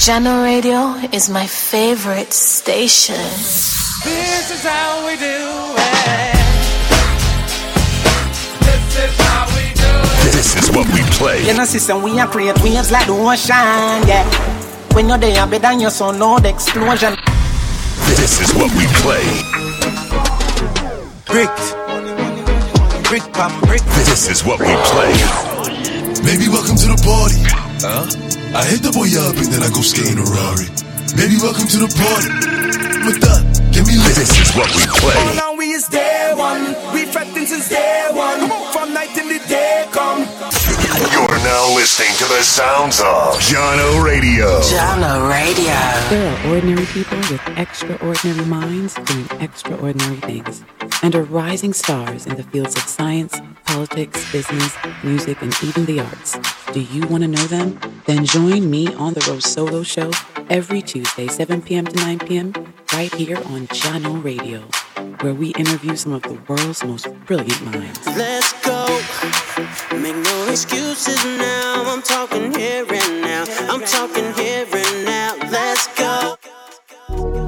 Jahkno 0.00 0.42
Radio 0.42 0.96
is 1.12 1.28
my 1.28 1.46
favorite 1.46 2.32
station. 2.32 3.20
This 4.00 4.48
is 4.50 4.64
how 4.64 5.04
we 5.04 5.12
do 5.20 5.76
it. 5.76 6.40
This 8.64 8.96
is 8.96 9.12
how 9.20 9.44
we 9.52 9.68
do 9.76 9.92
it. 10.24 10.32
This 10.32 10.56
is 10.56 10.70
what 10.72 10.88
we 10.88 11.02
play. 11.20 11.44
You 11.44 11.52
know, 11.52 11.66
system 11.66 12.02
we 12.02 12.18
are 12.18 12.26
create 12.26 12.56
waves 12.62 12.90
like 12.90 13.04
the 13.04 13.12
ocean, 13.12 14.08
yeah. 14.08 14.24
When 14.94 15.06
you're 15.06 15.18
there, 15.18 15.46
better 15.46 15.68
than 15.68 15.80
your 15.80 15.90
son, 15.90 16.18
no 16.18 16.38
explosion. 16.38 17.14
This 18.16 18.40
is 18.40 18.54
what 18.56 18.72
we 18.72 18.88
play. 19.04 19.20
Brick, 21.28 21.52
brick, 23.04 23.24
pam, 23.36 23.52
brick. 23.68 23.84
This 24.08 24.30
is 24.30 24.46
what 24.46 24.60
we 24.60 24.72
play. 24.96 25.12
Baby, 26.24 26.48
welcome 26.48 26.76
to 26.76 26.88
the 26.88 26.96
party. 27.04 27.69
Huh? 27.80 28.04
I 28.52 28.60
hit 28.68 28.84
the 28.84 28.92
boy 28.92 29.08
up 29.16 29.32
and 29.40 29.48
then 29.48 29.64
I 29.64 29.72
go 29.72 29.80
skate 29.80 30.12
in 30.12 30.20
a 30.20 30.26
Rari. 30.28 30.68
Baby, 31.16 31.40
welcome 31.40 31.64
to 31.64 31.80
the 31.80 31.88
party. 31.88 32.28
With 33.08 33.24
that, 33.24 33.40
give 33.72 33.88
me 33.88 33.96
lit. 33.96 34.20
This 34.20 34.36
is 34.36 34.52
what 34.52 34.68
we 34.76 34.84
play. 35.00 35.16
Now 35.32 35.56
we 35.56 35.72
is 35.72 35.88
day 35.88 36.36
one. 36.36 36.76
We 36.92 37.08
fretting 37.08 37.48
since 37.48 37.72
day 37.72 38.04
one. 38.12 38.52
From 38.76 38.92
night 38.92 39.16
till 39.16 39.24
the 39.32 39.40
day 39.48 39.88
come. 39.96 40.28
You're 41.08 41.40
now 41.40 41.72
listening 41.72 42.12
to 42.20 42.28
the 42.28 42.44
sounds 42.44 43.00
of 43.00 43.40
Jahkno 43.48 44.04
Radio. 44.04 44.60
Jahkno 44.60 45.24
Radio. 45.32 45.80
There 46.12 46.28
are 46.28 46.52
ordinary 46.52 46.84
people 46.92 47.16
with 47.32 47.40
extraordinary 47.56 48.44
minds 48.44 48.92
doing 49.08 49.24
extraordinary 49.40 50.20
things 50.28 50.60
and 51.02 51.14
are 51.14 51.22
rising 51.24 51.72
stars 51.72 52.26
in 52.26 52.36
the 52.36 52.42
fields 52.42 52.76
of 52.76 52.82
science, 52.82 53.40
politics, 53.64 54.30
business, 54.32 54.74
music, 55.02 55.40
and 55.42 55.54
even 55.62 55.84
the 55.86 56.00
arts. 56.00 56.38
Do 56.72 56.80
you 56.80 57.06
want 57.06 57.22
to 57.22 57.28
know 57.28 57.44
them? 57.46 57.78
Then 58.06 58.24
join 58.24 58.70
me 58.70 58.92
on 58.94 59.14
the 59.14 59.26
Rose 59.28 59.44
Solo 59.50 59.82
Show 59.82 60.10
every 60.48 60.82
Tuesday, 60.82 61.28
7 61.28 61.62
p.m. 61.62 61.86
to 61.86 61.96
9 61.96 62.18
p.m., 62.20 62.52
right 62.92 63.14
here 63.14 63.36
on 63.36 63.68
Jahkno 63.68 64.22
Radio, 64.22 64.60
where 65.20 65.34
we 65.34 65.50
interview 65.50 65.94
some 65.96 66.12
of 66.12 66.22
the 66.22 66.38
world's 66.48 66.84
most 66.84 67.06
brilliant 67.24 67.64
minds. 67.64 68.04
Let's 68.06 68.52
go. 68.64 68.86
Make 69.96 70.16
no 70.16 70.48
excuses 70.50 71.24
now. 71.24 71.84
I'm 71.86 72.02
talking 72.02 72.52
here 72.52 72.84
and 72.88 73.22
now. 73.22 73.44
I'm 73.70 73.84
talking 73.84 74.32
here 74.34 74.66
and 74.72 74.94
now. 74.94 74.99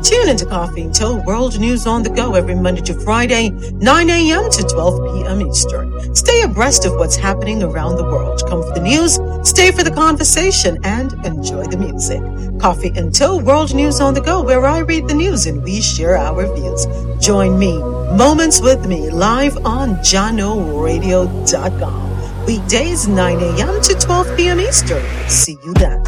Tune 0.03 0.29
into 0.29 0.45
Coffee 0.47 0.83
and 0.83 0.93
Toe 0.93 1.23
World 1.25 1.61
News 1.61 1.87
on 1.87 2.03
the 2.03 2.11
Go 2.11 2.35
every 2.35 2.57
Monday 2.57 2.81
to 2.83 2.99
Friday, 3.01 3.51
9 3.51 4.11
a.m. 4.11 4.51
to 4.51 4.63
12 4.65 5.15
p.m. 5.15 5.41
Eastern. 5.47 6.13
Stay 6.17 6.43
abreast 6.43 6.85
of 6.85 6.97
what's 6.97 7.15
happening 7.15 7.63
around 7.63 7.95
the 7.97 8.03
world. 8.03 8.43
Come 8.49 8.65
for 8.65 8.75
the 8.75 8.81
news, 8.81 9.21
stay 9.49 9.71
for 9.71 9.85
the 9.85 9.93
conversation, 9.93 10.77
and 10.83 11.13
enjoy 11.25 11.63
the 11.67 11.77
music. 11.77 12.21
Coffee 12.61 12.91
and 12.97 13.15
Toe 13.15 13.39
World 13.39 13.73
News 13.75 14.01
on 14.01 14.15
the 14.15 14.21
Go, 14.21 14.43
where 14.43 14.67
I 14.67 14.81
read 14.81 15.07
the 15.07 15.15
news 15.15 15.47
and 15.47 15.63
we 15.63 15.81
share 15.81 16.17
our 16.17 16.53
views. 16.53 16.85
Join 17.25 17.57
me, 17.57 17.79
Moments 17.79 18.61
with 18.61 18.85
Me, 18.87 19.09
live 19.09 19.57
on 19.65 19.95
JahknoRadio.com. 19.97 22.45
Weekdays, 22.45 23.07
9 23.07 23.41
a.m. 23.41 23.81
to 23.83 23.95
12 23.95 24.37
p.m. 24.37 24.59
Eastern. 24.59 25.05
See 25.29 25.57
you 25.65 25.73
then. 25.75 26.03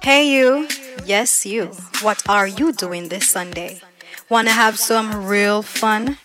Hey, 0.00 0.28
you. 0.32 0.68
Yes, 1.08 1.46
you. 1.46 1.70
What 2.02 2.22
are 2.28 2.46
you 2.46 2.70
doing 2.70 3.08
this 3.08 3.30
Sunday? 3.30 3.80
Want 4.28 4.46
to 4.46 4.52
have 4.52 4.78
some 4.78 5.24
real 5.24 5.62
fun? 5.62 6.18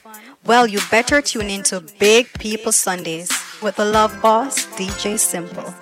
Well, 0.45 0.67
you 0.67 0.81
better 0.91 1.21
tune 1.21 1.49
into 1.49 1.79
Big 1.99 2.27
People 2.33 2.73
Sundays 2.73 3.31
with 3.61 3.77
the 3.77 3.85
Love 3.85 4.21
Boss, 4.21 4.65
DJ 4.75 5.17
Simple. 5.17 5.73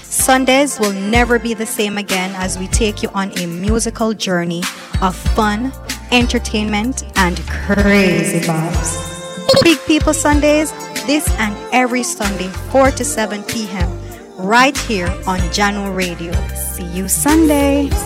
Sundays 0.00 0.80
will 0.80 0.94
never 0.94 1.38
be 1.38 1.52
the 1.52 1.66
same 1.66 1.98
again 1.98 2.34
as 2.36 2.58
we 2.58 2.66
take 2.68 3.02
you 3.02 3.10
on 3.10 3.30
a 3.36 3.44
musical 3.44 4.14
journey 4.14 4.62
of 5.02 5.14
fun, 5.14 5.70
entertainment, 6.10 7.04
and 7.16 7.38
crazy 7.48 8.40
vibes. 8.40 9.62
Big 9.64 9.78
People 9.84 10.14
Sundays, 10.14 10.72
this 11.04 11.28
and 11.36 11.54
every 11.74 12.02
Sunday, 12.02 12.48
4 12.72 12.90
to 12.92 13.04
7 13.04 13.42
p.m., 13.42 14.05
right 14.38 14.76
here 14.76 15.08
on 15.26 15.38
Jahkno 15.54 15.94
Radio. 15.96 16.32
See 16.54 16.84
you 16.84 17.08
Sunday. 17.08 17.88
The 17.88 17.96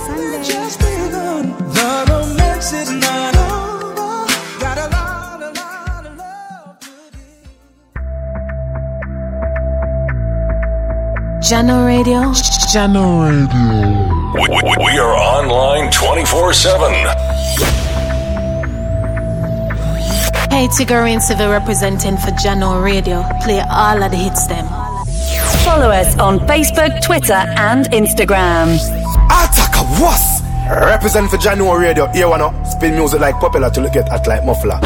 romance 2.09 2.73
is 2.73 2.91
not 2.91 3.37
over. 3.37 4.27
Got 4.61 4.79
a 4.79 4.89
lot, 4.91 5.43
a 5.43 5.51
lot 5.61 6.07
of 6.07 6.17
love 6.17 6.79
to 6.81 6.91
give. 7.13 7.51
Jahkno 11.51 11.85
Radio. 11.87 12.21
Jahkno 12.73 13.05
Radio. 13.27 13.65
We, 14.35 14.41
we- 14.49 14.77
we 14.93 14.99
are 14.99 15.15
online 15.15 15.91
24 15.91 16.53
7. 16.53 16.93
Hey, 20.51 20.67
Tigger 20.69 21.07
and 21.09 21.23
Civil 21.23 21.51
representing 21.51 22.17
for 22.17 22.31
Jahkno 22.33 22.83
Radio. 22.83 23.23
Play 23.43 23.61
all 23.61 24.03
of 24.03 24.11
the 24.11 24.17
hits 24.17 24.47
them. 24.47 24.67
Follow 25.71 25.91
us 25.91 26.19
on 26.19 26.41
Facebook, 26.49 27.01
Twitter, 27.01 27.33
and 27.33 27.87
Instagram. 27.93 28.75
Attack 29.31 29.77
a 29.77 29.85
was. 30.03 30.43
Represent 30.69 31.31
for 31.31 31.37
January 31.37 31.87
Radio. 31.87 32.09
Here 32.09 32.29
wanna 32.29 32.51
spin 32.69 32.95
music 32.95 33.21
like 33.21 33.37
popular 33.37 33.71
to 33.71 33.81
look 33.81 33.93
get 33.93 34.09
at 34.11 34.27
like 34.27 34.45
muffler. 34.45 34.81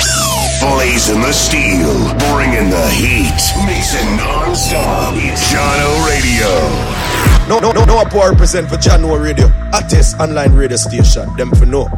Blazing 0.61 1.23
the 1.23 1.33
steel. 1.33 1.89
Bringing 2.37 2.69
the 2.69 2.87
heat. 2.91 3.41
Mixing 3.65 4.17
non-stop. 4.19 5.15
It's 5.17 5.51
Jahkno 5.51 6.05
Radio. 6.05 6.53
No, 7.49 7.61
no, 7.61 7.73
no, 7.73 7.87
no. 7.87 7.97
I 7.97 8.05
poor 8.05 8.33
represent 8.33 8.69
for 8.69 8.77
January 8.77 9.33
Radio. 9.33 9.49
Hottest 9.73 10.21
online 10.21 10.53
radio 10.53 10.77
station. 10.77 11.35
Them 11.39 11.51
for 11.53 11.65
no. 11.65 11.89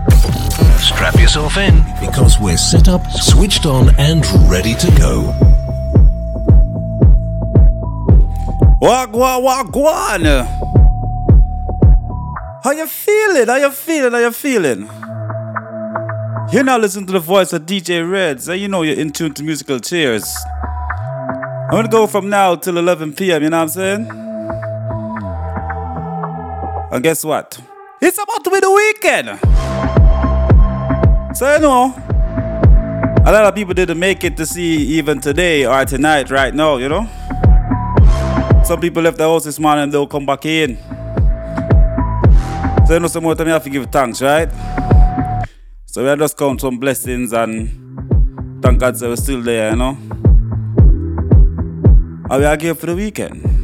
Strap 0.79 1.17
yourself 1.17 1.57
in 1.57 1.83
because 2.01 2.39
we're 2.39 2.57
set 2.57 2.87
up, 2.87 3.05
switched 3.11 3.67
on, 3.67 3.93
and 3.99 4.25
ready 4.49 4.75
to 4.75 4.93
go. 4.97 5.56
Wagwan, 8.81 9.43
wagwan. 9.43 10.47
How 12.63 12.73
you 12.73 12.87
feeling? 12.87 13.47
How 13.47 13.57
you 13.57 13.71
feeling? 13.71 14.13
How 14.13 14.19
you 14.19 14.31
feeling? 14.31 14.91
You're 16.53 16.63
now 16.63 16.77
listening 16.77 17.07
to 17.07 17.13
the 17.15 17.21
voice 17.21 17.55
of 17.55 17.63
DJ 17.63 18.03
Redz, 18.05 18.49
and 18.49 18.61
you 18.61 18.69
know 18.69 18.83
you're 18.83 18.99
in 18.99 19.13
tune 19.13 19.33
to 19.35 19.43
Musical 19.43 19.81
Cheers. 19.81 20.37
I'm 21.69 21.71
gonna 21.71 21.89
go 21.89 22.07
from 22.07 22.29
now 22.29 22.55
till 22.55 22.77
11 22.77 23.15
p.m. 23.15 23.43
You 23.43 23.49
know 23.51 23.57
what 23.57 23.63
I'm 23.63 23.69
saying? 23.71 24.11
And 26.93 27.03
guess 27.03 27.25
what? 27.25 27.59
It's 28.03 28.19
about 28.19 28.45
to 28.45 28.51
be 28.51 28.61
the 28.61 28.71
weekend. 28.71 29.39
So 31.35 31.51
you 31.55 31.61
know, 31.61 31.95
a 33.25 33.33
lot 33.33 33.47
of 33.47 33.55
people 33.55 33.73
didn't 33.73 33.99
make 33.99 34.23
it 34.23 34.37
to 34.37 34.45
see 34.45 34.77
even 34.99 35.23
today 35.23 35.65
or 35.65 35.83
tonight, 35.87 36.31
right 36.31 36.55
now. 36.55 36.77
You 36.77 36.91
know. 36.91 37.09
Some 38.67 38.81
people 38.81 39.01
left 39.01 39.17
the 39.17 39.23
house 39.23 39.45
this 39.45 39.61
morning 39.61 39.85
and 39.85 39.93
they'll 39.93 40.09
come 40.09 40.27
back 40.27 40.45
in. 40.45 40.77
So 42.89 42.95
you 42.95 42.99
know 42.99 43.07
some 43.07 43.23
more 43.23 43.37
time 43.37 43.47
you 43.47 43.53
have 43.53 43.63
to 43.63 43.71
give 43.71 43.87
thanks, 43.93 44.21
right? 44.21 44.51
So 45.85 46.03
we 46.03 46.19
just 46.19 46.37
count 46.37 46.61
some 46.61 46.81
blessings 46.81 47.33
and 47.33 48.61
thank 48.61 48.81
God 48.81 48.97
that 48.97 49.09
we're 49.09 49.15
still 49.15 49.41
there, 49.41 49.71
you 49.71 49.77
know. 49.77 49.97
And 52.29 52.41
we 52.41 52.45
are 52.45 52.59
here 52.59 52.75
for 52.75 52.87
the 52.87 52.97
weekend. 52.97 53.56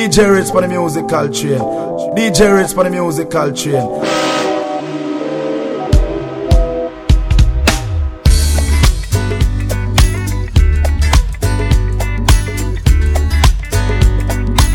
DJ 0.00 0.32
Ritz 0.32 0.50
for 0.50 0.62
the 0.62 0.66
musical 0.66 1.28
train. 1.28 1.60
DJ 2.16 2.54
Ritz 2.54 2.72
for 2.72 2.84
the 2.84 2.88
musical 2.88 3.52
train. 3.52 4.00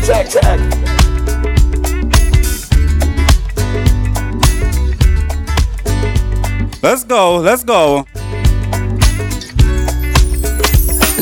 Tag, 0.06 0.28
tag. 0.30 0.60
Let's 6.84 7.02
go, 7.02 7.38
let's 7.38 7.64
go. 7.64 8.06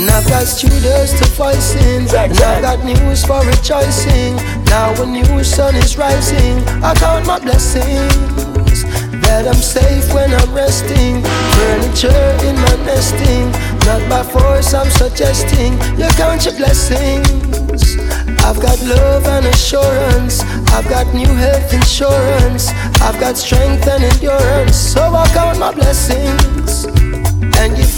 And 0.04 0.12
I've 0.12 0.28
got 0.28 0.44
studios 0.46 1.14
to 1.14 1.24
voicing 1.32 2.04
And 2.14 2.36
I've 2.36 2.60
got 2.60 2.84
news 2.84 3.24
for 3.24 3.40
rejoicing. 3.40 4.36
Now 4.66 4.92
a 5.02 5.06
new 5.06 5.42
sun 5.42 5.74
is 5.76 5.96
rising. 5.96 6.58
I 6.84 6.92
count 6.94 7.26
my 7.26 7.38
blessings 7.38 8.84
That 9.24 9.48
I'm 9.48 9.54
safe 9.54 10.12
when 10.12 10.34
I'm 10.34 10.52
resting. 10.52 11.24
Furniture 11.56 12.36
in 12.44 12.54
my 12.54 12.76
nesting. 12.84 13.48
Not 13.88 14.04
by 14.10 14.22
force 14.24 14.74
I'm 14.74 14.90
suggesting. 14.90 15.72
You 15.96 16.08
count 16.20 16.44
your 16.44 16.56
blessings. 16.60 17.96
I've 18.44 18.60
got 18.60 18.78
love 18.82 19.24
and 19.26 19.46
assurance. 19.46 20.42
I've 20.76 20.86
got 20.86 21.14
new 21.14 21.32
health 21.32 21.72
insurance. 21.72 22.68
I've 23.00 23.18
got 23.18 23.38
strength 23.38 23.88
and 23.88 24.04
endurance, 24.04 24.76
so 24.76 25.00
I 25.00 25.26
count 25.28 25.58
my 25.58 25.72
blessings 25.72 27.03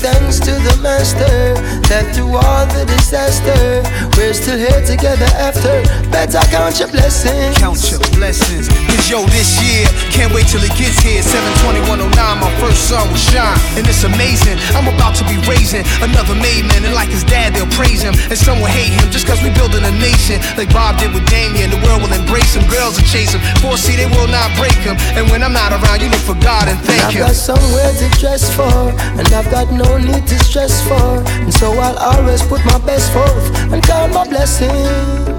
thanks 0.07 0.39
to 0.39 0.55
the 0.63 0.75
Master 0.87 1.59
that 1.91 2.15
through 2.15 2.39
all 2.39 2.67
the 2.71 2.87
disaster, 2.87 3.83
we're 4.15 4.35
still 4.35 4.59
here 4.59 4.83
together 4.87 5.27
after. 5.35 5.83
Better 6.15 6.43
count 6.47 6.79
your 6.79 6.91
blessings. 6.95 7.59
Count 7.59 7.79
your 7.91 8.03
blessings. 8.15 8.71
Cause 8.87 9.11
yo, 9.11 9.27
this 9.35 9.59
year, 9.59 9.83
can't 10.15 10.31
wait 10.31 10.47
till 10.47 10.63
it 10.63 10.71
gets 10.79 11.03
here. 11.03 11.23
72109, 11.27 12.15
my 12.39 12.51
first 12.63 12.87
sun 12.87 13.03
will 13.11 13.19
shine. 13.19 13.59
And 13.75 13.83
it's 13.87 14.07
amazing. 14.07 14.59
I'm 14.79 14.87
about 14.87 15.19
to 15.19 15.25
be 15.27 15.39
raising 15.51 15.83
another 16.03 16.39
made 16.39 16.67
man. 16.71 16.87
And 16.87 16.95
like 16.95 17.11
his 17.11 17.27
dad, 17.27 17.55
they'll 17.55 17.71
praise 17.75 18.03
him. 18.03 18.15
And 18.31 18.39
some 18.39 18.63
will 18.63 18.71
hate 18.71 18.95
him 18.95 19.11
just 19.11 19.27
cause 19.27 19.43
we 19.43 19.51
building 19.59 19.83
a 19.83 19.95
nation. 19.99 20.39
Like 20.55 20.71
Bob 20.71 21.03
did 21.03 21.11
with 21.15 21.27
Damien. 21.27 21.71
The 21.75 21.83
world 21.83 22.07
will 22.07 22.15
embrace 22.15 22.55
him. 22.55 22.63
Girls 22.71 22.95
will 22.95 23.09
chase 23.11 23.35
him. 23.35 23.43
Foresee, 23.59 23.99
they 23.99 24.07
will 24.07 24.31
not 24.31 24.55
break 24.55 24.77
him. 24.87 24.95
And 25.19 25.27
when 25.35 25.43
I'm 25.43 25.55
not 25.55 25.75
around, 25.75 25.99
you 25.99 26.11
look 26.15 26.23
for 26.23 26.39
God 26.39 26.71
and 26.71 26.79
thank 26.87 27.11
I've 27.11 27.15
him. 27.15 27.27
got 27.27 27.35
somewhere 27.35 27.91
to 27.91 28.07
dress 28.23 28.47
for, 28.55 28.91
and 29.19 29.27
I've 29.35 29.51
got 29.51 29.71
no 29.75 29.96
need 29.99 30.27
to 30.27 30.39
stress 30.45 30.81
for. 30.87 31.23
And 31.43 31.53
so 31.53 31.73
I'll 31.73 31.99
always 31.99 32.43
put 32.43 32.65
my 32.65 32.79
best 32.79 33.13
forth 33.13 33.47
and 33.73 33.83
count 33.83 34.13
my 34.15 34.27
blessings. 34.29 35.37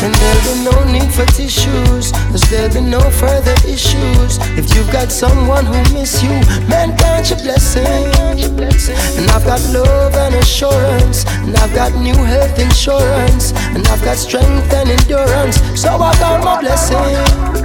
And 0.00 0.14
there'll 0.14 0.44
be 0.46 0.54
no 0.70 0.92
need 0.92 1.12
for 1.12 1.26
tissues, 1.26 2.12
cause 2.30 2.42
there'll 2.50 2.72
be 2.72 2.80
no 2.80 3.00
further 3.10 3.54
issues. 3.66 4.38
If 4.56 4.74
you've 4.74 4.90
got 4.92 5.10
someone 5.10 5.66
who 5.66 5.78
miss 5.92 6.22
you, 6.22 6.30
man, 6.68 6.96
count 6.96 7.30
your 7.30 7.40
blessings. 7.40 8.88
And 9.18 9.30
I've 9.30 9.44
got 9.44 9.60
love 9.72 10.14
and 10.14 10.36
assurance, 10.36 11.24
and 11.26 11.56
I've 11.56 11.74
got 11.74 11.94
new 11.96 12.14
health 12.14 12.58
insurance, 12.60 13.52
and 13.74 13.86
I've 13.88 14.04
got 14.04 14.18
strength 14.18 14.72
and 14.72 14.88
endurance. 14.88 15.56
So 15.80 15.90
I 15.90 16.14
count 16.14 16.44
my 16.44 16.60
blessings 16.60 17.57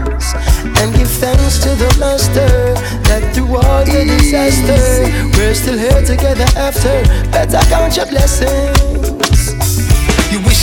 and 0.79 0.93
give 0.95 1.09
thanks 1.09 1.59
to 1.59 1.69
the 1.75 1.89
Master 1.99 2.73
that 3.07 3.33
through 3.33 3.55
all 3.55 3.85
the 3.85 4.05
disaster, 4.05 5.09
we're 5.37 5.53
still 5.53 5.77
here 5.77 6.03
together 6.05 6.47
after. 6.57 7.03
Better 7.31 7.59
count 7.69 7.95
your 7.95 8.05
blessings. 8.07 9.12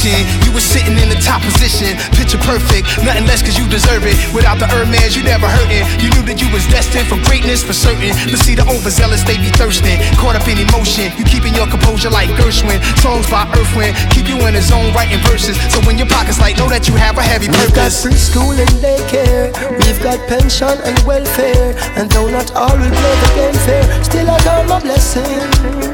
You 0.00 0.48
you 0.48 0.56
were 0.56 0.64
sitting 0.64 0.96
in 0.96 1.12
the 1.12 1.20
top 1.20 1.44
position. 1.44 1.92
Picture 2.16 2.40
perfect, 2.40 2.88
nothing 3.04 3.28
less 3.28 3.44
cause 3.44 3.60
you 3.60 3.68
deserve 3.68 4.08
it. 4.08 4.16
Without 4.32 4.56
the 4.56 4.64
Hermes, 4.64 5.12
you 5.12 5.22
never 5.22 5.44
hurting. 5.44 5.84
You 6.00 6.08
knew 6.16 6.24
that 6.24 6.40
you 6.40 6.48
was 6.48 6.64
destined 6.72 7.04
for 7.04 7.20
greatness 7.28 7.60
for 7.60 7.76
certain. 7.76 8.16
But 8.32 8.40
see, 8.40 8.56
the 8.56 8.64
overzealous, 8.64 9.28
they 9.28 9.36
be 9.36 9.52
thirsting. 9.60 10.00
Caught 10.16 10.40
up 10.40 10.48
in 10.48 10.56
emotion, 10.56 11.12
you 11.20 11.24
keeping 11.28 11.52
your 11.52 11.68
composure 11.68 12.08
like 12.08 12.32
Gershwin. 12.40 12.80
Songs 13.04 13.28
by 13.28 13.44
Earthwind, 13.52 13.92
keep 14.08 14.24
you 14.24 14.40
in 14.48 14.56
the 14.56 14.64
zone 14.64 14.88
writing 14.96 15.20
verses. 15.28 15.60
So 15.68 15.84
when 15.84 16.00
your 16.00 16.08
pockets 16.08 16.40
light, 16.40 16.56
know 16.56 16.72
that 16.72 16.88
you 16.88 16.96
have 16.96 17.20
a 17.20 17.22
heavy 17.22 17.52
We've 17.52 17.68
got 17.76 17.92
purpose. 17.92 18.00
preschool 18.00 18.56
and 18.56 18.72
daycare. 18.80 19.52
We've 19.84 20.00
got 20.00 20.16
pension 20.32 20.80
and 20.80 20.96
welfare. 21.04 21.76
And 22.00 22.08
though 22.08 22.32
not 22.32 22.56
all 22.56 22.72
will 22.72 22.88
play 22.88 23.14
the 23.20 23.30
game 23.36 23.58
fair, 23.68 23.84
still 24.00 24.30
I 24.32 24.40
count 24.40 24.64
my 24.64 24.80
blessings. 24.80 25.89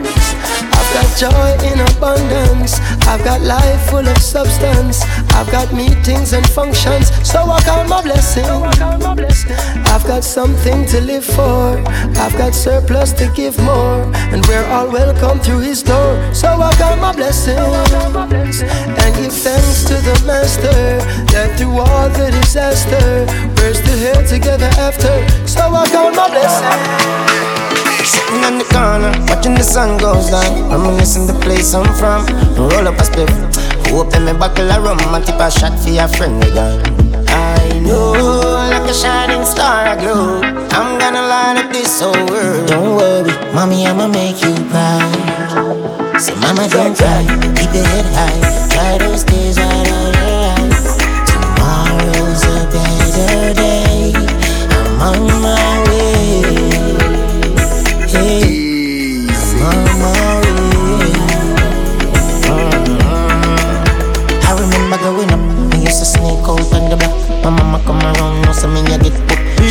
I've 0.97 1.05
got 1.05 1.19
joy 1.19 1.69
in 1.69 1.81
abundance. 1.81 2.81
I've 3.07 3.23
got 3.23 3.43
life 3.43 3.91
full 3.91 4.09
of 4.09 4.17
substance. 4.17 5.03
I've 5.35 5.51
got 5.53 5.71
meetings 5.75 6.33
and 6.33 6.49
functions, 6.49 7.13
so 7.23 7.41
I 7.43 7.61
count 7.61 7.91
my 7.91 8.01
blessings. 8.01 8.49
I've 9.93 10.07
got 10.07 10.25
something 10.25 10.87
to 10.87 11.01
live 11.03 11.25
for. 11.25 11.77
I've 12.17 12.33
got 12.39 12.55
surplus 12.55 13.13
to 13.15 13.31
give 13.37 13.59
more, 13.59 14.11
and 14.33 14.47
we're 14.47 14.65
all 14.69 14.91
welcome 14.91 15.39
through 15.41 15.61
His 15.61 15.83
door. 15.83 16.33
So 16.33 16.49
I 16.49 16.73
count 16.77 17.03
my 17.03 17.13
blessings 17.13 18.63
and 18.63 19.15
give 19.17 19.35
thanks 19.35 19.85
to 19.85 19.95
the 20.01 20.23
Master 20.27 20.73
that 21.33 21.59
through 21.59 21.79
all 21.79 22.09
the 22.09 22.31
disaster, 22.31 23.27
we're 23.61 23.75
still 23.75 23.99
here 23.99 24.27
together 24.27 24.71
after. 24.79 25.13
So 25.47 25.61
I 25.61 25.87
count 25.89 26.17
my 26.17 26.29
blessings. 26.31 27.76
Sitting 28.07 28.45
on 28.45 28.59
the 28.59 28.67
corner, 28.71 29.11
watching 29.29 29.55
the 29.55 29.63
sun 29.63 29.99
goes 29.99 30.31
down. 30.31 30.71
Reminiscing 30.71 31.27
the 31.27 31.35
place 31.45 31.75
I'm 31.75 31.87
from. 31.99 32.27
Roll 32.55 32.87
up 32.87 32.99
a 32.99 33.05
spliff. 33.05 33.35
Open 33.93 34.25
me 34.25 34.33
buckle 34.33 34.71
of 34.71 34.83
rum 34.85 34.99
and 35.15 35.25
tip 35.27 35.41
a 35.41 35.51
shot 35.51 35.79
for 35.79 35.91
your 35.91 36.09
friend 36.09 36.43
again. 36.43 36.79
I 37.29 37.79
know, 37.81 38.13
like 38.71 38.89
a 38.89 38.95
shining 38.95 39.45
star 39.45 39.87
I 39.87 39.97
glow. 39.99 40.41
I'm 40.79 40.99
gonna 40.99 41.23
light 41.23 41.57
up 41.63 41.73
this 41.73 42.01
whole 42.01 42.13
world. 42.31 42.69
Don't 42.69 42.97
worry, 42.97 43.33
mommy, 43.55 43.87
I'ma 43.87 44.09
make 44.09 44.43
you 44.43 44.55
proud. 44.71 46.21
So 46.21 46.35
mama, 46.37 46.69
don't 46.69 46.97
cry, 46.97 47.23
keep 47.57 47.73
your 47.75 47.85
head 47.85 48.07
high. 48.17 48.69
Try 48.73 48.99
those 48.99 49.25
days 49.25 49.59
right 49.59 49.89
out 49.97 50.15
your 50.15 50.35
eyes. 50.55 50.97
Tomorrow's 51.31 52.43
a 52.45 52.57
better 52.73 53.55
day. 53.55 54.13
I'm 55.01 55.23
on 55.31 55.46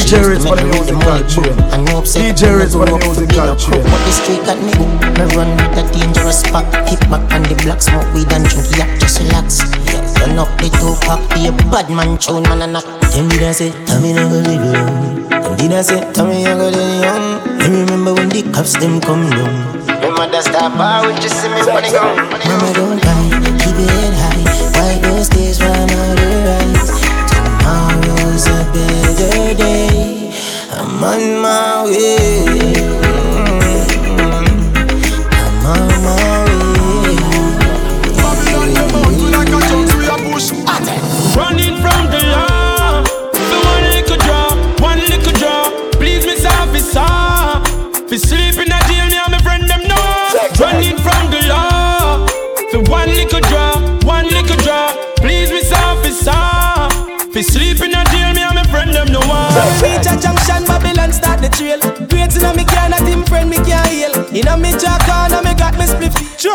DJ 0.05 0.21
used 0.21 0.29
Ritz 0.29 0.43
to 0.45 0.49
for 0.49 0.55
the 0.55 0.61
me 0.61 0.69
read 0.69 0.85
the 0.85 0.93
music 0.93 0.97
money 1.01 1.25
culture. 1.25 1.41
book. 1.41 1.73
I 1.73 1.77
know 1.81 1.97
upset 1.97 2.37
DJ 2.37 2.41
Ritz 2.53 2.73
for 2.77 2.85
the 2.85 2.93
music 2.93 3.29
culture. 3.33 3.73
But 3.73 4.01
the 4.05 4.13
street 4.13 4.41
got 4.45 4.61
me 4.61 4.69
hooked. 4.77 5.01
Me 5.17 5.25
run 5.33 5.49
with 5.57 5.81
a 5.81 5.83
dangerous 5.97 6.39
spot. 6.45 6.65
Kick 6.85 7.01
back 7.09 7.25
on 7.33 7.41
the 7.49 7.57
block, 7.65 7.81
smoke 7.81 8.05
weed 8.13 8.29
and 8.29 8.45
drink 8.45 8.69
yak, 8.77 9.01
just 9.01 9.17
relax. 9.17 9.65
Turn 10.13 10.37
up 10.37 10.45
the 10.61 10.69
two 10.77 10.93
pack, 11.09 11.17
be 11.33 11.49
a 11.49 11.51
bad 11.73 11.89
man 11.89 12.21
tune, 12.21 12.45
man 12.45 12.61
and 12.61 12.77
knock. 12.77 12.85
Them 13.17 13.33
did 13.33 13.49
I 13.49 13.51
say, 13.51 13.73
tell 13.89 13.97
me 13.97 14.13
never 14.13 14.45
live 14.45 14.61
long. 14.61 15.25
Them 15.25 15.57
did 15.57 15.73
I 15.73 15.81
say, 15.81 15.97
tell 16.13 16.29
me 16.29 16.45
I 16.45 16.53
got 16.53 16.69
any 16.69 17.01
young. 17.01 17.25
I 17.57 17.65
remember 17.65 18.13
when 18.13 18.29
the 18.29 18.45
cops 18.53 18.77
them 18.77 19.01
come 19.01 19.25
down. 19.33 19.73
Remember 19.89 20.29
that 20.29 20.45
star 20.45 20.69
bar 20.69 21.01
with 21.01 21.17
just 21.17 21.33
see 21.41 21.49
me 21.49 21.65
money 21.65 21.89
gone. 21.89 22.13
Mama 22.45 22.69
don't 22.77 23.01
cry, 23.01 23.14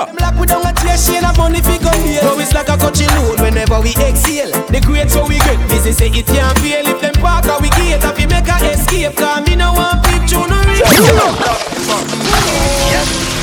feet. 0.06 0.08
Sure. 0.08 0.16
Black 0.16 0.38
we 0.38 0.46
don't 0.46 0.64
a 0.66 0.72
tear 0.72 0.96
shame, 0.96 1.24
a 1.24 1.32
money 1.36 1.60
fi 1.60 1.78
come 1.78 2.00
here. 2.02 2.22
Now 2.22 2.38
it's 2.38 2.54
like 2.54 2.68
a 2.68 2.76
coaching 2.76 3.08
load 3.08 3.40
whenever 3.40 3.80
we 3.80 3.90
exhale. 3.96 4.50
The 4.68 4.80
greats 4.80 5.12
so 5.12 5.26
we 5.26 5.38
get 5.38 5.58
busy, 5.68 5.92
say 5.92 6.08
it 6.08 6.26
can't 6.26 6.58
fail. 6.58 6.86
If 6.86 7.00
them 7.00 7.14
park 7.14 7.46
a 7.46 7.58
we 7.60 7.70
gate, 7.70 8.02
if 8.02 8.16
we 8.16 8.26
make 8.26 8.48
a 8.48 8.56
escape, 8.70 9.16
cause 9.16 9.46
me 9.46 9.56
no 9.56 9.72
want 9.72 10.04
peep 10.04 10.22
through 10.28 10.48
no 10.48 10.58
real. 10.64 10.86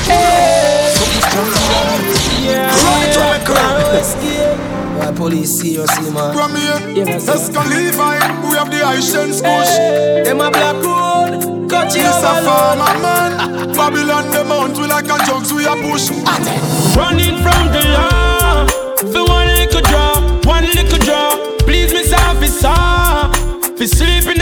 Why 0.08 0.47
police 5.28 5.60
see 5.60 5.78
us, 5.78 5.92
man? 6.14 6.34
From 6.34 6.56
here, 6.56 7.06
Escalivine, 7.36 8.24
we 8.48 8.56
have 8.56 8.72
the 8.72 8.80
Haitians 8.88 9.42
push. 9.42 9.72
Them 10.26 10.40
a 10.40 10.50
black 10.50 10.78
road, 10.88 11.70
cut 11.70 11.94
you 11.96 12.04
This 12.04 12.24
a 12.24 12.34
farmer 12.48 12.94
man. 13.04 13.32
Babylon 13.76 14.32
the 14.32 14.44
mount, 14.46 14.78
we 14.78 14.88
like 14.88 15.06
a 15.06 15.18
jugs, 15.26 15.52
we 15.54 15.66
a 15.66 15.76
push. 15.84 16.10
Running 16.96 17.36
from 17.44 17.62
the 17.76 17.84
law. 17.96 18.68
For 19.12 19.24
one 19.28 19.48
little 19.60 19.82
drop, 19.82 20.46
one 20.46 20.64
little 20.64 21.00
drop. 21.00 21.60
Please, 21.68 21.92
Miss 21.92 22.14
Officer. 22.14 22.68
Ah, 22.72 23.30
Fi 23.78 23.86
sleep 23.86 24.28
in 24.32 24.38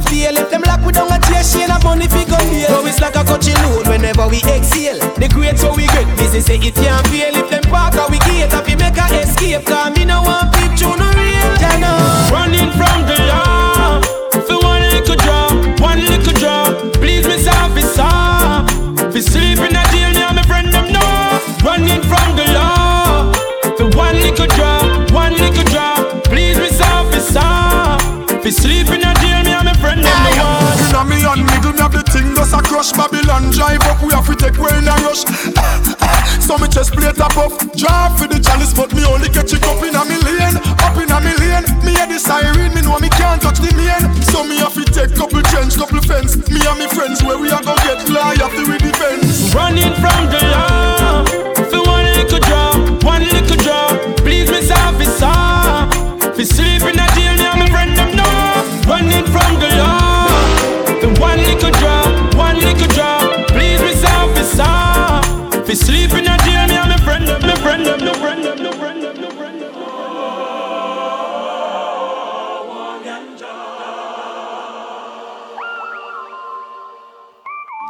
split 0.00 0.10
feel. 0.10 0.36
If 0.38 0.50
them 0.50 0.62
lock 0.62 0.84
we 0.84 0.92
down 0.92 1.12
a 1.12 1.18
tear 1.18 1.42
shame, 1.42 1.70
a 1.70 1.78
money 1.84 2.08
fi 2.08 2.24
come 2.24 2.48
here. 2.48 2.68
Now 2.68 2.84
it's 2.86 3.00
like 3.00 3.16
a 3.16 3.24
coaching 3.24 3.54
load 3.62 3.86
whenever 3.88 4.28
we 4.28 4.38
exhale. 4.44 4.98
The 5.16 5.28
greats 5.28 5.60
so 5.60 5.74
we 5.74 5.86
get 5.86 6.06
busy, 6.16 6.40
say 6.40 6.56
it 6.56 6.74
can't 6.74 7.06
fail. 7.08 7.34
If 7.36 7.50
them 7.50 7.62
park 7.64 7.94
we 8.10 8.18
gate, 8.20 8.52
if 8.52 8.66
we 8.66 8.76
make 8.76 8.96
a 8.96 9.06
escape, 9.20 9.64
cause 9.66 9.96
me 9.96 10.04
no 10.04 10.22
want 10.22 10.57
rush 32.88 33.10
Babylon 33.10 33.50
drive 33.50 33.80
up, 33.82 34.02
we 34.02 34.12
have 34.12 34.26
to 34.26 34.36
take 34.36 34.58
way 34.58 34.76
in 34.78 34.88
a 34.88 34.94
rush. 35.04 35.24
So 36.38 36.56
me 36.56 36.68
chest 36.68 36.92
plate 36.92 37.20
up 37.20 37.36
off, 37.36 37.58
drive 37.76 38.18
for 38.18 38.26
the 38.26 38.40
chalice, 38.40 38.72
but 38.72 38.94
me 38.94 39.04
only 39.04 39.28
catch 39.28 39.52
it 39.52 39.62
up 39.64 39.82
in 39.84 39.94
a 39.94 40.04
million, 40.04 40.56
up 40.80 40.96
in 40.96 41.10
a 41.10 41.20
million. 41.20 41.64
Me 41.84 41.92
hear 41.92 42.06
the 42.06 42.18
siren, 42.18 42.72
me 42.72 42.80
know 42.80 42.98
me 42.98 43.10
can't 43.10 43.42
touch 43.42 43.58
the 43.58 43.68
main. 43.76 44.00
So 44.32 44.44
me 44.44 44.56
have 44.56 44.72
to 44.72 44.84
take 44.84 45.14
couple 45.14 45.42
trench, 45.42 45.76
couple 45.76 46.00
fence. 46.00 46.36
Me 46.48 46.60
and 46.64 46.78
me 46.78 46.86
friends 46.88 47.22
where 47.22 47.36
we 47.36 47.50
are 47.50 47.62
gonna 47.62 47.82
get 47.84 48.00
fly 48.06 48.32
after 48.40 48.64
we 48.64 48.78
defense. 48.78 49.52
Running 49.54 49.92
from 50.00 50.30
the 50.30 50.40
law. 50.52 50.87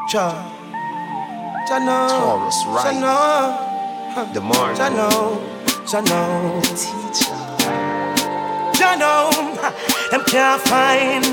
Cha. 0.08 0.32
Cha 1.68 1.78
know. 1.84 2.08
Taurus, 2.08 2.64
right. 2.68 2.82
Cha 2.82 2.92
know. 2.96 4.32
The 4.32 4.40
Mark. 4.40 4.74
Cha 4.78 4.88
know. 4.88 5.36
Cha 5.84 6.00
know. 6.00 6.62
Cha 8.72 8.96
know. 8.96 9.28
Them 10.10 10.24
can't 10.24 10.62
find 10.62 11.24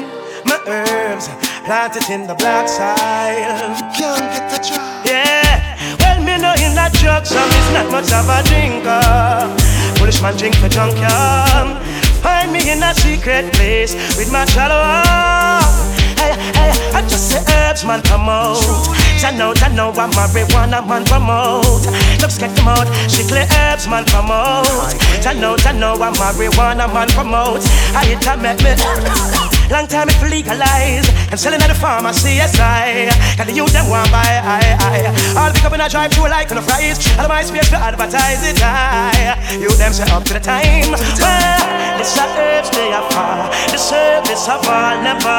my 0.44 0.60
herbs 0.68 1.30
planted 1.64 2.10
in 2.12 2.28
the 2.28 2.36
black 2.36 2.68
soil. 2.68 3.56
Can't 3.96 4.28
get 4.36 4.52
the 4.52 4.60
job. 4.60 5.06
Yeah. 5.08 5.80
Well, 6.04 6.20
me 6.20 6.36
know 6.36 6.52
in 6.60 6.76
that 6.76 6.92
drug 7.00 7.26
some 7.26 7.48
is 7.48 7.72
not 7.72 7.88
much 7.96 8.12
of 8.12 8.28
a 8.28 8.44
drinker. 8.44 9.56
Foolish 9.96 10.22
man 10.22 10.36
drink 10.36 10.56
for 10.56 10.68
junkyard. 10.68 11.80
Find 12.20 12.52
me 12.52 12.70
in 12.70 12.84
a 12.84 12.94
secret 12.94 13.54
place 13.54 13.96
with 14.18 14.34
my 14.34 14.44
shallow. 14.44 14.84
Hey, 16.20 16.36
hey, 16.60 16.72
I 16.92 17.02
herbs 17.76 17.86
man 17.86 18.02
promote. 18.02 18.64
I 19.24 19.32
know, 19.36 19.54
I 19.58 19.68
know 19.70 19.92
I'm 19.92 20.12
marijuana 20.12 20.88
man 20.88 21.04
promote. 21.04 21.86
Looks 22.22 22.38
get 22.38 22.56
them 22.56 22.68
out, 22.68 22.88
strictly 23.10 23.42
herbs 23.58 23.88
man 23.88 24.06
promote. 24.06 24.68
I 25.26 25.34
know, 25.34 25.56
I 25.60 25.72
know 25.74 25.94
I'm 25.96 26.14
marijuana 26.14 26.92
man 26.94 27.10
promote. 27.10 27.62
I 27.94 28.06
hit 28.06 28.26
a 28.28 28.38
make 28.38 28.64
me. 28.64 29.45
Long 29.72 29.88
time 29.88 30.10
it 30.10 30.22
legalized 30.22 31.10
and 31.32 31.40
selling 31.40 31.62
at 31.62 31.68
the 31.68 31.76
pharmacy, 31.76 32.38
yes 32.38 32.60
I. 32.60 33.10
Got 33.38 33.48
the 33.48 33.54
youth 33.54 33.74
them 33.74 33.90
want 33.90 34.12
buy, 34.12 34.38
I, 34.44 34.78
I. 34.78 34.96
All 35.40 35.52
pick 35.52 35.66
up 35.66 35.74
in 35.74 35.82
a 35.82 35.90
drive 35.90 36.12
through 36.14 36.30
like 36.30 36.52
on 36.52 36.58
a 36.58 36.62
fries 36.62 37.02
Out 37.18 37.26
of 37.26 37.30
my 37.30 37.42
space 37.42 37.70
to 37.70 37.78
advertise 37.78 38.46
it, 38.46 38.62
I. 38.62 39.58
You 39.58 39.70
them 39.76 39.92
set 39.92 40.12
up 40.12 40.24
to 40.26 40.34
the 40.34 40.40
time. 40.40 40.92
Well, 40.92 41.02
this 41.98 42.18
a 42.18 42.26
herbs 42.38 42.70
they 42.70 42.94
are 42.94 43.10
far 43.10 43.50
The 43.72 43.78
service 43.78 44.48
of 44.48 44.62
all 44.68 45.02
never 45.02 45.34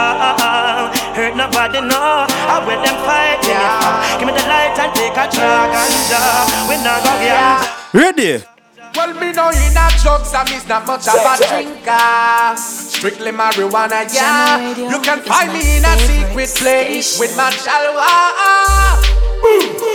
Hurt 1.15 1.37
nobody, 1.37 1.81
no. 1.81 2.27
I 2.27 2.59
with 2.67 2.83
them 2.83 2.97
fighting 3.07 3.61
far 3.79 4.19
Give 4.19 4.27
me 4.27 4.35
the 4.35 4.47
light 4.49 4.75
and 4.75 4.93
take 4.95 5.15
a 5.15 5.31
drag 5.31 5.71
and 5.71 6.11
uh, 6.11 6.67
We 6.69 6.77
not 6.83 7.05
gonna 7.05 7.23
get 7.23 7.95
Ready? 7.95 8.56
Well, 8.97 9.13
me 9.21 9.31
know 9.33 9.51
in 9.51 9.77
a 9.77 9.87
drugs 10.01 10.33
and 10.33 10.49
me's 10.49 10.67
not 10.67 10.87
much 10.87 11.07
of 11.07 11.21
a 11.21 11.37
drinker. 11.37 12.57
Strictly 12.57 13.31
marijuana, 13.31 14.09
yeah. 14.09 14.73
You 14.73 14.99
can 15.05 15.21
find 15.21 15.53
me 15.53 15.77
in 15.77 15.85
a 15.85 15.95
secret 16.01 16.49
place 16.57 17.21
with 17.21 17.37
my 17.37 17.53
chalwa. 17.53 18.09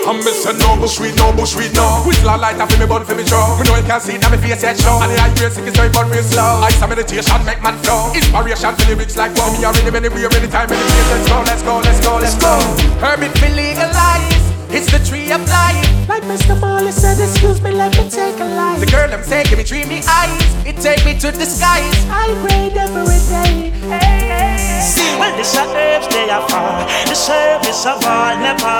I'm 0.05 0.17
missing 0.17 0.57
no 0.59 0.77
bush 0.77 0.99
weed, 0.99 1.15
no 1.17 1.33
bush 1.33 1.55
weed, 1.55 1.73
no 1.73 2.03
With 2.05 2.23
la 2.23 2.35
light 2.35 2.57
for 2.57 2.77
me 2.79 2.85
bun 2.85 3.03
for 3.03 3.15
me 3.15 3.25
show 3.25 3.57
Me 3.57 3.67
know 3.67 3.75
you 3.75 3.83
can't 3.83 4.01
see 4.01 4.13
it, 4.15 4.21
now 4.21 4.29
me 4.29 4.37
face 4.37 4.63
yet 4.63 4.77
show 4.79 4.97
And 5.01 5.11
the 5.11 5.19
high 5.19 5.33
grade 5.35 5.51
sick 5.51 5.65
is 5.65 5.75
very 5.75 5.91
fun 5.91 6.09
real 6.09 6.23
slow 6.23 6.61
Ice 6.63 6.81
and 6.81 6.89
meditation 6.89 7.45
make 7.45 7.61
man 7.61 7.77
flow 7.83 8.13
Inspiration 8.13 8.73
for 8.75 8.85
lyrics 8.87 9.17
like 9.17 9.35
wow 9.35 9.51
Me 9.51 9.65
already 9.65 9.91
ready, 9.91 10.09
many, 10.09 10.09
we 10.09 10.25
are 10.25 10.29
ready, 10.29 10.47
time, 10.47 10.69
many 10.69 10.81
place 10.81 11.09
Let's 11.11 11.27
go, 11.29 11.37
let's 11.45 11.61
go, 11.63 11.77
let's 11.77 11.99
go, 11.99 12.17
let's 12.17 12.35
go 12.39 12.53
Hermit 13.01 13.33
be 13.35 13.49
legalized. 13.49 14.40
It's 14.73 14.87
the 14.91 14.99
tree 15.03 15.31
of 15.31 15.41
life. 15.49 15.83
Like 16.07 16.23
Mr. 16.23 16.59
Marley 16.59 16.91
said, 16.91 17.19
excuse 17.19 17.61
me, 17.61 17.71
let 17.71 17.91
me 17.97 18.09
take 18.09 18.39
a 18.39 18.45
life. 18.45 18.79
The 18.79 18.85
girl 18.87 19.09
them 19.09 19.23
say, 19.23 19.43
give 19.43 19.57
me 19.57 19.63
treat 19.63 19.87
me 19.87 19.99
eyes 20.07 20.65
It 20.65 20.77
take 20.77 21.03
me 21.03 21.17
to 21.19 21.31
the 21.31 21.45
skies. 21.45 21.91
I 22.07 22.31
grade 22.39 22.77
every 22.77 23.19
day. 23.27 23.71
Hey, 23.91 24.31
hey. 24.31 24.79
See, 24.79 25.11
well, 25.19 25.35
this 25.35 25.55
a 25.55 25.67
herbs 25.75 26.07
they 26.15 26.29
are 26.29 26.47
far. 26.47 26.87
The 27.11 27.15
service 27.15 27.85
of 27.85 27.99
all 28.05 28.35
never 28.39 28.77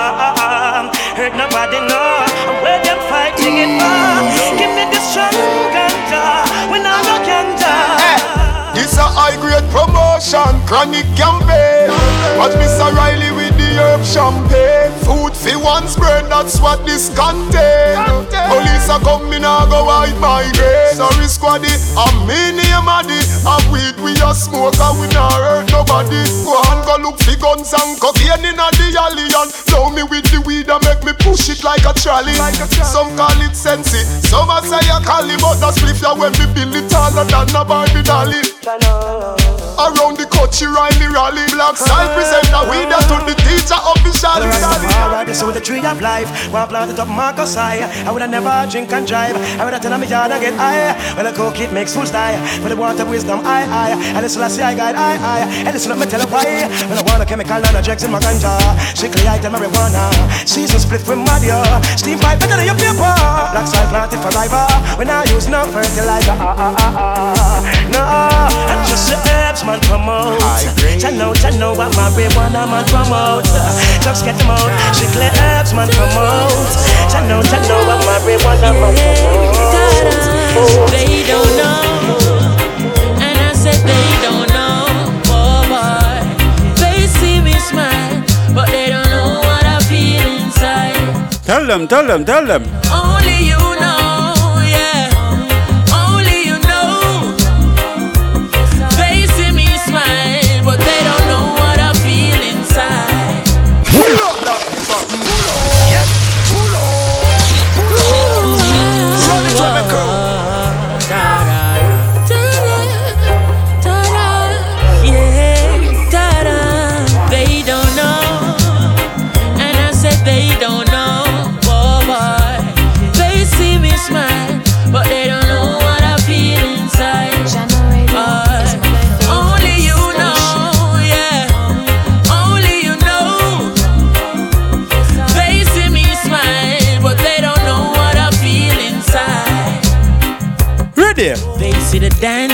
hurt 1.18 1.36
nobody, 1.36 1.80
no. 1.84 2.24
And 2.48 2.56
where 2.64 2.80
them 2.80 3.00
fighting 3.12 3.56
it 3.60 3.72
for? 3.76 3.84
Mm. 3.84 4.56
Give 4.56 4.72
me 4.72 4.84
the 4.88 5.00
strong 5.02 5.36
ganja. 5.76 6.24
We 6.72 6.80
not 6.80 7.04
no 7.04 7.20
ganja. 7.20 7.76
This 8.72 8.96
a 8.96 9.04
high 9.04 9.36
grade 9.36 9.68
promotion, 9.68 10.56
chronic 10.64 11.04
campaign. 11.20 11.92
Watch 12.40 12.56
Mr. 12.56 12.88
Riley 12.96 13.28
with 13.28 13.41
the 13.41 13.41
herb 13.76 14.04
champagne. 14.04 14.92
Food 15.04 15.36
for 15.36 15.58
one 15.62 15.88
spread, 15.88 16.26
that's 16.30 16.60
what 16.60 16.84
this 16.86 17.08
contain. 17.14 17.96
Police 18.48 18.88
are 18.90 19.00
coming, 19.00 19.44
I 19.44 19.66
go 19.68 19.86
hide 19.88 20.18
my 20.20 20.44
grave. 20.54 20.96
Sorry, 20.96 21.28
squaddy, 21.28 21.72
I'm 21.96 22.26
me 22.26 22.56
name 22.56 22.88
Addy. 22.88 23.20
A 23.46 23.56
weed 23.72 23.96
we 24.02 24.12
a 24.22 24.34
smoke 24.34 24.78
and 24.78 24.96
we 25.00 25.06
not 25.14 25.32
hurt 25.32 25.70
nobody. 25.70 26.22
Go 26.44 26.58
on, 26.68 26.84
go 26.84 26.96
look 27.02 27.18
for 27.18 27.36
guns 27.38 27.72
and 27.72 27.98
cocaine 28.00 28.44
in 28.44 28.58
a 28.58 28.68
the 28.76 28.88
alley 28.98 29.28
and 29.30 29.50
blow 29.68 29.90
me 29.90 30.02
with 30.02 30.26
the 30.30 30.40
weed 30.46 30.68
and 30.68 30.82
make 30.84 31.02
me 31.04 31.12
push 31.18 31.48
it 31.48 31.64
like 31.64 31.84
a 31.84 31.92
trolley. 31.94 32.34
Some 32.82 33.16
call 33.16 33.40
it 33.42 33.54
sensi, 33.54 34.04
some 34.26 34.50
a 34.50 34.62
say 34.62 34.82
a 34.90 34.98
cali, 35.00 35.36
but 35.40 35.58
that's 35.60 35.78
spliff 35.78 36.02
ya 36.02 36.14
when 36.14 36.32
me 36.32 36.46
build 36.54 36.74
it 36.76 36.90
taller 36.90 37.24
than 37.24 37.54
a 37.54 37.64
Barbie 37.64 38.02
dolly. 38.02 38.42
Around 39.78 40.20
the 40.20 40.26
country, 40.28 40.68
Riley 40.68 41.08
rally, 41.08 41.44
black 41.52 41.76
side 41.76 42.12
present 42.12 42.44
a 42.52 42.68
weed 42.68 42.92
to 42.92 43.16
the 43.24 43.34
teacher 43.40 43.78
officially. 43.80 44.48
Alright, 45.00 45.26
this 45.26 45.40
is 45.40 45.52
the 45.52 45.60
tree 45.60 45.84
of 45.84 46.00
life. 46.00 46.28
One 46.52 46.68
planted 46.68 46.98
up 46.98 47.08
Marcus 47.08 47.54
high. 47.54 47.80
I 48.04 48.12
would 48.12 48.22
have 48.22 48.30
never 48.30 48.52
drink 48.70 48.92
and 48.92 49.06
drive. 49.06 49.36
I 49.58 49.64
would 49.64 49.72
have 49.72 49.82
tell 49.82 49.96
me 49.96 50.06
yard 50.06 50.30
and 50.30 50.40
get 50.42 50.54
high. 50.54 50.92
When 51.16 51.24
the 51.24 51.32
coke 51.32 51.58
it 51.60 51.72
makes 51.72 51.94
fools 51.94 52.10
die. 52.10 52.36
For 52.60 52.68
the 52.68 52.76
water 52.76 53.04
wisdom, 53.06 53.40
I, 53.44 53.64
I. 53.64 53.90
And 54.12 54.22
listen, 54.22 54.42
I 54.42 54.48
say 54.48 54.62
I 54.62 54.74
guide, 54.74 54.94
I, 54.94 55.16
I. 55.16 55.40
And 55.64 55.72
listen, 55.72 55.90
let 55.90 55.98
me 55.98 56.06
tell 56.06 56.20
you 56.20 56.28
why. 56.28 56.68
When 56.88 56.98
I 56.98 57.02
want 57.02 57.22
a 57.22 57.26
chemical 57.26 57.56
and 57.56 57.76
a 57.76 57.82
drugs 57.82 58.04
in 58.04 58.10
my 58.10 58.20
ganja. 58.20 58.52
Strictly 58.94 59.26
I 59.26 59.38
tell 59.38 59.52
marijuana. 59.52 60.12
Season 60.46 60.78
split 60.78 61.00
with 61.08 61.18
Madio. 61.18 61.64
Steam 61.96 62.18
pipe 62.18 62.38
better 62.40 62.56
than 62.56 62.66
your 62.66 62.76
paper. 62.76 63.14
Black 63.56 63.66
side 63.66 63.88
planted 63.88 64.20
forever. 64.20 64.66
When 64.98 65.08
I 65.08 65.24
use 65.32 65.48
no 65.48 65.64
fertilizer. 65.72 66.36
Ah, 66.36 66.54
ah, 66.58 66.74
ah, 66.78 66.98
ah. 66.98 67.88
No, 67.90 68.00
I 68.00 68.84
just 68.88 69.08
the 69.08 69.16
herbs 69.32 69.61
man 69.64 69.80
promote. 69.80 70.42
I 71.04 71.10
know, 71.10 71.32
I 71.34 71.50
know 71.58 71.72
what 71.74 71.92
marijuana 71.92 72.66
man 72.66 72.84
promote. 72.86 73.46
Just 74.02 74.24
get 74.24 74.36
them 74.38 74.50
out. 74.50 74.70
Strictly 74.94 75.28
herbs 75.40 75.72
man 75.74 75.88
promote. 75.88 76.52
I 77.14 77.26
know, 77.28 77.40
I 77.40 77.58
know 77.68 77.80
what 77.88 78.00
marijuana 78.06 78.72
man 78.80 78.94
promote. 78.94 80.90
They 80.90 81.24
don't 81.26 81.56
know, 81.56 82.18
and 83.18 83.38
I 83.38 83.52
said 83.54 83.80
they 83.86 84.08
don't 84.22 84.48
know. 84.52 84.86
Oh 85.32 85.64
boy, 85.72 86.20
they 86.80 87.06
see 87.06 87.40
me 87.40 87.54
smile, 87.58 88.22
but 88.54 88.68
they 88.68 88.88
don't 88.90 89.08
know 89.08 89.40
what 89.40 89.64
I 89.64 89.78
feel 89.88 90.26
inside. 90.44 91.42
Tell 91.44 91.66
them, 91.66 91.88
tell 91.88 92.06
them, 92.06 92.24
tell 92.24 92.44
them. 92.46 92.64
Only 92.92 93.48
you 93.48 93.71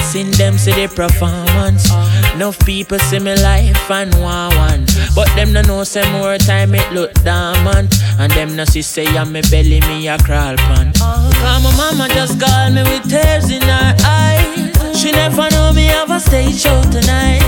Listen 0.08 0.30
them 0.32 0.56
see 0.56 0.72
the 0.72 0.88
performance. 0.88 1.92
Enough 2.34 2.58
people 2.64 2.98
see 2.98 3.18
me 3.18 3.36
life 3.36 3.90
and 3.90 4.12
want 4.20 4.56
one. 4.56 4.86
But 5.14 5.28
them 5.36 5.52
no 5.52 5.60
know 5.60 5.84
say 5.84 6.10
more 6.12 6.38
time 6.38 6.74
it 6.74 6.92
look 6.92 7.12
dormant. 7.22 7.94
And 8.18 8.32
them 8.32 8.56
no 8.56 8.64
see 8.64 8.82
say 8.82 9.06
I'm 9.06 9.32
me 9.32 9.42
belly 9.50 9.80
me 9.82 10.08
a 10.08 10.16
crawl 10.18 10.56
pan. 10.56 10.92
Cause 10.94 11.62
my 11.62 11.76
mama 11.76 12.08
just 12.14 12.40
called 12.40 12.72
me 12.74 12.82
with 12.84 13.10
tears 13.10 13.50
in 13.50 13.62
her 13.62 13.94
eyes. 14.06 14.98
She 14.98 15.12
never 15.12 15.50
know 15.50 15.72
me 15.74 15.84
have 15.84 16.10
a 16.10 16.20
stage 16.20 16.58
show 16.58 16.82
tonight. 16.90 17.44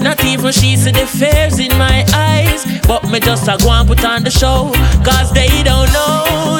Not 0.00 0.24
even 0.24 0.52
she 0.52 0.76
see 0.76 0.90
the 0.90 1.06
fears 1.06 1.58
in 1.58 1.70
my 1.78 2.04
eyes. 2.12 2.64
But 2.88 3.08
me 3.08 3.20
just 3.20 3.46
a 3.48 3.56
go 3.62 3.70
and 3.70 3.86
put 3.86 4.04
on 4.04 4.24
the 4.24 4.30
show. 4.30 4.72
Cause 5.04 5.32
they 5.32 5.62
don't 5.62 5.92
know, 5.92 6.58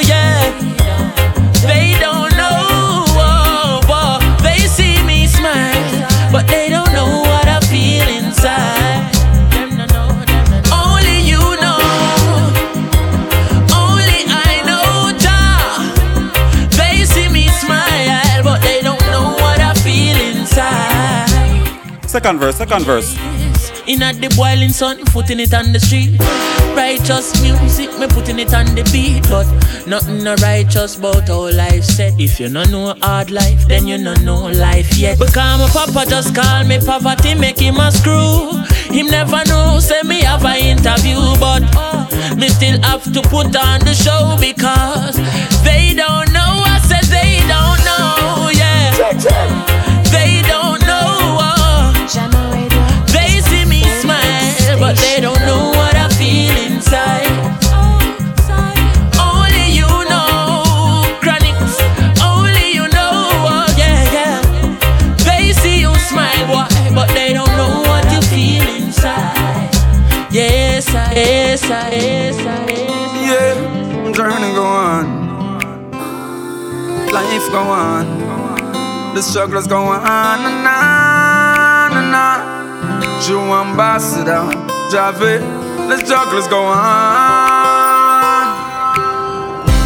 Second 22.21 22.39
verse, 22.39 22.57
second 22.57 22.85
verse. 22.85 23.17
In 23.87 24.03
at 24.03 24.21
the 24.21 24.29
boiling 24.37 24.69
sun, 24.69 25.03
putting 25.07 25.41
it 25.41 25.55
on 25.55 25.73
the 25.73 25.81
street. 25.81 26.21
Righteous 26.77 27.33
music, 27.41 27.99
me 27.99 28.07
putting 28.09 28.39
it 28.39 28.53
on 28.53 28.67
the 28.77 28.85
beat. 28.93 29.25
But 29.31 29.49
nothing 29.87 30.23
no 30.23 30.35
righteous 30.35 30.99
about 30.99 31.29
how 31.29 31.49
life 31.49 31.83
set. 31.83 32.12
If 32.21 32.39
you 32.39 32.50
no 32.50 32.65
know 32.65 32.93
hard 33.00 33.31
life, 33.31 33.67
then 33.69 33.89
you 33.89 33.97
no 33.97 34.12
know 34.17 34.49
life 34.53 34.99
yet. 34.99 35.19
Because 35.19 35.61
my 35.65 35.69
papa 35.73 36.05
just 36.11 36.35
call 36.35 36.62
me 36.65 36.79
poverty, 36.79 37.35
make 37.35 37.59
him 37.59 37.81
a 37.81 37.91
screw. 37.91 38.53
Him 38.93 39.07
never 39.07 39.43
know, 39.49 39.81
say 39.81 40.03
me 40.03 40.21
have 40.21 40.45
a 40.45 40.61
interview, 40.61 41.17
but 41.41 41.65
uh, 41.75 42.37
me 42.37 42.50
still 42.50 42.79
have 42.83 43.03
to 43.15 43.23
put 43.33 43.57
on 43.57 43.81
the 43.81 43.95
show 43.97 44.37
because 44.37 45.17
they 45.65 45.95
don't 45.97 46.31
know. 46.37 46.53
I 46.69 46.85
said 46.85 47.09
they 47.09 47.41
don't 47.49 47.81
know, 47.89 48.53
yeah. 48.53 48.93
They 50.12 50.43
don't 50.47 50.80
but 54.81 54.97
they 54.97 55.21
don't 55.21 55.39
know 55.41 55.71
what 55.77 55.95
I 55.95 56.09
feel 56.19 56.57
inside. 56.73 57.29
Only 59.21 59.67
you 59.79 59.91
know. 60.09 61.05
Only 62.23 62.73
you 62.79 62.87
know, 62.97 63.13
oh 63.53 63.67
yeah, 63.77 64.01
yeah. 64.17 64.41
They 65.27 65.53
see 65.53 65.81
you 65.81 65.95
smile, 66.09 66.67
but 66.95 67.09
they 67.13 67.33
don't 67.33 67.55
know 67.61 67.83
what 67.89 68.05
you 68.13 68.23
feel 68.33 68.67
inside. 68.83 69.71
Yes, 70.33 70.89
I, 70.95 71.13
yes, 71.15 71.65
I, 71.65 71.91
yes, 71.91 72.39
I. 72.39 72.71
Yeah, 73.29 74.13
journey 74.13 74.53
go 74.55 74.65
on, 74.65 75.05
life 77.13 77.47
go 77.53 77.63
on, 77.63 79.15
the 79.15 79.23
struggles 79.23 79.67
go 79.67 79.77
on 79.85 80.41
and 80.41 80.67
on. 80.67 81.10
True 83.21 83.53
ambassador, 83.53 84.49
Javi, 84.91 85.41
let's 85.89 86.09
go 86.09 86.25
let's 86.33 86.49
go 86.49 86.62
on. 86.62 86.81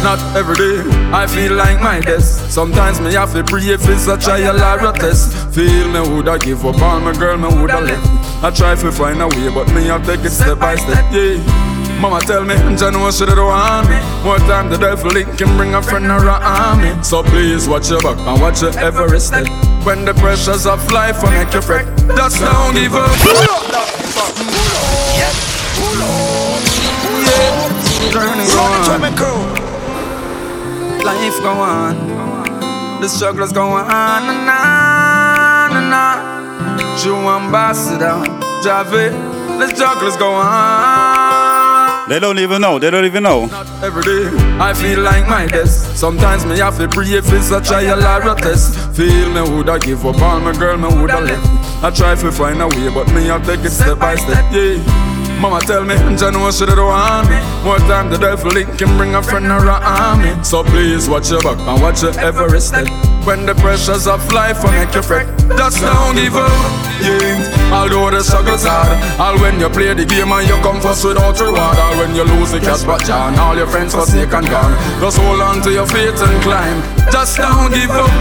Not 0.03 0.19
every 0.37 0.55
day, 0.55 0.81
I 1.11 1.27
feel 1.27 1.53
like 1.53 1.81
my 1.81 1.99
death. 1.99 2.23
Sometimes 2.49 3.01
me 3.01 3.13
have 3.13 3.33
to 3.33 3.43
pray 3.43 3.63
if 3.63 3.87
it's 3.89 4.07
a 4.07 4.17
trial 4.17 4.55
or 4.55 4.89
a 4.89 4.93
test. 4.93 5.53
Feel 5.53 5.89
me 5.89 5.99
woulda 5.99 6.39
give 6.39 6.65
up 6.65 6.81
on 6.81 7.03
my 7.03 7.11
girl, 7.13 7.37
me 7.37 7.49
woulda 7.49 7.81
left. 7.81 8.07
I 8.43 8.51
try 8.51 8.75
to 8.75 8.91
find 8.91 9.21
a 9.21 9.27
way, 9.27 9.49
but 9.53 9.67
me 9.73 9.85
have 9.87 10.05
take 10.05 10.23
it 10.23 10.31
step 10.31 10.59
by 10.59 10.75
step. 10.75 11.11
Yeah. 11.11 11.74
Mama 11.99 12.19
tell 12.21 12.43
me, 12.43 12.55
Jah 12.77 12.91
know 12.91 13.09
she 13.09 13.25
don't 13.25 13.37
want 13.47 13.89
me. 13.89 13.97
More 14.23 14.37
time 14.39 14.69
the 14.69 14.77
devil 14.77 15.11
link 15.11 15.37
can 15.37 15.55
bring 15.57 15.73
a 15.75 15.81
friend 15.81 16.05
or 16.11 16.27
a 16.27 16.39
army. 16.41 16.91
So 17.03 17.23
please 17.23 17.67
watch 17.67 17.89
your 17.89 18.01
back 18.01 18.17
and 18.17 18.41
watch 18.41 18.61
your 18.61 18.77
every 18.77 19.19
step. 19.19 19.47
When 19.85 20.05
the 20.05 20.13
pressures 20.13 20.65
of 20.65 20.91
life 20.91 21.21
will 21.23 21.31
make 21.31 21.53
you 21.53 21.61
fret, 21.61 21.85
just 22.15 22.39
don't 22.39 22.75
give 22.75 22.93
up. 22.93 23.09
Yeah, 25.15 25.31
journey 28.11 28.45
go 28.47 28.61
on. 28.61 29.01
Life 31.03 31.39
go 31.41 31.51
on. 31.51 31.95
The 33.01 33.07
struggles 33.09 33.51
go 33.51 33.69
on 33.69 34.23
and 34.23 34.49
on 34.49 35.71
and 35.77 35.93
on. 35.93 36.99
True 36.99 37.29
ambassador, 37.29 38.23
Javi. 38.63 39.11
The 39.59 39.67
struggles 39.75 40.17
go 40.17 40.31
on. 40.33 41.24
They 42.07 42.19
don't 42.19 42.37
even 42.37 42.61
know. 42.61 42.77
They 42.77 42.91
don't 42.91 43.05
even 43.05 43.23
know. 43.23 43.49
Every 43.81 44.03
day, 44.03 44.29
I 44.59 44.75
feel 44.75 45.01
like 45.01 45.27
my 45.27 45.47
death. 45.47 45.69
Sometimes 45.69 46.45
me 46.45 46.59
have 46.59 46.77
to 46.77 46.87
pray 46.87 47.07
if 47.07 47.33
it's 47.33 47.49
a 47.49 47.59
trial 47.59 47.99
or 47.99 48.31
a 48.31 48.35
test. 48.35 48.95
Feel 48.95 49.29
me 49.31 49.41
woulda 49.41 49.79
give 49.79 50.05
up 50.05 50.21
on 50.21 50.43
my 50.43 50.53
girl, 50.53 50.77
me 50.77 50.87
woulda 50.87 51.19
left. 51.19 51.83
I 51.83 51.89
try 51.89 52.13
to 52.13 52.31
find 52.31 52.61
a 52.61 52.67
way, 52.67 52.93
but 52.93 53.07
me 53.11 53.25
have 53.25 53.43
take 53.45 53.61
it 53.61 53.71
step 53.71 53.97
by 53.97 54.15
step. 54.15 54.45
Yeah. 54.53 54.77
Mama 55.41 55.59
tell 55.61 55.83
me, 55.83 55.95
Jah 56.15 56.29
know 56.29 56.51
she 56.51 56.67
don't 56.67 57.27
me. 57.27 57.37
More 57.63 57.79
time 57.79 58.11
the 58.11 58.17
devil 58.19 58.51
link 58.51 58.77
can 58.77 58.95
bring 58.97 59.15
a 59.15 59.23
friend 59.23 59.47
or 59.47 59.67
army. 59.67 60.43
So 60.43 60.63
please 60.63 61.09
watch 61.09 61.31
your 61.31 61.41
back 61.41 61.57
and 61.57 61.81
watch 61.81 62.03
your 62.03 62.17
every 62.19 62.61
step. 62.61 62.87
When 63.25 63.47
the 63.47 63.55
pressures 63.55 64.05
of 64.05 64.21
life 64.31 64.63
will 64.63 64.71
make 64.71 64.93
you 64.93 65.01
fret, 65.01 65.25
just 65.57 65.81
don't 65.81 66.15
give 66.15 66.35
up. 66.35 66.45
Although 67.73 68.11
the 68.11 68.21
struggle's 68.21 68.63
hard, 68.63 68.93
all 69.19 69.41
when 69.41 69.59
you 69.59 69.67
play 69.67 69.95
the 69.95 70.05
game 70.05 70.31
and 70.31 70.47
you 70.47 70.53
come 70.61 70.79
first 70.79 71.03
without 71.03 71.33
reward, 71.41 71.57
all 71.57 71.97
when 71.97 72.13
you 72.13 72.23
lose 72.23 72.51
the 72.51 72.59
cash 72.59 72.83
but 72.83 73.03
John, 73.03 73.33
all 73.39 73.57
your 73.57 73.65
friends 73.65 73.95
forsake 73.95 74.31
and 74.31 74.45
gone. 74.45 74.77
Just 75.01 75.17
hold 75.17 75.41
on 75.41 75.59
to 75.63 75.71
your 75.71 75.87
faith 75.87 76.21
and 76.21 76.37
climb. 76.43 76.79
Just 77.11 77.37
don't 77.37 77.73
give 77.73 77.89
up. 77.89 78.13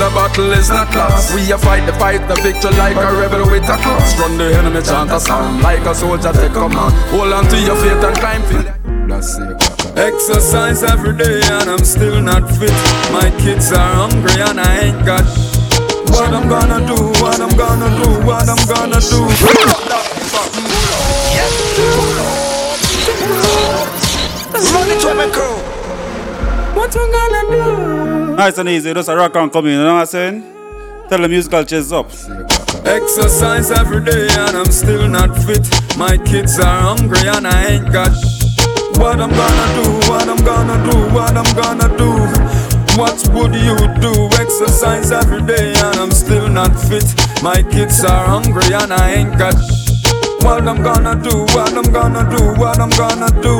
The 0.00 0.08
battle 0.16 0.52
is 0.52 0.70
not 0.70 0.88
lost. 0.96 1.34
We 1.34 1.52
a 1.52 1.58
fight 1.58 1.84
the 1.84 1.92
fight, 1.92 2.26
the 2.26 2.34
victory 2.40 2.72
like 2.80 2.96
a 2.96 3.12
rebel 3.12 3.44
with 3.44 3.68
a 3.68 3.76
cross. 3.76 4.18
Run 4.18 4.38
the 4.38 4.56
enemy, 4.56 4.80
chant 4.80 5.12
a 5.12 5.20
song 5.20 5.60
like 5.60 5.84
a 5.84 5.94
soldier 5.94 6.32
take 6.32 6.52
command. 6.52 6.96
Hold 7.12 7.32
on 7.32 7.44
to 7.44 7.60
your 7.60 7.76
faith 7.76 8.02
and 8.02 8.16
climb. 8.16 8.81
Bless 9.06 9.38
you. 9.38 9.56
Exercise 9.96 10.82
every 10.82 11.16
day 11.16 11.40
and 11.44 11.68
I'm 11.70 11.84
still 11.84 12.20
not 12.22 12.48
fit. 12.50 12.72
My 13.12 13.30
kids 13.38 13.72
are 13.72 13.94
hungry 13.94 14.40
and 14.40 14.60
I 14.60 14.78
ain't 14.80 15.04
got. 15.04 15.24
What 16.10 16.32
I'm 16.32 16.48
gonna 16.48 16.86
do, 16.86 16.96
what 17.20 17.40
I'm 17.40 17.56
gonna 17.56 17.90
do, 18.02 18.10
what 18.26 18.48
I'm 18.48 18.66
gonna 18.68 19.00
do. 19.00 19.20
Run 24.72 24.88
it 24.90 25.04
with 25.04 25.16
me 25.16 25.32
crew. 25.32 25.56
What 26.74 26.94
you 26.94 27.12
gonna 27.12 27.42
do? 27.50 28.36
Nice 28.36 28.58
and 28.58 28.68
easy. 28.68 28.94
Just 28.94 29.08
a 29.08 29.16
rock 29.16 29.34
and 29.36 29.52
come 29.52 29.66
in. 29.66 29.72
You 29.72 29.78
know 29.78 29.94
what 29.94 30.00
I'm 30.00 30.06
saying? 30.06 30.42
Tell 31.08 31.20
the 31.20 31.28
musical 31.28 31.64
chairs 31.64 31.92
up. 31.92 32.06
Exercise 32.86 33.70
every 33.70 34.04
day 34.04 34.28
and 34.30 34.56
I'm 34.56 34.70
still 34.70 35.08
not 35.08 35.36
fit. 35.44 35.66
My 35.98 36.16
kids 36.16 36.58
are 36.58 36.80
hungry 36.80 37.28
and 37.28 37.46
I 37.46 37.66
ain't 37.66 37.92
got. 37.92 38.31
What 39.00 39.20
I'm 39.20 39.30
gonna 39.30 39.82
do, 39.82 39.90
what 40.10 40.28
I'm 40.28 40.42
gonna 40.44 40.90
do, 40.90 40.98
what 41.14 41.36
I'm 41.36 41.54
gonna 41.54 41.88
do. 41.96 42.12
What 42.98 43.16
would 43.32 43.54
you 43.54 43.76
do? 44.00 44.28
Exercise 44.38 45.12
every 45.12 45.42
day 45.42 45.72
and 45.72 45.96
I'm 45.98 46.10
still 46.10 46.48
not 46.48 46.78
fit. 46.78 47.04
My 47.42 47.62
kids 47.62 48.04
are 48.04 48.26
hungry 48.26 48.72
and 48.74 48.92
I 48.92 49.14
ain't 49.14 49.38
got. 49.38 49.54
What 50.42 50.66
I'm 50.66 50.82
gonna 50.82 51.14
do, 51.22 51.44
what 51.54 51.72
I'm 51.72 51.90
gonna 51.92 52.28
do, 52.36 52.60
what 52.60 52.78
I'm 52.80 52.90
gonna 52.90 53.30
do. 53.42 53.56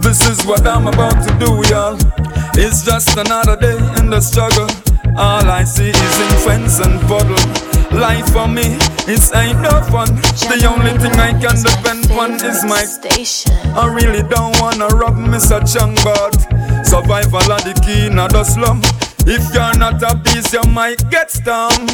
This 0.00 0.28
is 0.28 0.44
what 0.46 0.66
I'm 0.66 0.86
about 0.86 1.22
to 1.26 1.32
do, 1.38 1.62
y'all. 1.68 1.98
It's 2.54 2.84
just 2.84 3.16
another 3.16 3.56
day 3.56 3.78
in 3.98 4.10
the 4.10 4.20
struggle. 4.20 4.68
All 5.16 5.48
I 5.50 5.64
see 5.64 5.90
is 5.90 6.20
in 6.20 6.28
fence 6.46 6.78
and 6.80 7.00
puddle. 7.02 7.77
Life 7.90 8.32
for 8.32 8.46
me, 8.46 8.76
it 9.08 9.24
ain't 9.34 9.60
no 9.60 9.80
fun. 9.90 10.14
The 10.44 10.68
only 10.68 10.92
thing 11.00 11.16
I 11.18 11.32
can 11.32 11.56
depend 11.56 12.10
on 12.12 12.34
is 12.44 12.62
my 12.64 12.84
station. 12.84 13.52
I 13.74 13.86
really 13.92 14.22
don't 14.28 14.54
wanna 14.60 14.88
rob 14.88 15.16
Mr. 15.16 15.66
such 15.66 15.74
young 15.74 15.94
but 16.04 16.36
survival 16.86 17.50
are 17.50 17.60
the 17.64 17.74
key, 17.84 18.08
not 18.08 18.32
the 18.32 18.44
slum. 18.44 18.82
If 19.26 19.52
you're 19.52 19.76
not 19.78 20.02
a 20.02 20.16
beast, 20.16 20.52
you 20.52 20.62
might 20.70 21.00
get 21.10 21.30
stung. 21.30 21.88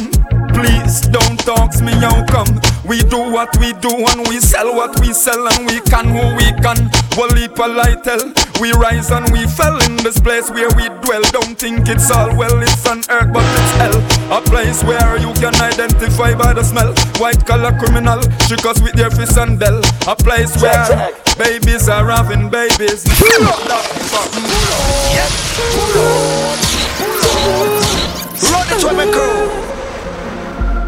Please 0.53 1.07
don't 1.07 1.39
talk 1.39 1.71
to 1.71 1.83
me, 1.83 1.91
how 1.93 2.25
come? 2.27 2.59
We 2.85 2.99
do 3.01 3.31
what 3.31 3.55
we 3.59 3.73
do 3.73 3.91
and 3.91 4.27
we 4.27 4.39
sell 4.39 4.75
what 4.75 4.99
we 4.99 5.11
sell 5.13 5.47
and 5.47 5.65
we 5.65 5.79
can 5.81 6.05
who 6.11 6.35
we 6.35 6.51
can. 6.61 6.91
Well, 7.17 7.31
a 7.31 7.67
light 7.67 8.03
tell. 8.03 8.44
We 8.61 8.71
rise 8.71 9.11
and 9.11 9.29
we 9.31 9.45
fell 9.47 9.77
in 9.83 9.97
this 9.97 10.19
place 10.19 10.49
where 10.49 10.69
we 10.75 10.87
dwell. 11.03 11.21
Don't 11.31 11.57
think 11.57 11.87
it's 11.89 12.09
all 12.09 12.35
well, 12.35 12.61
it's 12.61 12.87
on 12.87 12.99
earth, 13.09 13.33
but 13.33 13.43
it's 13.43 13.71
hell. 13.79 13.97
A 14.37 14.41
place 14.41 14.83
where 14.83 15.17
you 15.17 15.33
can 15.33 15.53
identify 15.55 16.33
by 16.35 16.53
the 16.53 16.63
smell. 16.63 16.93
White 17.19 17.45
collar 17.45 17.77
criminal, 17.77 18.21
trick 18.47 18.65
us 18.65 18.81
with 18.81 18.93
their 18.93 19.11
fist 19.11 19.37
and 19.37 19.59
bell. 19.59 19.81
A 20.07 20.15
place 20.15 20.55
where 20.61 21.11
babies 21.37 21.89
are 21.89 22.09
having 22.09 22.49
babies. 22.49 23.05
Run 28.51 28.67
it 28.71 28.83
with 28.83 28.97
me 28.97 29.05
crew. 29.11 29.49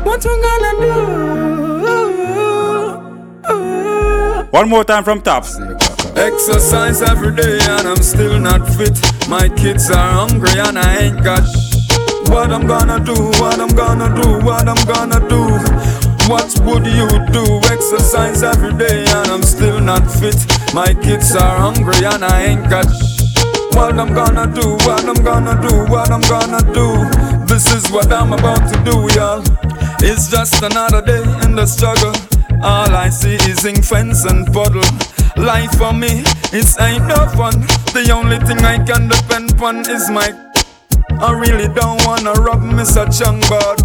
What 0.03 0.23
you 0.23 0.41
gonna 0.41 0.71
do? 0.81 0.91
One 4.51 4.69
more 4.69 4.83
time 4.83 5.03
from 5.03 5.21
top. 5.21 5.45
Exercise 6.17 7.03
every 7.03 7.35
day 7.35 7.59
and 7.61 7.87
I'm 7.87 8.01
still 8.01 8.39
not 8.39 8.67
fit. 8.67 8.97
My 9.29 9.47
kids 9.49 9.91
are 9.91 10.11
hungry 10.13 10.57
and 10.57 10.77
I 10.77 10.97
ain't 10.97 11.23
got 11.23 11.45
what 12.29 12.51
I'm 12.51 12.65
gonna 12.65 12.99
do, 12.99 13.13
what 13.39 13.59
I'm 13.59 13.69
gonna 13.69 14.09
do, 14.21 14.43
what 14.43 14.67
I'm 14.67 14.83
gonna 14.85 15.21
do. 15.29 15.45
What 16.27 16.49
would 16.65 16.85
you 16.87 17.07
do? 17.31 17.61
Exercise 17.71 18.41
every 18.41 18.73
day 18.73 19.05
and 19.05 19.29
I'm 19.29 19.43
still 19.43 19.79
not 19.79 20.09
fit. 20.09 20.35
My 20.73 20.91
kids 20.93 21.35
are 21.35 21.57
hungry 21.57 22.03
and 22.03 22.25
I 22.25 22.45
ain't 22.45 22.67
got 22.67 22.87
what 23.77 23.99
I'm 23.99 24.11
gonna 24.13 24.51
do, 24.51 24.71
what 24.87 25.05
I'm 25.05 25.23
gonna 25.23 25.55
do, 25.61 25.85
what 25.85 26.09
I'm 26.09 26.21
gonna 26.21 26.63
do. 26.73 26.87
This 27.45 27.71
is 27.71 27.91
what 27.91 28.11
I'm 28.11 28.33
about 28.33 28.67
to 28.73 28.77
do, 28.83 29.07
y'all. 29.13 29.43
It's 30.01 30.31
just 30.31 30.63
another 30.63 31.01
day 31.01 31.21
in 31.45 31.55
the 31.55 31.67
struggle. 31.67 32.13
All 32.63 32.89
I 32.89 33.09
see 33.09 33.35
is 33.49 33.63
ink 33.65 33.85
fence 33.85 34.25
and 34.25 34.51
puddle. 34.51 34.81
Life 35.35 35.75
for 35.77 35.93
me, 35.93 36.23
it 36.53 36.67
ain't 36.79 37.05
no 37.07 37.27
fun. 37.35 37.59
The 37.93 38.11
only 38.13 38.39
thing 38.39 38.63
I 38.63 38.77
can 38.83 39.07
depend 39.09 39.51
upon 39.51 39.79
is 39.89 40.09
my. 40.09 40.33
I 41.19 41.31
really 41.33 41.67
don't 41.73 42.03
wanna 42.05 42.33
rob 42.33 42.61
Mr. 42.61 42.85
such 42.85 43.19
young 43.21 43.39
but 43.49 43.81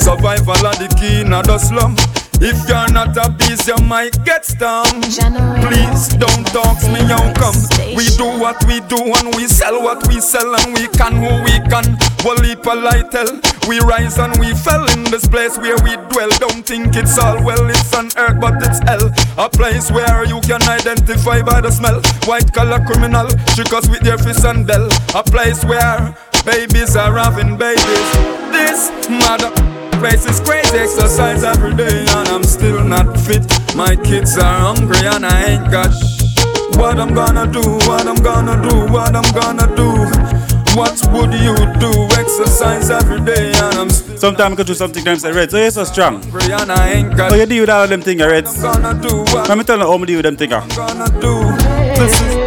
survival 0.00 0.66
of 0.66 0.78
the 0.78 0.88
key, 0.98 1.24
not 1.24 1.46
the 1.46 1.58
slum. 1.58 1.96
If 2.40 2.68
you're 2.68 2.92
not 2.92 3.16
a 3.16 3.30
beast, 3.30 3.66
you 3.66 3.76
might 3.84 4.22
get 4.24 4.44
stung. 4.44 5.00
Please 5.00 6.08
don't 6.20 6.46
talk 6.52 6.76
me, 6.92 7.00
how 7.08 7.32
come? 7.34 7.56
We 7.96 8.04
do 8.16 8.28
what 8.38 8.62
we 8.66 8.80
do 8.86 8.98
and 9.00 9.34
we 9.34 9.46
sell 9.48 9.82
what 9.82 10.06
we 10.08 10.20
sell 10.20 10.54
and 10.54 10.74
we 10.74 10.86
can 10.88 11.16
who 11.16 11.32
we 11.44 11.56
can. 11.70 11.96
Well, 12.24 12.40
heap 12.42 12.66
light 12.66 13.10
tell. 13.10 13.40
We 13.68 13.80
rise 13.80 14.18
and 14.18 14.38
we 14.38 14.52
fell 14.54 14.86
in 14.92 15.04
this 15.04 15.26
place 15.26 15.56
where 15.58 15.76
we 15.82 15.96
dwell. 16.12 16.28
Don't 16.38 16.64
think 16.64 16.94
it's 16.94 17.18
all 17.18 17.42
well, 17.42 17.68
it's 17.68 17.94
on 17.94 18.10
earth, 18.16 18.40
but 18.40 18.54
it's 18.62 18.80
hell. 18.80 19.10
A 19.38 19.48
place 19.48 19.90
where 19.90 20.24
you 20.24 20.40
can 20.42 20.62
identify 20.62 21.42
by 21.42 21.60
the 21.60 21.70
smell. 21.70 22.00
White 22.26 22.52
collar 22.52 22.84
criminal, 22.84 23.26
us 23.26 23.88
with 23.88 24.00
their 24.00 24.18
fist 24.18 24.44
and 24.44 24.66
bell. 24.66 24.88
A 25.14 25.22
place 25.22 25.64
where 25.64 26.16
babies 26.44 26.96
are 26.96 27.16
having 27.16 27.56
babies. 27.56 28.12
This 28.52 28.90
mother 29.08 29.75
place 30.08 30.26
is 30.26 30.40
crazy. 30.40 30.78
Exercise 30.78 31.42
every 31.42 31.74
day 31.74 31.98
and 32.16 32.28
I'm 32.28 32.44
still 32.44 32.84
not 32.84 33.18
fit. 33.26 33.42
My 33.74 33.96
kids 33.96 34.38
are 34.38 34.58
hungry 34.66 35.04
and 35.04 35.26
I 35.26 35.36
ain't 35.50 35.70
got 35.70 35.90
what 36.78 36.98
I'm 37.00 37.12
gonna 37.14 37.46
do, 37.50 37.64
what 37.88 38.06
I'm 38.06 38.20
gonna 38.22 38.56
do, 38.68 38.76
what 38.92 39.14
I'm 39.16 39.30
gonna 39.40 39.66
do. 39.74 39.90
What 40.78 40.94
would 41.12 41.32
you 41.46 41.56
do? 41.80 41.92
Exercise 42.22 42.90
every 42.90 43.20
day 43.24 43.48
and 43.64 43.74
I'm 43.80 43.90
still 43.90 44.16
Sometimes 44.18 44.52
I 44.52 44.56
go 44.56 44.64
through 44.64 44.74
something 44.74 45.04
times 45.04 45.24
I 45.24 45.30
read. 45.30 45.50
So 45.50 45.58
you're 45.58 45.70
so 45.70 45.84
strong. 45.84 46.22
and 46.24 46.70
I 46.70 46.92
ain't 46.92 47.16
got 47.16 47.30
So 47.30 47.36
you 47.36 47.46
deal 47.46 47.62
with 47.62 47.70
all 47.70 47.88
them 47.88 48.02
things 48.02 48.22
I 48.22 48.26
read. 48.26 48.44
gonna 48.44 48.94
do 49.08 49.16
what 49.32 49.48
Let 49.48 49.58
me 49.58 49.64
tell 49.64 49.78
you 49.78 49.86
how 49.86 49.98
I 49.98 50.04
deal 50.04 50.18
with 50.18 50.24
them 50.24 50.36
things. 50.36 50.52
ah. 50.52 50.66
gonna 50.76 51.08
do. 51.20 51.34
This 51.98 52.20
is 52.20 52.45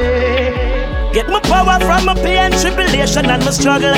Get 1.14 1.28
my 1.28 1.40
power 1.42 1.80
from 1.80 2.06
my 2.06 2.14
pain, 2.14 2.52
tribulation, 2.52 3.26
and 3.30 3.44
my 3.44 3.52
struggle. 3.52 3.96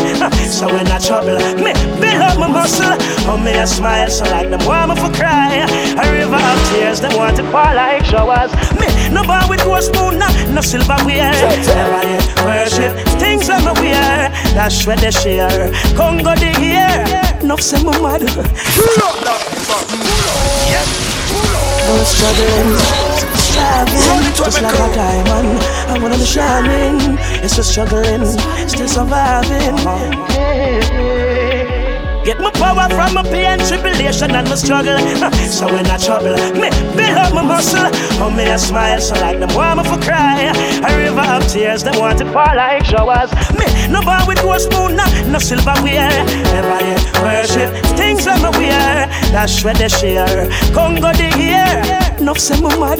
So 0.47 0.67
when 0.67 0.88
I 0.88 0.97
trouble, 1.00 1.38
me 1.60 1.74
build 2.00 2.21
up 2.21 2.39
my 2.39 2.47
muscle. 2.47 2.95
Oh, 3.28 3.38
me 3.38 3.52
a 3.52 3.67
smile, 3.67 4.10
so 4.10 4.26
like 4.26 4.50
them 4.50 4.65
want 4.65 4.89
me 4.89 4.95
for 4.95 5.12
cry. 5.13 5.67
A 6.00 6.12
river 6.12 6.36
of 6.36 6.69
tears, 6.69 7.02
them 7.02 7.17
want 7.17 7.36
to 7.38 7.43
fall 7.52 7.76
like 7.76 8.06
showers. 8.06 8.52
Me 8.80 8.88
no 9.12 9.24
bar 9.24 9.47
with 9.50 9.63
gold 9.63 9.84
spoon, 9.84 10.19
no, 10.19 10.28
no 10.54 10.62
silverware. 10.62 11.32
Never 11.32 12.04
yet 12.08 12.26
worship 12.45 12.95
things 13.19 13.50
I'm 13.50 13.65
wear. 13.76 14.30
That's 14.56 14.86
where 14.88 14.97
they 14.97 15.12
share. 15.12 15.71
Congo 15.95 16.34
the 16.36 16.52
year. 16.60 17.06
Enough 17.41 17.62
say 17.62 17.84
my 17.84 17.91
mad. 18.02 18.21
No 21.82 22.04
struggling, 22.06 22.71
striving, 23.51 24.33
just 24.35 24.61
like 24.61 24.73
a 24.73 24.87
diamond. 24.95 25.59
I'm 25.89 26.01
wanna 26.01 26.17
be 26.17 26.25
shining. 26.25 27.17
It's 27.43 27.55
just 27.55 27.71
struggling, 27.71 28.25
still 28.67 28.87
surviving. 28.87 29.75
Get 32.23 32.39
my 32.39 32.51
power 32.51 32.87
from 32.89 33.15
my 33.15 33.23
pain, 33.23 33.57
tribulation, 33.57 34.31
and 34.31 34.47
my 34.47 34.55
struggle. 34.55 34.99
So 35.49 35.65
when 35.65 35.87
I 35.87 35.97
trouble, 35.97 36.37
me 36.53 36.69
build 36.95 37.17
up 37.17 37.33
my 37.33 37.41
muscle. 37.41 37.89
Oh, 38.21 38.29
me 38.29 38.45
a 38.45 38.59
smile, 38.59 39.01
so 39.01 39.15
like 39.15 39.39
them 39.39 39.49
want 39.55 39.79
me 39.79 39.83
for 39.89 39.99
cry. 39.99 40.53
A 40.85 40.97
river 40.97 41.19
of 41.19 41.47
tears, 41.47 41.83
them 41.83 41.97
want 41.99 42.19
to 42.19 42.25
fall 42.25 42.55
like 42.55 42.85
showers. 42.85 43.31
Me 43.57 43.65
no 43.89 44.01
bar 44.01 44.27
with 44.27 44.41
gold 44.41 44.61
spoon, 44.61 44.95
no, 44.95 45.05
no 45.31 45.39
silverware. 45.39 46.13
Never 46.53 46.79
yet 46.85 47.03
worship 47.21 47.71
things 47.97 48.25
wear. 48.25 49.07
That's 49.33 49.63
where 49.63 49.73
they 49.73 49.87
share. 49.87 50.47
Congo 50.73 51.11
the 51.13 51.29
year. 51.37 52.00
Enough 52.21 52.38
say 52.38 52.62
my 52.62 52.69
mad, 52.77 52.99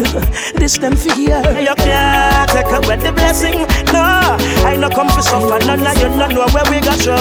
this 0.55 0.79
them 0.79 0.95
figure. 0.95 1.43
You 1.62 1.75
can't 1.75 2.49
take 2.49 2.65
away 2.65 2.97
the 2.97 3.12
blessing. 3.13 3.53
No, 3.93 4.01
I 4.65 4.75
no 4.79 4.89
come 4.89 5.10
for 5.10 5.21
suffer. 5.21 5.63
None 5.63 5.86
of 5.86 5.97
you 6.01 6.10
no 6.10 6.25
know 6.25 6.47
where 6.47 6.65
we 6.71 6.81
got 6.81 7.05
you. 7.05 7.13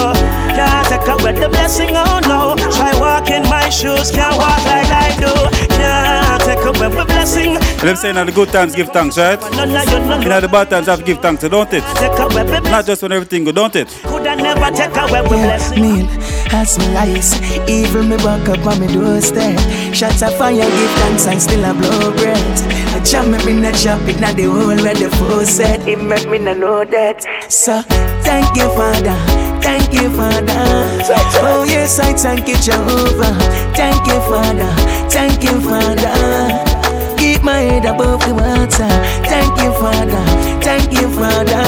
Can't 0.57 0.87
take 0.87 1.07
away 1.07 1.33
the 1.39 1.47
blessing. 1.47 1.91
Oh 1.93 2.19
no, 2.25 2.55
try 2.71 2.99
walk 2.99 3.29
in 3.29 3.43
my 3.43 3.69
shoes. 3.69 4.09
Can't 4.09 4.35
walk 4.35 4.65
like 4.65 4.89
I 4.89 5.15
do. 5.19 5.31
Can't 5.75 6.20
take 6.55 6.65
away 6.65 6.89
the 6.89 7.05
blessing. 7.05 7.55
And 7.55 7.87
them 7.87 7.95
saying 7.95 8.15
that 8.15 8.25
the 8.25 8.31
good 8.31 8.49
times 8.49 8.75
give 8.75 8.89
thanks, 8.89 9.17
right? 9.17 9.39
None 9.55 9.69
you 9.69 9.99
know. 9.99 10.19
know 10.19 10.41
the 10.41 10.47
bad 10.47 10.69
times 10.69 10.87
have 10.87 10.99
to 10.99 11.05
give 11.05 11.19
thanks, 11.19 11.43
don't 11.43 11.73
it? 11.73 11.83
Take 11.95 12.17
away 12.19 12.43
the 12.43 12.59
Not 12.69 12.85
just 12.85 13.01
when 13.01 13.11
everything 13.11 13.43
good, 13.43 13.55
don't 13.55 13.75
it? 13.75 13.87
Could 14.03 14.27
I 14.27 14.35
never 14.35 14.69
take 14.75 14.95
away 14.95 15.21
the 15.21 15.29
blessing? 15.29 15.81
mean, 15.81 16.05
that's 16.49 16.77
my 16.77 16.93
lies. 16.93 17.41
Evil 17.69 18.03
me 18.03 18.17
walk 18.17 18.47
up 18.49 18.65
on 18.65 18.79
me 18.79 18.87
doorstep. 18.87 19.59
Shots 19.93 20.21
of 20.21 20.35
fire, 20.37 20.55
give 20.55 20.91
thanks 21.01 21.27
and 21.27 21.41
still 21.41 21.63
a 21.63 21.73
blow 21.73 22.11
breath. 22.11 22.59
I 22.93 22.99
jam 23.03 23.31
me 23.31 23.37
in 23.49 23.61
the 23.61 23.73
shop, 23.73 24.01
it 24.07 24.19
not 24.19 24.35
the 24.35 24.43
whole 24.43 24.67
where 24.67 24.95
the 24.95 25.09
fool 25.17 25.45
said. 25.45 25.87
It 25.87 26.01
make 26.01 26.27
me 26.29 26.39
not 26.39 26.57
know 26.57 26.83
that. 26.85 27.25
So, 27.51 27.81
thank 28.23 28.55
you, 28.57 28.67
Father. 28.75 29.30
Thank 29.71 29.93
you, 29.93 30.09
Father. 30.09 30.65
Oh, 31.47 31.63
yes, 31.65 31.97
I 31.97 32.11
thank 32.11 32.45
you, 32.49 32.57
Jehovah. 32.57 33.33
Thank 33.73 34.05
you, 34.05 34.19
Father. 34.27 34.69
Thank 35.09 35.43
you, 35.45 35.61
Father. 35.61 37.15
Keep 37.17 37.41
my 37.43 37.61
head 37.61 37.85
above 37.85 38.19
the 38.27 38.33
water. 38.35 38.91
Thank 39.31 39.61
you, 39.63 39.71
Father. 39.79 40.23
Thank 40.59 40.91
you, 40.91 41.07
Father. 41.15 41.63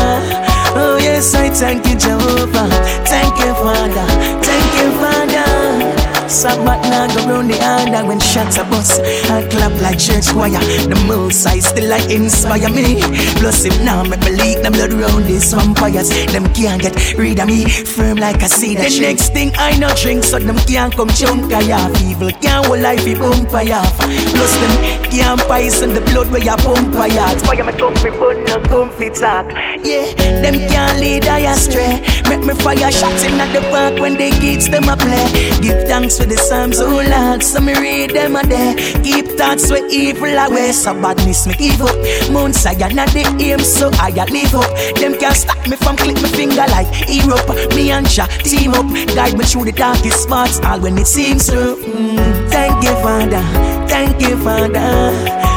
Oh, 0.76 0.98
yes, 1.02 1.34
I 1.34 1.50
thank 1.50 1.88
you, 1.88 1.96
Jehovah. 1.96 2.68
Thank 3.08 3.40
you, 3.40 3.54
Father. 3.64 4.08
Thank 4.44 4.70
you, 4.80 4.92
Father. 5.00 6.03
Sabbath 6.28 6.82
now 6.90 7.08
go 7.08 7.28
round 7.30 7.50
the 7.50 7.58
harder 7.58 8.06
when 8.08 8.20
shots 8.20 8.58
are 8.58 8.70
bust. 8.70 9.02
I 9.30 9.48
clap 9.50 9.74
like 9.82 10.00
church 10.00 10.28
choir. 10.30 10.60
The 10.88 10.96
most 11.08 11.46
I 11.46 11.60
still 11.60 11.90
like 11.90 12.10
inspire 12.10 12.70
me. 12.70 13.02
Plus, 13.40 13.66
if 13.66 13.76
now 13.84 14.04
me 14.04 14.18
believe 14.18 14.64
them 14.64 14.74
blood 14.74 14.94
round 14.94 15.26
these 15.26 15.54
vampires, 15.54 16.10
them 16.32 16.52
can't 16.54 16.82
get 16.82 16.96
rid 17.18 17.40
of 17.40 17.48
me. 17.48 17.66
Firm 17.66 18.18
like 18.18 18.42
a 18.42 18.50
cedar 18.50 18.84
The 18.84 18.90
tree. 18.90 19.02
next 19.02 19.34
thing 19.34 19.52
I 19.56 19.78
know 19.78 19.94
drink, 19.96 20.24
so 20.24 20.40
them 20.40 20.58
can't 20.66 20.96
come 20.96 21.10
chunk 21.10 21.52
I 21.54 21.72
off. 21.72 22.02
Evil 22.02 22.32
can't 22.42 22.66
hold 22.66 22.80
life, 22.80 23.06
it 23.06 23.20
bump 23.20 23.54
I 23.54 23.72
off. 23.72 23.98
Plus, 23.98 24.54
them 24.58 25.12
can't 25.12 25.42
poison 25.42 25.94
the 25.94 26.02
blood 26.02 26.32
where 26.32 26.44
you 26.44 26.56
pump 26.58 26.96
I. 26.96 27.10
Why 27.46 27.54
you 27.54 27.64
me 27.64 27.74
comfy, 27.74 28.10
but 28.10 28.38
no 28.48 28.60
comfy 28.68 29.10
talk. 29.10 29.52
Yeah, 29.84 30.08
them 30.42 30.56
can't 30.72 31.00
lead 31.00 31.26
I 31.28 31.52
astray. 31.52 32.02
Make 32.30 32.46
me 32.46 32.54
fire 32.56 32.92
shots 32.92 33.24
in 33.24 33.40
at 33.40 33.52
the 33.54 33.62
park 33.70 34.00
when 34.00 34.16
they 34.16 34.32
kids 34.32 34.70
them 34.70 34.90
a 34.90 34.96
play. 34.96 35.28
Give 35.62 35.84
thanks 35.88 36.13
for 36.18 36.26
the 36.26 36.38
Psalms, 36.38 36.80
oh 36.80 37.02
Lord, 37.02 37.42
so 37.42 37.60
me 37.60 37.74
read 37.74 38.12
them 38.12 38.36
a 38.36 38.44
day. 38.44 38.76
Keep 39.04 39.38
thoughts 39.38 39.70
where 39.72 39.86
evil 39.90 40.38
away, 40.38 40.72
so 40.72 40.94
badness 40.94 41.48
me 41.48 41.54
give 41.56 41.82
up. 41.82 41.96
Mount 42.32 42.56
Zion 42.56 42.96
not 42.96 43.10
the 43.10 43.24
aim, 43.40 43.60
so 43.60 43.90
I 43.94 44.10
a 44.10 44.26
live 44.32 44.54
up. 44.54 44.70
Them 44.96 45.18
can't 45.18 45.36
stop 45.36 45.68
me 45.68 45.76
from 45.78 45.96
click 45.98 46.16
my 46.22 46.30
finger 46.30 46.66
like 46.70 46.88
Europe. 47.08 47.48
Me 47.76 47.92
and 47.92 48.08
Jah 48.08 48.28
team 48.44 48.74
up, 48.74 48.86
guide 49.16 49.38
me 49.38 49.46
through 49.46 49.66
the 49.66 49.72
darkest 49.72 50.24
spots, 50.24 50.60
all 50.62 50.80
when 50.80 50.98
it 50.98 51.08
seems 51.08 51.46
so. 51.46 51.78
Mm, 51.78 52.50
thank 52.50 52.84
you, 52.84 52.94
Father. 53.02 53.44
Thank 53.88 54.22
you, 54.22 54.38
Father. 54.44 55.12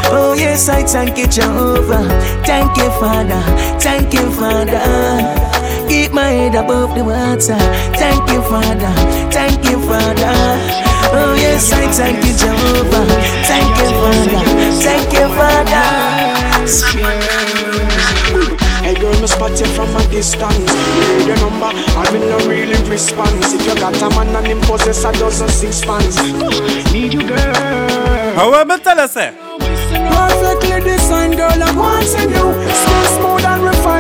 Oh 0.09 0.35
yes, 0.39 0.69
I 0.69 0.85
thank 0.85 1.19
you, 1.19 1.27
Jehovah. 1.27 2.05
Thank 2.45 2.77
you, 2.77 2.91
Father. 3.01 3.43
Thank 3.81 4.15
you, 4.15 4.31
Father. 4.33 5.46
Keep 5.89 6.13
my 6.13 6.29
head 6.31 6.55
above 6.55 6.95
the 6.95 7.05
water. 7.05 7.59
Thank 7.97 8.31
you, 8.31 8.43
Father. 8.43 8.93
Thank 9.31 9.65
you, 9.69 9.79
Father. 9.87 10.35
Oh 11.19 11.35
yes, 11.39 11.73
I 11.73 11.87
thank 11.93 12.25
you, 12.27 12.35
Jehovah. 12.37 13.07
Thank 13.47 13.73
you, 13.79 13.91
Father. 14.03 14.43
Thank 14.83 15.13
you, 15.13 15.27
Father. 15.39 16.17
Hey 18.83 18.95
girl, 18.95 19.21
me 19.21 19.27
spot 19.27 19.59
you 19.59 19.67
from 19.67 19.95
a 19.97 20.03
distance. 20.11 20.57
Hear 20.57 21.27
your 21.29 21.37
number, 21.39 21.71
I 21.71 22.09
will 22.13 22.29
not 22.31 22.47
really 22.47 22.79
response. 22.91 23.53
If 23.53 23.67
you 23.67 23.75
got 23.75 24.01
a 24.03 24.09
man 24.11 24.35
and 24.37 24.47
him 24.47 24.61
possess 24.63 25.05
a 25.05 25.13
dozen 25.13 25.49
six 25.49 25.85
pants. 25.85 26.17
Need 26.93 27.15
you, 27.15 27.27
girl. 27.27 28.35
However, 28.35 28.79
tell 28.79 29.01
us, 29.01 29.17
eh? 29.17 29.33
Perfectly 29.59 30.81
designed 30.83 31.37
girl, 31.37 31.63
I 31.63 31.73
want 31.75 32.15
in 32.21 32.31
you 32.31 32.96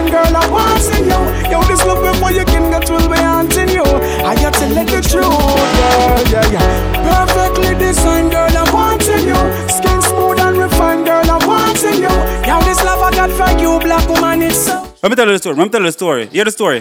and 0.06 0.12
girl, 0.12 0.36
I 0.36 0.46
want 0.50 0.86
in 0.94 1.04
you. 1.10 1.22
Yo, 1.50 1.62
this 1.66 1.84
love 1.84 2.02
before 2.02 2.32
you 2.32 2.44
can 2.44 2.70
get 2.70 2.88
will 2.90 3.08
be 3.08 3.18
haunting 3.18 3.68
you. 3.68 3.84
I 4.22 4.34
got 4.36 4.54
to 4.54 4.66
let 4.66 4.90
you 4.90 5.02
through, 5.02 5.22
girl, 5.22 6.22
yeah, 6.30 6.54
yeah. 6.54 7.26
Perfectly 7.26 7.74
designed, 7.74 8.30
girl, 8.30 8.50
I 8.50 8.64
want 8.72 9.02
in 9.08 9.26
you. 9.26 9.40
Skin 9.68 10.00
smooth 10.02 10.40
and 10.40 10.58
refined, 10.58 11.06
girl, 11.06 11.28
I 11.30 11.38
want 11.46 11.82
in 11.82 12.02
you. 12.02 12.14
Yo, 12.46 12.60
this 12.62 12.82
love 12.84 13.02
I 13.02 13.10
got 13.10 13.30
for 13.30 13.50
you, 13.60 13.78
black 13.80 14.08
woman, 14.08 14.42
it's 14.42 14.66
so. 14.66 14.82
Let 15.02 15.10
me 15.10 15.16
tell 15.16 15.26
you 15.26 15.32
the 15.32 15.38
story. 15.38 15.56
Let 15.56 15.64
me 15.64 15.70
tell 15.70 15.80
you 15.80 15.86
the 15.86 15.92
story. 15.92 16.26
Hear 16.26 16.44
the 16.44 16.50
story. 16.50 16.80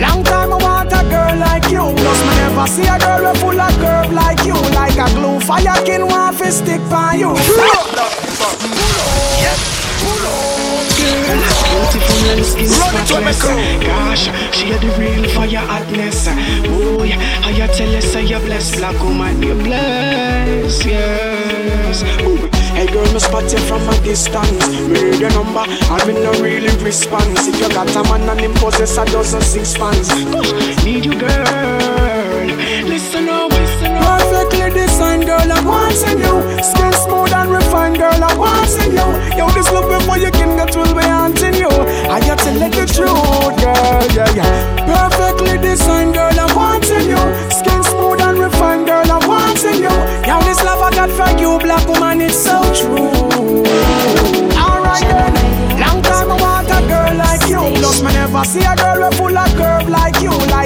Long 0.00 0.24
time 0.24 0.52
I 0.52 0.58
want 0.60 0.92
a 0.92 1.02
girl 1.08 1.36
like 1.38 1.70
you. 1.70 1.84
Plus, 2.00 2.20
me 2.26 2.34
never 2.42 2.66
see 2.66 2.86
a 2.86 2.98
girl 2.98 3.34
full 3.36 3.60
of 3.60 3.74
curve 3.78 4.12
like 4.12 4.44
you. 4.44 4.56
Like 4.74 4.98
a 4.98 5.08
glue 5.14 5.40
fire 5.40 5.84
can 5.84 6.06
want 6.06 6.36
to 6.38 6.50
stick 6.50 6.80
by 6.90 7.14
you. 7.14 7.32
Pull 7.32 7.60
up, 7.60 7.86
pull 7.86 8.00
up, 8.00 8.12
pull 8.58 8.98
up, 9.00 9.12
yeah, 9.40 9.56
pull. 10.02 11.53
Beautiful 11.74 12.30
and 12.30 12.46
skin 12.46 12.68
spotless. 12.68 13.42
Gosh, 13.42 14.24
she 14.54 14.66
had 14.70 14.80
the 14.80 14.90
real 14.96 15.28
fire 15.34 15.66
hotness. 15.66 16.28
Oh 16.70 17.02
yeah, 17.02 17.18
how 17.42 17.50
you 17.50 17.66
tell 17.74 17.96
us 17.96 18.04
say 18.12 18.24
you 18.24 18.38
blessed 18.38 18.76
Black 18.76 18.98
woman, 19.02 19.42
you 19.42 19.54
blessed, 19.54 20.84
yes. 20.86 22.02
Ooh. 22.22 22.48
Hey 22.74 22.86
girl, 22.86 23.12
me 23.12 23.18
spot 23.18 23.50
you 23.52 23.58
from 23.58 23.88
a 23.88 23.94
distance. 24.02 24.68
Me 24.88 25.00
read 25.02 25.20
your 25.20 25.30
number, 25.30 25.64
and 25.66 26.06
me 26.06 26.14
no 26.14 26.32
really 26.42 26.70
response. 26.84 27.48
If 27.48 27.60
you 27.60 27.68
got 27.68 27.90
a 27.94 28.02
man 28.04 28.28
and 28.28 28.40
him 28.40 28.54
possess 28.54 28.96
a 28.96 29.04
dozen 29.06 29.42
six 29.42 29.76
fans. 29.76 30.08
Need 30.84 31.04
you 31.06 31.18
girl. 31.18 32.46
Listen 32.86 33.28
up, 33.28 33.52
up 34.44 34.54
Perfectly 34.54 34.80
designed 34.80 35.24
girl, 35.26 35.52
I'm 35.52 35.64
wanting 35.64 36.18
you 36.18 36.62
Skin 36.62 36.92
smooth 36.92 37.32
and 37.32 37.50
refined 37.50 37.96
girl, 37.98 38.12
I'm 38.12 38.38
wanting 38.38 38.92
you 38.92 39.08
Yo, 39.36 39.48
this 39.50 39.70
love 39.72 39.88
before 39.88 40.18
you 40.18 40.30
can 40.30 40.56
get 40.56 40.74
will 40.76 40.94
be 40.94 41.02
haunting 41.02 41.54
you 41.54 41.68
I 41.68 42.20
got 42.20 42.38
to 42.40 42.50
let 42.52 42.72
the 42.72 42.86
truth, 42.86 43.56
girl, 43.60 44.04
yeah, 44.12 44.30
yeah. 44.34 44.84
Perfectly 44.86 45.58
designed 45.58 46.14
girl, 46.14 46.32
I'm 46.38 46.54
wanting 46.54 47.08
you 47.08 47.22
Skin 47.50 47.82
smooth 47.82 48.20
and 48.20 48.38
refined 48.38 48.86
girl, 48.86 49.10
I'm 49.10 49.26
wanting 49.26 49.82
you 49.82 49.94
Yo, 50.26 50.40
this 50.44 50.62
love 50.62 50.80
I 50.80 50.90
got 50.90 51.10
for 51.10 51.30
you, 51.40 51.58
black 51.58 51.86
woman, 51.88 52.20
it's 52.20 52.36
so 52.36 52.60
true. 52.74 53.12
Alright 54.56 55.04
then, 55.04 55.32
long 55.80 56.02
time 56.02 56.30
I 56.30 56.36
want 56.40 56.68
a 56.68 56.80
girl 56.88 57.14
like 57.16 57.48
you. 57.48 57.60
Plus 57.80 58.02
me 58.02 58.12
never 58.12 58.44
see 58.44 58.64
a 58.64 58.74
girl 58.76 59.08
with 59.08 59.16
full 59.18 59.36
of 59.36 59.53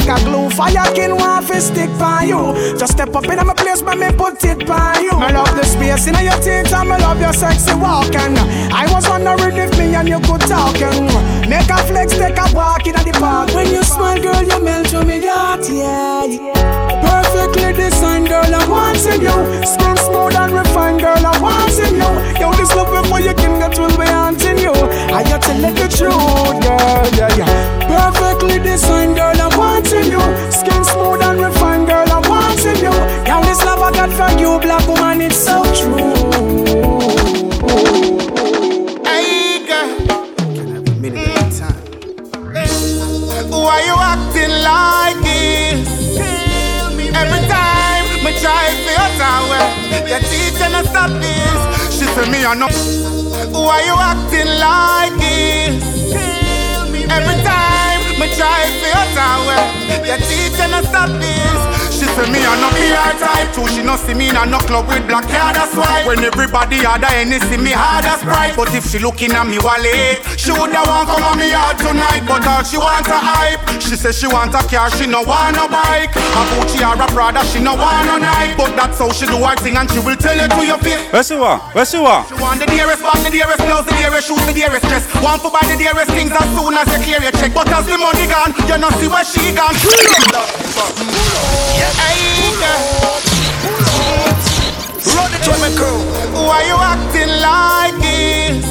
Like 0.08 0.22
a 0.22 0.24
glue 0.24 0.48
fire 0.48 0.94
can 0.94 1.16
want 1.16 1.48
to 1.48 1.60
stick 1.60 1.90
by 1.98 2.22
you. 2.22 2.54
Just 2.78 2.92
step 2.92 3.14
up 3.14 3.24
in 3.24 3.46
my 3.46 3.52
place, 3.52 3.82
but 3.82 3.98
me 3.98 4.10
put 4.12 4.42
it 4.42 4.66
by 4.66 5.00
you. 5.02 5.12
Me 5.20 5.32
love 5.34 5.54
the 5.54 5.64
space 5.64 6.06
in 6.06 6.14
your 6.24 6.40
teeth 6.40 6.72
and 6.72 6.88
me 6.88 6.96
love 6.96 7.20
your 7.20 7.34
sexy 7.34 7.74
walking. 7.74 8.32
I 8.72 8.88
was 8.90 9.06
wondering 9.06 9.56
if 9.58 9.78
me 9.78 9.94
and 9.94 10.08
you 10.08 10.18
could 10.20 10.40
talk 10.40 10.80
and 10.80 11.12
Make 11.46 11.68
a 11.68 11.76
flex, 11.84 12.16
take 12.16 12.38
a 12.38 12.48
walk 12.54 12.86
in 12.86 12.94
the 12.94 13.12
park. 13.20 13.52
When 13.54 13.68
you 13.68 13.82
smile, 13.82 14.18
girl, 14.22 14.42
you 14.42 14.64
melt 14.64 14.88
to 14.88 15.04
me 15.04 15.20
heart, 15.26 15.68
yeah. 15.68 16.24
Perfectly 17.04 17.74
designed, 17.74 18.28
girl, 18.28 18.48
I'm 18.48 18.70
wanting 18.70 19.20
you 19.20 19.36
Skin 19.64 19.96
smooth 19.96 20.34
and 20.34 20.52
refined, 20.52 21.00
girl, 21.00 21.20
I'm 21.20 21.40
wanting 21.40 21.96
you 22.00 22.12
Yo, 22.40 22.52
this 22.56 22.74
love 22.74 22.88
before 22.90 23.20
you 23.20 23.34
can 23.34 23.58
get 23.60 23.78
will 23.78 23.88
be 23.96 24.06
haunting 24.06 24.58
you. 24.58 24.72
I 24.72 25.22
got 25.24 25.42
to 25.42 25.54
let 25.60 25.76
the 25.76 25.88
truth, 25.88 26.60
girl, 26.64 27.08
yeah, 27.16 27.36
yeah. 27.36 28.10
Perfectly 28.12 28.58
designed, 28.58 29.16
girl, 29.16 29.40
I'm 29.40 29.56
wanting 29.58 29.96
you 29.96 29.97
Skin 29.98 30.84
smooth 30.84 31.22
and 31.22 31.40
refined, 31.40 31.88
girl, 31.88 32.06
I'm 32.08 32.22
wanting 32.28 32.76
you. 32.76 32.94
Yo, 33.26 33.40
this 33.42 33.64
love 33.64 33.82
I 33.82 33.90
got 33.90 34.10
for 34.12 34.30
you, 34.38 34.58
black 34.60 34.86
woman, 34.86 35.07
your 60.18 60.26
teacher 60.26 60.82
stop 60.82 61.10
this. 61.20 61.78
She 61.98 62.04
say 62.04 62.30
me 62.30 62.38
I 62.38 62.54
no 62.62 62.70
PR 62.78 63.10
type 63.18 63.50
True, 63.54 63.66
she 63.66 63.82
no 63.82 63.96
see 63.96 64.14
me 64.14 64.30
in 64.30 64.36
a 64.36 64.46
no 64.46 64.58
club 64.62 64.86
with 64.86 65.02
black 65.10 65.26
hair 65.26 65.50
that's 65.50 65.74
why. 65.74 66.06
When 66.06 66.22
everybody 66.22 66.76
had 66.76 67.02
a 67.02 67.10
any 67.10 67.40
see 67.40 67.58
me 67.58 67.74
hard 67.74 68.04
as 68.06 68.22
pride 68.22 68.54
But 68.54 68.70
if 68.74 68.86
she 68.86 68.98
looking 69.00 69.32
at 69.32 69.46
me 69.46 69.58
wallet 69.58 70.22
She 70.38 70.54
woulda 70.54 70.78
want 70.86 71.10
come 71.10 71.26
on 71.26 71.38
me 71.42 71.50
yard 71.50 71.78
tonight. 71.78 72.22
But 72.22 72.46
all 72.46 72.62
she 72.62 72.78
want 72.78 73.08
a 73.10 73.18
hype 73.18 73.77
She 73.88 73.96
say 73.96 74.12
she 74.12 74.28
want 74.28 74.52
a 74.52 74.60
car, 74.68 74.90
she 74.92 75.06
no 75.06 75.22
want 75.22 75.56
no 75.56 75.64
bike 75.66 76.12
A 76.12 76.42
Gucci 76.52 76.84
or 76.84 77.00
a 77.00 77.08
Prada, 77.08 77.40
she 77.48 77.58
no 77.58 77.72
want 77.72 78.04
no 78.04 78.18
night 78.18 78.52
But 78.52 78.76
that's 78.76 78.98
how 78.98 79.10
she 79.10 79.24
do 79.24 79.40
her 79.40 79.56
thing 79.56 79.80
and 79.80 79.88
she 79.90 79.98
will 79.98 80.14
tell 80.14 80.36
it 80.36 80.50
to 80.52 80.60
your 80.60 80.76
face 80.76 81.00
Where's 81.10 81.30
you 81.30 81.40
want? 81.40 81.62
Where's 81.72 81.94
you 81.94 82.02
want? 82.02 82.28
She 82.28 82.34
want 82.34 82.60
the 82.60 82.66
dearest 82.66 83.00
bag, 83.00 83.24
the 83.24 83.30
dearest 83.32 83.64
clothes, 83.64 83.86
the 83.88 83.96
dearest 83.96 84.28
shoes, 84.28 84.44
the 84.44 84.52
dearest 84.52 84.84
dress 84.84 85.08
Want 85.24 85.40
to 85.40 85.48
buy 85.48 85.64
the 85.64 85.80
dearest 85.80 86.12
things 86.12 86.32
as 86.36 86.44
soon 86.52 86.76
as 86.76 86.84
you 86.84 87.00
clear 87.00 87.22
your 87.24 87.32
check 87.40 87.54
But 87.56 87.72
as 87.72 87.88
the 87.88 87.96
money 87.96 88.28
gone, 88.28 88.52
you 88.68 88.76
no 88.76 88.92
see 89.00 89.08
where 89.08 89.24
she 89.24 89.56
gone 89.56 89.72
Hey, 91.96 92.52
girl. 92.60 93.08
Run 95.16 95.32
it 95.32 95.40
to 95.48 95.52
me 95.64 95.72
crew. 95.80 96.04
Why 96.44 96.60
you 96.68 96.76
acting 96.76 97.32
like 97.40 97.96
this? 98.04 98.68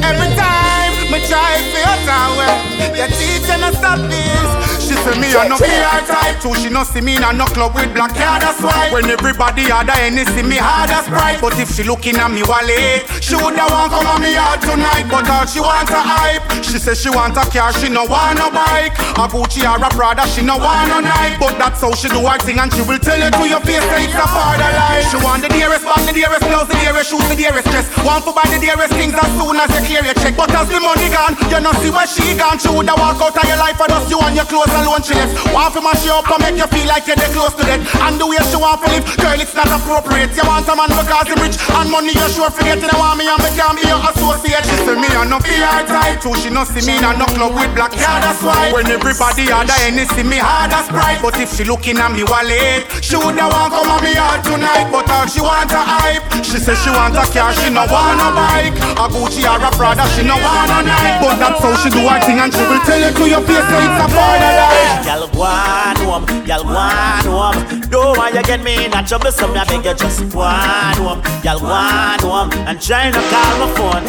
Every 0.00 0.32
time 0.40 0.69
me 1.10 1.18
try 1.26 1.56
to 1.56 1.78
your 1.78 1.98
tower, 2.06 2.96
your 2.96 3.08
teacher 3.08 3.58
no 3.58 3.72
stop 3.72 3.98
this. 4.08 4.69
She 4.90 4.98
say 5.06 5.14
me 5.22 5.30
a 5.30 5.46
no 5.46 5.54
PR 5.54 6.02
type 6.02 6.42
too. 6.42 6.50
She 6.58 6.66
no 6.66 6.82
see 6.82 6.98
me 6.98 7.14
in 7.14 7.22
a 7.22 7.30
no 7.30 7.46
club 7.46 7.78
with 7.78 7.94
black 7.94 8.10
hair, 8.10 8.42
that's 8.42 8.58
why. 8.58 8.90
When 8.90 9.06
everybody 9.06 9.70
had 9.70 9.86
a 9.86 9.94
any 10.02 10.26
see 10.26 10.42
me 10.42 10.58
hard 10.58 10.90
as 10.90 11.06
pride. 11.06 11.38
But 11.38 11.54
if 11.62 11.70
she 11.70 11.86
looking 11.86 12.18
at 12.18 12.26
me 12.26 12.42
wallet, 12.42 13.06
she 13.22 13.38
woulda 13.38 13.70
want 13.70 13.94
come 13.94 14.10
on 14.10 14.18
me 14.18 14.34
out 14.34 14.58
tonight. 14.58 15.06
But 15.06 15.30
all 15.30 15.46
she 15.46 15.62
want 15.62 15.86
a 15.94 16.02
hype. 16.02 16.42
She 16.66 16.82
say 16.82 16.98
she 16.98 17.06
want 17.06 17.38
a 17.38 17.46
car, 17.46 17.70
she 17.78 17.86
no 17.86 18.02
want 18.02 18.42
no 18.42 18.50
bike. 18.50 18.98
A 19.14 19.30
Gucci 19.30 19.62
or 19.62 19.78
a 19.78 19.90
Prada, 19.94 20.26
she 20.26 20.42
no 20.42 20.58
want 20.58 20.90
no 20.90 20.98
night. 20.98 21.38
But 21.38 21.54
that's 21.54 21.86
how 21.86 21.94
she 21.94 22.10
do 22.10 22.26
her 22.26 22.42
thing, 22.42 22.58
and 22.58 22.74
she 22.74 22.82
will 22.82 22.98
tell 22.98 23.14
you 23.14 23.30
to 23.30 23.44
your 23.46 23.62
face 23.62 23.86
that 23.94 24.02
it's 24.02 24.18
a 24.18 24.26
part 24.26 24.58
of 24.58 24.74
life. 24.74 25.06
She 25.06 25.22
want 25.22 25.46
the 25.46 25.54
dearest 25.54 25.86
bag, 25.86 26.02
the 26.02 26.18
dearest 26.18 26.42
clothes, 26.50 26.66
the 26.66 26.74
dearest 26.82 27.14
shoes, 27.14 27.22
the 27.30 27.38
dearest 27.38 27.70
dress. 27.70 27.86
Want 28.02 28.26
to 28.26 28.34
buy 28.34 28.50
the 28.50 28.58
dearest 28.58 28.90
things 28.98 29.14
as 29.14 29.30
soon 29.38 29.54
as 29.54 29.70
you 29.70 29.86
clear 29.86 30.02
your 30.02 30.18
check. 30.18 30.34
But 30.34 30.50
as 30.50 30.66
the 30.66 30.82
money 30.82 31.14
gone, 31.14 31.38
you 31.46 31.62
no 31.62 31.70
see 31.78 31.94
where 31.94 32.10
she 32.10 32.34
gone. 32.34 32.58
She 32.58 32.66
woulda 32.66 32.98
walk 32.98 33.22
out 33.22 33.38
of 33.38 33.46
your 33.46 33.54
life 33.62 33.78
for 33.78 33.86
just 33.86 34.10
you 34.10 34.18
and 34.18 34.34
your 34.34 34.50
clothes 34.50 34.79
alone. 34.80 35.02
She 35.04 35.14
left. 35.14 35.36
Want 35.52 35.74
to 35.76 35.80
mash 35.80 36.04
you 36.04 36.12
up 36.12 36.28
and 36.32 36.40
make 36.40 36.56
you 36.56 36.68
feel 36.72 36.88
like 36.88 37.06
you're 37.06 37.20
close 37.36 37.54
to 37.54 37.64
death. 37.64 37.84
And 38.00 38.16
the 38.16 38.26
way 38.26 38.40
she 38.48 38.56
want 38.56 38.80
to 38.82 38.88
live, 38.88 39.04
girl, 39.20 39.38
it's 39.38 39.54
not 39.54 39.68
appropriate. 39.68 40.32
You 40.36 40.44
want 40.48 40.68
a 40.68 40.74
man 40.74 40.90
because 40.90 41.28
he 41.28 41.36
rich 41.38 41.56
and 41.60 41.88
money 41.92 42.12
you 42.16 42.28
sure 42.32 42.50
forget. 42.50 42.80
You 42.80 42.96
want 42.96 43.20
me 43.20 43.28
and 43.28 43.40
me 43.40 43.50
can't 43.54 43.76
be 43.76 43.84
your 43.84 44.00
associate. 44.00 44.64
She 44.64 44.76
say 44.82 44.96
me 44.96 45.08
a 45.12 45.22
no 45.28 45.38
PR 45.44 45.84
type 45.84 46.20
too. 46.24 46.34
She 46.40 46.48
no 46.50 46.64
see 46.64 46.84
me 46.88 46.96
in 46.96 47.04
a 47.04 47.12
no 47.16 47.26
club 47.28 47.54
with 47.54 47.72
black 47.76 47.92
card, 47.92 48.24
that's 48.24 48.42
why. 48.42 48.72
When 48.72 48.88
everybody 48.88 49.48
a 49.52 49.60
any 49.84 50.04
see 50.16 50.24
me 50.24 50.38
hard 50.40 50.72
as 50.72 50.88
pride. 50.88 51.20
But 51.22 51.36
if 51.38 51.52
she 51.54 51.64
looking 51.64 51.98
at 51.98 52.12
me 52.12 52.24
wallet, 52.24 52.88
she 53.04 53.16
woulda 53.16 53.46
want 53.48 53.72
come 53.72 53.90
on 53.90 54.00
me 54.04 54.14
yard 54.16 54.42
tonight. 54.44 54.88
But 54.88 55.08
all 55.10 55.26
she 55.26 55.40
want 55.40 55.72
a 55.72 55.80
hype. 55.80 56.24
She 56.44 56.58
say 56.58 56.74
she 56.74 56.90
want 56.90 57.16
a 57.16 57.24
car, 57.28 57.52
she 57.54 57.68
no 57.70 57.84
want 57.86 58.20
a 58.20 58.28
bike. 58.32 58.76
A 58.96 59.04
Gucci 59.10 59.44
or 59.44 59.60
a 59.60 59.70
Prada, 59.76 60.06
she 60.14 60.22
no 60.22 60.36
want 60.38 60.70
a 60.70 60.80
night. 60.82 61.20
But 61.20 61.36
that's 61.38 61.60
how 61.60 61.74
she 61.82 61.90
do 61.90 62.02
her 62.06 62.20
thing 62.24 62.38
and 62.40 62.52
she 62.52 62.62
will 62.64 62.80
tell 62.86 63.00
you 63.00 63.12
to 63.12 63.24
your 63.28 63.42
face 63.44 63.66
that 63.68 63.80
it's 63.84 64.00
a 64.00 64.06
life. 64.08 64.69
Y'all 65.06 65.28
go 65.28 65.42
on 65.42 65.96
home, 65.96 66.46
y'all 66.46 66.62
go 66.62 66.70
on 66.70 67.24
home. 67.24 67.80
Don't 67.90 68.16
want 68.16 68.34
you 68.34 68.42
get 68.42 68.62
me 68.62 68.84
in 68.84 68.92
a 68.94 69.02
trouble, 69.04 69.32
so 69.32 69.48
me 69.48 69.58
I 69.58 69.64
beg 69.64 69.84
you 69.84 69.94
just 69.94 70.20
go 70.32 70.40
on 70.40 70.94
home. 70.96 71.22
Y'all 71.42 71.58
go 71.58 71.66
on 71.66 72.18
home 72.20 72.50
and 72.68 72.80
try 72.80 73.10
not 73.10 73.24
call 73.30 73.58
my 73.58 73.68
phone. 73.74 74.04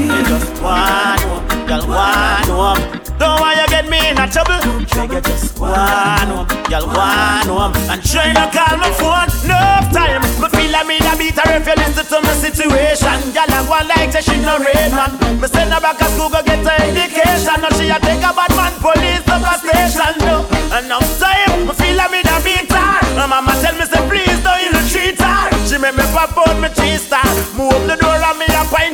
You 0.00 0.22
just 0.24 0.54
go 0.60 0.66
on 0.66 1.18
home, 1.18 1.46
y'all 1.68 1.86
go 1.86 1.92
on 1.92 2.44
home. 2.48 3.00
Don't 3.18 3.40
want 3.40 3.56
you 3.56 3.68
get 3.68 3.88
me 3.88 3.98
in 4.10 4.18
a 4.18 4.26
trouble, 4.26 4.58
you 4.64 4.84
just 4.84 5.56
go 5.56 5.64
on 5.66 6.28
home. 6.28 6.48
Y'all 6.70 6.86
go 6.86 6.98
on 6.98 7.46
home 7.46 7.74
and 7.90 8.02
try 8.02 8.32
not 8.32 8.52
call 8.52 8.76
my 8.76 8.90
phone. 8.98 9.30
No 9.48 9.58
time, 9.92 10.22
me 10.40 10.48
feel 10.50 10.70
like 10.72 10.86
me 10.86 10.96
a 10.98 11.12
beat 11.16 11.38
her 11.38 11.56
if 11.56 11.66
you 11.66 11.76
listen 11.76 12.06
to 12.06 12.18
my 12.22 12.34
situation. 12.34 13.16
Y'all 13.32 13.48
a 13.48 13.58
go 13.64 13.78
like 13.86 14.12
say 14.12 14.22
she 14.22 14.36
no 14.40 14.58
rain 14.58 14.92
man. 14.92 15.12
Me 15.40 15.46
send 15.48 15.72
her 15.72 15.80
back 15.80 15.98
to 15.98 16.06
school 16.14 16.28
go 16.28 16.42
get 16.42 16.62
her 16.64 16.76
education. 16.84 17.56
Now 17.60 17.70
she 17.78 17.88
a 17.88 17.98
take 18.00 18.24
a 18.24 18.30
bad 18.34 18.50
man 18.56 18.74
police 18.82 19.26
up 19.28 19.44
a 19.46 19.54
station. 19.62 20.14
No, 20.26 20.44
enough 20.74 21.06
time, 21.18 21.66
me 21.66 21.72
feel 21.74 21.96
like 21.96 22.10
me 22.10 22.20
a 22.20 22.36
beat 22.42 22.70
her. 22.72 22.98
My 23.16 23.26
mama 23.26 23.54
tell 23.62 23.74
me 23.78 23.86
say 23.86 24.02
please 24.08 24.40
don't 24.42 24.60
you 24.60 24.74
treat 24.90 25.18
her. 25.20 25.48
She 25.66 25.78
make 25.78 25.96
me 25.96 26.04
pop 26.12 26.36
out 26.36 26.58
me 26.60 26.68
cheese 26.74 27.06
star. 27.06 27.24
Move 27.56 27.86
the 27.86 27.96
door 27.96 28.18
and 28.18 28.38
me 28.38 28.46
a 28.50 28.62
pint 28.68 28.93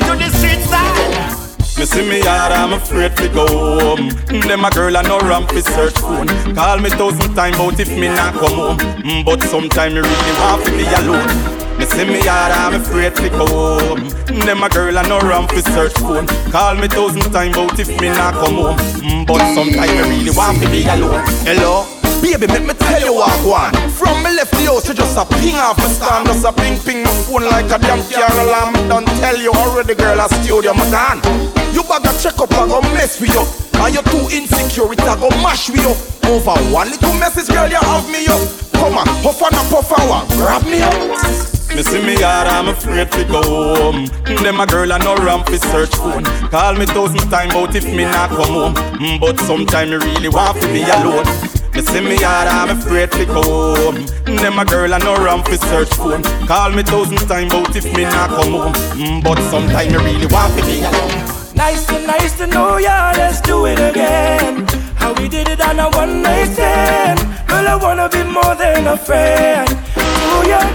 Me 1.81 1.87
see 1.87 2.07
me 2.07 2.19
yard, 2.21 2.51
I'm 2.51 2.73
afraid 2.73 3.17
to 3.17 3.27
go 3.29 3.47
home. 3.47 4.09
Them 4.45 4.63
a 4.65 4.69
girl 4.69 4.95
and 4.95 5.07
no 5.07 5.19
ramp 5.21 5.49
fi 5.49 5.61
search 5.61 5.97
phone. 5.97 6.27
Call 6.53 6.77
me 6.77 6.91
thousand 6.91 7.33
time 7.33 7.55
out 7.55 7.79
if 7.79 7.89
me 7.89 8.07
not 8.07 8.35
come 8.35 8.53
home. 8.53 8.77
Mm, 9.01 9.25
But 9.25 9.41
sometime 9.41 9.95
me 9.95 10.01
really 10.01 10.33
want 10.39 10.63
to 10.65 10.71
be 10.77 10.85
alone. 11.01 11.25
Me 11.79 11.85
see 11.85 12.05
me 12.05 12.23
yard, 12.23 12.51
I'm 12.51 12.75
afraid 12.79 13.15
to 13.15 13.29
go 13.29 13.47
home. 13.47 14.07
Them 14.45 14.61
a 14.61 14.69
girl 14.69 14.95
and 14.95 15.09
no 15.09 15.19
ramp 15.21 15.49
fi 15.49 15.61
search 15.61 15.93
phone. 15.93 16.27
Call 16.51 16.75
me 16.75 16.87
thousand 16.87 17.31
time 17.33 17.55
out 17.55 17.79
if 17.79 17.87
me 17.99 18.09
not 18.09 18.35
come 18.35 18.55
home. 18.61 18.77
Mm, 19.01 19.25
But 19.25 19.39
sometime 19.55 19.89
me 19.89 20.19
really 20.19 20.37
want 20.37 20.61
to 20.61 20.69
be 20.69 20.83
alone. 20.85 21.23
Hello. 21.49 21.87
Baby, 22.21 22.47
make 22.47 22.65
me 22.65 22.73
tell 22.73 23.01
you 23.01 23.13
what 23.13 23.33
one. 23.43 23.73
From 23.91 24.21
me 24.23 24.29
left 24.37 24.51
the 24.53 24.69
house, 24.69 24.87
you 24.87 24.93
just 24.93 25.17
a 25.17 25.25
ping 25.25 25.57
off 25.57 25.77
my 25.77 25.89
stand, 25.89 26.27
just 26.27 26.45
a 26.45 26.53
ping 26.53 26.77
ping 26.85 27.03
my 27.03 27.11
phone 27.25 27.43
like 27.43 27.65
a 27.73 27.77
damn 27.81 27.99
car 28.07 28.29
alarm. 28.45 28.73
Don't 28.87 29.07
tell 29.19 29.37
you 29.37 29.51
already, 29.51 29.95
girl, 29.95 30.19
a 30.19 30.29
studio 30.29 30.73
my 30.73 30.85
gone. 30.93 31.19
You 31.73 31.81
a 31.81 32.11
check 32.21 32.39
up 32.39 32.53
and 32.53 32.69
go 32.69 32.81
mess 32.93 33.19
with 33.19 33.33
you. 33.33 33.43
And 33.81 33.95
you 33.95 34.01
too 34.05 34.29
insecure, 34.29 34.93
it 34.93 35.01
a 35.01 35.17
go 35.17 35.29
mash 35.41 35.69
with 35.69 35.81
you. 35.81 35.93
Over 36.29 36.55
one 36.71 36.91
little 36.91 37.13
message, 37.17 37.49
girl, 37.49 37.67
you 37.67 37.81
have 37.81 38.07
me 38.09 38.27
up. 38.29 38.41
Come 38.77 38.97
on, 38.97 39.05
puff 39.25 39.41
on 39.41 39.53
a 39.53 39.61
puff 39.73 39.91
one, 40.07 40.27
grab 40.37 40.63
me 40.65 40.81
up. 40.81 40.93
Me 41.75 41.83
see 41.83 42.05
me 42.05 42.19
yard, 42.19 42.47
I'm 42.47 42.67
afraid 42.67 43.11
to 43.13 43.25
go 43.25 43.41
home. 43.41 44.05
Them 44.25 44.59
a 44.59 44.67
girl 44.67 44.91
and 44.91 45.03
no 45.03 45.15
ramp 45.17 45.47
fi 45.47 45.57
search 45.57 45.95
phone. 45.95 46.23
Call 46.49 46.75
me 46.75 46.85
thousand 46.85 47.29
time 47.29 47.51
out 47.51 47.75
if 47.75 47.85
me 47.85 48.03
not 48.03 48.29
come 48.29 48.73
home. 48.73 48.75
Mm, 48.99 49.19
but 49.19 49.39
sometime 49.39 49.89
me 49.89 49.95
really 49.95 50.29
want 50.29 50.61
to 50.61 50.67
be 50.67 50.83
alone. 50.83 51.25
Me 51.73 51.81
see 51.81 52.01
me 52.01 52.19
yard, 52.19 52.47
I'm 52.47 52.77
afraid 52.77 53.11
to 53.11 53.25
go 53.25 53.41
home. 53.41 54.05
Them 54.25 54.59
a 54.59 54.65
girl 54.65 54.93
and 54.93 55.03
no 55.03 55.15
ramp 55.23 55.47
fi 55.47 55.55
search 55.55 55.93
phone. 55.93 56.23
Call 56.45 56.71
me 56.71 56.83
thousand 56.83 57.19
time 57.27 57.51
out 57.51 57.75
if 57.75 57.85
me 57.95 58.03
not 58.03 58.29
come 58.29 58.53
home. 58.53 58.73
Mm, 58.99 59.23
but 59.23 59.39
sometime 59.49 59.91
me 59.91 59.97
really 59.97 60.27
want 60.27 60.53
to 60.57 60.65
be 60.65 60.81
alone. 60.81 61.11
Nice 61.55 61.85
to 61.87 62.05
nice 62.05 62.37
to 62.37 62.47
know 62.47 62.77
ya, 62.77 63.13
let's 63.15 63.39
do 63.41 63.65
it 63.65 63.79
again. 63.79 64.65
How 64.95 65.13
we 65.13 65.29
did 65.29 65.47
it 65.47 65.61
on 65.61 65.79
a 65.79 65.89
one 65.91 66.21
night 66.21 66.51
stand. 66.53 67.19
Girl, 67.47 67.67
I 67.67 67.75
wanna 67.75 68.09
be 68.09 68.23
more 68.23 68.55
than 68.55 68.87
a 68.87 68.97
friend. 68.97 69.69
Oh 69.95 70.43
yeah. 70.47 70.67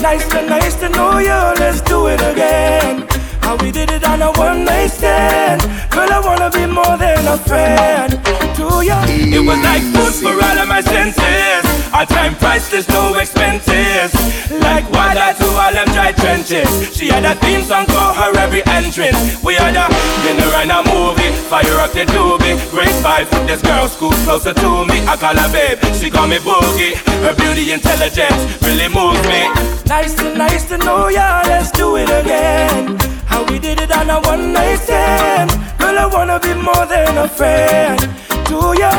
Nice 0.00 0.28
to 0.28 0.42
nice 0.46 0.74
to 0.80 0.88
know 0.88 1.18
ya, 1.18 1.54
let's 1.58 1.80
do 1.82 2.06
it 2.06 2.20
again. 2.20 3.15
How 3.46 3.54
we 3.62 3.70
did 3.70 3.92
it 3.92 4.02
on 4.02 4.20
a 4.22 4.32
one 4.32 4.64
night 4.64 4.88
stand. 4.88 5.62
Girl, 5.94 6.10
I 6.10 6.18
wanna 6.18 6.50
be 6.50 6.66
more 6.66 6.98
than 6.98 7.22
a 7.30 7.38
friend 7.38 8.10
to 8.58 8.82
ya. 8.82 8.98
It 9.06 9.38
was 9.38 9.60
like 9.62 9.86
food 9.94 10.14
for 10.18 10.34
all 10.34 10.58
of 10.58 10.66
my 10.66 10.80
senses. 10.80 11.62
Our 11.94 12.06
time 12.06 12.34
priceless, 12.34 12.88
no 12.88 13.14
expenses. 13.14 14.10
Like 14.50 14.90
water 14.90 15.30
to 15.38 15.46
all 15.62 15.72
them 15.72 15.86
dry 15.94 16.10
trenches. 16.10 16.66
She 16.90 17.06
had 17.06 17.24
a 17.24 17.36
theme 17.36 17.62
song 17.62 17.86
for 17.86 18.10
her 18.18 18.34
every 18.36 18.66
entrance. 18.66 19.38
We 19.44 19.54
had 19.54 19.78
a 19.78 19.86
dinner 20.26 20.50
and 20.58 20.74
a 20.74 20.82
movie. 20.90 21.30
Fire 21.46 21.78
up 21.78 21.92
the 21.92 22.02
doobie. 22.02 22.58
Vibes 23.06 23.30
with 23.30 23.46
this 23.46 23.62
girl, 23.62 23.86
school 23.86 24.10
closer 24.26 24.54
to 24.54 24.84
me. 24.90 25.06
I 25.06 25.14
call 25.16 25.38
her 25.38 25.50
babe, 25.54 25.78
she 25.94 26.10
call 26.10 26.26
me 26.26 26.38
boogie. 26.38 26.98
Her 27.22 27.34
beauty, 27.38 27.70
intelligence 27.70 28.42
really 28.66 28.90
moves 28.90 29.22
me. 29.30 29.46
Nice 29.86 30.14
to 30.18 30.34
nice 30.34 30.64
to 30.66 30.78
know 30.78 31.06
ya, 31.06 31.42
let's 31.46 31.70
do 31.70 31.94
it 31.94 32.10
again. 32.10 33.15
How 33.36 33.44
we 33.52 33.58
did 33.58 33.78
it 33.78 33.92
on 33.92 34.08
a 34.08 34.18
one 34.22 34.54
night 34.54 34.76
stand. 34.76 35.50
Girl, 35.78 35.98
I 35.98 36.06
wanna 36.06 36.40
be 36.40 36.54
more 36.54 36.86
than 36.86 37.18
a 37.18 37.28
friend 37.28 38.00
to 38.48 38.72
ya. 38.80 38.90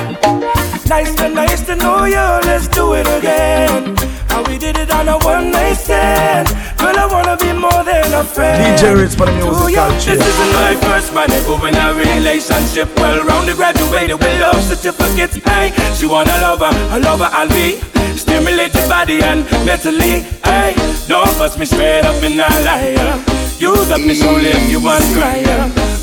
Nice 0.85 1.15
to 1.15 1.27
nice 1.27 1.65
to 1.65 1.75
know 1.75 2.05
you, 2.05 2.25
let's 2.45 2.67
do 2.67 2.93
it 2.93 3.07
again. 3.17 3.97
How 4.29 4.43
we 4.43 4.59
did 4.59 4.77
it 4.77 4.91
on 4.91 5.09
a 5.09 5.17
one 5.25 5.49
night 5.49 5.73
stand. 5.73 6.49
Girl, 6.77 6.95
I 6.95 7.07
wanna 7.07 7.35
be 7.35 7.51
more 7.51 7.81
than 7.83 8.13
a 8.13 8.23
friend. 8.23 8.77
DJ 8.77 8.93
Redz 8.93 9.17
for 9.17 9.25
the 9.25 9.33
music 9.41 9.73
culture. 9.73 10.15
This 10.15 10.27
isn't 10.29 10.53
my 10.53 10.75
first 10.85 11.15
man 11.15 11.33
in 11.33 11.75
a 11.75 11.87
relationship. 11.97 12.95
Well 12.97 13.25
rounded, 13.25 13.55
graduated 13.57 14.19
with 14.21 14.39
love 14.39 14.61
certificates. 14.61 15.37
Hey, 15.49 15.73
she 15.97 16.05
wanna 16.05 16.37
love 16.45 16.59
her, 16.59 16.73
a 16.95 16.99
lover 16.99 17.29
I'll 17.31 17.49
be. 17.49 17.81
Stimulate 18.15 18.75
your 18.75 18.87
body 18.87 19.17
and 19.23 19.49
mentally. 19.65 20.21
Hey, 20.45 20.75
don't 21.07 21.27
fuss 21.41 21.57
me 21.57 21.65
straight 21.65 22.05
up 22.05 22.21
in 22.21 22.33
a 22.33 22.49
liar. 22.61 23.26
Use 23.59 23.89
up 23.89 24.01
me 24.01 24.13
solely 24.13 24.49
if 24.53 24.69
you 24.69 24.79
want 24.79 25.03
cry. 25.17 25.41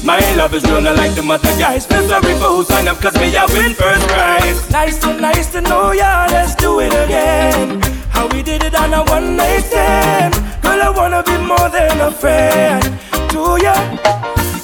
My 0.03 0.19
love 0.35 0.55
is 0.55 0.65
real, 0.65 0.81
not 0.81 0.97
like 0.97 1.15
the 1.15 1.23
other 1.23 1.55
guys. 1.57 1.87
Feel 1.87 2.07
sorry 2.09 2.35
for 2.35 2.51
who 2.51 2.65
sign 2.65 2.89
up, 2.89 2.99
cause 2.99 3.15
me, 3.15 3.31
I 3.37 3.47
win 3.47 3.75
first 3.75 4.07
prize. 4.09 4.71
Nice 4.71 4.99
to 4.99 5.15
nice 5.15 5.53
to 5.53 5.61
know 5.61 5.93
ya, 5.93 6.27
let's 6.31 6.57
do 6.57 6.81
it 6.81 6.93
again. 6.93 7.81
How 8.11 8.27
we 8.27 8.43
did 8.43 8.65
it 8.65 8.75
on 8.75 8.93
a 8.93 9.05
one 9.05 9.37
night 9.37 9.61
stand. 9.61 10.35
Girl, 10.63 10.83
I 10.83 10.91
wanna 10.91 11.23
be 11.23 11.39
more 11.39 11.69
than 11.71 12.01
a 12.01 12.11
friend 12.11 12.83
to 13.31 13.63
ya. 13.63 13.75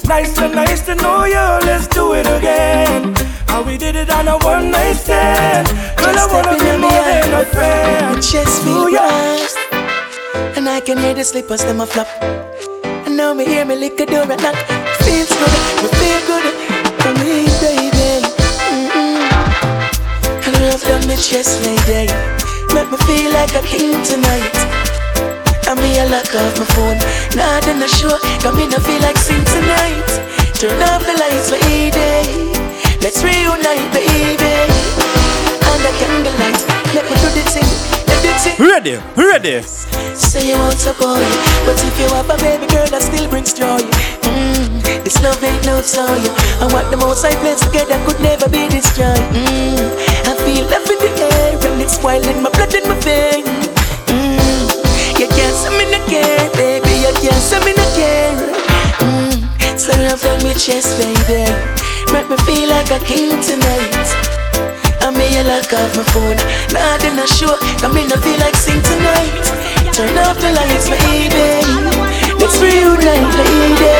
Nice 0.05 0.35
to 0.35 0.49
nice 0.49 0.85
to 0.85 0.95
know 0.95 1.23
ya, 1.23 1.59
let's 1.63 1.87
do 1.87 2.13
it 2.13 2.27
again. 2.27 3.15
How 3.47 3.63
we 3.63 3.77
did 3.77 3.95
it 3.95 4.09
on 4.11 4.27
a 4.27 4.37
one 4.39 4.69
night 4.69 4.97
stand. 4.97 5.67
Girl, 5.95 6.19
I 6.19 6.27
wanna 6.27 6.59
be 6.59 6.75
more 6.75 7.03
than 7.07 7.33
a 7.39 7.45
friend 7.45 8.21
chest 8.21 8.63
to 8.63 8.65
feel 8.65 8.89
ya. 8.89 9.07
And 10.57 10.67
I 10.67 10.81
can 10.81 10.97
hear 10.97 11.13
the 11.13 11.23
slippers, 11.23 11.63
them 11.63 11.79
a 11.79 11.87
flop 11.87 12.07
And 13.11 13.17
now 13.17 13.33
me 13.33 13.43
hear 13.43 13.65
me 13.65 13.75
lick 13.75 13.99
a 13.99 14.05
door 14.05 14.23
and 14.23 14.41
knock 14.41 14.55
Feels 15.03 15.27
good, 15.27 15.55
me 15.83 15.89
feel 15.99 16.21
good 16.31 16.47
For 17.03 17.11
me, 17.19 17.43
baby. 17.59 18.23
Mm-mm. 18.71 19.27
Love 20.63 20.81
done 20.87 21.05
me 21.09 21.17
chest 21.19 21.59
lady. 21.67 22.07
Make 22.71 22.87
me 22.87 22.95
feel 23.03 23.33
like 23.35 23.51
a 23.51 23.63
king 23.67 23.99
tonight. 24.07 24.55
And 25.67 25.77
me 25.83 25.99
a 25.99 26.07
lock 26.07 26.31
off 26.39 26.55
my 26.55 26.63
phone. 26.71 26.99
Nah, 27.35 27.59
then 27.67 27.83
the 27.83 27.87
show 27.89 28.15
Got 28.47 28.55
me 28.55 28.69
no 28.71 28.79
feel 28.79 29.01
like 29.01 29.17
sing 29.17 29.43
tonight. 29.43 30.07
Turn 30.55 30.81
off 30.87 31.03
the 31.03 31.11
lights, 31.19 31.51
baby 31.51 32.47
Let's 33.03 33.21
reunite, 33.23 33.91
baby 33.91 34.55
Under 35.67 35.91
candlelight 35.99 36.63
Let 36.95 37.03
me 37.03 37.15
do 37.19 37.27
the 37.35 37.43
thing 37.51 38.00
Ready, 38.59 38.97
ready. 39.15 39.61
Say 40.13 40.49
you 40.49 40.57
want 40.57 40.81
a 40.85 40.93
boy, 40.93 41.21
but 41.65 41.77
if 41.81 41.95
you 41.99 42.07
have 42.13 42.29
a 42.29 42.37
baby 42.37 42.67
girl, 42.67 42.85
that 42.93 43.01
still 43.01 43.29
brings 43.29 43.53
joy. 43.53 43.81
Mm, 44.27 44.81
this 45.03 45.17
love 45.23 45.41
ain't 45.43 45.65
no 45.65 45.81
toy. 45.81 46.21
And 46.61 46.69
what 46.73 46.89
the 46.91 46.97
most 46.97 47.25
I 47.25 47.33
place 47.41 47.61
together 47.61 47.97
could 48.05 48.19
never 48.21 48.49
be 48.49 48.69
destroyed. 48.69 49.17
Mm, 49.33 49.81
I 50.29 50.33
feel 50.45 50.65
love 50.69 50.85
in 50.89 50.99
the 51.01 51.11
air, 51.21 51.57
and 51.57 51.81
it's 51.81 51.97
boiling 51.97 52.41
my 52.41 52.49
blood 52.53 52.73
in 52.73 52.85
my 52.85 52.97
vein. 53.01 53.45
Mm, 54.09 54.69
you 55.17 55.27
can't 55.29 55.55
say 55.57 55.71
me 55.77 55.85
no 55.89 55.99
care, 56.05 56.49
baby. 56.57 56.91
You 57.01 57.13
can't 57.17 57.41
say 57.41 57.61
me 57.65 57.73
no 57.73 57.85
care. 57.97 58.33
Mm, 59.01 59.77
so 59.77 59.93
love 60.05 60.21
on 60.25 60.37
me 60.43 60.53
chest, 60.53 60.97
baby. 61.01 61.49
Make 62.13 62.29
me 62.29 62.37
feel 62.45 62.69
like 62.69 62.91
a 62.91 62.99
king 63.05 63.41
tonight. 63.41 64.40
I 65.03 65.09
may 65.09 65.33
you 65.33 65.41
lock 65.43 65.73
off 65.73 65.95
my 65.97 66.03
phone. 66.13 66.37
Nah, 66.73 66.97
then 66.97 67.17
I 67.17 67.25
sure. 67.25 67.57
Come 67.81 67.97
in, 67.97 68.11
I 68.11 68.17
feel 68.21 68.37
like 68.39 68.55
sing 68.55 68.81
tonight. 68.81 69.33
Turn 69.93 70.15
off 70.17 70.37
the 70.39 70.51
lights, 70.53 70.89
baby. 70.89 71.63
Let's 72.39 72.59
reunite, 72.61 73.33
lady. 73.33 73.97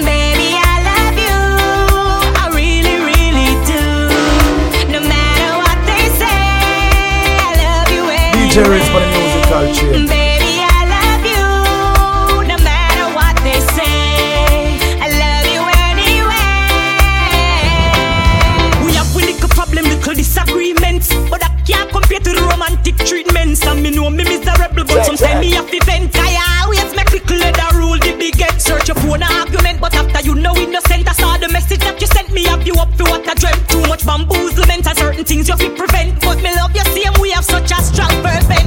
Baby, 0.00 0.56
I 0.56 0.80
love 0.88 1.16
you. 1.20 1.36
I 2.40 2.48
really, 2.56 2.96
really 3.04 3.52
do. 3.68 4.08
No 4.90 5.00
matter 5.04 5.50
what 5.60 5.76
they 5.84 6.08
say, 6.16 6.56
I 7.36 7.52
love 7.60 7.92
you. 7.92 8.08
I 10.08 10.19
me 23.80 23.90
know 23.90 24.10
me 24.10 24.24
miserable, 24.24 24.84
but 24.84 25.04
sometimes 25.04 25.40
me 25.40 25.52
have 25.52 25.70
to 25.70 25.80
vent. 25.84 26.14
I 26.16 26.62
always 26.62 26.94
make 26.94 27.10
little 27.12 27.38
leather 27.38 27.78
rule 27.78 27.98
the 27.98 28.14
big 28.18 28.36
head. 28.36 28.60
Search 28.60 28.88
your 28.88 28.96
phone 28.96 29.22
argument, 29.22 29.80
but 29.80 29.94
after 29.94 30.20
you 30.26 30.34
know 30.34 30.54
innocent, 30.56 31.08
I 31.08 31.12
saw 31.12 31.38
the 31.38 31.48
message 31.48 31.80
that 31.80 32.00
you 32.00 32.06
sent 32.06 32.32
me. 32.32 32.44
Have 32.44 32.66
you 32.66 32.74
up 32.74 32.92
for 32.94 33.04
what 33.04 33.26
I 33.26 33.34
dreamt? 33.34 33.68
Too 33.68 33.80
much 33.88 34.02
bamboozlement 34.04 34.86
and 34.86 34.98
certain 34.98 35.24
things 35.24 35.48
you 35.48 35.56
fit 35.56 35.76
prevent. 35.76 36.20
But 36.20 36.42
me 36.42 36.54
love 36.56 36.74
you 36.74 36.84
same, 36.92 37.14
we 37.20 37.30
have 37.30 37.44
such 37.44 37.72
a 37.72 37.80
strong 37.82 38.12
fervent 38.22 38.59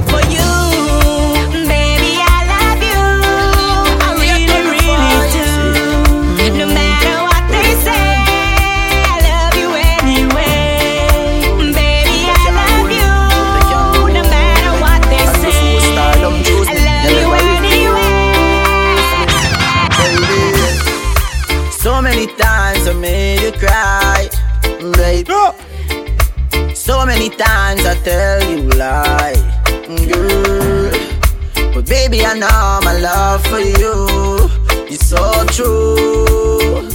times 22.74 22.88
I 22.88 22.92
made 22.94 23.40
you 23.40 23.52
cry, 23.52 24.28
babe. 24.96 25.28
So 26.74 27.06
many 27.06 27.30
times 27.30 27.84
I 27.84 27.94
tell 28.02 28.42
you 28.50 28.62
lie, 28.62 29.34
girl. 30.08 30.90
But 31.74 31.88
baby, 31.88 32.24
I 32.24 32.34
know 32.34 32.80
my 32.82 32.98
love 32.98 33.46
for 33.46 33.60
you 33.60 34.48
is 34.88 35.06
so 35.06 35.44
true. 35.46 36.88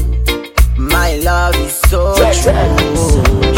My 0.78 1.16
love 1.18 1.56
is 1.56 1.74
so 1.90 2.16
true. 2.16 3.49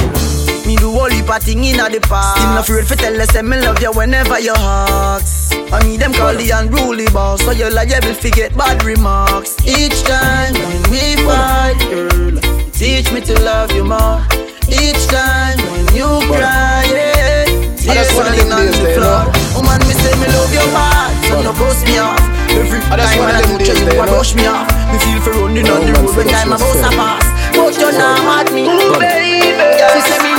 Me 1.02 1.10
do 1.10 1.16
all 1.18 1.26
heap 1.26 1.30
of 1.30 1.42
thing 1.44 1.64
inna 1.64 1.90
the 1.90 2.00
past. 2.02 2.38
Still 2.38 2.54
not 2.54 2.62
afraid 2.70 2.88
to 2.88 2.96
tell 2.96 3.22
us 3.22 3.30
say 3.30 3.42
me 3.42 3.58
love 3.58 3.82
you 3.82 3.92
whenever 3.92 4.40
you 4.40 4.54
ask. 4.56 5.54
I 5.74 5.82
me 5.84 5.98
them 5.98 6.14
call 6.14 6.36
the 6.36 6.52
unruly 6.52 7.08
boss, 7.08 7.42
so 7.42 7.52
you 7.52 7.70
liable 7.74 8.14
to 8.14 8.30
get 8.30 8.56
bad 8.56 8.84
remarks. 8.84 9.56
Each 9.66 10.04
time 10.04 10.54
when 10.54 10.82
we 10.92 11.16
fight, 11.26 11.80
girl, 11.90 12.38
you 12.38 12.72
teach 12.72 13.12
me 13.12 13.22
to 13.22 13.34
love 13.42 13.72
you 13.72 13.84
more. 13.84 14.22
Each 14.70 15.08
time 15.08 15.58
when 15.72 15.90
you 15.96 16.08
cry, 16.30 16.86
yeah, 16.92 17.46
I 17.50 17.98
just 17.98 18.12
tears 18.12 18.14
wanna 18.14 18.36
falling 18.38 18.52
on 18.52 18.66
the 18.70 18.94
floor. 18.94 19.26
no? 19.26 19.58
Woman, 19.58 19.80
me 19.88 19.94
say 19.98 20.14
me 20.22 20.28
love 20.32 20.54
you 20.54 20.66
bad. 20.70 21.10
man 21.32 21.44
no 21.44 21.52
bust 21.58 21.86
me 21.88 21.98
off. 21.98 22.20
Every 22.52 22.80
time 22.84 23.00
when 23.20 23.36
I 23.36 23.42
them 23.42 23.58
touch 23.58 23.68
you, 23.68 23.74
days 23.74 23.80
you 23.80 23.86
there, 23.90 24.04
a 24.04 24.08
brush 24.08 24.36
me 24.36 24.46
off. 24.46 24.68
Me 24.92 25.00
feel 25.02 25.20
for 25.24 25.32
running 25.40 25.66
on 25.72 25.82
the 25.88 25.92
road 25.98 26.14
when 26.14 26.28
finish 26.28 26.36
time 26.36 26.52
a 26.52 26.58
this 26.60 26.68
bus 26.68 26.84
a 26.84 26.92
pass. 26.94 27.26
But 27.56 27.74
you're 27.80 27.92
not 27.96 28.48
at 28.48 28.54
me, 28.54 28.64
Go 28.68 28.76
on. 28.96 29.00
baby. 29.00 29.56
She 29.96 30.00
said 30.08 30.20
me 30.24 30.31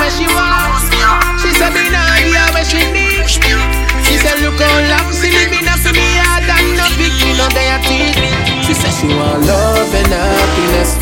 where 0.00 0.10
she 0.10 0.26
want. 0.26 0.82
She 1.40 1.50
said 1.54 1.72
me 1.74 1.88
where 2.52 2.66
she 2.66 2.82
need. 2.90 3.22
She 4.08 4.16
said 4.18 4.40
look 4.42 4.58
how 4.58 4.78
long 4.90 5.12
she 5.14 5.30
living 5.30 5.68
up 5.68 5.78
to 5.86 5.92
me 5.94 6.08
hard 6.24 6.48
and 6.48 6.74
no 6.74 6.86
big 6.98 7.14
me 7.22 7.36
no 7.38 7.46
diabetes. 7.54 8.18
She 8.66 8.74
said 8.74 8.92
she 8.98 9.08
want 9.14 9.46
love 9.46 9.92
and 9.94 10.10
happiness, 10.10 10.96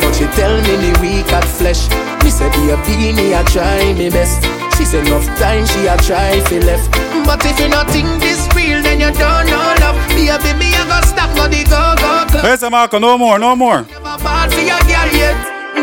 but 0.00 0.14
she 0.16 0.26
tell 0.38 0.56
me 0.64 0.74
the 0.80 0.92
weak 1.02 1.28
at 1.32 1.44
flesh. 1.44 1.90
Me 2.24 2.30
said 2.30 2.52
be 2.56 2.70
a 2.70 2.76
beanie, 2.86 3.36
I 3.36 3.42
try 3.52 3.92
me 3.92 4.08
best. 4.08 4.40
She 4.76 4.84
said 4.84 5.06
enough 5.06 5.26
time 5.38 5.66
she 5.66 5.86
a 5.86 5.96
try 5.98 6.40
fi 6.48 6.58
left. 6.60 6.90
But 7.26 7.44
if 7.44 7.58
you 7.60 7.68
not 7.68 7.90
think 7.90 8.08
this 8.20 8.46
real, 8.54 8.80
then 8.82 9.00
you 9.00 9.12
don't 9.12 9.46
know 9.50 9.74
love. 9.82 9.96
Be 10.14 10.28
a 10.28 10.38
baby, 10.38 10.72
I 10.72 10.86
go 10.88 11.00
stop 11.04 11.34
no 11.36 11.48
the 11.48 11.64
go 11.64 11.94
go 12.00 12.24
club. 12.30 12.60
Hey, 12.60 12.68
Marco, 12.68 12.98
no 12.98 13.18
more, 13.18 13.38
no 13.38 13.56
more. 13.56 13.82
Never 13.82 14.16
bad 14.22 14.52
for 14.52 14.60
your 14.60 14.80
girl 14.86 15.10
yet. 15.12 15.36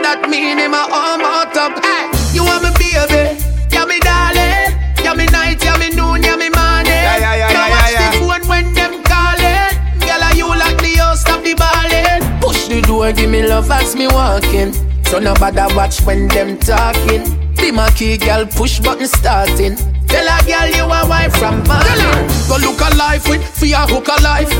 That 0.03 0.27
mean 0.29 0.57
him 0.57 0.73
a 0.73 0.83
arm 0.89 1.21
out 1.21 1.55
up. 1.57 1.82
You 2.33 2.43
want 2.43 2.63
me 2.63 2.71
baby? 2.77 3.37
Yeah, 3.71 3.85
me 3.85 3.99
darling. 3.99 4.73
Yeah, 5.03 5.13
me 5.13 5.25
night. 5.27 5.63
Yeah, 5.63 5.77
me 5.77 5.89
noon. 5.89 6.23
Yeah, 6.23 6.35
me 6.35 6.49
morning. 6.49 6.89
Yeah, 6.89 7.17
yeah, 7.17 7.35
yeah, 7.35 7.53
Now 7.53 7.67
yeah, 7.67 7.75
watch 7.77 7.91
yeah, 7.93 8.11
the 8.11 8.17
phone 8.19 8.49
when 8.49 8.73
them 8.73 9.03
calling. 9.03 9.73
Girl, 10.01 10.23
you 10.35 10.47
like 10.47 10.77
the 10.81 10.95
house? 10.97 11.21
Stop 11.21 11.43
the 11.43 11.53
balling. 11.53 12.41
Push 12.41 12.67
the 12.67 12.81
door, 12.81 13.11
give 13.13 13.29
me 13.29 13.45
love 13.47 13.69
as 13.69 13.95
me 13.95 14.07
walking. 14.07 14.73
So 15.05 15.19
nobody 15.19 15.61
watch 15.75 16.01
when 16.01 16.27
them 16.27 16.57
talking. 16.57 17.23
Be 17.55 17.71
my 17.71 17.89
key, 17.91 18.17
girl. 18.17 18.45
Push 18.45 18.79
button 18.79 19.07
starting. 19.07 19.77
Tell 20.13 20.29
a 20.29 20.37
girl 20.45 20.69
you 20.69 20.85
a 20.85 21.01
wife 21.09 21.33
from 21.41 21.57
morning. 21.65 22.29
Go 22.45 22.61
look 22.61 22.77
a 22.85 22.93
life 22.95 23.25
with 23.27 23.41
a 23.41 23.81
hook 23.89 24.07
a 24.13 24.21
life. 24.21 24.51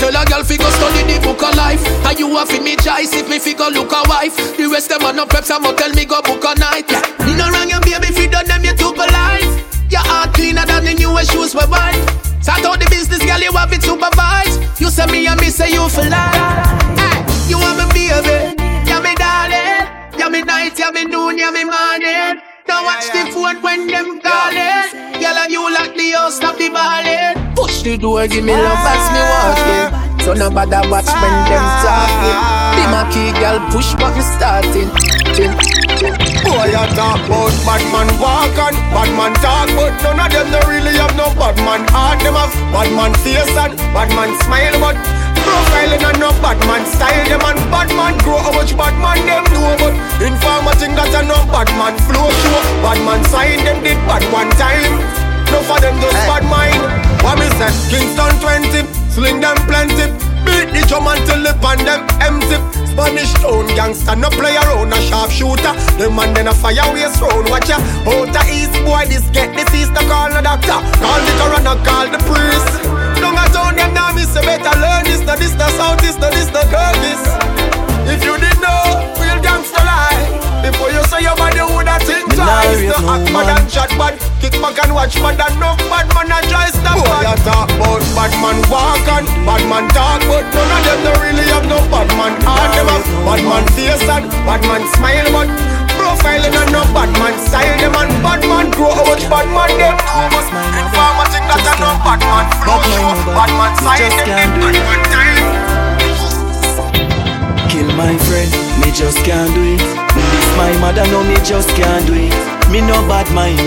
Tell 0.00 0.16
a 0.16 0.24
girl 0.24 0.42
fi 0.42 0.56
go 0.56 0.68
study 0.72 1.04
the 1.12 1.20
book 1.20 1.42
of 1.44 1.54
life. 1.54 1.84
And 2.08 2.18
you 2.18 2.32
a 2.32 2.46
fi 2.46 2.58
me 2.60 2.76
choice 2.76 3.12
if 3.12 3.28
me 3.28 3.38
fi 3.38 3.52
go 3.52 3.68
look 3.68 3.92
a 3.92 4.00
wife. 4.08 4.34
The 4.56 4.64
rest 4.72 4.88
them 4.88 5.04
a 5.04 5.12
no 5.12 5.26
preps, 5.26 5.50
I'ma 5.52 5.72
tell 5.72 5.92
me 5.92 6.06
go 6.06 6.22
book 6.22 6.44
a 6.48 6.56
night. 6.58 6.88
Yeah. 6.90 7.04
Me 7.28 7.36
no 7.36 7.50
wrong 7.52 7.68
your 7.68 7.80
baby 7.84 8.08
fi 8.08 8.26
done 8.26 8.46
them 8.46 8.64
you 8.64 8.72
too 8.72 8.92
polite. 8.96 9.44
Your 9.92 10.00
heart 10.00 10.32
cleaner 10.32 10.64
than 10.64 10.84
the 10.84 10.94
newest 10.94 11.30
shoes 11.32 11.54
we 11.54 11.66
buy. 11.68 11.92
Start 12.40 12.64
out 12.64 12.80
the 12.80 12.88
business, 12.88 13.20
girl, 13.20 13.40
you 13.40 13.52
have 13.52 13.72
it 13.72 13.82
supervised. 13.82 14.80
You 14.80 14.88
say 14.88 15.04
me 15.12 15.26
and 15.26 15.38
me 15.40 15.50
say 15.50 15.72
you 15.72 15.88
for 15.90 16.08
life. 16.08 16.72
Hey, 16.96 17.20
you 17.50 17.58
want 17.58 17.76
me 17.76 17.84
baby, 17.92 18.56
yeah 18.88 19.00
me 19.04 19.12
darling, 19.18 19.84
yeah 20.16 20.28
me 20.30 20.42
night, 20.42 20.78
yeah 20.78 20.90
me 20.90 21.04
noon, 21.04 21.36
yeah 21.36 21.50
me 21.50 21.64
morning. 21.64 22.55
Now 22.68 22.84
watch 22.84 23.06
the 23.14 23.30
phone 23.32 23.62
when 23.62 23.86
them 23.86 24.20
calling. 24.20 24.90
Girl, 25.22 25.38
and 25.38 25.52
you 25.52 25.62
lock 25.70 25.94
the 25.94 26.10
house, 26.18 26.36
stop 26.36 26.56
the 26.58 26.68
balling. 26.68 27.54
Push 27.54 27.82
the 27.82 27.96
door, 27.96 28.26
give 28.26 28.44
me 28.44 28.52
love 28.52 28.86
as 28.90 29.06
me 29.14 29.22
walking. 29.22 30.06
So 30.26 30.34
nobody 30.34 30.82
watch 30.90 31.06
when 31.06 31.34
them 31.46 31.66
talking. 31.86 32.38
Be 32.74 32.82
my 32.90 33.06
key, 33.14 33.30
girl, 33.38 33.62
push 33.70 33.94
button 33.94 34.22
starting. 34.34 34.90
Chin, 35.38 35.54
chin. 35.94 36.12
Boy, 36.42 36.74
you 36.74 36.84
talk 36.98 37.22
about 37.22 37.54
bad 37.62 37.82
man 37.94 38.10
walk 38.18 38.58
and 38.58 38.76
bad 38.90 39.10
man 39.14 39.32
talk, 39.38 39.70
but 39.78 39.94
none 40.02 40.18
of 40.18 40.32
them 40.32 40.46
don't 40.50 40.66
really 40.66 40.98
have 40.98 41.14
no 41.14 41.30
bad 41.38 41.56
man 41.62 41.86
heart. 41.94 42.18
Them 42.18 42.34
have 42.34 42.54
bad 42.74 42.90
man 42.90 43.14
face 43.22 43.54
and 43.54 43.78
bad 43.94 44.10
man 44.10 44.34
smile, 44.42 44.74
but 44.82 44.96
profiling 45.56 46.04
and 46.04 46.18
no 46.20 46.30
bad 46.44 46.58
man 46.68 46.84
style. 46.84 47.24
Them 47.24 47.44
and 47.48 47.60
bad 47.72 47.88
man 47.96 48.14
grow 48.20 48.38
how 48.38 48.52
much 48.52 48.76
bad 48.76 48.94
man 49.00 49.20
them 49.24 49.44
do, 49.48 49.62
but 49.80 49.94
informer 50.20 50.76
think 50.76 50.94
that 51.00 51.12
a 51.16 51.22
no 51.24 51.38
bad 51.48 51.68
man 51.80 51.96
flow 52.04 52.28
show. 52.28 52.60
Bad 52.84 53.00
man 53.04 53.24
sign 53.32 53.64
them 53.64 53.80
did 53.80 53.98
bad 54.04 54.24
one 54.32 54.50
time. 54.60 55.00
No 55.52 55.62
for 55.64 55.80
them 55.80 55.96
just 56.02 56.20
bad 56.28 56.44
mind. 56.44 56.82
What 57.24 57.40
me 57.40 57.48
say? 57.56 57.72
Kingston 57.88 58.32
20, 58.44 58.84
sling 59.14 59.40
them 59.40 59.56
plenty. 59.64 60.12
Beat 60.44 60.70
the 60.74 60.82
drum 60.86 61.08
until 61.08 61.40
the 61.42 61.54
pan 61.64 61.80
them 61.88 62.04
empty. 62.20 62.58
Spanish 62.86 63.32
town 63.40 63.66
gangster 63.74 64.16
no 64.16 64.28
play 64.30 64.56
around 64.56 64.92
oh, 64.92 64.96
a 64.96 65.00
sharp 65.08 65.30
shooter. 65.30 65.74
Them 65.96 66.16
man 66.16 66.34
then 66.34 66.48
a 66.48 66.54
fire 66.54 66.84
waste 66.92 67.20
round. 67.20 67.48
Watch 67.48 67.68
ya. 67.68 67.80
Out 68.06 68.30
the 68.30 68.42
east 68.52 68.76
boy 68.84 69.08
this 69.08 69.24
get 69.32 69.50
disease. 69.56 69.90
No 69.90 70.02
call 70.04 70.30
the 70.30 70.42
doctor. 70.42 70.78
Call 71.00 71.20
the 71.24 71.32
coroner. 71.40 71.76
Call 71.82 72.06
the 72.12 72.20
priest. 72.28 72.95
Don't 73.26 73.34
a 73.34 73.46
town 73.50 73.74
them 73.74 73.90
now 73.90 74.14
me 74.14 74.22
say 74.22 74.38
better 74.38 74.70
learn 74.78 75.02
this. 75.02 75.18
No 75.26 75.34
this 75.34 75.50
no 75.58 75.66
south 75.74 75.98
this 75.98 76.14
no 76.22 76.30
this 76.30 76.46
no 76.54 76.62
Curtis. 76.70 77.18
If 78.06 78.22
you 78.22 78.38
didn't 78.38 78.62
know, 78.62 79.02
real 79.18 79.42
gangster 79.42 79.82
lie. 79.82 80.30
Before 80.62 80.94
you 80.94 81.02
say 81.10 81.26
your 81.26 81.34
body 81.34 81.58
woulda 81.58 81.98
think 82.06 82.22
Me 82.30 82.38
twice. 82.38 82.86
No 82.86 83.02
act 83.02 83.26
man. 83.34 83.50
bad 83.50 83.50
and 83.58 83.66
chat 83.66 83.90
bad. 83.98 84.14
Kick 84.38 84.54
back 84.62 84.78
and 84.78 84.94
watch 84.94 85.18
bad 85.18 85.42
and 85.42 85.58
no 85.58 85.74
bad 85.90 86.06
man 86.14 86.30
a 86.30 86.38
try 86.46 86.70
stop 86.70 87.02
Boy, 87.02 87.26
you 87.26 87.34
talk 87.42 87.66
about 87.74 88.06
bad 88.14 88.30
man 88.38 88.62
walk 88.70 89.02
and 89.10 89.26
bad 89.42 89.62
man 89.66 89.90
talk, 89.90 90.22
but 90.30 90.46
none 90.54 90.70
of 90.70 90.80
them 90.86 90.98
don't 91.02 91.18
really 91.26 91.50
have 91.50 91.66
no 91.66 91.82
bad 91.90 92.06
man 92.14 92.38
heart. 92.46 92.70
Them 92.78 92.86
have 92.86 93.06
bad 93.26 93.42
man 93.42 93.64
face 93.74 94.06
and 94.06 94.30
bad 94.46 94.62
man 94.70 94.86
smile, 94.94 95.26
but 95.34 95.50
profiling 96.16 96.56
and 96.56 96.72
no 96.72 96.82
bad 96.92 97.12
man 97.18 97.38
style. 97.38 97.78
Them 97.78 97.94
and 97.94 98.22
bad 98.22 98.40
man 98.48 98.70
grow 98.70 98.90
how 98.90 99.04
much 99.04 99.28
bad 99.28 99.46
man 99.52 99.70
them 99.76 99.96
informer 100.80 101.26
think 101.28 101.44
that 101.48 101.60
a 101.60 101.74
no 101.80 101.92
bad 102.00 102.20
man 102.24 102.46
flow 102.64 102.80
show. 102.88 103.12
Bad 103.36 103.50
man 103.60 103.72
style 103.76 104.00
them 104.24 104.50
did 104.60 104.80
bad 104.80 105.04
man. 105.12 105.36
Kill 107.68 107.88
my 107.96 108.16
friend, 108.24 108.50
me 108.80 108.90
just 108.92 109.18
can't 109.24 109.52
do 109.52 109.62
it. 109.76 109.84
This 110.16 110.48
my 110.56 110.72
mother, 110.80 111.04
no, 111.12 111.22
me 111.22 111.36
just 111.44 111.68
can't 111.76 112.06
do 112.06 112.14
it. 112.14 112.32
Me 112.70 112.80
no 112.80 112.96
bad 113.06 113.28
mind, 113.34 113.58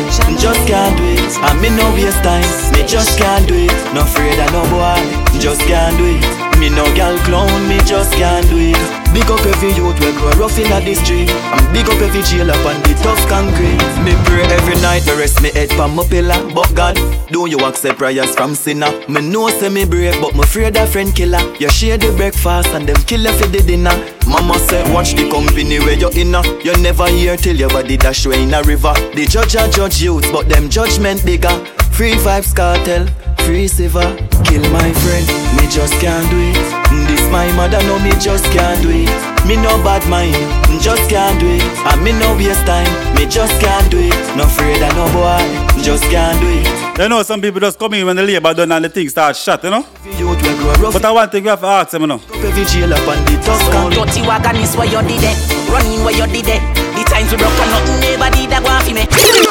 just 0.41 0.65
can't 0.67 0.97
do 0.97 1.03
it. 1.05 1.37
And 1.45 1.61
me 1.61 1.69
no 1.69 1.93
waste 1.93 2.23
time, 2.23 2.49
me 2.73 2.83
just 2.87 3.17
can't 3.19 3.47
do 3.47 3.53
it. 3.55 3.93
No 3.93 4.01
afraid 4.01 4.39
of 4.39 4.51
no 4.51 4.63
boy, 4.73 4.97
just 5.39 5.61
can't 5.61 5.97
do 5.97 6.05
it. 6.17 6.38
Me 6.59 6.69
no 6.69 6.83
gal 6.93 7.17
clown, 7.19 7.67
me 7.69 7.77
just 7.87 8.11
can't 8.13 8.45
do 8.49 8.57
it. 8.59 8.75
Big 9.13 9.25
up 9.31 9.39
every 9.45 9.71
youth 9.73 9.97
we 10.01 10.11
grow 10.11 10.29
rough 10.37 10.59
in 10.59 10.67
the 10.67 10.93
street. 10.93 11.29
And 11.29 11.73
big 11.73 11.87
up 11.87 12.01
every 12.01 12.21
jail 12.23 12.51
up 12.51 12.65
on 12.65 12.75
the 12.83 12.93
tough 13.01 13.19
concrete. 13.27 13.79
Me 14.03 14.13
pray 14.25 14.43
every 14.43 14.75
night, 14.81 15.05
me 15.07 15.17
rest 15.17 15.41
me 15.41 15.51
head 15.51 15.69
pan 15.69 15.95
my 15.95 16.03
pillar. 16.03 16.37
But 16.53 16.75
God, 16.75 16.95
do 17.31 17.47
you 17.47 17.57
accept 17.59 17.97
prayers 17.97 18.35
from 18.35 18.55
sinner? 18.55 18.91
Me 19.07 19.21
know 19.21 19.47
say 19.49 19.69
me 19.69 19.85
brave, 19.85 20.19
but 20.21 20.35
me 20.35 20.41
afraid 20.41 20.75
of 20.77 20.89
friend 20.91 21.15
killer. 21.15 21.39
You 21.59 21.69
share 21.69 21.97
the 21.97 22.11
breakfast 22.17 22.69
and 22.69 22.87
them 22.87 23.01
kill 23.03 23.25
for 23.33 23.47
the 23.47 23.63
dinner. 23.63 23.95
Mama 24.27 24.59
say 24.59 24.83
watch 24.93 25.13
the 25.13 25.29
company 25.31 25.79
where 25.79 25.97
you're 25.97 26.11
in. 26.11 26.35
You 26.63 26.75
never 26.83 27.07
hear 27.07 27.37
till 27.37 27.55
your 27.55 27.69
body 27.69 27.95
dash 27.95 28.27
way 28.27 28.43
in 28.43 28.53
a 28.53 28.61
river. 28.63 28.93
The 29.15 29.25
judge 29.25 29.55
a 29.55 29.71
judge 29.71 30.01
youth, 30.01 30.29
but 30.31 30.49
them 30.49 30.69
judgment 30.69 31.25
bigger. 31.25 31.55
Free 31.95 32.13
vibes 32.13 32.55
cartel, 32.55 33.07
free 33.49 33.67
silver. 33.67 34.05
Kill 34.45 34.61
my 34.69 34.89
friend, 35.01 35.25
me 35.57 35.65
just 35.73 35.93
can't 35.97 36.25
do 36.29 36.37
it. 36.37 36.57
This 37.09 37.25
my 37.33 37.49
mother, 37.57 37.81
no 37.89 37.97
me 37.97 38.13
just 38.21 38.45
can't 38.53 38.77
do 38.83 38.89
it. 38.93 39.09
Me 39.47 39.55
no 39.57 39.73
bad 39.81 40.05
mind, 40.07 40.37
just 40.79 41.09
can't 41.09 41.39
do 41.41 41.49
it. 41.49 41.65
And 41.89 41.99
me 42.05 42.11
no 42.13 42.37
waste 42.37 42.65
time, 42.69 42.89
me 43.15 43.25
just 43.25 43.59
can't 43.59 43.89
do 43.89 43.97
it. 43.97 44.13
No 44.37 44.43
afraid 44.45 44.81
of 44.85 44.93
no 44.93 45.05
boy, 45.17 45.41
just 45.81 46.03
can't 46.13 46.37
do 46.39 46.47
it. 46.61 47.01
You 47.01 47.09
know, 47.09 47.23
some 47.23 47.41
people 47.41 47.59
just 47.59 47.79
come 47.79 47.93
in 47.95 48.05
when 48.05 48.17
the 48.17 48.23
labor 48.23 48.53
done 48.53 48.71
and 48.71 48.85
the 48.85 48.89
thing 48.89 49.09
start 49.09 49.35
shut, 49.35 49.63
you 49.63 49.71
know? 49.71 49.85
But 50.93 51.05
I 51.05 51.11
want 51.11 51.31
to 51.31 51.41
have 51.41 51.61
to 51.61 51.65
ask 51.65 51.91
them, 51.91 52.01
you 52.01 52.07
know. 52.07 52.21
Every 52.45 52.65
jail 52.65 52.93
up 52.93 53.07
on 53.07 53.17
the 53.25 53.33
tough 53.41 53.61
So 53.71 53.89
dirty 53.89 54.21
wagon 54.27 54.57
is 54.57 54.75
where 54.75 54.85
you 54.85 55.01
did 55.07 55.23
it 55.23 55.37
Running 55.71 56.03
where 56.03 56.13
you 56.13 56.27
did 56.27 56.47
it 56.47 56.61
The 56.93 57.03
times 57.07 57.31
we 57.31 57.37
broke 57.37 57.57
and 57.63 57.71
nothing 57.71 57.99
nobody 58.03 58.45
that 58.51 58.61
go 58.61 58.71
for 58.83 58.93
me 58.93 59.48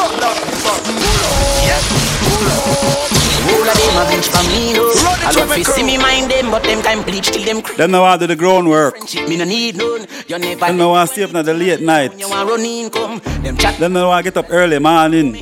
All 3.88 4.04
of 4.04 4.08
a 4.08 4.12
bitch 4.12 4.28
for 4.28 4.44
me 4.52 4.72
no 4.74 4.92
I 5.24 5.32
love 5.32 5.48
to 5.48 5.64
see 5.64 5.82
me 5.82 5.96
mind 5.96 6.30
them 6.30 6.50
But 6.50 6.62
them 6.62 6.82
time 6.82 7.02
bleach 7.02 7.30
till 7.30 7.42
them 7.42 7.62
Them 7.76 7.90
know 7.90 8.04
how 8.04 8.16
to 8.16 8.20
do 8.20 8.26
the 8.26 8.36
groundwork. 8.36 9.08
shit 9.08 9.28
Me 9.28 9.36
no 9.36 9.44
need 9.44 9.76
none 9.76 10.06
You 10.28 10.38
never 10.38 10.66
Them 10.66 10.76
know 10.76 10.94
how 10.94 11.06
to 11.06 11.12
stay 11.12 11.22
up 11.22 11.32
in 11.34 11.44
the 11.44 11.54
late 11.54 11.80
night. 11.80 12.18
You 12.18 12.28
want 12.28 12.48
run 12.50 12.60
income 12.60 13.20
Them 13.42 13.56
chat 13.56 13.78
Them 13.78 13.94
know 13.94 14.10
how 14.10 14.18
to 14.18 14.22
get 14.24 14.36
up 14.36 14.46
early 14.50 14.78
morning. 14.78 15.32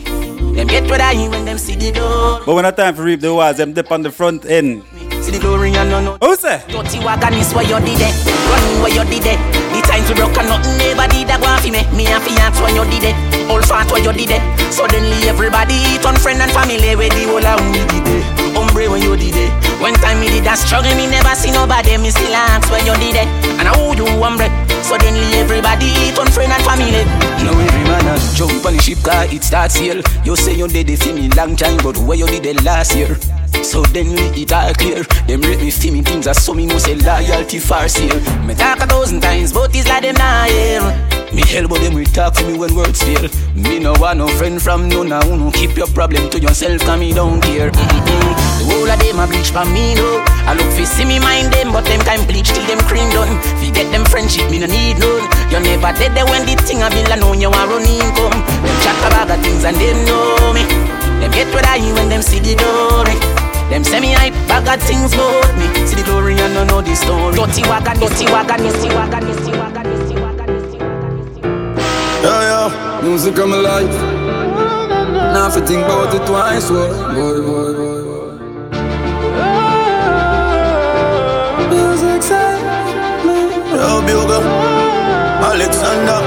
Them 0.55 0.67
get 0.69 0.89
what 0.89 1.01
I 1.01 1.15
hear 1.15 1.29
when 1.31 1.45
them 1.45 1.59
see 1.59 1.75
the 1.75 1.91
door 1.93 2.41
But 2.47 2.55
when 2.55 2.65
the 2.65 2.71
time 2.71 2.95
for 2.95 3.03
reap 3.03 3.21
the 3.21 3.35
was, 3.35 3.57
them 3.59 3.73
dip 3.75 3.91
on 3.91 4.03
the 4.03 4.11
front 4.11 4.45
end. 4.47 4.85
See 5.23 5.33
the 5.33 5.39
glory 5.41 5.75
and 5.75 5.91
no 5.91 6.01
no 6.01 6.17
Who 6.23 6.37
say? 6.37 6.63
Dirty 6.69 7.01
wagon 7.01 7.35
is 7.35 7.53
where 7.53 7.65
you 7.65 7.79
did 7.85 7.99
it 8.01 8.15
Running 8.25 8.81
where 8.81 8.95
you 8.95 9.05
did 9.11 9.27
it 9.27 9.39
The 9.75 9.83
times 9.97 10.09
we 10.09 10.15
broke 10.15 10.37
and 10.37 10.49
nothing 10.49 10.77
nobody 10.79 11.25
that 11.25 11.41
go 11.41 11.49
for 11.61 11.73
me. 11.73 11.83
Me 11.97 12.07
and 12.07 12.23
fiance 12.23 12.61
when 12.63 12.77
you 12.77 12.85
did 12.91 13.13
it. 13.13 13.17
All 13.51 13.63
fat 13.63 13.91
where 13.91 14.03
you 14.03 14.13
did 14.13 14.31
it. 14.31 14.43
Suddenly 14.73 15.29
everybody 15.29 15.79
turn 16.03 16.17
friend 16.17 16.41
and 16.41 16.51
family 16.53 16.97
Where 16.97 17.09
the 17.09 17.25
whole 17.25 17.47
of 17.47 17.61
we 17.73 17.81
did 17.89 18.07
it 18.07 18.46
When 18.77 19.01
you 19.01 19.17
did 19.17 19.33
it. 19.35 19.81
When 19.81 19.95
time 19.95 20.21
me 20.21 20.29
did 20.29 20.45
that 20.45 20.61
struggle 20.61 20.93
Me 21.01 21.09
never 21.09 21.33
see 21.35 21.51
nobody 21.51 21.97
Me 21.97 22.11
still 22.13 22.37
ask 22.37 22.69
when 22.71 22.85
you 22.85 22.93
did 23.01 23.25
it. 23.25 23.29
And 23.57 23.65
how 23.65 23.97
you 23.97 24.05
hombre 24.21 24.53
Suddenly 24.85 25.33
everybody 25.41 25.89
turn 26.13 26.29
friend 26.29 26.53
and 26.53 26.63
family. 26.63 27.03
Now 27.41 27.57
every 27.57 27.85
man 27.89 28.05
a 28.05 28.21
jump 28.37 28.65
on 28.69 28.77
the 28.77 28.83
ship 28.85 29.01
car 29.01 29.25
it 29.33 29.43
starts 29.43 29.77
here. 29.77 30.05
You 30.25 30.37
say 30.37 30.53
you 30.55 30.69
did 30.69 30.91
it 30.91 31.01
for 31.01 31.13
me 31.13 31.29
long 31.33 31.57
time 31.57 31.79
But 31.81 31.97
where 32.05 32.21
you 32.21 32.27
did 32.29 32.45
it 32.45 32.63
last 32.65 32.95
year? 32.95 33.17
So 33.65 33.81
then 33.97 34.13
we 34.13 34.45
it 34.45 34.53
all 34.53 34.73
clear. 34.75 35.03
Them 35.25 35.41
rate 35.41 35.65
me 35.65 35.73
for 35.73 35.91
me 35.91 36.03
things 36.03 36.29
I 36.29 36.33
so 36.33 36.53
me 36.53 36.67
know 36.67 36.77
say 36.77 36.95
loyalty 36.95 37.59
far 37.59 37.89
seal 37.89 38.21
Me 38.45 38.55
talk 38.55 38.85
a 38.85 38.87
thousand 38.87 39.23
times 39.23 39.53
but 39.57 39.75
it's 39.75 39.89
like 39.89 40.05
them 40.05 40.15
not 40.21 40.53
hear. 40.53 41.17
Me 41.33 41.43
hell 41.49 41.67
but 41.67 41.81
them 41.81 41.95
we 41.95 42.05
talk 42.05 42.35
to 42.35 42.47
me 42.47 42.57
when 42.57 42.75
words 42.77 43.03
fail. 43.03 43.25
Me 43.57 43.79
no 43.81 43.95
want 43.99 44.19
no 44.19 44.29
friend 44.29 44.61
from 44.61 44.89
none 44.89 45.11
who 45.25 45.37
no 45.37 45.51
keep 45.51 45.77
your 45.77 45.89
problem 45.89 46.29
to 46.31 46.39
yourself 46.39 46.81
cause 46.83 47.01
me 47.01 47.13
don't 47.13 47.41
care. 47.41 47.71
Mm-mm. 47.73 48.56
Whole 48.67 48.91
of 48.91 48.99
them 48.99 49.23
a 49.23 49.27
bleach 49.31 49.55
for 49.55 49.65
me 49.71 49.95
no. 49.95 50.21
I 50.47 50.55
look 50.55 50.71
fi 50.75 50.85
see 50.85 51.07
me 51.07 51.19
mind 51.19 51.55
them, 51.55 51.73
but 51.73 51.87
them 51.87 52.03
time 52.03 52.27
bleach 52.27 52.51
till 52.51 52.67
them 52.67 52.83
cream 52.91 53.07
done. 53.15 53.31
Fi 53.63 53.71
get 53.71 53.91
them 53.95 54.05
friendship, 54.07 54.51
me 54.51 54.59
no 54.59 54.67
need 54.67 54.99
none. 54.99 55.27
You 55.51 55.63
never 55.63 55.95
dead 55.95 56.15
there 56.19 56.27
when 56.27 56.43
the 56.47 56.59
thing 56.67 56.83
a 56.83 56.91
bill 56.91 57.07
alone 57.15 57.41
you 57.41 57.51
a 57.51 57.63
run 57.67 57.87
income. 57.87 58.35
Them 58.35 58.77
chat 58.83 58.99
about 59.07 59.31
the 59.31 59.37
things 59.39 59.63
and 59.63 59.79
them 59.79 59.99
know 60.07 60.53
me. 60.53 60.67
Them 61.23 61.31
get 61.31 61.49
what 61.55 61.65
I 61.65 61.79
when 61.95 62.11
them 62.11 62.23
see 62.23 62.43
the 62.43 62.55
glory. 62.59 63.15
Them 63.71 63.83
say 63.83 63.99
me 63.99 64.13
hype, 64.13 64.35
bag 64.47 64.69
of 64.69 64.83
things 64.87 65.15
about 65.15 65.51
me. 65.59 65.67
See 65.87 65.97
the 65.97 66.05
glory 66.05 66.39
and 66.39 66.55
no 66.55 66.63
know 66.65 66.83
the 66.83 66.95
story. 66.95 67.35
Dirty 67.35 67.63
wagon, 67.67 67.99
dirty 67.99 68.27
wagon, 68.31 68.63
dirty 68.63 68.89
wagon, 68.95 69.27
dirty 69.27 69.51
wagon, 69.51 69.77
dirty 69.87 70.15
wagon. 70.15 70.47
Yeah, 72.23 72.71
yeah, 72.71 73.03
music 73.03 73.35
come 73.35 73.53
alive. 73.53 73.91
Now 75.35 75.49
if 75.49 75.57
you 75.57 75.67
think 75.67 75.85
about 75.85 76.15
it 76.15 76.25
twice, 76.27 76.69
boy, 76.71 76.91
boy, 77.15 77.41
boy, 77.43 77.73
boy. 77.75 78.06
Alexander. 85.43 86.19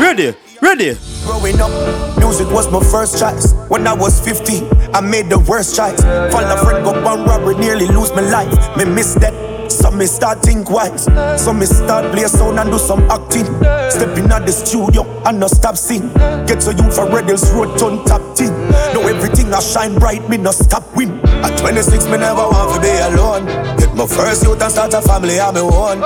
Ready, 0.00 0.34
ready. 0.60 0.96
Growing 1.24 1.60
up, 1.60 1.70
music 2.18 2.50
was 2.50 2.70
my 2.70 2.80
first 2.80 3.18
choice. 3.18 3.52
When 3.68 3.86
I 3.86 3.92
was 3.92 4.18
15, 4.20 4.68
I 4.94 5.00
made 5.00 5.28
the 5.28 5.38
worst 5.38 5.76
choice. 5.76 6.00
Fall 6.32 6.44
a 6.44 6.56
friend, 6.64 6.84
go 6.84 7.00
one 7.04 7.24
robbery, 7.26 7.54
nearly 7.56 7.86
lose 7.86 8.10
my 8.12 8.22
life. 8.22 8.76
Me 8.76 8.84
miss 8.84 9.14
that. 9.14 9.70
So 9.70 9.90
me 9.92 10.06
start 10.06 10.42
think 10.42 10.70
wise. 10.70 11.04
So 11.40 11.52
me 11.52 11.66
start 11.66 12.10
play 12.12 12.26
sound 12.26 12.58
and 12.58 12.70
do 12.70 12.78
some 12.78 13.08
acting. 13.10 13.46
Step 13.90 14.18
in 14.18 14.32
at 14.32 14.46
the 14.46 14.52
studio 14.52 15.04
and 15.26 15.38
no 15.38 15.46
stop 15.46 15.76
sing. 15.76 16.08
Get 16.46 16.60
to 16.62 16.72
you 16.72 16.90
for 16.90 17.06
Reddel's 17.06 17.52
road 17.52 17.78
turn 17.78 18.04
top 18.04 18.36
team. 18.36 18.50
Know 18.94 19.06
everything 19.06 19.52
I 19.52 19.60
shine 19.60 19.98
bright, 19.98 20.28
me 20.28 20.38
no 20.38 20.50
stop 20.50 20.84
win. 20.96 21.20
At 21.44 21.58
26, 21.58 22.06
me 22.06 22.18
never 22.18 22.46
want 22.48 22.74
to 22.74 22.80
be 22.80 22.90
alone. 23.08 23.46
Get 23.78 23.94
my 23.94 24.06
first 24.06 24.42
youth 24.44 24.62
and 24.62 24.72
start 24.72 24.94
a 24.94 25.02
family 25.02 25.38
on 25.40 25.54
my 25.54 25.60
own. 25.60 25.98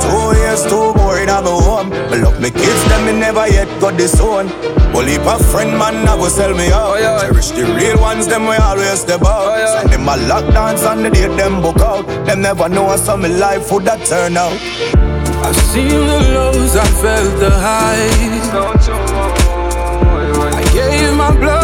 Two 0.00 0.38
years, 0.38 0.62
two 0.66 0.94
more 0.94 1.18
in 1.18 1.26
my 1.26 1.42
home. 1.42 1.90
Me 1.90 2.16
love 2.22 2.40
me 2.40 2.50
kids, 2.50 2.82
them 2.88 3.06
me 3.06 3.12
never 3.18 3.46
yet 3.48 3.68
got 3.80 3.96
this 3.96 4.20
own. 4.20 4.46
Well, 4.94 5.08
if 5.08 5.26
a 5.26 5.42
friend 5.50 5.76
man 5.78 6.04
never 6.04 6.30
sell 6.30 6.54
me 6.54 6.70
out. 6.70 6.98
Cherish 7.20 7.50
the 7.50 7.64
real 7.74 7.98
ones, 8.00 8.26
them 8.26 8.46
we 8.46 8.56
always 8.56 9.00
step 9.00 9.22
out. 9.22 9.80
Send 9.80 9.90
them 9.90 10.08
a 10.08 10.16
lock 10.28 10.46
dance 10.52 10.82
and 10.84 11.04
the 11.04 11.10
date 11.10 11.36
them 11.36 11.60
book 11.60 11.80
out. 11.80 12.06
Them 12.26 12.42
never 12.42 12.68
know 12.68 12.86
how 12.88 12.96
some 12.96 13.22
my 13.22 13.28
life 13.28 13.72
would 13.72 13.84
that 13.84 14.04
turn 14.06 14.36
out. 14.36 14.52
I've 15.44 15.56
seen 15.72 15.88
the 15.88 16.20
lows, 16.34 16.76
I 16.76 16.86
felt 17.02 17.38
the 17.40 17.50
highs. 17.50 18.48
I 20.54 20.62
gave 20.72 21.16
my 21.16 21.30
blood, 21.36 21.63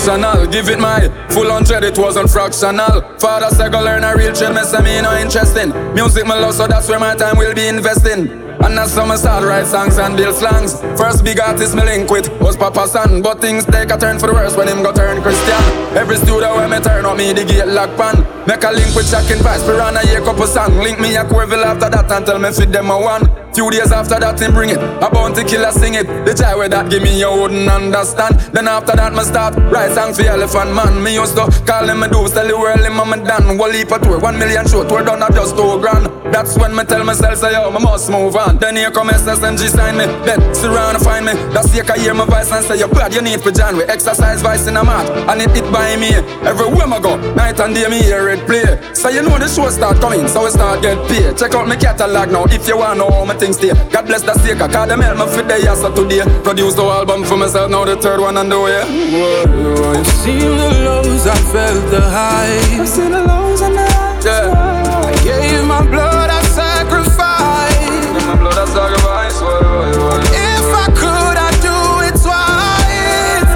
wasn't. 0.00 0.50
Give 0.50 0.68
it 0.68 0.78
my 0.78 1.08
full 1.28 1.50
hundred, 1.50 1.84
it 1.84 1.98
wasn't 1.98 2.30
fractional. 2.30 3.02
Father 3.18 3.54
said 3.54 3.72
go 3.72 3.82
learn 3.82 4.04
a 4.04 4.16
real 4.16 4.32
trade, 4.32 4.54
me 4.54 4.62
say 4.62 4.80
me 4.80 5.00
no 5.02 5.16
interesting. 5.16 5.70
Music 5.94 6.24
me 6.24 6.32
love, 6.32 6.54
so 6.54 6.66
that's 6.66 6.88
where 6.88 6.98
my 6.98 7.14
time 7.14 7.36
will 7.36 7.54
be 7.54 7.68
investing. 7.68 8.50
And 8.60 8.76
that's 8.76 8.94
how 8.94 9.06
me 9.06 9.16
start 9.16 9.44
write 9.44 9.66
songs 9.66 9.98
and 9.98 10.16
build 10.16 10.36
slangs. 10.36 10.80
First 10.98 11.24
big 11.24 11.40
artist 11.40 11.74
me 11.74 11.82
link 11.82 12.10
with 12.10 12.28
was 12.40 12.56
Papa 12.56 12.88
San, 12.88 13.22
but 13.22 13.40
things 13.40 13.64
take 13.66 13.90
a 13.90 13.96
turn 13.96 14.18
for 14.18 14.28
the 14.28 14.32
worse 14.32 14.56
when 14.56 14.68
him 14.68 14.82
go 14.82 14.92
turn 14.92 15.22
Christian. 15.22 15.62
Every 15.96 16.16
studio 16.16 16.56
where 16.56 16.68
me 16.68 16.78
turn 16.80 17.04
up 17.04 17.16
me 17.16 17.32
the 17.32 17.44
gate 17.44 17.66
lock 17.66 17.96
pan. 17.96 18.20
Make 18.46 18.64
a 18.64 18.72
link 18.72 18.94
with 18.94 19.10
Chuck 19.10 19.30
and 19.30 19.40
Vice, 19.42 19.64
Piranha, 19.64 20.00
yeah, 20.06 20.20
couple 20.20 20.46
song. 20.46 20.76
Link 20.78 21.00
me 21.00 21.16
a 21.16 21.24
Querville 21.24 21.64
after 21.64 21.88
that 21.90 22.10
and 22.10 22.26
tell 22.26 22.38
me 22.38 22.50
fit 22.52 22.72
them 22.72 22.90
a 22.90 22.98
one. 23.00 23.39
Few 23.54 23.68
days 23.70 23.90
after 23.90 24.18
that, 24.20 24.38
him 24.40 24.52
bring 24.52 24.70
it. 24.70 24.78
A 24.78 25.10
bounty 25.10 25.42
killer 25.42 25.72
sing 25.72 25.94
it. 25.94 26.06
The 26.24 26.34
child 26.34 26.58
where 26.58 26.68
that 26.68 26.88
give 26.90 27.02
me 27.02 27.18
you 27.18 27.30
wouldn't 27.30 27.68
understand. 27.68 28.38
Then 28.54 28.68
after 28.68 28.94
that, 28.94 29.12
me 29.12 29.22
start 29.24 29.56
write 29.72 29.92
songs 29.92 30.18
for 30.18 30.26
Elephant 30.26 30.72
Man. 30.72 31.02
Me 31.02 31.14
used 31.14 31.34
to 31.34 31.50
call 31.66 31.88
him 31.88 32.02
a 32.02 32.08
do, 32.08 32.28
tell 32.28 32.46
the 32.46 32.56
world 32.56 32.80
him 32.80 33.00
a 33.00 33.04
me 33.04 33.18
done. 33.26 33.58
One 33.58 33.72
leap 33.72 33.90
a 33.90 33.98
tour, 33.98 34.20
one 34.20 34.38
million 34.38 34.66
show, 34.68 34.86
tour 34.86 35.02
done 35.02 35.22
at 35.22 35.34
just 35.34 35.56
two 35.56 35.80
grand. 35.80 36.06
That's 36.30 36.56
when 36.56 36.76
me 36.76 36.84
tell 36.84 37.02
myself, 37.02 37.38
say 37.38 37.52
yo, 37.52 37.70
me 37.72 37.82
must 37.82 38.08
move 38.08 38.36
on. 38.36 38.58
Then 38.58 38.76
here 38.76 38.90
come 38.92 39.08
SSMG 39.08 39.66
sign 39.68 39.98
me. 39.98 40.06
Then 40.22 40.38
surround 40.54 40.96
and 40.96 41.04
find 41.04 41.26
me. 41.26 41.34
That's 41.50 41.72
here 41.72 41.84
I 41.90 41.98
hear 41.98 42.14
my 42.14 42.24
voice 42.26 42.52
and 42.52 42.64
say, 42.64 42.78
you 42.78 42.86
bad, 42.86 43.12
you 43.12 43.20
need 43.20 43.42
for 43.42 43.50
John. 43.50 43.76
We 43.76 43.82
exercise 43.84 44.40
voice 44.42 44.68
in 44.68 44.76
a 44.76 44.84
mat. 44.84 45.10
And 45.26 45.42
it 45.42 45.50
hit 45.50 45.66
by 45.72 45.96
me. 45.96 46.14
Everywhere 46.46 46.86
I 46.86 47.00
go, 47.02 47.16
night 47.34 47.58
and 47.58 47.74
day 47.74 47.88
me 47.88 47.98
hear 47.98 48.28
it 48.28 48.46
play. 48.46 48.78
So 48.94 49.08
you 49.08 49.22
know 49.22 49.38
the 49.38 49.48
show 49.48 49.68
start 49.70 50.00
coming, 50.00 50.28
so 50.28 50.44
we 50.44 50.50
start 50.50 50.82
get 50.82 50.96
paid. 51.08 51.36
Check 51.36 51.54
out 51.54 51.66
my 51.66 51.74
catalog 51.74 52.30
now 52.30 52.44
if 52.46 52.68
you 52.68 52.78
wanna 52.78 53.00
know 53.00 53.10
how 53.10 53.24
my 53.24 53.39
things 53.40 53.56
stay. 53.56 53.72
God 53.90 54.06
bless 54.06 54.22
the 54.22 54.34
sake, 54.34 54.58
cause 54.58 54.70
them 54.70 55.00
help 55.00 55.18
me 55.18 55.26
fit 55.34 55.48
the 55.48 55.56
years 55.58 55.82
of 55.82 55.94
today. 55.94 56.22
Produce 56.44 56.74
the 56.74 56.84
album 56.84 57.24
for 57.24 57.36
myself, 57.36 57.70
now 57.70 57.84
the 57.84 57.96
third 57.96 58.20
one 58.20 58.36
on 58.36 58.48
the 58.48 58.60
way. 58.60 58.82
I've 58.82 60.06
seen 60.06 60.38
the 60.60 60.68
lows, 60.84 61.26
I 61.26 61.34
felt 61.50 61.90
the 61.90 62.00
highs. 62.00 62.80
I've 62.80 62.88
seen 62.88 63.10
the 63.12 63.24
lows 63.24 63.62
and 63.62 63.74
the 63.74 63.80
highs. 63.80 64.24
Yeah. 64.24 64.52
I 64.52 65.12
gave 65.24 65.64
my 65.64 65.80
blood, 65.88 66.28
I 66.30 66.42
sacrificed. 66.52 67.80
Give 68.12 68.26
my 68.28 68.36
blood, 68.36 68.58
I 68.58 68.66
sacrificed. 68.68 69.40
If 70.36 70.68
I 70.76 70.86
could, 71.00 71.36
I'd 71.40 71.56
do 71.64 71.76
it 72.06 72.14
twice. 72.20 73.48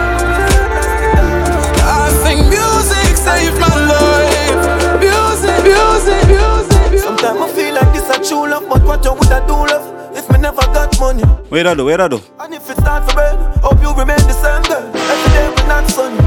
I 1.84 2.08
think 2.24 2.40
music 2.48 3.12
saved 3.20 3.60
my 3.60 3.68
life. 3.92 4.64
Music, 5.04 5.60
music, 5.68 6.24
music, 6.32 6.88
music. 6.90 7.04
Sometimes 7.04 7.40
I 7.40 7.48
feel 7.52 7.74
like 7.74 7.92
this 7.92 8.08
a 8.08 8.18
true 8.26 8.48
love, 8.48 8.66
but 8.68 8.82
what 8.84 9.04
you 9.04 9.13
woulda 9.34 9.46
do 9.46 9.74
love 9.74 10.16
if 10.16 10.30
me 10.30 10.38
never 10.38 10.62
got 10.72 10.98
money? 11.00 11.22
Wait 11.50 11.66
I 11.66 11.74
do, 11.74 11.84
wait 11.84 12.00
I 12.00 12.08
do. 12.08 12.20
And 12.40 12.54
if 12.54 12.68
it 12.70 12.76
start 12.76 13.08
for 13.08 13.16
bed, 13.16 13.36
hope 13.58 13.80
you 13.82 13.90
remain 13.94 14.18
the 14.18 14.32
same 14.32 14.62
girl. 14.62 14.86
Every 14.94 15.30
day 15.32 15.66
not 15.66 15.88
sunny. 15.90 16.18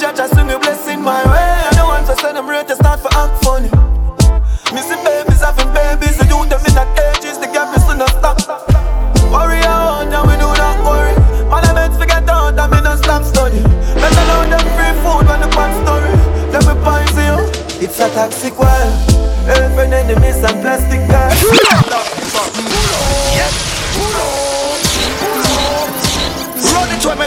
Jah 0.00 0.12
Jah 0.12 0.26
swing 0.26 0.50
a 0.50 0.58
blessing 0.58 1.02
my 1.02 1.22
way. 1.30 1.52
I 1.68 1.70
don't 1.74 1.86
want 1.86 2.06
to 2.06 2.16
send 2.16 2.36
them 2.36 2.48
rate 2.48 2.66
to 2.68 2.74
start 2.74 3.00
for 3.00 3.12
act 3.12 3.44
funny. 3.44 3.68
See 4.82 4.96
babies 5.04 5.40
having 5.40 5.70
babies, 5.72 6.16
they 6.18 6.26
do 6.26 6.42
them 6.48 6.64
in 6.64 6.74
the 6.74 6.86
cages, 6.96 7.38
the 7.38 7.46
gap 7.46 7.76
is 7.76 7.86
not 7.86 8.10
stop. 8.10 8.66
Worry 9.30 9.62
out, 9.62 10.08
and 10.08 10.26
we 10.26 10.34
do 10.40 10.48
not 10.58 10.78
worry. 10.82 11.14
I 11.52 11.88
forget 11.90 12.28
out, 12.28 12.58
and 12.58 12.72
me 12.72 12.80
not 12.80 12.98
stop 12.98 13.22
study. 13.22 13.62
Better 13.62 14.24
know 14.26 14.42
them 14.48 14.64
free 14.74 14.94
food 15.04 15.28
when 15.28 15.40
the 15.40 15.48
pan 15.54 15.70
story. 15.84 16.10
Let 16.50 16.64
me 16.66 16.74
poison 16.82 17.24
you. 17.30 17.86
It's 17.86 18.00
a 18.00 18.08
toxic 18.14 18.58
world. 18.58 19.11
Every 19.44 19.86
enemies 19.92 20.36
and 20.36 20.60
plastic 20.62 21.00
bags. 21.08 21.42
Run 26.72 26.90
it 26.90 27.04
with 27.04 27.18
my 27.18 27.26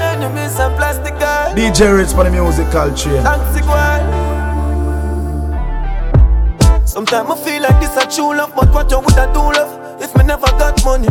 enemies 0.00 0.58
and 0.58 0.76
plastic 0.76 1.14
bags. 1.18 1.58
DJ 1.58 1.88
Redz 1.88 2.14
for 2.14 2.24
the. 2.24 3.22
Toxic 3.22 3.64
world. 3.64 4.02
Sometimes 6.86 7.30
I 7.30 7.36
feel 7.44 7.62
like 7.62 7.80
this 7.80 7.96
a 7.96 8.06
true 8.14 8.36
love, 8.36 8.52
but 8.54 8.70
what 8.72 8.90
you 8.90 8.98
woulda 8.98 9.30
do 9.32 9.40
love 9.40 10.02
if 10.02 10.14
me 10.16 10.24
never 10.24 10.46
got 10.58 10.84
money? 10.84 11.08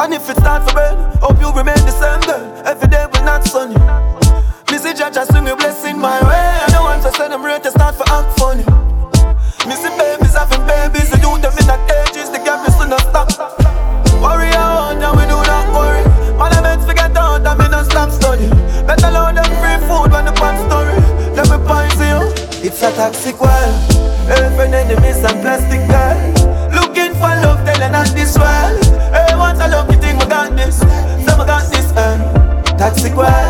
And 0.00 0.14
if 0.14 0.30
it 0.30 0.36
start 0.38 0.66
for 0.66 0.74
bed, 0.74 0.96
hope 1.20 1.38
you 1.44 1.52
remain 1.52 1.76
the 1.84 1.92
same 1.92 2.24
girl. 2.24 2.40
Every 2.64 2.88
day 2.88 3.04
when 3.12 3.22
not 3.26 3.44
sunny. 3.44 3.76
See 4.72 4.96
Jah 4.96 5.12
Jah 5.12 5.28
swing 5.28 5.46
a 5.46 5.54
blessing 5.54 6.00
my 6.00 6.16
way. 6.24 6.48
I 6.64 6.72
don't 6.72 6.84
want 6.88 7.02
to 7.04 7.12
send 7.12 7.34
them 7.34 7.44
rate 7.44 7.62
to 7.64 7.70
start 7.70 7.94
for 7.94 8.08
act 8.08 8.32
funny. 8.40 8.64
See 9.68 9.92
babies 10.00 10.32
having 10.32 10.64
babies, 10.64 11.12
they 11.12 11.20
do 11.20 11.36
them 11.36 11.52
in 11.52 11.68
the 11.68 11.76
cages, 11.84 12.32
the 12.32 12.40
gap 12.40 12.64
is 12.64 12.80
not 12.88 13.04
stop. 13.12 13.28
Worry 14.24 14.48
out, 14.56 14.96
now 14.96 15.12
we 15.12 15.28
do 15.28 15.36
not 15.36 15.68
worry. 15.68 16.00
Man, 16.40 16.48
I 16.48 16.60
meant 16.64 16.82
forget 16.88 17.14
out, 17.14 17.44
and 17.44 17.58
me 17.60 17.68
not 17.68 17.84
stop 17.84 18.08
study. 18.08 18.48
Better 18.88 19.12
load 19.12 19.36
them 19.36 19.52
free 19.60 19.84
food 19.84 20.08
when 20.16 20.24
the 20.24 20.32
pan 20.32 20.56
story. 20.64 20.96
Let 21.36 21.44
me 21.52 21.60
poison 21.68 22.08
you. 22.08 22.20
It's 22.64 22.80
a 22.80 22.88
toxic 22.96 23.36
world. 23.36 23.76
Every 24.32 24.72
enemies 24.72 25.20
and 25.28 25.44
plastic 25.44 25.79
Toxic 33.10 33.49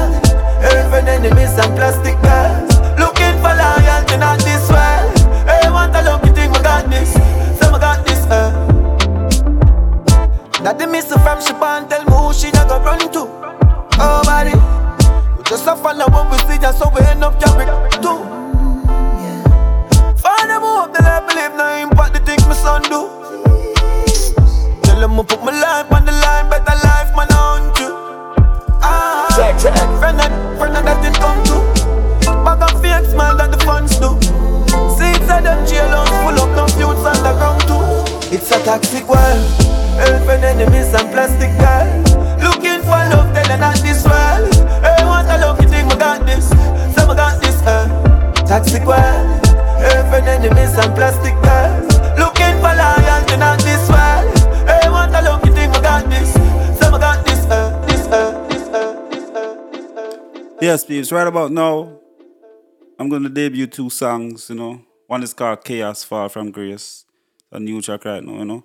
peeps. 61.01 61.13
Right 61.13 61.27
about 61.27 61.51
now, 61.51 61.99
I'm 62.99 63.09
going 63.09 63.23
to 63.23 63.31
debut 63.31 63.67
two 63.67 63.89
songs. 63.89 64.51
You 64.51 64.57
know, 64.57 64.85
one 65.07 65.23
is 65.23 65.33
called 65.33 65.65
"Chaos 65.65 66.05
Far 66.05 66.29
from 66.29 66.51
Grace," 66.51 67.07
a 67.51 67.59
new 67.59 67.81
track 67.81 68.05
right 68.05 68.23
now. 68.23 68.39
You 68.39 68.45
know, 68.45 68.65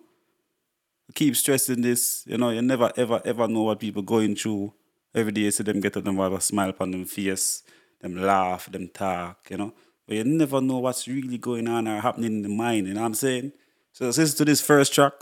I 1.09 1.13
keep 1.13 1.35
stressing 1.35 1.81
this. 1.81 2.25
You 2.27 2.37
know, 2.37 2.49
you 2.49 2.61
never, 2.61 2.91
ever, 2.97 3.21
ever 3.23 3.47
know 3.47 3.63
what 3.63 3.79
people 3.79 4.01
going 4.01 4.35
through. 4.35 4.73
Every 5.13 5.31
day, 5.31 5.41
you 5.41 5.51
see 5.51 5.63
them 5.63 5.79
get 5.79 5.95
up, 5.95 6.03
them 6.03 6.17
have 6.17 6.33
a 6.33 6.41
smile 6.41 6.71
upon 6.71 6.91
them 6.91 7.05
face, 7.05 7.63
them 8.01 8.17
laugh, 8.17 8.69
them 8.69 8.89
talk. 8.89 9.47
You 9.49 9.57
know, 9.57 9.73
but 10.05 10.17
you 10.17 10.23
never 10.25 10.59
know 10.59 10.79
what's 10.79 11.07
really 11.07 11.37
going 11.37 11.69
on 11.69 11.87
or 11.87 12.01
happening 12.01 12.33
in 12.33 12.41
the 12.41 12.49
mind. 12.49 12.87
You 12.87 12.95
know 12.95 13.01
what 13.01 13.07
I'm 13.07 13.13
saying? 13.13 13.53
So 13.93 14.07
listen 14.07 14.37
to 14.37 14.45
this 14.45 14.59
first 14.59 14.93
track. 14.93 15.13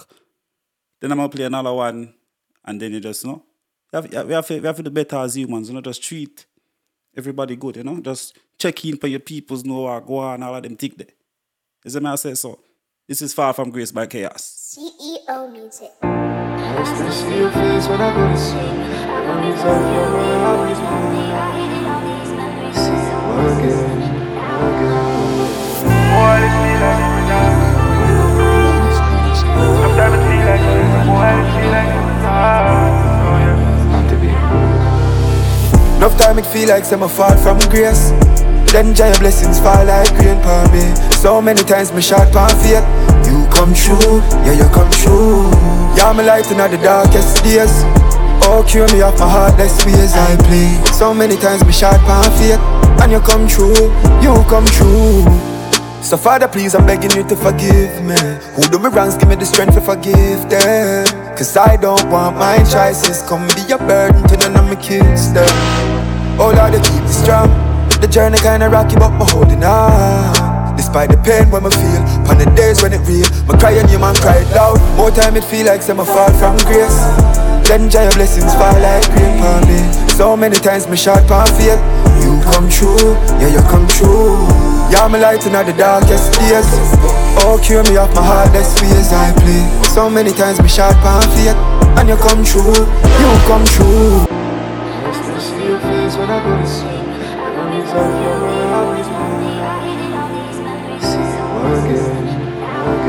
Then 0.99 1.11
I'm 1.11 1.19
gonna 1.19 1.29
play 1.29 1.45
another 1.45 1.73
one, 1.73 2.15
and 2.65 2.81
then 2.81 2.91
you 2.91 2.99
just 2.99 3.23
you 3.23 3.29
know. 3.29 3.43
We 3.91 4.15
have, 4.15 4.27
we 4.27 4.33
have, 4.33 4.49
we 4.49 4.61
have 4.61 4.77
to 4.77 4.81
do 4.81 4.89
better 4.89 5.17
as 5.17 5.37
humans, 5.37 5.69
you 5.69 5.75
know, 5.75 5.81
just 5.81 6.01
treat 6.01 6.47
everybody 7.15 7.55
good, 7.55 7.77
you 7.77 7.83
know. 7.83 7.99
Just 7.99 8.37
check 8.57 8.83
in 8.85 8.97
for 8.97 9.07
your 9.07 9.19
peoples, 9.19 9.63
know 9.63 9.81
what 9.81 10.05
go 10.05 10.17
on, 10.17 10.43
all 10.43 10.55
of 10.55 10.63
them 10.63 10.75
tick 10.75 10.97
there. 10.97 11.07
Is 11.85 11.93
that 11.93 12.03
what 12.03 12.13
I 12.13 12.15
say 12.15 12.33
so? 12.35 12.59
This 13.07 13.21
is 13.21 13.33
Far 13.33 13.53
From 13.53 13.69
Grace 13.69 13.91
by 13.91 14.05
Chaos. 14.05 14.77
CEO 14.77 15.51
Music. 15.51 15.91
I 16.01 16.83
still 16.83 17.11
see 17.11 17.37
your 17.37 17.51
face 17.51 17.87
when 17.87 18.01
I 18.01 18.13
go 18.15 18.27
to 18.27 18.37
sleep. 18.37 18.63
Memories 18.63 19.59
of 19.59 19.65
your 19.93 20.09
mind 20.09 20.43
always 20.47 20.79
move. 20.79 21.13
See 22.73 22.89
you 22.89 23.19
again, 23.51 24.01
again. 24.63 25.23
Boy, 26.13 26.35
this 26.41 26.55
feel 26.63 26.79
like 26.81 27.13
Sometimes 29.83 30.15
it 30.15 30.23
feel 30.23 30.45
like 30.47 30.63
boy, 31.05 31.33
it 31.35 31.47
feel 31.53 31.71
like 31.71 31.91
yeah. 32.23 32.92
Enough 36.03 36.19
time 36.19 36.37
it 36.37 36.45
feel 36.47 36.67
like 36.67 36.83
some 36.83 37.07
fall 37.07 37.37
from 37.37 37.57
grace. 37.71 38.09
Then 38.73 38.93
giant 38.93 39.21
blessings 39.21 39.57
fall 39.57 39.85
like 39.85 40.11
rain 40.19 40.37
upon 40.37 40.69
me. 40.73 40.83
So 41.15 41.41
many 41.41 41.63
times 41.63 41.93
me 41.93 42.01
shot 42.01 42.27
pan 42.33 42.51
faith. 42.59 42.83
You 43.25 43.47
come 43.47 43.73
true, 43.73 44.19
yeah 44.43 44.51
you 44.51 44.67
come 44.75 44.91
true. 44.91 45.47
Yeah 45.95 46.11
my 46.11 46.23
in 46.51 46.59
all 46.59 46.67
the 46.67 46.77
darkest 46.83 47.41
days. 47.41 47.71
Oh 48.43 48.65
cure 48.67 48.91
me 48.91 48.99
off 49.01 49.17
my 49.17 49.29
heartless 49.29 49.79
ways 49.85 50.11
I 50.13 50.35
play. 50.43 50.75
So 50.91 51.13
many 51.13 51.37
times 51.37 51.63
me 51.63 51.71
shot 51.71 52.01
pan 52.01 52.29
faith, 52.35 52.59
and 53.01 53.09
you 53.09 53.21
come 53.21 53.47
true, 53.47 53.71
you 54.19 54.43
come 54.49 54.65
true. 54.65 55.52
So 56.03 56.17
Father, 56.17 56.49
please, 56.49 56.75
I'm 56.75 56.85
begging 56.85 57.11
you 57.15 57.23
to 57.23 57.35
forgive 57.35 58.03
me. 58.03 58.19
Who 58.53 58.61
do 58.67 58.77
me 58.77 58.89
wrongs, 58.89 59.15
give 59.15 59.29
me 59.29 59.35
the 59.35 59.45
strength 59.45 59.73
to 59.75 59.81
forgive 59.81 60.49
them. 60.49 61.07
Cause 61.33 61.55
I 61.55 61.77
don't 61.77 62.03
want 62.11 62.35
my 62.35 62.57
choices 62.67 63.23
come 63.23 63.47
be 63.55 63.71
a 63.71 63.77
burden 63.77 64.21
to 64.27 64.35
none 64.37 64.57
of 64.57 64.65
my 64.67 64.75
kids 64.75 65.31
them. 65.31 65.47
Oh 66.37 66.51
Lord, 66.51 66.75
keep 66.83 67.01
me 67.01 67.07
strong. 67.07 67.47
The 68.03 68.07
journey 68.11 68.37
kinda 68.37 68.69
rocky, 68.69 68.95
but 68.99 69.15
me 69.15 69.25
holding 69.31 69.63
on. 69.63 70.75
Despite 70.75 71.09
the 71.09 71.17
pain 71.23 71.49
when 71.49 71.63
me 71.63 71.71
feel, 71.71 72.03
on 72.27 72.37
the 72.37 72.51
days 72.53 72.83
when 72.83 72.91
it 72.91 72.99
real, 73.07 73.25
me 73.47 73.55
cry 73.57 73.71
and 73.71 73.89
you 73.89 73.97
man 73.97 74.15
cry 74.19 74.43
loud. 74.51 74.77
More 74.99 75.09
time 75.09 75.37
it 75.37 75.45
feel 75.45 75.65
like 75.65 75.81
some 75.81 76.03
fall 76.03 76.29
from 76.35 76.57
grace. 76.67 76.99
Then 77.63 77.89
giant 77.89 78.15
blessings 78.15 78.53
fall 78.59 78.75
like 78.83 79.07
rain 79.15 79.39
upon 79.39 79.71
me. 79.71 79.79
So 80.19 80.35
many 80.35 80.59
times 80.59 80.85
me 80.85 80.97
shot 80.97 81.25
pan 81.31 81.47
faith. 81.55 81.79
You 82.19 82.43
come 82.51 82.67
true, 82.69 83.15
yeah 83.39 83.55
you 83.55 83.63
come 83.71 83.87
true. 83.87 84.72
Yeah 84.93 85.07
me 85.07 85.17
light 85.17 85.43
in 85.47 85.53
the 85.53 85.73
darkest 85.73 86.33
days. 86.37 86.69
Oh 87.41 87.57
cure 87.63 87.81
me 87.89 87.97
off 87.97 88.13
my 88.13 88.21
heartless 88.21 88.79
ways 88.79 89.11
I 89.11 89.33
play. 89.41 89.65
So 89.89 90.07
many 90.07 90.31
times 90.31 90.61
me 90.61 90.69
shot 90.69 90.93
pan 91.01 91.25
faith, 91.33 91.57
and 91.97 92.07
you 92.09 92.15
come 92.17 92.45
true, 92.45 92.61
you 92.61 93.29
come 93.49 93.65
true. 93.65 94.21
I 94.29 95.09
still 95.17 95.39
see 95.41 95.65
your 95.65 95.79
face 95.79 96.15
when 96.15 96.29
I 96.29 96.37
go 96.45 96.53
to 96.61 96.67
sleep. 96.69 97.09
Memories 97.09 97.89
of 97.89 98.05
your 98.21 98.37
mind 98.37 98.69
always 98.77 99.09
move. 99.09 99.41
See 101.01 101.25
you 101.25 101.41
again, 101.73 102.29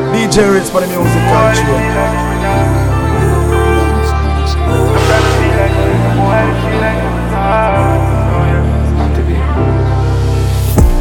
again. 0.09 0.33
DJ 0.33 0.57
Redz 0.57 0.73
for 0.73 0.81
the 0.81 0.89
music 0.89 1.21
country. 1.29 2.65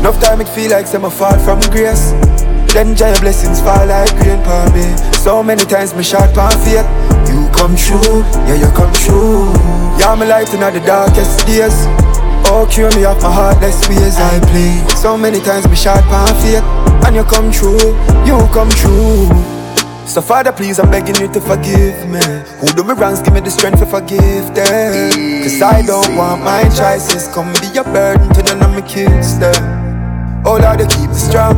Enough 0.04 0.20
time 0.20 0.42
it 0.42 0.50
feel 0.50 0.70
like 0.70 0.86
some 0.86 1.10
fall 1.10 1.40
from 1.40 1.62
grace. 1.72 2.12
Then 2.76 2.94
giant 2.94 3.22
blessings 3.22 3.62
fall 3.62 3.88
like 3.88 4.12
rain 4.20 4.38
upon 4.42 4.74
me. 4.74 4.84
So 5.24 5.42
many 5.42 5.64
times 5.64 5.96
me 5.96 6.04
shot 6.04 6.36
pan 6.36 6.52
faith. 6.60 6.84
You 7.32 7.48
come 7.56 7.74
true, 7.78 8.20
yeah 8.44 8.60
you 8.60 8.68
come 8.76 8.92
true. 8.92 9.48
Yeah 10.04 10.14
me 10.20 10.28
light 10.28 10.54
in 10.54 10.60
the 10.60 10.84
darkest 10.86 11.48
days. 11.48 11.88
Oh 12.52 12.68
cure 12.70 12.94
me 12.98 13.06
off 13.06 13.24
my 13.24 13.32
heartless 13.32 13.88
ways 13.88 14.18
I 14.20 14.44
play. 14.52 14.76
So 15.00 15.18
many 15.18 15.40
times 15.40 15.70
me 15.70 15.76
shot 15.78 16.04
pan 16.12 16.28
faith, 16.44 17.08
and 17.08 17.16
you 17.16 17.24
come 17.24 17.50
true, 17.50 17.96
you 18.28 18.36
come 18.52 18.70
true. 18.72 19.30
So 20.06 20.20
Father, 20.22 20.52
please, 20.52 20.80
I'm 20.80 20.92
begging 20.92 21.16
you 21.16 21.32
to 21.32 21.40
forgive 21.40 22.10
me. 22.10 22.20
Who 22.60 22.68
do 22.76 22.84
me 22.84 22.94
wrongs, 22.94 23.22
give 23.22 23.34
me 23.34 23.40
the 23.40 23.50
strength 23.50 23.80
to 23.80 23.86
forgive 23.86 24.54
them. 24.54 25.44
Cause 25.44 25.62
I 25.62 25.82
don't 25.82 26.18
want 26.18 26.44
my 26.44 26.64
choices 26.76 27.34
come 27.34 27.54
be 27.64 27.78
a 27.80 27.86
burden 27.86 28.28
to 28.34 28.44
none 28.44 28.64
of 28.64 28.72
my 28.72 28.82
kids 28.82 29.40
them. 29.40 29.83
Oh 30.46 30.60
Lord, 30.60 30.80
you 30.80 30.88
keep 30.88 31.10
me 31.10 31.16
strong. 31.16 31.56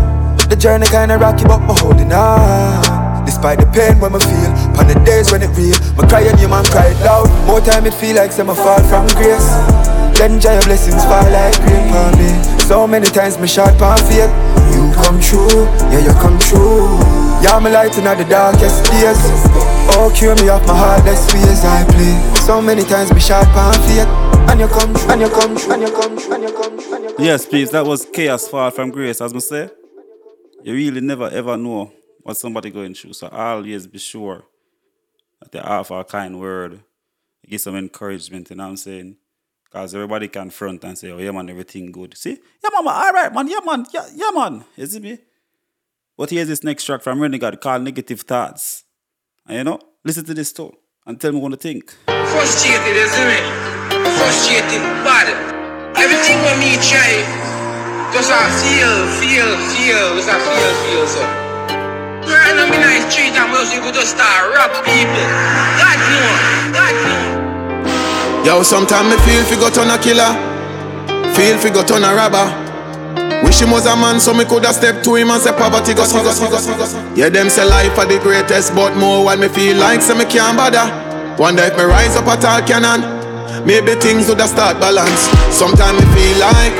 The 0.49 0.55
journey 0.55 0.85
kinda 0.85 1.17
rocky, 1.17 1.43
but 1.43 1.59
me 1.65 1.73
holding 1.73 2.13
on. 2.13 3.25
Despite 3.25 3.57
the 3.57 3.65
pain 3.73 3.99
when 3.99 4.13
me 4.13 4.19
feel, 4.21 4.51
on 4.77 4.85
the 4.85 4.93
days 5.01 5.31
when 5.31 5.41
it 5.41 5.49
real, 5.57 5.73
me 5.97 6.05
cry 6.05 6.21
and 6.21 6.39
you 6.39 6.47
man 6.47 6.63
cry 6.69 6.93
it 6.93 6.99
loud. 7.01 7.25
More 7.49 7.59
time 7.61 7.85
it 7.85 7.93
feel 7.97 8.15
like 8.15 8.31
some 8.31 8.53
fall 8.53 8.81
from 8.85 9.09
grace. 9.17 9.49
Then 10.13 10.39
giant 10.39 10.65
blessings 10.69 11.03
fall 11.09 11.25
like 11.33 11.57
rain 11.65 11.89
upon 11.89 12.13
me. 12.21 12.29
So 12.69 12.85
many 12.85 13.09
times 13.09 13.41
me 13.41 13.47
shot 13.47 13.73
pan 13.81 13.97
faith. 14.05 14.29
You 14.69 14.93
come 14.93 15.19
true, 15.19 15.65
yeah 15.89 16.05
you 16.05 16.13
come 16.21 16.37
true. 16.37 17.01
Yeah 17.41 17.57
my 17.57 17.73
light 17.73 17.97
in 17.97 18.05
the 18.05 18.25
darkest 18.29 18.85
days. 18.85 19.17
Oh 19.97 20.13
cure 20.13 20.35
me 20.37 20.49
off 20.49 20.61
my 20.69 20.77
heartless 20.77 21.25
ways 21.33 21.65
I 21.65 21.83
play. 21.89 22.15
So 22.45 22.61
many 22.61 22.83
times 22.83 23.11
me 23.11 23.19
shot 23.19 23.49
pan 23.57 23.73
faith, 23.89 24.07
and 24.49 24.59
you 24.59 24.67
come 24.67 24.95
and 25.11 25.21
you 25.21 25.29
come 25.29 25.57
and 25.71 25.81
you 25.81 25.91
come 25.91 26.33
and 26.33 26.43
you 26.43 26.51
come. 26.53 27.15
Yes, 27.19 27.45
please. 27.45 27.71
That 27.71 27.85
was 27.85 28.05
Chaos 28.05 28.47
far 28.47 28.71
from 28.71 28.91
Grace. 28.91 29.21
As 29.21 29.33
I 29.33 29.39
say, 29.39 29.69
you 30.63 30.73
really 30.73 31.01
never 31.01 31.29
ever 31.29 31.57
know 31.57 31.91
what 32.21 32.37
somebody 32.37 32.69
going 32.69 32.93
through. 32.93 33.13
So 33.13 33.27
always 33.27 33.87
be 33.87 33.99
sure 33.99 34.43
that 35.41 35.51
they 35.51 35.59
offer 35.59 35.99
a 35.99 36.03
kind 36.03 36.39
word, 36.39 36.81
give 37.47 37.61
some 37.61 37.75
encouragement. 37.75 38.49
You 38.49 38.57
know 38.57 38.63
what 38.63 38.69
I'm 38.71 38.77
saying? 38.77 39.17
Because 39.63 39.93
everybody 39.93 40.27
can 40.27 40.49
front 40.49 40.83
and 40.83 40.97
say, 40.97 41.11
oh, 41.11 41.17
yeah, 41.17 41.31
man, 41.31 41.49
everything 41.49 41.91
good. 41.91 42.17
See? 42.17 42.37
Yeah, 42.63 42.69
mama, 42.73 42.91
all 42.91 43.11
right, 43.11 43.33
man. 43.33 43.47
Yeah, 43.47 43.59
man. 43.65 43.85
Yeah, 43.93 44.07
yeah 44.15 44.31
man. 44.33 44.63
You 44.75 44.85
see 44.85 44.99
me? 44.99 45.17
But 46.17 46.29
here's 46.29 46.47
this 46.47 46.63
next 46.63 46.85
track 46.85 47.01
from 47.01 47.19
Renegade 47.19 47.59
called 47.59 47.83
Negative 47.83 48.21
Thoughts. 48.21 48.85
And 49.45 49.57
you 49.57 49.63
know, 49.63 49.79
listen 50.03 50.23
to 50.25 50.33
this 50.33 50.53
too 50.53 50.73
and 51.05 51.21
tell 51.21 51.31
me 51.31 51.39
what 51.39 51.51
you 51.51 51.57
think. 51.57 51.93
Frustrated, 52.07 52.95
you 52.97 53.07
see 53.07 53.25
me? 53.29 53.39
Frustrated, 54.17 54.81
bad. 55.05 55.29
Everything 55.95 56.41
when 56.41 56.57
me 56.59 56.75
try, 56.81 57.21
just 58.11 58.33
I 58.33 58.49
feel, 58.61 58.93
feel, 59.21 59.49
feel, 59.69 60.17
just 60.17 60.29
I 60.29 60.37
feel, 60.41 60.73
feel 60.81 61.05
so. 61.07 61.21
Right 62.25 62.57
now, 62.57 62.65
me 62.65 62.77
nice 62.81 63.05
street 63.13 63.37
and 63.37 63.51
music, 63.53 63.85
we 63.85 63.91
just 63.93 64.17
start 64.17 64.49
rap 64.57 64.73
people. 64.81 65.25
God 65.77 65.99
know, 66.09 66.73
God 66.73 66.95
know. 67.05 68.45
Yo, 68.45 68.63
sometimes 68.63 69.09
me 69.09 69.17
feel 69.25 69.43
fi 69.45 69.55
go 69.61 69.69
turn 69.69 69.89
a 69.93 69.97
killer, 70.01 70.33
feel 71.37 71.57
fi 71.57 71.69
go 71.69 71.83
turn 71.85 72.03
a 72.03 72.13
robber. 72.13 72.49
Wish 73.43 73.61
him 73.61 73.71
was 73.71 73.85
a 73.85 73.95
man, 73.95 74.19
so 74.19 74.33
me 74.33 74.45
coulda 74.45 74.73
step 74.73 75.03
to 75.03 75.15
him 75.15 75.29
and 75.29 75.41
say 75.41 75.51
poverty 75.51 75.93
go 75.93 76.05
go, 76.07 76.23
go. 76.23 77.15
Yeah, 77.15 77.29
them 77.29 77.49
say 77.49 77.65
life 77.65 77.97
are 77.97 78.05
the 78.05 78.19
greatest, 78.19 78.75
but 78.75 78.95
more 78.95 79.25
while 79.25 79.37
me 79.37 79.47
feel 79.47 79.77
like 79.77 80.01
say 80.01 80.17
me 80.17 80.25
can't 80.25 80.57
bother. 80.57 80.85
Wonder 81.37 81.63
if 81.63 81.77
me 81.77 81.83
rise 81.83 82.15
up 82.15 82.27
at 82.27 82.45
all 82.45 82.61
canon, 82.65 83.01
maybe 83.65 83.95
things 83.95 84.27
woulda 84.27 84.47
start 84.47 84.79
balance. 84.79 85.27
Sometimes 85.51 85.99
me 85.99 86.05
feel 86.15 86.39
like 86.39 86.75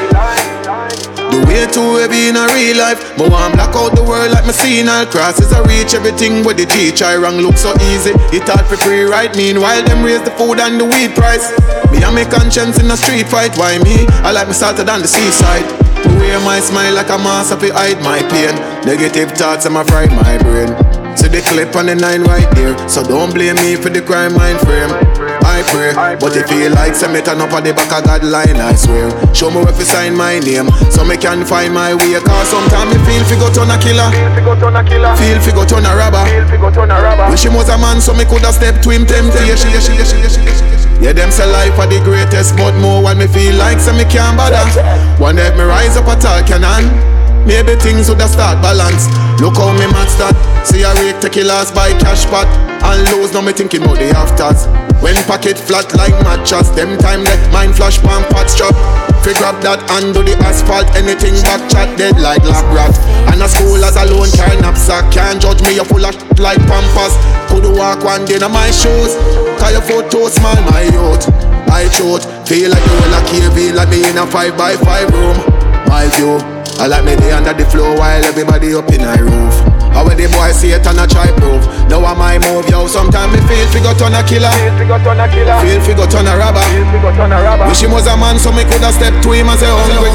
the 1.36 1.44
way 1.48 1.68
too 1.68 2.00
heavy 2.00 2.32
in 2.32 2.38
a 2.40 2.48
real 2.56 2.78
life. 2.80 3.00
But 3.18 3.32
want 3.32 3.54
black 3.56 3.76
out 3.76 3.96
the 3.96 4.04
world 4.04 4.32
like 4.32 4.46
me 4.46 4.54
seeing 4.54 4.88
all 4.88 5.06
crosses. 5.06 5.52
I 5.52 5.60
reach 5.68 5.94
everything 5.94 6.46
with 6.46 6.58
the 6.58 6.66
teach. 6.66 7.02
I 7.02 7.16
wrong 7.18 7.38
look 7.38 7.58
so 7.58 7.76
easy. 7.92 8.16
It 8.32 8.48
hard 8.48 8.66
for 8.68 8.78
free 8.78 9.04
right. 9.04 9.36
Meanwhile, 9.36 9.84
them 9.84 10.04
raise 10.04 10.24
the 10.24 10.32
food 10.32 10.60
and 10.60 10.80
the 10.80 10.86
weed 10.86 11.16
price. 11.16 11.52
Me 11.92 12.04
and 12.04 12.16
my 12.16 12.24
conscience 12.24 12.80
in 12.80 12.90
a 12.92 12.98
street 12.98 13.28
fight. 13.28 13.58
Why 13.58 13.78
me? 13.80 14.08
I 14.24 14.32
like 14.32 14.48
me 14.48 14.54
salted 14.54 14.88
on 14.88 15.02
the 15.02 15.08
seaside. 15.08 15.85
Way 16.20 16.38
my 16.44 16.60
smile 16.60 16.94
like 16.94 17.10
a 17.10 17.18
mask 17.18 17.54
if 17.54 17.74
hide 17.74 18.02
my 18.02 18.20
pain. 18.30 18.56
Negative 18.86 19.32
thoughts, 19.32 19.66
I'm 19.66 19.78
fried 19.86 20.12
my 20.12 20.38
brain. 20.40 20.70
See 21.16 21.30
the 21.32 21.42
clip 21.42 21.76
on 21.76 21.88
the 21.88 21.96
nine 21.96 22.24
right 22.24 22.50
there. 22.56 22.76
So 22.90 23.04
don't 23.04 23.34
blame 23.34 23.56
me 23.58 23.76
for 23.76 23.90
the 23.90 24.02
crime 24.02 24.36
mind 24.36 24.60
frame. 24.62 24.92
I 25.46 25.64
pray, 25.72 25.94
but 26.20 26.36
if 26.36 26.52
you 26.52 26.68
like, 26.70 26.96
send 26.96 27.14
me 27.14 27.22
turn 27.22 27.40
up 27.40 27.54
at 27.54 27.64
the 27.64 27.72
back 27.72 27.88
of 27.88 28.04
God 28.04 28.24
line, 28.26 28.60
I 28.60 28.76
swear. 28.76 29.08
Show 29.34 29.50
me 29.50 29.64
where 29.64 29.72
to 29.72 29.86
sign 29.86 30.18
my 30.18 30.40
name, 30.40 30.68
so 30.92 31.06
me 31.06 31.16
can 31.16 31.46
find 31.46 31.74
my 31.74 31.96
way. 31.96 32.20
Cause 32.20 32.50
sometimes 32.50 32.92
me 32.92 33.00
feel 33.08 33.24
fi 33.24 33.40
go 33.40 33.48
turn 33.54 33.72
a 33.72 33.78
killer. 33.80 34.12
Feel 35.16 35.40
fi 35.40 35.52
go 35.56 35.64
turn 35.64 35.86
a 35.86 35.96
robber. 35.96 36.26
Wish 37.32 37.46
him 37.46 37.54
was 37.54 37.70
a 37.70 37.78
man, 37.78 38.02
so 38.02 38.14
me 38.14 38.26
coulda 38.26 38.52
stepped 38.52 38.84
to 38.84 38.90
him 38.90 39.06
temptation. 39.06 39.72
Yeah, 41.02 41.14
them 41.14 41.32
say 41.32 41.46
life 41.46 41.78
are 41.78 41.88
the 41.88 42.00
greatest, 42.04 42.56
but 42.56 42.74
more 42.80 43.04
when 43.04 43.18
me 43.20 43.28
feel 43.28 43.56
like 43.56 43.80
so 43.80 43.94
me 43.94 44.06
can't 44.06 44.38
bother. 44.38 44.64
One 45.22 45.36
day 45.36 45.52
me 45.56 45.64
rise 45.64 45.98
up 45.98 46.08
a 46.08 46.16
tall 46.20 46.42
cannon, 46.48 46.88
maybe 47.46 47.76
things 47.76 48.10
woulda 48.10 48.28
start 48.28 48.62
balance. 48.62 49.08
Look 49.42 49.58
how 49.58 49.74
me 49.74 49.86
match 49.92 50.16
that. 50.18 50.36
See 50.66 50.84
a 50.84 50.94
rake 50.96 51.20
take 51.20 51.36
your 51.36 51.46
last 51.46 51.76
by 51.76 51.92
cash 52.00 52.26
pot 52.26 52.48
and 52.84 53.04
lose. 53.12 53.34
Now 53.34 53.42
me 53.42 53.52
thinking 53.52 53.84
about 53.84 54.00
the 54.00 54.10
afters. 54.16 54.85
When 55.06 55.14
pocket 55.30 55.54
flat 55.54 55.94
like 55.94 56.18
mattress, 56.26 56.74
them 56.74 56.98
time 56.98 57.22
that 57.30 57.38
mind 57.54 57.78
flash 57.78 58.02
pan 58.02 58.26
pot 58.34 58.50
strap. 58.50 58.74
Fi 59.22 59.38
grab 59.38 59.62
that 59.62 59.78
and 59.94 60.10
do 60.18 60.26
the 60.26 60.34
asphalt, 60.42 60.90
anything 60.98 61.38
back 61.46 61.62
chat 61.70 61.94
dead 61.94 62.18
like 62.18 62.42
lab 62.42 62.66
rat. 62.74 62.90
And 63.30 63.38
a 63.38 63.46
school 63.46 63.78
as 63.86 63.94
alone 64.02 64.34
carry 64.34 64.58
knapsack, 64.58 65.14
can't 65.14 65.38
judge 65.38 65.62
me, 65.62 65.78
you 65.78 65.86
full 65.86 66.02
of 66.02 66.18
shit 66.18 66.42
like 66.42 66.58
pampas. 66.66 67.14
Could 67.54 67.70
walk 67.78 68.02
one 68.02 68.26
day 68.26 68.42
in 68.42 68.50
my 68.50 68.74
shoes, 68.74 69.14
cause 69.62 69.78
your 69.78 70.02
too 70.10 70.26
small, 70.34 70.58
my 70.74 70.90
youth. 70.90 71.30
I 71.70 71.86
throat, 71.94 72.26
feel 72.50 72.74
like 72.74 72.82
you 72.82 72.98
in 73.06 73.14
a 73.14 73.22
cave, 73.30 73.78
like 73.78 73.94
me 73.94 74.02
in 74.10 74.18
a 74.18 74.26
five 74.26 74.58
by 74.58 74.74
five 74.74 75.14
room. 75.14 75.38
My 75.86 76.10
view, 76.18 76.42
I 76.82 76.90
like 76.90 77.06
me 77.06 77.14
there 77.14 77.38
under 77.38 77.54
the 77.54 77.70
floor 77.70 77.94
while 77.94 78.26
everybody 78.26 78.74
up 78.74 78.90
in 78.90 79.06
a 79.06 79.14
roof. 79.22 79.85
How 79.96 80.04
the 80.04 80.28
boy 80.28 80.52
see 80.52 80.76
it 80.76 80.84
and 80.84 81.00
I 81.00 81.08
try 81.08 81.32
prove? 81.40 81.64
Now 81.88 82.04
I 82.04 82.12
my 82.20 82.36
move 82.44 82.68
yo. 82.68 82.84
Sometimes 82.84 83.32
me 83.32 83.40
feel 83.48 83.64
fi 83.72 83.80
go 83.80 83.96
turn 83.96 84.12
a 84.12 84.20
killer. 84.28 84.52
Feel 84.52 84.76
fi 84.76 85.96
go 85.96 86.04
turn 86.04 86.28
a 86.28 86.36
robber. 86.36 86.60
Wish 87.72 87.80
him 87.80 87.96
was 87.96 88.04
a 88.04 88.20
man 88.20 88.36
so 88.36 88.52
me 88.52 88.68
coulda 88.68 88.92
step 88.92 89.16
to 89.24 89.30
him 89.32 89.48
and 89.48 89.56
say 89.56 89.72
oh, 89.72 89.80
hungry 89.88 90.12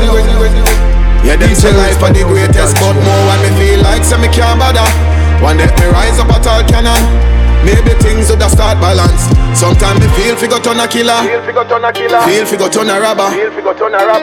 Yeah 1.25 1.41
them 1.41 1.55
say 1.57 1.73
life 1.73 1.97
are 2.05 2.13
the 2.13 2.29
greatest 2.29 2.77
But 2.77 2.93
more 2.93 3.23
when 3.25 3.41
me 3.41 3.51
feel 3.57 3.81
like 3.81 4.05
say 4.05 4.21
me 4.21 4.29
can't 4.29 4.61
bother. 4.61 4.85
One 5.41 5.57
day 5.57 5.65
me 5.65 5.87
rise 5.89 6.21
up 6.21 6.29
a 6.29 6.37
tall 6.45 6.61
cannon 6.69 7.40
Maybe 7.65 7.93
things 8.01 8.29
woulda 8.31 8.49
start 8.49 8.81
balance. 8.81 9.29
Sometimes 9.59 10.01
me 10.01 10.09
feel 10.17 10.37
fi 10.37 10.47
go 10.47 10.59
turn 10.61 10.81
a 10.81 10.89
killer. 10.89 11.21
Feel 11.29 11.43
fi 11.45 11.53
go 12.57 12.69
turn 12.69 12.89
a 12.89 13.01
robber. 13.01 13.29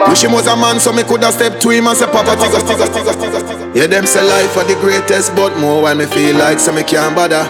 Wish 0.09 0.23
him 0.23 0.31
was 0.31 0.47
a 0.47 0.55
man 0.55 0.79
so 0.79 0.91
me 0.91 1.03
coulda 1.03 1.31
step 1.31 1.59
to 1.59 1.69
him 1.69 1.88
and 1.88 1.97
say 1.97 2.05
Papa 2.07 2.35
tigger 2.35 2.61
tigger 2.65 2.88
tigger 2.88 3.13
tigger. 3.13 3.75
Yeah 3.75 3.88
them 3.88 4.05
say 4.05 4.23
life 4.27 4.57
are 4.57 4.63
the 4.63 4.75
greatest, 4.81 5.35
but 5.35 5.55
more 5.59 5.83
when 5.83 5.97
me 5.99 6.05
feel 6.05 6.35
like 6.38 6.59
so 6.59 6.71
me 6.73 6.83
can't 6.83 7.15
bother. 7.15 7.43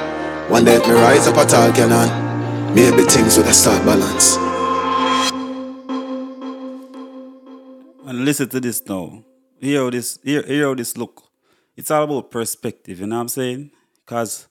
One 0.49 0.65
day 0.65 0.75
if 0.75 0.87
me 0.87 0.93
rise 0.93 1.27
up 1.27 1.37
a 1.37 1.45
tall 1.45 1.71
cannon, 1.71 2.09
maybe 2.75 3.03
things 3.03 3.37
woulda 3.37 3.53
start 3.53 3.85
balance. 3.85 4.37
And 8.07 8.23
listen 8.25 8.49
to 8.49 8.59
this 8.59 8.81
now. 8.87 9.23
Hear 9.59 9.83
how 9.83 9.89
this, 9.89 10.19
hear, 10.23 10.43
hear 10.43 10.75
this 10.75 10.95
look. 10.97 11.23
It's 11.75 11.91
all 11.91 12.03
about 12.03 12.31
perspective, 12.31 12.99
you 12.99 13.07
know 13.07 13.15
what 13.15 13.21
I'm 13.21 13.27
saying? 13.27 13.71
Because 14.05 14.46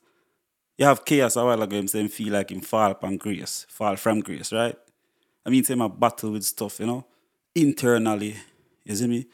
you 0.79 0.85
have 0.85 1.05
chaos 1.05 1.37
a 1.37 1.45
while 1.45 1.63
ago, 1.63 1.77
him 1.77 1.89
saying 1.89 2.09
feel 2.09 2.33
like 2.33 2.51
him 2.51 2.61
fall 2.61 2.91
upon 2.91 3.17
grace, 3.17 3.67
fall 3.69 3.97
from 3.97 4.21
grace, 4.21 4.53
right? 4.53 4.77
I 5.45 5.51
mean, 5.51 5.65
say 5.65 5.75
my 5.75 5.89
battle 5.89 6.33
with 6.33 6.45
stuff, 6.45 6.81
you 6.81 6.87
know, 6.87 7.07
internally, 7.55 8.37
you 8.85 8.95
see 8.95 9.07
me? 9.07 9.27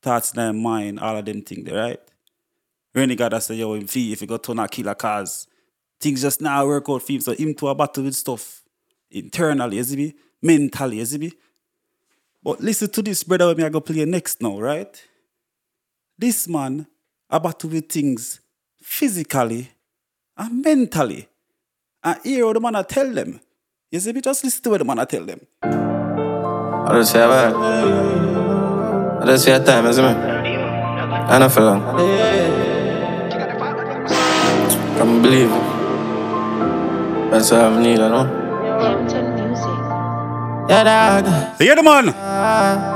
Thoughts 0.00 0.32
in 0.32 0.38
my 0.38 0.52
mind, 0.52 1.00
all 1.00 1.16
of 1.16 1.24
them 1.24 1.42
things, 1.42 1.70
right? 1.70 2.00
Really 2.94 3.14
gotta 3.14 3.40
say, 3.40 3.54
yo, 3.54 3.74
him 3.74 3.86
feel 3.86 4.12
if 4.12 4.20
he 4.20 4.26
got 4.26 4.42
turn 4.42 4.58
a 4.58 4.68
killer 4.68 4.94
cause 4.94 5.46
things 6.00 6.22
just 6.22 6.40
now 6.40 6.66
work 6.66 6.88
out 6.88 7.02
for 7.02 7.12
him. 7.12 7.20
So 7.20 7.32
him 7.32 7.54
to 7.54 7.68
a 7.68 7.74
battle 7.74 8.04
with 8.04 8.14
stuff 8.14 8.62
internally, 9.10 9.76
you 9.76 9.84
see 9.84 9.96
me? 9.96 10.14
Mentally, 10.42 10.98
you 10.98 11.04
see 11.04 11.18
me? 11.18 11.32
But 12.42 12.60
listen 12.60 12.90
to 12.90 13.02
this, 13.02 13.22
brother, 13.22 13.46
when 13.46 13.58
me 13.58 13.64
I 13.64 13.68
go 13.68 13.80
play 13.80 14.04
next 14.04 14.42
now, 14.42 14.58
right? 14.58 15.00
This 16.18 16.48
man 16.48 16.86
a 17.30 17.38
battle 17.38 17.70
with 17.70 17.88
things 17.88 18.40
physically 18.82 19.70
and 20.42 20.62
mentally. 20.64 21.28
Uh, 22.02 22.14
and 22.16 22.24
hear 22.24 22.46
what 22.46 22.54
the 22.54 22.60
man 22.60 22.74
I 22.76 22.82
tell 22.82 23.10
them. 23.12 23.40
You 23.90 24.00
see 24.00 24.12
me? 24.12 24.20
Just 24.20 24.42
listen 24.44 24.62
to 24.64 24.70
what 24.70 24.78
the 24.78 24.84
man 24.84 24.98
I 24.98 25.04
tell 25.04 25.24
them. 25.24 25.40
I 25.62 26.88
just 26.98 27.12
say 27.12 27.22
about 27.22 27.54
I 29.22 29.26
just 29.26 29.44
say 29.44 29.52
a 29.52 29.64
time, 29.64 29.92
see 29.92 30.02
me? 30.02 30.08
I 30.08 31.38
know 31.38 31.48
for 31.48 31.60
long. 31.60 31.80
Can't 34.98 35.22
believe 35.22 35.50
it. 35.50 37.30
That's 37.30 37.52
all 37.52 37.72
I 37.74 37.82
need, 37.82 37.98
you 37.98 38.08
know? 38.08 38.24
Yeah, 40.68 40.82
dog. 40.84 41.60
Hear 41.60 41.76
the 41.76 41.82
man. 41.82 42.08
Ah, 42.08 42.14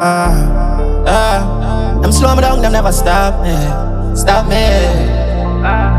ah, 0.03 0.35
ah. 1.07 1.41
Uh, 1.97 2.01
them 2.01 2.13
slow 2.13 2.35
me 2.35 2.41
down, 2.43 2.61
them 2.61 2.73
never 2.73 2.93
stop 2.93 3.43
me. 3.43 3.55
Stop 4.17 4.49
me. 4.49 5.96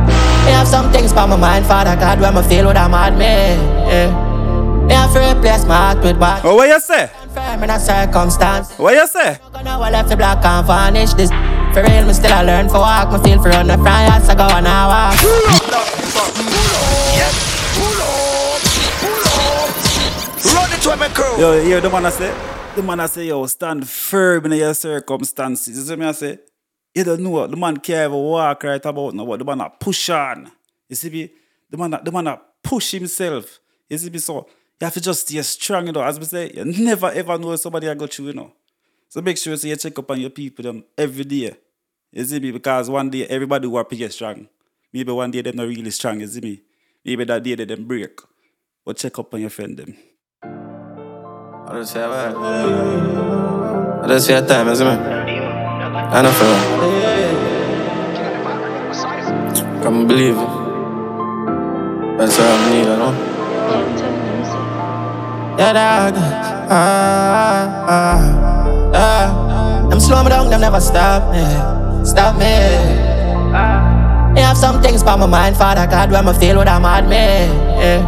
Me 0.47 0.53
have 0.53 0.65
some 0.67 0.89
things 0.93 1.11
by 1.11 1.25
my 1.25 1.35
mind, 1.35 1.65
Father 1.65 1.97
God, 1.97 2.21
when 2.21 2.37
I 2.37 2.41
feel 2.47 2.65
what 2.67 2.77
I'm 2.77 2.93
at 2.93 3.11
me. 3.19 3.25
Yeah. 3.91 4.07
Me 4.87 4.93
have 4.93 5.11
to 5.11 5.19
replace 5.19 5.65
my 5.65 5.75
heart 5.75 6.01
with 6.01 6.17
back. 6.17 6.45
Oh, 6.45 6.55
what 6.55 6.69
you 6.69 6.79
say? 6.79 7.11
Firm 7.33 7.63
in 7.63 7.69
a 7.69 7.77
circumstance. 7.77 8.71
What 8.79 8.95
you 8.95 9.05
say? 9.07 9.39
Now 9.61 9.81
I 9.81 9.91
left 9.91 10.07
the 10.07 10.15
black 10.15 10.45
and 10.45 10.65
vanish 10.65 11.13
this. 11.15 11.29
For 11.73 11.83
real, 11.83 12.05
me 12.07 12.13
still 12.13 12.31
I 12.31 12.43
learn 12.43 12.69
for 12.69 12.79
walk. 12.79 13.11
Me 13.11 13.19
feel 13.29 13.43
for 13.43 13.49
run 13.49 13.67
the 13.67 13.73
front 13.73 14.07
yes, 14.07 14.29
I 14.29 14.35
go 14.35 14.47
and 14.47 14.65
I 14.65 14.87
walk. 14.87 15.19
Run 20.55 20.71
it 20.71 20.85
with 20.87 20.99
me 21.01 21.07
crew. 21.13 21.41
Yo, 21.41 21.61
hear 21.61 21.81
the 21.81 21.89
man 21.89 22.05
I 22.05 22.09
say? 22.09 22.31
The 22.73 22.83
man 22.83 23.01
I 23.01 23.07
say, 23.07 23.25
yo, 23.27 23.45
stand 23.47 23.85
firm 23.85 24.45
in 24.45 24.53
your 24.53 24.73
circumstances. 24.73 25.77
You 25.77 25.83
see 25.83 25.95
me 25.97 26.05
I 26.05 26.13
say? 26.13 26.39
You 26.97 27.03
don't 27.03 27.21
know 27.21 27.45
the 27.45 27.55
man 27.55 27.77
can't 27.77 28.09
even 28.09 28.23
walk 28.23 28.63
right 28.63 28.83
about 28.83 29.13
now, 29.13 29.23
but 29.23 29.37
the 29.37 29.45
man 29.45 29.61
a 29.61 29.69
push 29.69 30.09
on. 30.09 30.51
You 30.89 30.95
see 30.95 31.11
me? 31.11 31.29
The 31.69 31.77
man 31.77 31.93
a, 31.93 32.01
the 32.03 32.11
man 32.11 32.25
a 32.25 32.41
push 32.63 32.93
himself. 32.93 33.59
You 33.87 33.99
see 33.99 34.09
me? 34.09 34.17
So 34.17 34.47
you 34.81 34.85
have 34.85 34.95
to 34.95 35.01
just 35.01 35.27
stay 35.27 35.39
strong, 35.43 35.85
you 35.85 35.93
know. 35.93 36.01
As 36.01 36.17
we 36.17 36.25
say, 36.25 36.51
you 36.55 36.65
never 36.65 37.11
ever 37.11 37.37
know 37.37 37.55
somebody 37.55 37.87
I 37.87 37.93
go 37.93 38.07
through, 38.07 38.29
you 38.29 38.33
know. 38.33 38.51
So 39.09 39.21
make 39.21 39.37
sure 39.37 39.55
so 39.55 39.67
you 39.67 39.75
check 39.75 39.99
up 39.99 40.09
on 40.09 40.19
your 40.19 40.31
people 40.31 40.63
them 40.63 40.83
every 40.97 41.23
day. 41.23 41.55
You 42.11 42.25
see 42.25 42.39
me? 42.39 42.49
Because 42.49 42.89
one 42.89 43.11
day 43.11 43.27
everybody 43.27 43.67
will 43.67 43.83
get 43.83 44.11
strong. 44.11 44.47
Maybe 44.91 45.11
one 45.11 45.29
day 45.29 45.43
them 45.43 45.55
not 45.55 45.67
really 45.67 45.91
strong, 45.91 46.19
you 46.21 46.25
see 46.25 46.41
me? 46.41 46.61
Maybe 47.05 47.25
that 47.25 47.43
day 47.43 47.53
they 47.53 47.65
them 47.65 47.85
break. 47.85 48.19
But 48.83 48.97
check 48.97 49.19
up 49.19 49.31
on 49.35 49.41
your 49.41 49.51
friend 49.51 49.77
them. 49.77 49.95
I 50.41 51.73
just 51.73 51.93
say 51.93 52.03
about 52.03 52.35
I 54.03 54.07
just 54.07 54.25
say 54.25 54.47
time, 54.47 54.67
you 54.67 54.83
me? 54.83 55.16
I 56.09 56.21
long. 56.21 56.31
Can't 59.83 60.07
believe 60.07 60.37
it. 60.37 60.49
That's 62.17 62.39
all 62.39 62.45
I 62.47 62.69
need, 62.69 62.79
you 62.79 62.95
know? 62.95 63.11
Yeah, 65.59 65.73
dog. 65.73 66.15
Ah, 66.69 67.85
ah, 67.87 68.19
ah. 68.95 69.87
Them 69.89 69.99
slow 69.99 70.23
me 70.23 70.29
down, 70.29 70.49
them 70.49 70.61
never 70.61 70.79
stop 70.79 71.29
me. 71.31 71.43
Stop 72.05 72.35
me. 72.37 72.55
Me 74.33 74.41
have 74.41 74.57
some 74.57 74.81
things 74.81 75.03
by 75.03 75.17
my 75.17 75.25
mind, 75.25 75.57
Father 75.57 75.87
God, 75.87 76.11
when 76.11 76.27
I 76.27 76.33
feel 76.39 76.55
what 76.55 76.69
I'm 76.69 76.85
at 76.85 77.03
me. 77.03 77.15
Yeah. 77.15 78.01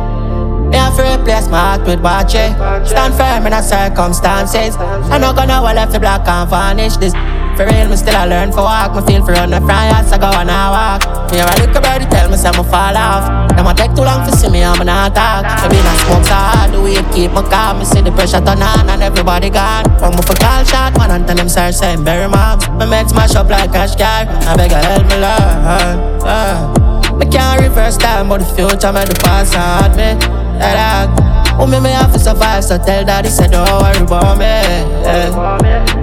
Me 0.70 0.78
have 0.78 0.96
to 0.96 1.04
replace 1.04 1.50
my 1.50 1.60
heart 1.60 1.82
with 1.86 2.02
battery. 2.02 2.56
Stand 2.88 3.14
firm 3.16 3.46
in 3.46 3.52
the 3.52 3.62
circumstances. 3.62 4.78
I'm 4.78 5.20
not 5.20 5.36
gonna 5.36 5.62
left 5.62 5.92
the 5.92 6.00
black 6.00 6.28
and 6.28 6.50
vanish 6.50 6.96
this. 6.98 7.14
For 7.60 7.68
real, 7.68 7.90
me 7.92 7.98
still 8.00 8.16
I 8.16 8.24
learn 8.24 8.56
for 8.56 8.64
walk. 8.64 8.96
Me 8.96 9.04
feel 9.04 9.20
for 9.20 9.36
run 9.36 9.52
the 9.52 9.60
front 9.60 9.92
yes, 9.92 10.16
I 10.16 10.18
go 10.18 10.32
and 10.32 10.48
I 10.48 10.72
walk. 10.72 11.04
Me 11.28 11.44
a 11.44 11.46
little 11.60 11.84
birdie 11.84 12.08
tell 12.08 12.32
me 12.32 12.38
say 12.40 12.56
me 12.56 12.64
fall 12.64 12.96
off. 12.96 13.52
Them 13.52 13.68
a 13.68 13.76
take 13.76 13.92
too 13.92 14.08
long 14.08 14.24
to 14.24 14.32
see 14.32 14.48
me, 14.48 14.64
I'm 14.64 14.80
not 14.80 15.12
talk. 15.12 15.44
Me 15.68 15.76
been 15.76 15.84
a 15.84 15.94
smoke 16.08 16.24
so 16.24 16.40
hard, 16.40 16.72
the 16.72 16.80
weed 16.80 17.04
keep 17.12 17.36
me 17.36 17.44
calm. 17.52 17.80
Me 17.80 17.84
see 17.84 18.00
the 18.00 18.16
pressure 18.16 18.40
turn 18.40 18.64
on 18.64 18.88
and 18.88 19.04
everybody 19.04 19.50
gone. 19.52 19.84
From 20.00 20.16
me 20.16 20.24
for 20.24 20.40
call 20.40 20.64
shot, 20.64 20.96
man, 20.96 21.12
and 21.12 21.28
tell 21.28 21.36
them 21.36 21.52
sir 21.52 21.76
saying 21.76 22.08
bury 22.08 22.32
mom. 22.32 22.64
Me 22.80 22.88
make 22.88 23.12
smash 23.12 23.36
up 23.36 23.52
like 23.52 23.76
cash 23.76 23.92
car. 24.00 24.24
I 24.24 24.56
beg 24.56 24.72
her 24.72 24.80
help 24.80 25.04
me 25.12 25.20
Lord. 25.20 26.24
Uh. 26.24 27.16
Me 27.20 27.28
can't 27.28 27.60
reverse 27.60 27.98
time, 27.98 28.30
but 28.30 28.40
the 28.40 28.48
future 28.56 28.96
me 28.96 29.04
the 29.04 29.20
past 29.20 29.52
hard 29.52 30.00
me. 30.00 30.16
Yeah, 30.64 31.12
dog. 31.12 31.29
Oh, 31.60 31.68
me, 31.68 31.80
me 31.82 31.90
have 31.90 32.14
to 32.14 32.20
survive, 32.20 32.64
so 32.64 32.78
tell 32.78 33.04
daddy, 33.04 33.28
say 33.30 33.48
don't 33.48 33.68
worry 33.82 34.00
about 34.00 34.38
me. 34.40 34.48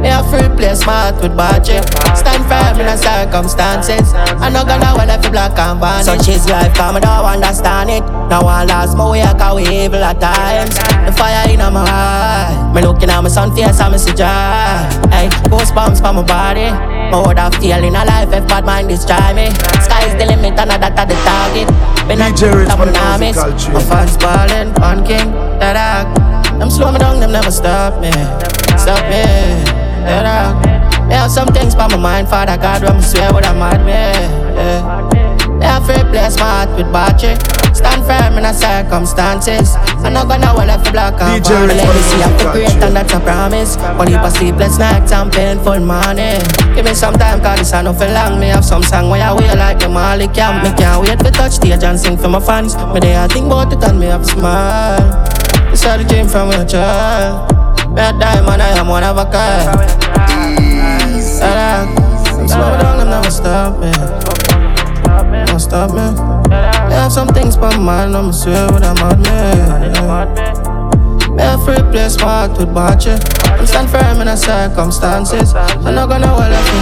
Me 0.02 0.09
have 0.09 0.28
to 0.30 0.44
replace 0.44 0.84
my 0.84 1.11
heart 1.11 1.22
with 1.22 1.34
budget. 1.34 1.82
Stand 2.12 2.44
firm 2.44 2.80
in 2.80 2.86
the 2.86 2.96
circumstances. 2.96 4.12
I 4.12 4.50
no 4.50 4.64
gonna 4.64 4.92
well 4.94 5.09
if 5.09 5.24
you 5.24 5.30
black 5.30 5.59
and 5.59 5.80
vanish. 5.80 6.04
Such 6.04 6.28
is 6.28 6.48
life, 6.48 6.74
come 6.74 6.96
I 6.96 7.00
don't 7.00 7.24
understand 7.24 7.88
it. 7.88 8.04
Now 8.28 8.46
I 8.46 8.64
lost 8.64 8.96
my 8.96 9.11
way, 9.11 9.22
I 9.22 9.32
can 9.32 9.57
we 9.57 9.62
evil 9.62 10.04
at 10.04 10.20
times. 10.20 10.76
The 11.07 11.12
fire 11.16 11.48
in 11.48 11.59
my 11.59 11.84
eye. 11.88 12.72
Me 12.74 12.82
looking 12.82 13.09
at 13.09 13.22
my 13.22 13.30
son 13.30 13.54
face, 13.57 13.80
I 13.80 13.88
me 13.88 13.96
see 13.96 14.12
joy. 14.12 14.28
Hey, 15.09 15.28
goosebumps 15.48 16.04
for 16.04 16.12
my 16.12 16.22
body. 16.22 16.95
My 17.11 17.22
would 17.26 17.38
have 17.38 17.54
feel 17.57 17.82
in 17.82 17.94
a 17.94 18.04
life 18.04 18.32
if 18.32 18.46
bad 18.48 18.64
mind 18.64 18.88
destroy 18.88 19.32
me. 19.34 19.50
Sky's 19.82 20.14
the 20.18 20.26
limit 20.26 20.59
and 20.59 20.70
that 20.70 20.82
are 20.82 21.07
the 21.07 21.14
target. 21.22 21.68
Been 22.09 22.20
a 22.20 22.30
DJ 22.34 22.50
Redz 22.50 22.68
top 22.68 22.78
for 22.78 22.86
the 22.86 22.92
namis. 22.92 23.34
Musical 23.34 23.52
Cheers. 23.59 23.74
My 23.74 23.82
fans 23.82 24.16
ballin', 24.16 24.70
on 24.82 25.07
king, 25.07 25.30
that 25.61 25.74
dog. 25.78 26.59
Them 26.59 26.70
slow 26.70 26.90
me 26.92 26.98
down, 26.98 27.20
them 27.20 27.32
never 27.32 27.50
stop 27.50 28.00
me. 28.00 28.11
Stop 28.74 29.02
me, 29.07 29.22
that 30.07 30.22
dog. 30.26 31.09
Me 31.09 31.14
have 31.14 31.30
some 31.30 31.48
things 31.48 31.74
by 31.74 31.86
my 31.88 31.96
mind, 31.96 32.28
Father 32.28 32.57
God, 32.57 32.82
when 32.82 32.96
me 32.96 33.02
swear 33.02 33.32
what 33.32 33.46
I'm 33.46 33.59
mad 33.59 33.80
me. 33.86 33.92
Yeah. 34.59 35.46
Me 35.59 35.64
have 35.64 35.86
free 35.86 36.02
place 36.11 36.36
my 36.36 36.66
heart 36.66 36.70
with 36.76 36.92
battery. 36.92 37.55
Stand 37.77 38.03
firm 38.09 38.39
in 38.39 38.45
a 38.49 38.55
circumstances. 38.55 39.77
I'm 40.01 40.12
not 40.14 40.29
gonna 40.29 40.55
well 40.57 40.70
if 40.72 40.93
black 40.93 41.20
and 41.20 41.45
DJ 41.45 41.49
brown. 41.53 41.68
Ritz 41.68 41.77
Let 41.77 41.87
for 41.87 41.93
me 41.93 42.01
the 42.01 42.09
see 42.09 42.22
I'm 42.22 42.33
the 42.33 42.37
musical 42.37 42.53
great 42.53 42.68
chain. 42.72 42.83
and 42.83 42.97
that's 42.97 43.12
a 43.12 43.20
promise. 43.20 43.77
One 44.01 44.09
heap 44.09 44.22
of 44.24 44.33
sleepless 44.33 44.79
nights 44.79 45.12
and 45.12 45.31
painful 45.33 45.81
morning. 45.81 46.41
Give 46.74 46.85
me 46.85 46.95
some 46.95 47.14
time, 47.14 47.41
cause 47.43 47.59
this 47.59 47.72
I 47.74 47.83
know 47.83 47.93
for 47.93 48.09
long. 48.09 48.41
Me 48.41 48.49
have 48.49 48.64
some 48.64 48.83
song 48.83 49.11
where 49.11 49.22
I 49.22 49.33
wear 49.33 49.55
like 49.57 49.79
the 49.79 49.89
Molly 49.89 50.29
Camp. 50.29 50.64
Me 50.64 50.72
can't 50.72 51.03
wait 51.05 51.18
to 51.20 51.31
touch 51.31 51.53
stage 51.61 51.83
and 51.85 51.99
sing 52.01 52.16
for 52.16 52.29
my 52.29 52.41
fans. 52.41 52.74
Me 52.95 53.01
they 53.01 53.16
I 53.16 53.29
think 53.29 53.47
about 53.47 53.72
it 53.72 53.83
and 53.85 54.01
me 54.01 54.07
have 54.07 54.22
a 54.22 54.24
smile. 54.24 55.24
This 55.70 55.85
is 55.85 55.97
the 55.99 56.05
dream 56.09 56.27
from 56.29 56.51
a 56.51 56.64
child. 56.64 57.53
Me 57.93 58.01
a 58.01 58.12
diamond, 58.18 58.62
I 58.62 58.79
am 58.79 58.89
one 58.89 59.05
of 59.05 59.18
a 59.18 59.24
kind. 59.29 59.79
Them 62.37 62.49
slow 62.49 62.72
me 62.72 62.79
down, 62.83 62.99
them 62.99 63.09
never 63.11 63.31
stop 63.31 63.79
me. 63.81 63.93
Don't 65.47 65.61
stop 65.61 65.91
me. 65.93 66.36
Have 66.97 67.12
some 67.12 67.28
things 67.28 67.57
my 67.59 67.76
mind, 67.76 68.16
I'ma 68.16 68.30
swear 68.32 68.66
what 68.72 68.82
I'm 68.82 68.97
out 68.99 69.18
me. 69.20 69.30
Me 71.36 71.44
a 71.44 71.59
free 71.61 71.84
place, 71.92 72.16
my 72.16 72.49
heart 72.49 72.59
with 72.59 72.74
battery. 72.74 73.20
I'm 73.53 73.66
stand 73.66 73.90
firm 73.90 74.20
in 74.22 74.26
the 74.26 74.36
circumstances. 74.36 75.55
I'm 75.55 75.94
not 75.94 76.09
gonna 76.09 76.32
well 76.32 76.51
if 76.51 76.66
me. 76.72 76.80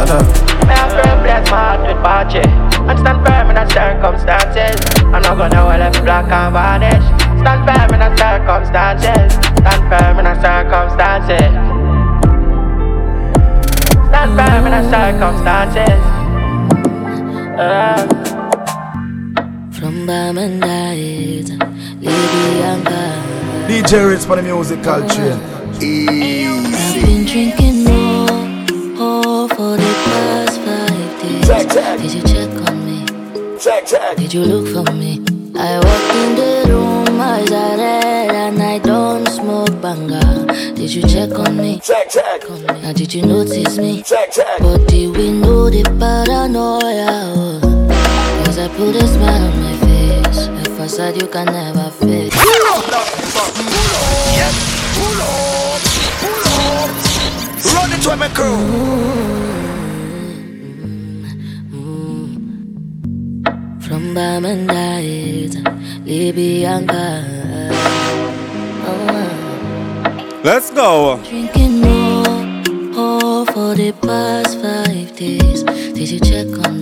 Hold 0.00 0.10
up. 0.10 0.24
Me 0.66 0.72
a 0.72 0.88
free 0.88 1.16
place, 1.20 1.46
my 1.52 1.60
heart 1.60 1.80
with 1.84 2.02
battery. 2.02 2.48
I'm 2.88 2.96
stand 2.96 3.20
firm 3.26 3.50
in 3.50 3.56
the 3.60 3.68
circumstances. 3.68 4.80
I'm 5.12 5.20
not 5.20 5.36
gonna 5.36 5.62
well 5.68 5.82
if 5.84 6.00
black 6.02 6.32
and 6.32 6.52
vanish. 6.56 7.04
Stand 7.44 7.62
firm 7.68 7.92
in 7.92 8.00
the 8.00 8.10
circumstances. 8.16 9.36
Stand 9.60 9.82
firm 9.92 10.16
in 10.18 10.24
the 10.26 10.34
circumstances. 10.40 11.52
Stand 14.08 14.32
firm 14.32 14.64
in 14.66 14.72
the 14.72 14.82
circumstances. 14.90 16.00
Uh. 17.60 18.41
From 19.82 20.06
Bamandait, 20.06 21.48
Libyanka. 22.00 23.02
DJ 23.66 24.06
Redz 24.06 24.24
for 24.24 24.36
the 24.36 24.42
Musical 24.42 25.02
Cheers. 25.08 25.40
I've 25.74 27.04
been 27.04 27.24
drinking 27.26 27.82
more, 27.82 28.28
oh, 29.02 29.48
for 29.48 29.76
the 29.76 29.92
past 30.06 30.60
five 30.60 31.10
days. 31.20 31.48
Did 32.00 32.14
you 32.14 32.22
check 32.22 32.50
on 32.70 32.76
me? 32.86 33.04
Did 34.16 34.32
you 34.32 34.44
look 34.44 34.68
for 34.72 34.92
me? 34.92 35.20
I 35.56 35.80
walked 35.82 36.14
in 36.14 36.36
the 36.36 36.64
room, 36.72 37.20
eyes 37.20 37.50
are 37.50 37.76
red, 37.76 38.30
and 38.30 38.62
I 38.62 38.78
don't 38.78 39.26
smoke 39.30 39.80
banga. 39.82 40.46
Did 40.76 40.94
you 40.94 41.02
check 41.02 41.36
on 41.40 41.56
me? 41.56 41.80
Check, 41.80 42.08
check. 42.08 42.48
On 42.48 42.60
me. 42.60 42.82
Now 42.82 42.92
did 42.92 43.12
you 43.12 43.22
notice 43.26 43.78
me? 43.78 44.02
Check, 44.04 44.30
check. 44.30 44.60
But 44.60 44.86
did 44.86 45.16
we 45.16 45.32
know 45.32 45.68
the 45.68 45.82
paranoia? 45.98 47.32
Oh, 47.34 47.81
Cause 48.52 48.68
I 48.68 48.68
put 48.76 48.94
a 48.96 49.06
smile 49.08 49.50
on 49.50 49.60
my 49.62 49.72
face. 49.78 50.46
A 50.46 50.64
facade 50.76 51.16
you 51.16 51.26
can 51.26 51.46
never 51.46 51.88
fake. 51.88 52.34
Run 57.72 57.92
it 57.92 58.06
with 58.06 58.18
my 58.18 58.28
crew. 58.28 58.58
From 63.80 64.14
Bamandait, 64.14 65.54
Libyanka. 66.04 67.24
Oh. 68.84 70.40
Let's 70.44 70.70
go. 70.72 71.18
Drinking 71.24 71.80
more, 71.80 72.26
oh, 73.00 73.46
for 73.46 73.74
the 73.74 73.92
past 73.92 74.60
five 74.60 75.16
days. 75.16 75.62
Did 75.62 76.10
you 76.10 76.20
check 76.20 76.48
on 76.66 76.74
me? 76.74 76.81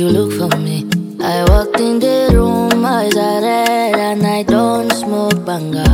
you 0.00 0.08
look 0.08 0.32
for 0.32 0.56
me? 0.56 0.88
I 1.20 1.44
walked 1.50 1.78
in 1.78 1.98
the 1.98 2.30
room, 2.32 2.86
eyes 2.86 3.14
are 3.16 3.42
red, 3.42 3.96
and 3.96 4.26
I 4.26 4.42
don't 4.42 4.90
smoke 4.92 5.44
banga. 5.44 5.84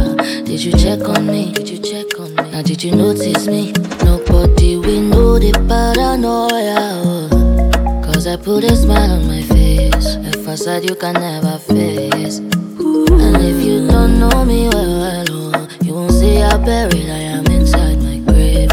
Did 0.45 0.63
you 0.63 0.71
check 0.79 1.01
on 1.09 1.27
me? 1.27 1.53
Did 1.53 1.69
you 1.69 1.79
check 1.79 2.21
on 2.21 2.33
me? 2.37 2.51
Now 2.53 2.63
did 2.63 2.85
you 2.85 2.93
notice 2.95 3.49
me? 3.49 3.73
Nobody 4.05 4.77
we 4.77 5.01
know 5.01 5.41
the 5.41 5.51
paranoia. 5.71 6.79
Oh. 7.03 8.03
Cause 8.05 8.29
I 8.29 8.37
put 8.37 8.63
a 8.63 8.77
smile 8.77 9.11
on 9.11 9.27
my 9.27 9.43
face, 9.43 10.15
a 10.15 10.33
facade 10.45 10.89
you 10.89 10.95
can 10.95 11.15
never 11.15 11.59
face. 11.59 12.39
And 12.39 13.37
if 13.51 13.59
you 13.67 13.89
don't 13.89 14.21
know 14.21 14.45
me 14.45 14.69
well, 14.69 15.01
well, 15.03 15.27
oh, 15.31 15.69
you 15.83 15.95
won't 15.95 16.13
see 16.13 16.37
how 16.37 16.59
buried 16.59 17.11
I 17.11 17.23
am 17.35 17.47
inside 17.47 17.99
my 18.09 18.19
grave. 18.19 18.71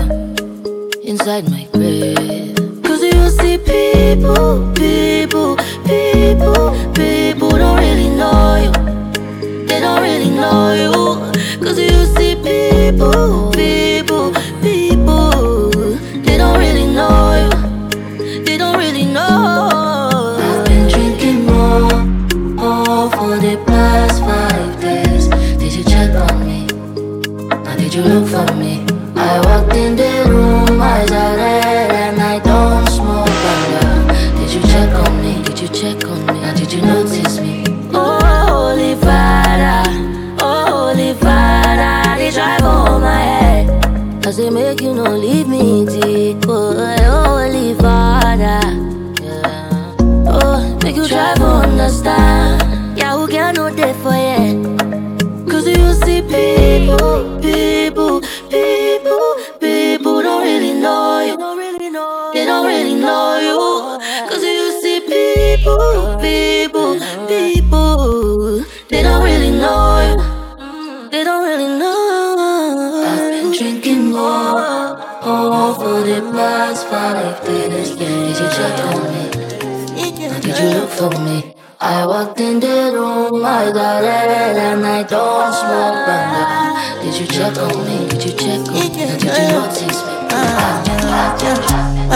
Inside 1.04 1.50
my 1.50 1.68
grave. 1.74 2.56
Cause 2.84 3.02
you 3.02 3.30
see 3.32 3.58
people, 3.58 4.72
people, 4.74 4.83
people, 13.04 13.43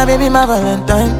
baby, 0.08 0.30
my 0.30 0.46
Valentine. 0.46 1.12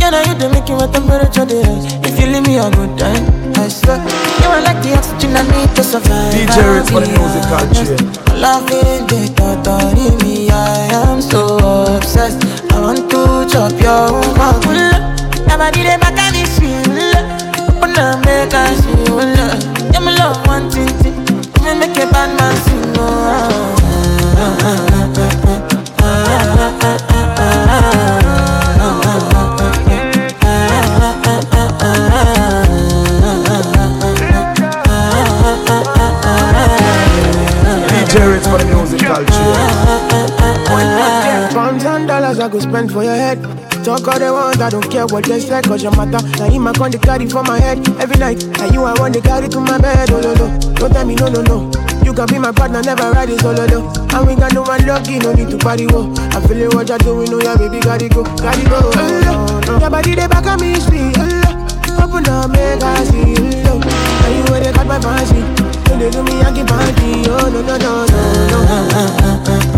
Yeah, 0.00 0.10
now 0.10 0.22
you 0.26 0.34
do 0.34 0.50
make 0.50 0.66
with 0.66 0.92
temperature 0.92 1.46
days. 1.46 1.86
If 2.02 2.18
you 2.18 2.26
leave 2.26 2.46
me 2.46 2.58
a 2.58 2.68
good 2.74 2.98
time, 2.98 3.22
I 3.54 3.68
swear. 3.68 4.02
You 4.42 4.50
are 4.50 4.62
like 4.66 4.82
the 4.82 4.98
oxygen 4.98 5.36
I 5.38 5.46
need 5.46 5.70
to 5.76 5.84
survive. 5.84 6.34
DJ 6.34 6.58
Redz 6.58 6.90
for 6.90 7.00
the 7.00 7.10
Musical 7.14 7.62
Cheers. 7.70 8.02
Loving 8.34 9.06
the 9.06 9.30
thought 9.38 9.94
me, 10.22 10.50
I 10.50 10.90
am 11.06 11.22
so 11.22 11.94
obsessed. 11.94 12.42
I 12.74 12.80
want 12.80 13.08
to 13.14 13.46
chop 13.46 13.70
your. 13.78 14.10
Never 15.46 15.70
did 15.70 15.86
it 15.86 16.00
back 16.02 16.18
at 16.18 16.34
this 16.34 16.58
Open 16.58 17.94
up, 17.94 18.18
make 18.26 18.54
us 18.54 18.82
feel. 18.90 19.22
Yeah, 19.94 20.02
me 20.02 20.18
love 20.18 20.42
one 20.48 20.68
thing. 20.68 20.90
Me 21.62 21.78
make 21.78 21.96
a 21.96 22.10
bad 22.10 22.34
man 22.38 22.57
go 42.58 42.68
spend 42.68 42.92
for 42.92 43.04
your 43.04 43.14
head. 43.14 43.38
Talk 43.84 44.06
all 44.08 44.18
they 44.18 44.30
want, 44.30 44.60
I 44.60 44.70
don't 44.70 44.90
care 44.90 45.06
what 45.06 45.24
they 45.24 45.40
say, 45.40 45.62
cause 45.62 45.82
your 45.82 45.94
matter. 45.96 46.20
Now 46.38 46.50
him 46.50 46.66
I 46.66 46.72
con 46.72 46.90
the 46.90 46.98
carry 46.98 47.28
for 47.28 47.42
my 47.42 47.58
head 47.58 47.78
every 48.00 48.18
night. 48.18 48.44
Now 48.58 48.66
you 48.66 48.82
I 48.84 48.98
want 48.98 49.14
to 49.14 49.20
carry 49.20 49.48
to 49.48 49.60
my 49.60 49.78
bed, 49.78 50.10
oh 50.10 50.20
no 50.20 50.34
no. 50.34 50.46
Don't 50.74 50.92
tell 50.92 51.06
me 51.06 51.14
no 51.14 51.28
no 51.28 51.42
no. 51.42 51.70
You 52.04 52.12
can 52.12 52.26
be 52.26 52.38
my 52.38 52.52
partner, 52.52 52.82
never 52.82 53.10
ride 53.12 53.30
it 53.30 53.38
oh, 53.44 53.54
solo 53.54 53.66
though. 53.66 54.16
And 54.16 54.26
we 54.26 54.34
got 54.34 54.52
no 54.54 54.62
one 54.62 54.84
lucky, 54.86 55.18
no 55.18 55.32
need 55.32 55.50
to 55.50 55.58
party 55.58 55.86
whoa. 55.86 56.12
I 56.34 56.40
feel 56.46 56.58
it 56.58 56.74
what 56.74 56.88
you're 56.88 56.98
doing, 56.98 57.32
oh 57.32 57.40
yeah, 57.40 57.56
baby, 57.56 57.80
gotta 57.80 58.08
go, 58.08 58.24
gotta 58.24 58.64
go. 58.68 58.80
Oh, 58.82 59.20
no, 59.24 59.72
no. 59.72 59.78
Your 59.78 59.90
body 59.90 60.14
they 60.14 60.26
back 60.26 60.46
on 60.46 60.60
me, 60.60 60.74
sweet, 60.80 61.14
oh. 61.18 62.02
Open 62.02 62.26
up, 62.28 62.50
make 62.50 62.82
I 62.82 63.04
see, 63.04 63.34
oh, 63.70 63.78
no. 63.78 63.78
Now 63.78 64.30
you 64.34 64.42
where 64.50 64.60
they 64.60 64.72
got 64.72 64.86
my 64.86 64.98
fancy. 65.00 65.40
When 65.90 65.98
they 66.00 66.10
do 66.10 66.22
me, 66.22 66.42
I 66.42 66.50
keep 66.52 66.66
party, 66.66 67.22
oh 67.30 67.46
no, 67.52 67.60
no, 67.62 67.76
no, 67.78 68.06
no, 68.06 68.48
no. 68.50 69.77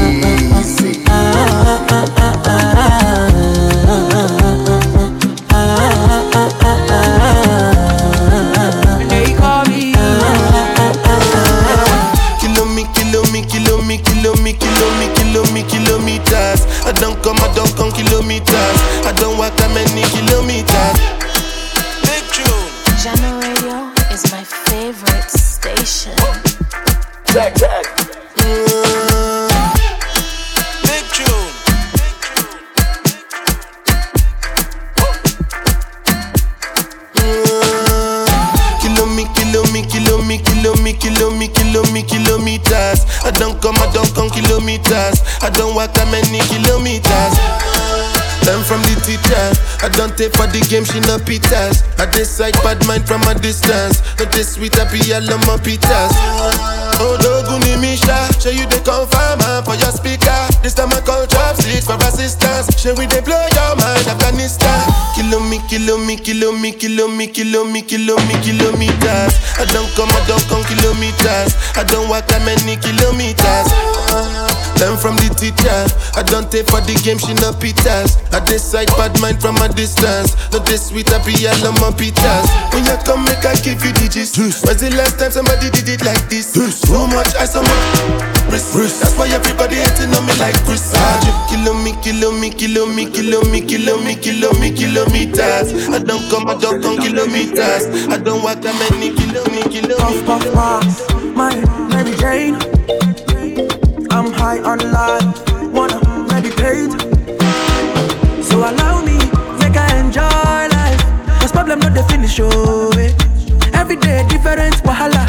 Me, 39.71 39.81
kilo 39.85 40.21
me, 40.21 40.37
kilo 40.37 40.75
me, 40.83 40.93
kilo 40.93 41.31
me, 41.31 41.47
kilo 41.47 41.83
me, 41.91 42.03
kilometers. 42.03 43.05
I 43.23 43.31
don't 43.31 43.61
come, 43.61 43.75
I 43.77 43.91
don't 43.93 44.13
come 44.13 44.29
kilometers. 44.29 45.21
I 45.41 45.49
don't 45.49 45.75
walk 45.75 45.93
that 45.93 46.07
many 46.11 46.39
kilometers. 46.51 47.90
Learn 48.45 48.63
from 48.65 48.81
the 48.89 48.95
teacher. 49.05 49.45
I 49.85 49.89
don't 49.93 50.17
take 50.17 50.33
for 50.33 50.47
the 50.49 50.61
game, 50.65 50.85
she 50.85 50.99
no 51.05 51.17
pitas. 51.21 51.85
I 52.01 52.09
decide 52.09 52.53
bad 52.65 52.81
mind 52.87 53.05
from 53.07 53.21
a 53.29 53.33
distance. 53.37 54.01
Not 54.17 54.31
this 54.33 54.55
sweet, 54.57 54.77
I 54.79 54.85
be 54.89 54.99
my 55.45 55.57
pitas. 55.61 56.13
Oh, 57.01 57.17
Doguni 57.17 57.81
Misha, 57.81 58.29
show 58.37 58.53
you 58.53 58.69
the 58.69 58.77
confirm 58.85 59.41
uh, 59.41 59.65
for 59.65 59.73
your 59.73 59.89
speaker. 59.89 60.37
This 60.61 60.73
time 60.77 60.93
I 60.93 61.01
call 61.01 61.25
chopsticks 61.25 61.85
for 61.85 61.97
assistance. 61.97 62.69
Show 62.77 62.93
we 62.93 63.09
they 63.09 63.21
blow 63.21 63.41
your 63.57 63.73
mind, 63.77 64.05
Afghanistan. 64.05 64.85
Kilo 65.17 65.41
me, 65.41 65.57
kilo 65.69 65.97
me, 65.97 66.17
kilo 66.17 66.51
me, 66.53 66.71
kilo 66.73 67.07
me, 67.09 67.25
kilo 67.27 67.65
me, 67.65 67.81
kilo 67.81 68.17
me, 68.29 68.35
kilometers. 68.45 69.33
I 69.57 69.65
don't 69.73 69.89
come, 69.97 70.13
I 70.13 70.21
don't 70.29 70.45
come 70.45 70.61
kilometers. 70.69 71.57
I 71.73 71.83
don't 71.89 72.09
walk 72.09 72.29
that 72.29 72.45
many 72.45 72.77
kilometers. 72.77 74.60
Learn 74.79 74.97
from 74.97 75.15
the 75.19 75.29
teacher. 75.35 75.81
I 76.15 76.23
don't 76.23 76.49
take 76.49 76.69
for 76.69 76.81
the 76.81 76.95
game, 77.03 77.17
she 77.19 77.33
no 77.41 77.51
pitas. 77.51 78.17
I 78.31 78.39
decide 78.45 78.87
bad 78.95 79.13
mind 79.19 79.41
from 79.41 79.57
a 79.61 79.67
distance. 79.69 80.37
Not 80.51 80.65
this 80.65 80.89
sweet, 80.89 81.11
I 81.11 81.19
be 81.25 81.35
all 81.47 81.67
on 81.67 81.75
my 81.81 81.91
pitas. 81.91 82.47
When 82.73 82.85
you 82.85 82.97
come, 83.03 83.25
make 83.25 83.43
I 83.45 83.55
give 83.61 83.83
you 83.83 83.93
digits. 83.93 84.37
Was 84.37 84.81
the 84.81 84.89
last 84.97 85.19
time 85.19 85.31
somebody 85.31 85.69
did 85.69 85.89
it 85.89 86.01
like 86.05 86.23
this? 86.29 86.53
Too 86.53 87.07
much 87.11 87.33
ice 87.35 87.55
on 87.55 87.65
my 87.65 87.77
wrist. 88.49 89.01
That's 89.01 89.15
why 89.17 89.29
everybody 89.29 89.75
hating 89.75 90.13
on 90.15 90.25
me 90.25 90.33
like 90.39 90.57
Chris. 90.65 90.93
Ah. 90.95 91.47
Kilo 91.49 91.73
me, 91.73 91.93
kilo 92.01 92.31
me, 92.31 92.49
kilo 92.49 92.85
me, 92.85 93.05
kilo 93.09 93.41
me, 93.51 93.61
kilo 93.61 93.97
me, 94.01 94.15
kilo 94.15 94.49
me, 94.59 94.71
kilometers. 94.71 95.89
I 95.89 95.99
don't 95.99 96.23
come, 96.29 96.47
I 96.47 96.55
don't 96.57 96.81
come 96.81 96.97
kilometers. 96.97 97.85
I 98.09 98.17
don't 98.17 98.43
walk 98.43 98.61
that 98.61 98.75
many 98.89 99.13
kilo 99.15 99.43
me, 99.53 99.61
kilo 99.69 99.95
me. 100.09 100.25
Puff, 100.25 100.43
puff, 100.43 100.53
pass, 100.53 101.13
my 101.35 101.55
Mary 101.89 102.15
Jane. 102.17 103.10
I'm 104.21 104.31
high 104.33 104.59
on 104.59 104.77
life, 104.91 105.73
wanna 105.73 105.99
meditate. 106.27 106.91
So 108.45 108.59
allow 108.59 109.01
me, 109.03 109.17
make 109.57 109.75
I 109.75 109.97
enjoy 109.97 110.21
life. 110.21 111.01
Cause 111.41 111.51
problem 111.51 111.79
not 111.79 111.95
the 111.95 112.03
finish, 112.03 112.39
oh 112.39 112.91
eh. 112.99 113.11
Every 113.73 113.95
day 113.95 114.23
different 114.29 114.75
wahala. 114.85 115.25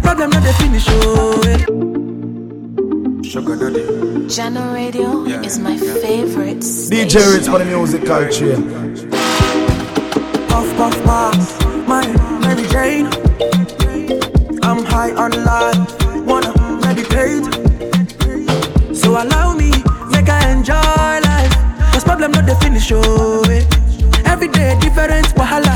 Problem 0.00 0.30
not 0.30 0.44
the 0.44 0.52
finish, 0.62 0.86
oh 0.90 1.42
eh. 1.50 1.58
Sugar 3.28 3.56
daddy. 3.56 3.82
Jahkno 4.30 4.74
Radio 4.74 5.24
is 5.42 5.58
my 5.58 5.76
favorite 5.76 6.62
station. 6.62 7.08
DJ 7.08 7.34
Redz 7.34 7.50
for 7.50 7.58
the 7.58 7.64
Musical 7.64 8.28
Cheers. 8.28 9.06
Puff, 10.46 10.68
puff, 10.76 10.96
pass, 11.02 11.58
my 11.88 12.06
Mary 12.38 12.68
Jane. 12.68 13.06
I'm 14.62 14.84
high 14.84 15.10
on 15.14 15.32
life, 15.44 16.24
wanna 16.24 16.54
meditate. 16.80 17.59
So 19.10 19.20
allow 19.20 19.54
me, 19.54 19.70
make 20.12 20.28
I 20.28 20.52
enjoy 20.52 21.18
life. 21.26 21.52
Cause 21.92 22.04
problem 22.04 22.30
not 22.30 22.46
the 22.46 22.54
finish, 22.62 22.92
oh 22.92 23.42
eh. 23.50 23.66
Every 24.24 24.46
day 24.46 24.78
different 24.78 25.26
wahala. 25.34 25.74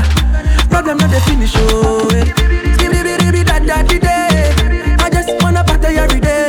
Problem 0.69 0.99
not 0.99 1.09
the 1.11 1.19
finish, 1.27 1.51
oh 1.57 2.07
eh. 2.15 2.23
Skibidi 2.77 3.43
da 3.43 3.59
da 3.59 3.83
di. 3.83 3.99
I 3.99 5.09
just 5.11 5.35
wanna 5.43 5.65
party 5.65 5.97
every 5.99 6.21
day. 6.21 6.47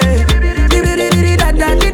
Skibidi 0.70 1.37
da 1.37 1.51
da 1.51 1.74
di. 1.74 1.91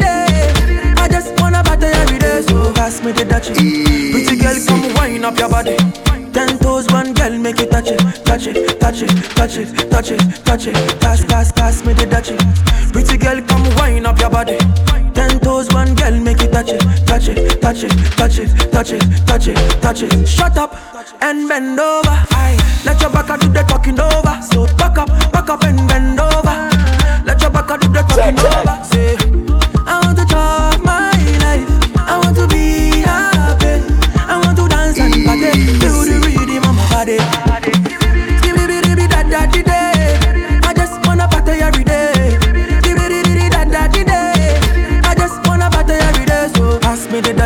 I 1.00 1.08
just 1.08 1.40
wanna 1.40 1.62
party 1.64 1.86
every 1.86 2.18
day. 2.18 2.42
So 2.42 2.70
pass 2.74 3.02
me 3.02 3.12
the 3.12 3.24
dutchie. 3.24 4.12
Pretty 4.12 4.36
girl, 4.36 4.58
come 4.66 4.92
wind 4.92 5.24
up 5.24 5.38
your 5.38 5.48
body. 5.48 5.76
Ten 6.34 6.58
toes, 6.58 6.86
one 6.92 7.14
girl, 7.14 7.32
make 7.38 7.58
you 7.58 7.66
touch 7.66 7.88
it, 7.88 7.98
touch 8.26 8.46
it, 8.46 8.78
touch 8.78 9.00
it, 9.00 9.08
touch 9.36 9.56
it, 9.56 9.90
touch 9.90 10.10
it, 10.10 10.44
touch 10.44 10.66
it. 10.66 11.00
Pass, 11.00 11.24
pass, 11.24 11.50
pass 11.50 11.82
me 11.86 11.94
the 11.94 12.04
dutchie. 12.04 12.36
Pretty 12.92 13.11
body. 14.32 14.58
Ten 15.12 15.38
toes, 15.40 15.68
one 15.72 15.94
girl, 15.94 16.18
make 16.18 16.40
you 16.40 16.48
touch 16.48 16.70
it, 16.70 16.80
touch 17.06 17.28
it, 17.28 17.60
touch 17.60 17.84
it, 17.84 17.92
touch 18.16 18.38
it, 18.38 18.48
touch 18.72 18.90
it, 18.90 19.26
touch 19.26 19.46
it, 19.48 19.56
touch 19.82 20.02
it. 20.02 20.26
Shut 20.26 20.56
up 20.56 20.72
and 21.22 21.48
bend 21.48 21.78
over. 21.78 22.16
Let 22.84 23.00
your 23.00 23.10
back 23.10 23.38
do 23.38 23.48
the 23.48 23.62
talking 23.68 24.00
over. 24.00 24.34
So 24.50 24.66
back 24.76 24.96
up, 24.98 25.08
back 25.32 25.50
up 25.50 25.62
and 25.64 25.81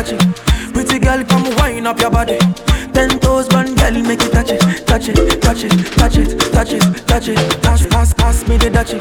the 0.07 0.15
dutchie. 0.17 0.73
Pretty 0.73 0.99
girl, 0.99 1.23
come 1.25 1.55
wind 1.57 1.87
up 1.87 1.99
your 1.99 2.11
body. 2.11 2.37
Ten 2.93 3.19
toes, 3.19 3.47
one 3.49 3.75
girl, 3.75 3.93
make 4.03 4.21
it 4.21 4.31
touch 4.31 4.51
it, 4.51 4.61
touch 4.87 5.09
it, 5.09 5.41
touch 5.41 5.63
it, 5.63 5.71
touch 5.97 6.17
it, 6.17 6.39
touch 6.51 6.71
it, 6.73 7.07
touch 7.07 7.27
it. 7.27 7.61
Pass, 7.61 7.85
pass, 7.87 8.13
pass 8.13 8.47
me 8.47 8.57
the 8.57 8.69
dutchie. 8.69 8.99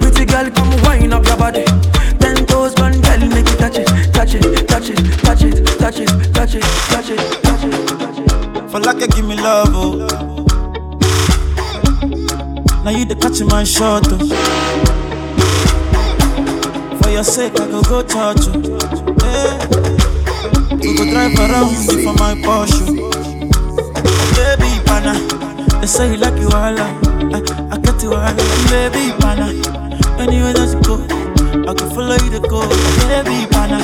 Pretty 0.00 0.24
girl, 0.24 0.50
come 0.50 0.82
wind 0.82 1.14
up 1.14 1.26
your 1.26 1.36
body. 1.36 1.64
Ten 2.18 2.46
toes, 2.46 2.74
one 2.76 3.00
girl, 3.00 3.18
make 3.28 3.46
it 3.48 3.58
touch 3.58 3.78
it, 3.78 3.86
touch 4.12 4.34
it, 4.34 4.68
touch 4.68 4.90
it, 4.90 5.18
touch 5.20 5.42
it, 5.44 5.66
touch 5.78 5.98
it, 5.98 6.08
touch 6.34 6.54
it, 6.54 6.62
touch 6.62 7.10
it, 7.10 7.42
touch 7.42 7.60
it. 7.60 8.70
For 8.70 8.80
like 8.80 9.10
give 9.10 9.26
me 9.26 9.36
love, 9.36 9.68
oh. 9.72 10.06
Now 12.84 12.90
you 12.90 13.04
the 13.04 13.14
catch 13.14 13.40
my 13.48 13.64
shot, 13.64 14.06
oh. 14.10 14.18
For 17.02 17.10
your 17.10 17.24
sake, 17.24 17.58
I 17.60 17.66
go 17.68 17.82
go 17.82 18.02
touch 18.02 18.46
you. 18.46 18.78
Yeah. 19.22 20.01
Go 20.96 21.04
drive 21.10 21.34
around 21.38 21.72
you 21.90 22.02
for 22.04 22.14
my 22.14 22.34
Porsche. 22.34 22.86
Baby, 24.36 24.70
pana. 24.84 25.14
They 25.80 25.86
say 25.86 26.10
you 26.12 26.16
like 26.18 26.38
you 26.40 26.46
all, 26.48 26.78
I, 26.78 27.40
I 27.72 27.78
get 27.78 28.02
you 28.02 28.14
all, 28.14 28.34
baby, 28.70 29.12
pana. 29.20 29.48
Anywhere 30.20 30.52
that 30.52 30.70
you 30.72 30.80
go, 30.86 31.02
I 31.68 31.74
can 31.74 31.90
follow 31.90 32.14
you 32.22 32.30
to 32.30 32.40
go, 32.48 32.68
baby, 33.08 33.46
pana. 33.50 33.78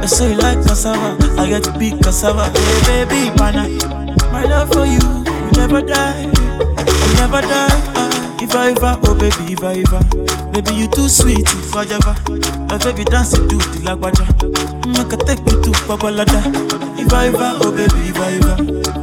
They 0.00 0.06
say 0.06 0.30
you 0.32 0.38
like 0.38 0.58
cassava, 0.66 1.16
I 1.40 1.48
get 1.48 1.64
to 1.64 1.72
big 1.78 2.00
cassava, 2.02 2.50
hey, 2.86 3.04
baby, 3.04 3.36
pana. 3.36 3.68
My 4.32 4.44
love 4.44 4.70
for 4.72 4.86
you, 4.86 5.00
you 5.00 5.50
never 5.56 5.82
die, 5.82 6.22
you 6.22 7.14
never 7.16 7.40
die. 7.40 7.82
Uh, 7.96 8.10
If 8.42 8.54
I 8.54 8.70
ever, 8.70 8.98
oh 9.04 9.14
baby, 9.18 9.54
if 9.54 9.64
I 9.64 9.82
ever. 9.82 10.52
Baby, 10.52 10.74
you 10.74 10.88
too 10.88 11.08
sweet, 11.08 11.40
if 11.48 11.74
I 11.74 11.82
ever. 11.84 12.14
My 12.68 12.78
baby 12.78 13.04
dance 13.04 13.32
to 13.32 13.40
the 13.40 13.56
lagwaja. 13.82 14.43
Make 14.86 15.12
a 15.12 15.16
take 15.16 15.40
you 15.40 15.62
to 15.62 15.70
Babalada. 15.88 16.40
If 16.98 17.12
I 17.12 17.26
ever, 17.28 17.58
oh 17.62 17.72
baby, 17.72 18.08
if 18.08 18.18
I 18.18 18.32
ever. 18.38 18.56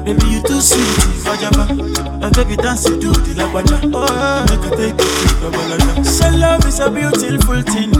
Baby, 0.05 0.25
you 0.29 0.41
too 0.43 0.61
sweet, 0.61 0.81
if 1.17 1.27
I 1.27 1.35
ever. 1.45 2.19
My 2.19 2.29
baby 2.29 2.55
dance 2.55 2.85
it 2.85 3.01
to 3.01 3.09
the 3.11 3.33
lagwaja. 3.37 3.79
Oh, 3.93 4.45
make 4.49 4.65
a 4.65 4.75
take 4.77 4.99
you 4.99 5.27
to 5.27 5.35
Babalada. 5.41 6.05
So 6.05 6.29
love 6.37 6.65
is 6.65 6.79
a 6.79 6.89
beautiful 6.91 7.61
thing. 7.63 7.91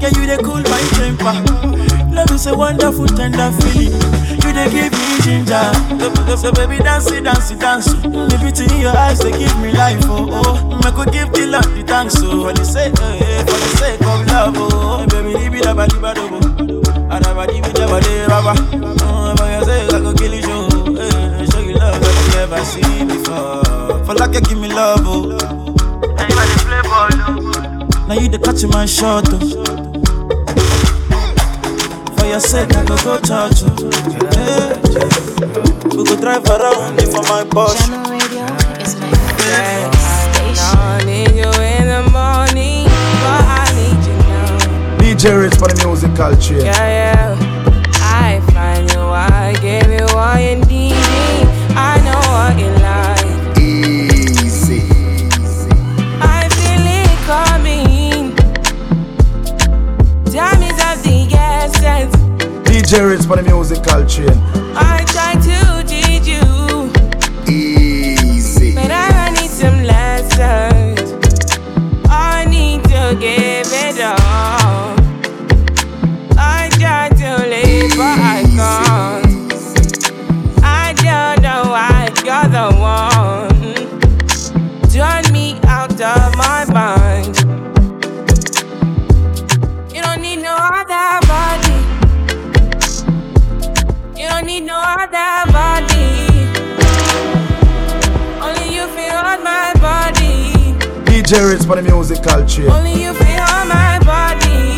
Can 0.00 0.14
you 0.16 0.26
they 0.26 0.38
cool 0.42 0.62
my 0.64 0.80
temper? 0.96 1.34
Love 2.14 2.30
is 2.32 2.46
a 2.46 2.56
wonderful, 2.56 3.06
tender 3.06 3.50
feeling. 3.60 3.92
You 4.40 4.52
they 4.52 4.70
give 4.70 4.92
me 4.92 5.20
ginger. 5.22 5.72
So, 6.36 6.52
baby, 6.52 6.78
dance 6.78 7.10
it, 7.10 7.24
dance 7.24 7.50
it, 7.50 7.58
dance. 7.60 7.86
The 7.86 8.38
beauty 8.40 8.64
mm, 8.64 8.74
in 8.74 8.80
your 8.80 8.96
eyes, 8.96 9.18
they 9.18 9.30
give 9.32 9.54
me 9.60 9.72
life. 9.72 10.00
Oh, 10.04 10.28
oh. 10.30 10.70
Mm, 10.72 10.84
I 10.86 10.90
could 10.90 11.12
give 11.12 11.32
the 11.32 11.46
Lord 11.46 11.64
the 11.64 11.82
thanks. 11.86 12.16
Oh, 12.18 12.44
for 12.44 12.52
the 12.54 12.64
sake, 12.64 12.94
eh, 12.98 13.40
for 13.44 13.58
the 13.58 13.76
sake 13.76 14.00
of 14.00 14.26
love. 14.26 14.54
Oh, 14.56 15.06
baby, 15.10 15.34
leave 15.38 15.54
it 15.54 15.66
up, 15.66 15.76
leave 15.76 16.02
it. 16.02 16.18
And 16.18 16.49
I'm 17.26 17.38
a 17.38 17.46
leave 17.46 17.64
it 17.66 17.78
up, 17.80 17.90
leave 18.04 18.24
it 18.24 18.30
up. 18.30 18.56
Oh, 19.02 19.34
for 19.36 19.48
your 19.50 19.64
sake, 19.64 19.92
I 19.92 20.00
could 20.00 20.16
kill 20.18 20.34
you. 20.34 20.42
Show, 20.42 20.96
eh, 20.96 21.46
show 21.46 21.60
you 21.60 21.74
love 21.74 22.00
that 22.00 22.14
you 22.24 22.32
never 22.36 22.64
seen 22.64 23.08
before. 23.08 24.04
For 24.04 24.14
like 24.14 24.34
you 24.34 24.40
give 24.40 24.58
me 24.58 24.68
love. 24.68 25.00
Oh. 25.04 25.26
Now 26.16 26.26
you 26.28 26.48
the 26.50 26.58
play 26.66 26.82
ball. 26.82 27.08
Oh. 27.12 28.06
Now 28.08 28.14
you 28.14 28.28
the 28.28 28.38
catch 28.38 28.64
my 28.72 28.86
shot. 28.86 29.26
Oh. 29.28 29.38
For 32.16 32.26
your 32.26 32.40
sake, 32.40 32.74
I 32.76 32.84
go 32.84 32.96
go 33.04 33.16
church. 33.18 33.62
oh. 33.64 33.90
Yeah, 34.34 34.78
yeah. 34.90 35.96
We 35.96 36.04
go 36.04 36.14
drive 36.20 36.44
around 36.46 36.98
if 37.00 37.10
for 37.10 37.22
my 37.22 37.44
Porsche. 37.44 37.88
I 39.52 41.02
need 41.04 41.30
you 41.34 41.44
in 41.44 41.44
the 41.44 41.50
morning, 41.50 41.59
DJ 45.20 45.36
Redz 45.36 45.58
for 45.58 45.68
the 45.68 45.74
Musical 45.86 46.34
Cheers. 46.38 46.64
Yeah, 46.64 46.88
yeah. 46.88 47.36
I 48.00 48.40
find 48.54 48.90
you, 48.90 49.00
I 49.00 49.52
give 49.60 49.92
you 49.92 50.06
all 50.16 50.38
you 50.40 50.56
need. 50.64 50.94
I 51.76 52.00
know 52.06 52.22
what 52.32 52.56
you 52.58 52.70
like. 52.80 53.58
Easy. 53.58 54.80
I 56.22 56.48
feel 56.56 56.86
it 56.96 57.12
coming. 57.28 58.34
Time 60.24 60.62
is 60.62 60.80
of 60.88 61.02
the 61.04 61.28
essence. 61.36 62.16
DJ 62.64 63.04
Redz 63.04 63.26
for 63.26 63.36
the 63.36 63.42
Musical 63.42 64.06
Cheers. 64.06 64.49
DJ 101.30 101.46
Redz 101.46 101.64
for 101.64 101.76
the 101.76 101.82
Musical 101.82 102.44
Cheers. 102.44 102.72
Only 102.72 102.90
you 103.04 103.14
feel 103.14 103.38
on 103.54 103.68
my 103.68 104.00
body. 104.02 104.74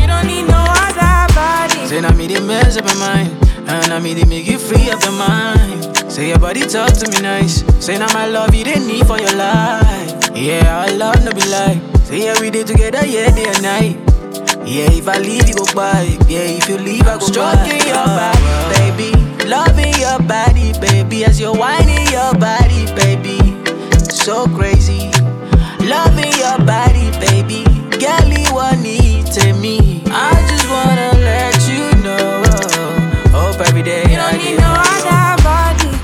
You 0.00 0.06
don't 0.08 0.26
need 0.26 0.48
no 0.48 0.56
other 0.56 1.28
body. 1.34 1.86
Say 1.86 2.00
now 2.00 2.16
me 2.16 2.28
they 2.28 2.40
mess 2.40 2.78
up 2.78 2.86
my 2.86 2.94
mind 2.94 3.28
And 3.68 3.92
I 3.92 4.00
me 4.00 4.14
they 4.14 4.24
make 4.24 4.46
you 4.46 4.56
free 4.56 4.88
of 4.88 5.02
your 5.02 5.12
mind. 5.12 6.10
Say 6.10 6.30
your 6.30 6.38
body 6.38 6.62
talk 6.62 6.94
to 6.94 7.10
me 7.10 7.20
nice. 7.20 7.60
Say 7.84 7.98
now 7.98 8.10
my 8.14 8.24
love 8.26 8.54
you 8.54 8.64
didn't 8.64 8.86
need 8.86 9.06
for 9.06 9.20
your 9.20 9.36
life. 9.36 10.30
Yeah, 10.34 10.80
our 10.80 10.96
love 10.96 11.22
no 11.26 11.32
be 11.32 11.44
like 11.50 11.82
Say 12.06 12.24
yeah 12.24 12.40
we 12.40 12.48
did 12.48 12.66
together 12.66 13.04
yeah 13.04 13.28
day 13.36 13.52
and 13.52 13.62
night. 13.62 13.96
Yeah, 14.64 14.88
if 14.96 15.08
I 15.08 15.18
leave 15.18 15.46
you 15.46 15.56
go 15.56 15.66
by. 15.74 16.08
Yeah, 16.26 16.56
if 16.56 16.70
you 16.70 16.78
leave 16.78 17.02
I 17.02 17.18
go 17.18 17.26
Stroking 17.26 17.84
your 17.84 18.08
body 18.16 18.48
baby. 18.80 19.12
Loving 19.44 19.92
your 20.00 20.18
body 20.20 20.72
baby 20.80 21.26
As 21.26 21.38
you're 21.38 21.54
whining 21.54 22.06
your 22.08 22.32
body 22.40 22.86
baby 22.96 23.31
So 24.22 24.46
crazy 24.46 25.10
Loving 25.82 26.32
your 26.38 26.58
body 26.64 27.10
baby 27.18 27.64
Girl 27.98 28.28
you 28.30 28.54
want 28.54 28.80
need 28.80 29.26
to 29.26 29.52
me 29.54 30.00
I 30.06 30.30
just 30.46 30.68
wanna 30.70 31.10
let 31.18 31.58
you 31.66 31.90
know 32.04 32.44
Hope 33.34 33.60
every 33.66 33.82
day 33.82 34.02
You 34.02 34.16
don't 34.16 34.38
need 34.38 34.58
no 34.60 34.72
other 34.78 35.42
body. 35.42 35.98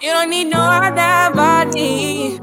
You 0.00 0.12
don't 0.12 0.30
need 0.30 0.44
no 0.44 0.60
other 0.60 1.34
body. 1.34 2.38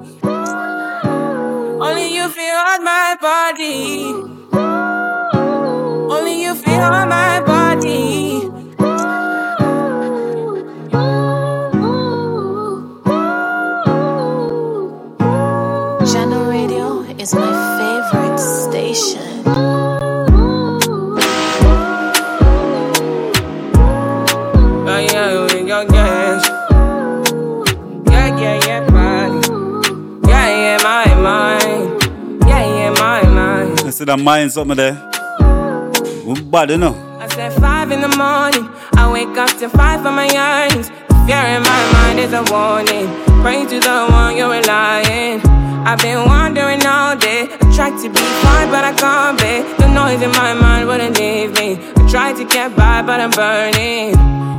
Only 1.80 2.14
you 2.16 2.28
feel 2.28 2.56
on 2.74 2.84
my 2.84 3.16
body. 3.22 4.12
Only 6.14 6.44
you 6.44 6.54
feel 6.54 6.82
on 6.82 7.08
my 7.08 7.40
body. 7.40 7.47
See 34.08 34.16
that 34.16 34.24
mind 34.24 34.52
something 34.52 34.78
there? 34.78 34.96
Good 36.26 36.52
bad, 36.52 36.70
you 36.70 36.78
know. 36.78 36.96
I 37.20 37.28
said 37.28 37.54
five 37.54 37.92
in 37.92 38.02
the 38.02 38.14
morning. 38.16 38.70
I 38.96 39.12
wake 39.12 39.38
up 39.38 39.50
to 39.60 39.70
five 39.70 40.02
for 40.02 40.12
my 40.12 40.28
eyes. 40.28 40.90
Fear 41.28 41.44
in 41.56 41.62
my 41.64 41.82
mind 41.96 42.20
is 42.20 42.34
a 42.34 42.44
warning. 42.52 43.08
Pray 43.44 43.66
to 43.66 43.80
the 43.80 44.08
one 44.10 44.38
you're 44.38 44.52
relying. 44.52 45.42
I've 45.88 46.00
been 46.00 46.26
wandering 46.26 46.86
all 46.86 47.16
day. 47.16 47.48
I 47.50 47.66
tried 47.76 47.98
to 48.04 48.10
be 48.10 48.24
fine, 48.44 48.70
but 48.70 48.84
I 48.84 48.94
can't 48.94 49.38
be. 49.40 49.54
The 49.82 49.88
noise 49.92 50.22
in 50.22 50.32
my 50.32 50.54
mind 50.54 50.88
wouldn't 50.88 51.18
leave 51.20 51.52
me. 51.60 51.78
I 51.98 52.02
tried 52.10 52.36
to 52.38 52.46
get 52.46 52.76
by, 52.76 53.02
but 53.02 53.20
I'm 53.20 53.32
burning. 53.32 54.16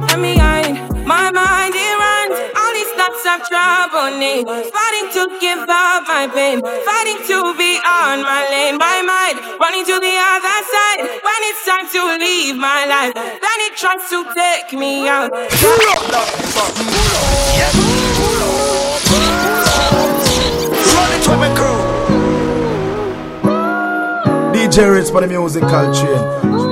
Let 0.08 0.20
me 0.20 0.36
hide. 0.36 0.76
My 1.06 1.30
mind 1.30 1.74
it 1.74 1.87
thoughts 3.08 3.26
of 3.26 3.48
trouble 3.48 4.18
me. 4.18 4.44
Fighting 4.44 5.08
to 5.16 5.38
give 5.40 5.58
up 5.58 6.04
my 6.06 6.28
pain. 6.32 6.60
Fighting 6.60 7.18
to 7.28 7.54
be 7.56 7.78
on 7.84 8.22
my 8.22 8.46
lane. 8.50 8.76
My 8.78 9.02
mind 9.02 9.38
running 9.60 9.84
to 9.84 9.98
the 9.98 10.14
other 10.16 10.58
side. 10.72 11.00
When 11.00 11.40
it's 11.48 11.64
time 11.64 11.88
to 11.88 12.18
leave 12.18 12.56
my 12.56 12.86
life, 12.86 13.14
then 13.14 13.58
it 13.66 13.76
tries 13.76 14.08
to 14.10 14.24
take 14.34 14.78
me 14.78 15.08
out. 15.08 15.32
DJ 24.52 24.84
Redz 24.84 25.10
for 25.10 25.20
the 25.20 25.26
Musical 25.26 25.94
Cheers. 25.94 26.67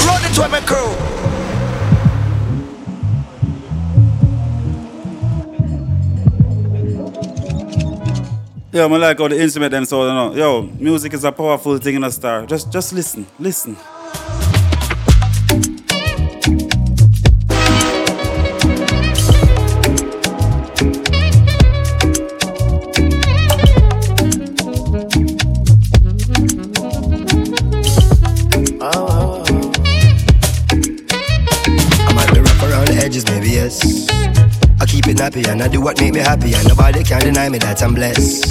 Run 0.06 0.24
it 0.24 0.34
to 0.34 0.48
my 0.48 0.60
crew. 0.60 0.92
Yo, 8.72 8.88
I 8.88 8.96
like 8.96 9.18
how 9.18 9.28
the 9.28 9.38
instrument 9.38 9.70
them 9.70 9.84
so 9.84 10.06
you 10.06 10.14
know. 10.14 10.34
Yo, 10.34 10.62
music 10.78 11.12
is 11.12 11.24
a 11.24 11.32
powerful 11.32 11.76
thing 11.78 11.96
in 11.96 12.04
a 12.04 12.10
star. 12.10 12.46
Just 12.46 12.72
just 12.72 12.92
listen, 12.94 13.26
listen. 13.38 13.76
Happy 35.32 35.48
and 35.48 35.62
I 35.62 35.68
do 35.68 35.80
what 35.80 35.98
make 35.98 36.12
me 36.12 36.20
happy, 36.20 36.52
and 36.54 36.68
nobody 36.68 37.02
can 37.02 37.20
deny 37.20 37.48
me 37.48 37.56
that 37.58 37.82
I'm 37.82 37.94
blessed. 37.94 38.44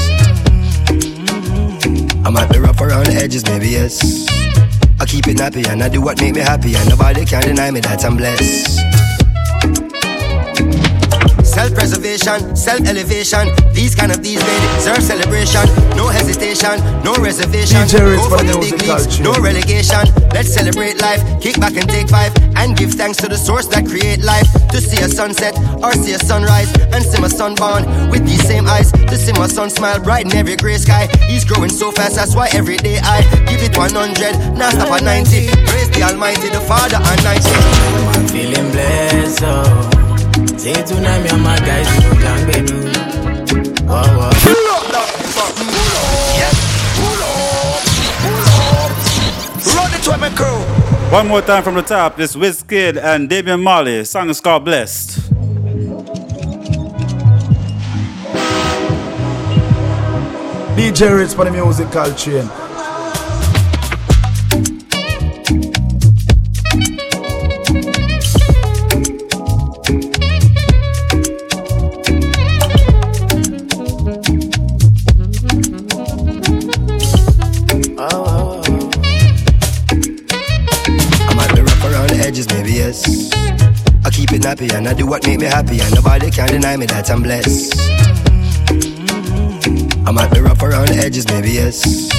I 2.25 2.29
might 2.29 2.49
be 2.51 2.57
rough 2.57 2.81
around 2.81 3.05
the 3.05 3.13
edges, 3.13 3.45
maybe 3.45 3.69
yes. 3.69 4.01
I 4.99 5.05
keep 5.05 5.27
it 5.27 5.39
happy 5.39 5.63
and 5.67 5.83
I 5.83 5.89
do 5.89 6.01
what 6.01 6.19
make 6.19 6.33
me 6.33 6.41
happy, 6.41 6.75
and 6.75 6.89
nobody 6.89 7.23
can 7.25 7.43
deny 7.43 7.69
me 7.69 7.81
that 7.81 8.03
I'm 8.03 8.17
blessed. 8.17 8.81
Self-preservation, 11.45 12.55
self-elevation. 12.55 13.45
These 13.73 13.93
kind 13.93 14.11
of 14.11 14.23
these 14.23 14.39
days 14.41 14.75
deserve 14.75 15.03
celebration. 15.03 15.67
No 15.95 16.07
hesitation, 16.07 16.81
no 17.03 17.13
reservation. 17.15 17.85
Go 17.91 18.29
for 18.29 18.41
the 18.41 18.57
big 18.57 18.81
leagues, 18.81 19.19
no 19.19 19.33
relegation. 19.37 20.01
Let's 20.33 20.53
celebrate 20.53 20.99
life, 21.01 21.21
kick 21.41 21.59
back 21.59 21.75
and 21.75 21.87
take 21.87 22.09
five, 22.09 22.31
and 22.55 22.75
give 22.75 22.93
thanks 22.93 23.17
to 23.17 23.27
the 23.27 23.37
source 23.37 23.67
that 23.67 23.85
create 23.85 24.23
life. 24.23 24.47
To 24.71 24.79
see 24.79 25.03
a 25.03 25.09
sunset 25.09 25.53
or 25.83 25.91
see 25.93 26.13
a 26.13 26.19
sunrise, 26.19 26.71
and 26.93 27.03
see 27.03 27.19
my 27.21 27.27
son 27.27 27.55
born 27.55 27.83
with 28.09 28.25
these 28.25 28.41
same 28.47 28.67
eyes. 28.67 28.91
To 28.91 29.17
see 29.17 29.33
my 29.33 29.47
son 29.47 29.69
smile 29.69 29.99
bright 30.01 30.25
in 30.25 30.33
every 30.35 30.55
gray 30.55 30.77
sky. 30.77 31.07
He's 31.27 31.43
growing 31.45 31.69
so 31.69 31.91
fast, 31.91 32.15
that's 32.15 32.35
why 32.35 32.49
every 32.53 32.77
day 32.77 32.99
I 32.99 33.21
give 33.45 33.61
it 33.63 33.77
100, 33.77 34.57
now 34.57 34.69
stop 34.69 34.91
at 34.91 35.03
90. 35.03 35.47
Praise 35.65 35.89
the 35.91 36.03
Almighty, 36.03 36.49
the 36.49 36.61
Father, 36.61 36.97
and 36.97 37.23
90. 37.23 37.49
I'm 38.15 38.27
feeling 38.27 38.71
blessed, 38.71 39.43
oh. 39.43 39.89
Say 40.57 40.73
tonight, 40.85 41.23
me 41.23 41.29
and 41.29 41.41
my 41.41 41.57
guys, 41.59 41.87
down, 42.21 42.45
baby. 42.47 42.71
Whoa, 43.85 44.31
whoa. 44.31 44.60
One 51.11 51.27
more 51.27 51.41
time 51.41 51.61
from 51.61 51.75
the 51.75 51.81
top. 51.81 52.15
This 52.15 52.37
Wizkid 52.37 52.95
and 52.95 53.27
Damian 53.27 53.61
Marley. 53.61 54.05
Song 54.05 54.29
is 54.29 54.39
called 54.39 54.63
Blessed. 54.63 55.19
DJ 60.77 61.09
Redz 61.11 61.35
for 61.35 61.43
the 61.43 61.51
Musical 61.51 62.13
Cheers. 62.13 62.60
Happy 84.51 84.75
and 84.75 84.85
I 84.85 84.93
do 84.93 85.05
what 85.07 85.25
make 85.25 85.39
me 85.39 85.45
happy, 85.45 85.79
and 85.79 85.95
nobody 85.95 86.29
can 86.29 86.49
deny 86.49 86.75
me 86.75 86.85
that 86.87 87.09
I'm 87.09 87.23
blessed. 87.23 87.73
I 90.05 90.11
might 90.11 90.29
be 90.33 90.41
rough 90.41 90.61
around 90.61 90.89
the 90.89 90.97
edges, 90.97 91.25
maybe 91.27 91.51
yes. 91.51 92.09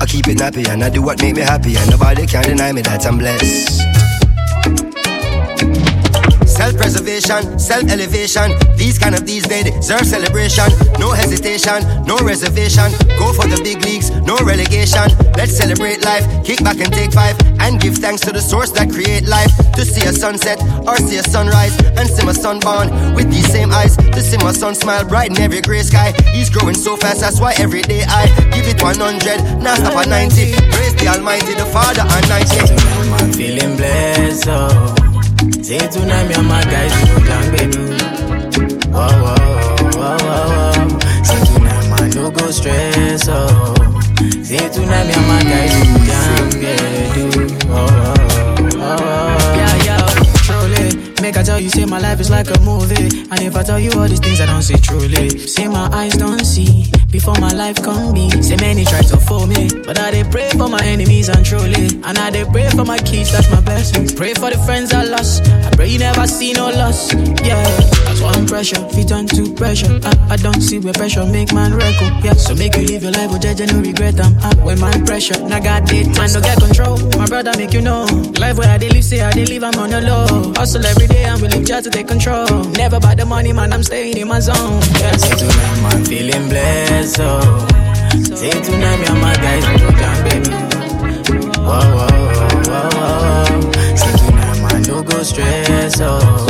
I 0.00 0.06
keep 0.06 0.28
it 0.28 0.40
happy 0.40 0.64
and 0.66 0.82
I 0.82 0.88
do 0.88 1.02
what 1.02 1.20
make 1.20 1.36
me 1.36 1.42
happy, 1.42 1.76
and 1.76 1.90
nobody 1.90 2.26
can 2.26 2.44
deny 2.44 2.72
me 2.72 2.80
that 2.82 3.04
I'm 3.04 3.18
blessed. 3.18 3.87
Self-preservation, 6.68 7.58
self-elevation. 7.58 8.52
These 8.76 8.98
kind 8.98 9.14
of 9.14 9.24
these 9.24 9.42
days 9.48 9.72
deserve 9.72 10.04
celebration. 10.04 10.68
No 11.00 11.12
hesitation, 11.12 11.80
no 12.04 12.18
reservation. 12.18 12.92
Go 13.16 13.32
for 13.32 13.48
the 13.48 13.58
big 13.64 13.82
leagues, 13.86 14.10
no 14.28 14.36
relegation. 14.44 15.08
Let's 15.32 15.56
celebrate 15.56 16.04
life, 16.04 16.28
kick 16.44 16.62
back 16.62 16.76
and 16.76 16.92
take 16.92 17.14
five, 17.14 17.40
and 17.64 17.80
give 17.80 17.96
thanks 17.96 18.20
to 18.28 18.32
the 18.32 18.42
source 18.42 18.70
that 18.72 18.90
create 18.90 19.24
life. 19.24 19.48
To 19.80 19.82
see 19.82 20.04
a 20.04 20.12
sunset 20.12 20.60
or 20.86 20.96
see 20.96 21.16
a 21.16 21.22
sunrise, 21.22 21.72
and 21.96 22.06
see 22.06 22.26
my 22.26 22.36
son 22.36 22.60
born 22.60 23.14
with 23.14 23.30
these 23.32 23.50
same 23.50 23.72
eyes. 23.72 23.96
To 23.96 24.20
see 24.20 24.36
my 24.36 24.52
son 24.52 24.74
smile 24.74 25.08
bright 25.08 25.30
in 25.30 25.38
every 25.38 25.62
gray 25.62 25.80
sky. 25.80 26.12
He's 26.36 26.50
growing 26.50 26.74
so 26.74 26.98
fast, 26.98 27.22
that's 27.22 27.40
why 27.40 27.54
every 27.56 27.80
day 27.80 28.04
I 28.04 28.28
give 28.52 28.68
it 28.68 28.82
100, 28.82 29.64
now 29.64 29.74
stop 29.74 29.96
at 29.96 30.08
90. 30.08 30.52
Praise 30.68 30.94
the 30.96 31.08
Almighty, 31.16 31.54
the 31.54 31.64
Father, 31.72 32.04
and 32.04 32.28
90. 32.28 33.24
I'm 33.24 33.32
feeling 33.32 33.74
blessed, 33.78 34.48
oh. 34.48 35.07
Say 35.68 35.76
me 36.28 36.34
and 36.34 36.48
my 36.48 36.62
guys, 36.64 36.92
we 36.96 37.08
go 37.12 37.18
down, 37.28 37.44
baby. 37.52 37.76
Whoa, 38.88 39.04
whoa, 39.22 39.36
whoa, 39.98 40.16
whoa, 40.16 40.48
whoa. 40.56 40.98
Say 41.28 41.40
tonight, 41.44 41.84
man, 41.90 42.08
no 42.16 42.30
go 42.30 42.50
stress, 42.50 43.28
oh. 43.28 43.74
Say 44.48 44.64
me 44.72 45.12
and 45.12 45.26
my 45.28 45.42
guys, 45.44 45.72
go 45.84 45.98
down, 46.08 46.44
baby. 46.52 47.54
Oh, 47.68 47.76
oh, 47.76 47.97
I 51.38 51.42
tell 51.44 51.60
you, 51.60 51.70
say 51.70 51.84
my 51.84 52.00
life 52.00 52.18
is 52.18 52.30
like 52.30 52.50
a 52.50 52.58
movie. 52.62 53.06
And 53.30 53.40
if 53.42 53.54
I 53.54 53.62
tell 53.62 53.78
you 53.78 53.92
all 53.92 54.08
these 54.08 54.18
things, 54.18 54.40
I 54.40 54.46
don't 54.46 54.62
say 54.62 54.74
truly. 54.76 55.38
Say 55.38 55.68
my 55.68 55.88
eyes 55.92 56.14
don't 56.16 56.44
see 56.44 56.90
before 57.12 57.36
my 57.38 57.52
life 57.52 57.80
come 57.80 58.12
be. 58.12 58.28
Say 58.42 58.56
many 58.56 58.84
try 58.84 59.02
to 59.02 59.16
fool 59.16 59.46
me, 59.46 59.70
but 59.86 59.98
I 60.00 60.10
they 60.10 60.24
pray 60.24 60.50
for 60.50 60.68
my 60.68 60.82
enemies 60.84 61.28
and 61.28 61.46
truly. 61.46 61.86
And 62.02 62.18
I 62.18 62.30
they 62.30 62.44
pray 62.44 62.68
for 62.70 62.84
my 62.84 62.98
kids, 62.98 63.30
that's 63.30 63.48
my 63.52 63.60
blessing. 63.60 64.08
Pray 64.16 64.34
for 64.34 64.50
the 64.50 64.58
friends 64.66 64.92
I 64.92 65.04
lost. 65.04 65.48
I 65.48 65.70
pray 65.70 65.88
you 65.88 66.00
never 66.00 66.26
see 66.26 66.52
no 66.54 66.70
loss. 66.70 67.14
Yeah, 67.14 67.62
that's 68.04 68.20
one 68.20 68.46
pressure, 68.48 68.82
fit 68.90 69.12
on 69.12 69.26
to 69.28 69.54
pressure. 69.54 70.00
I, 70.02 70.34
I 70.34 70.36
don't 70.36 70.60
see 70.60 70.80
where 70.80 70.92
pressure 70.92 71.24
make 71.24 71.52
man 71.54 71.72
record. 71.72 72.12
Yeah, 72.24 72.34
so 72.34 72.54
make 72.56 72.76
you 72.76 72.82
live 72.82 73.04
your 73.04 73.12
life 73.12 73.30
with 73.30 73.42
judge 73.42 73.60
and 73.60 73.72
no 73.72 73.80
regret. 73.80 74.18
I'm 74.20 74.58
when 74.64 74.80
man 74.80 75.06
pressure. 75.06 75.38
Now 75.46 75.60
got 75.60 75.90
it, 75.92 76.08
man, 76.18 76.32
no 76.32 76.40
get 76.40 76.58
control. 76.58 76.98
My 77.16 77.26
brother 77.26 77.52
make 77.56 77.72
you 77.72 77.80
know. 77.80 78.06
Life 78.40 78.58
where 78.58 78.68
I 78.68 78.78
they 78.78 78.88
live, 78.88 79.04
say 79.04 79.20
I 79.20 79.32
they 79.32 79.46
live, 79.46 79.62
I'm 79.62 79.78
on 79.78 79.90
the 79.90 80.00
low. 80.00 80.52
Hustle 80.56 80.84
every 80.84 81.06
day, 81.06 81.24
I'm 81.28 81.40
willing 81.40 81.64
just 81.64 81.84
to 81.84 81.90
take 81.90 82.08
control. 82.08 82.64
Never 82.74 82.96
about 82.96 83.16
the 83.16 83.26
money, 83.26 83.52
man, 83.52 83.72
I'm 83.72 83.82
staying 83.82 84.16
in 84.16 84.28
my 84.28 84.40
zone. 84.40 84.80
Yes. 84.98 85.22
Say 85.22 85.36
tonight, 85.36 85.82
man, 85.82 86.04
feeling 86.04 86.48
blessed. 86.48 87.20
Oh. 87.20 87.66
Say 88.34 88.50
tonight, 88.50 88.98
me 88.98 89.06
and 89.06 89.20
my 89.20 89.34
guys, 89.36 89.64
no 89.80 89.90
jam, 90.00 90.24
baby. 90.24 90.50
Whoa, 91.60 91.80
whoa, 91.96 92.08
whoa, 92.68 92.88
whoa. 92.98 93.60
Say 93.96 94.12
tonight, 94.16 94.58
man, 94.62 94.82
no 94.88 95.02
go 95.02 95.22
stress. 95.22 96.00
Oh. 96.00 96.46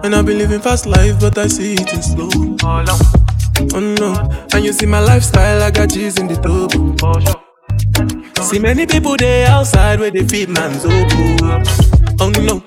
And 0.02 0.14
I've 0.14 0.24
been 0.24 0.38
living 0.38 0.60
fast 0.60 0.86
life, 0.86 1.18
but 1.20 1.36
I 1.36 1.48
see 1.48 1.74
it 1.74 1.92
in 1.92 2.02
slow. 2.02 2.30
Oh 3.58 3.80
no, 3.80 4.14
and 4.52 4.64
you 4.64 4.72
see 4.72 4.86
my 4.86 5.00
lifestyle, 5.00 5.62
I 5.62 5.70
got 5.70 5.88
G's 5.90 6.18
in 6.18 6.26
the 6.26 6.36
tub. 6.36 6.72
See 8.42 8.58
many 8.58 8.86
people 8.86 9.16
there 9.16 9.48
outside 9.48 9.98
where 9.98 10.10
they 10.10 10.24
feed 10.26 10.48
man's 10.50 10.84
oboe. 10.84 11.62
Oh 12.20 12.30
no, 12.44 12.62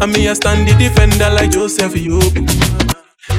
and 0.00 0.12
me 0.12 0.28
I 0.28 0.32
stand 0.34 0.66
the 0.66 0.74
defender 0.78 1.30
like 1.30 1.50
Joseph 1.50 1.94
Yobo. 1.94 2.46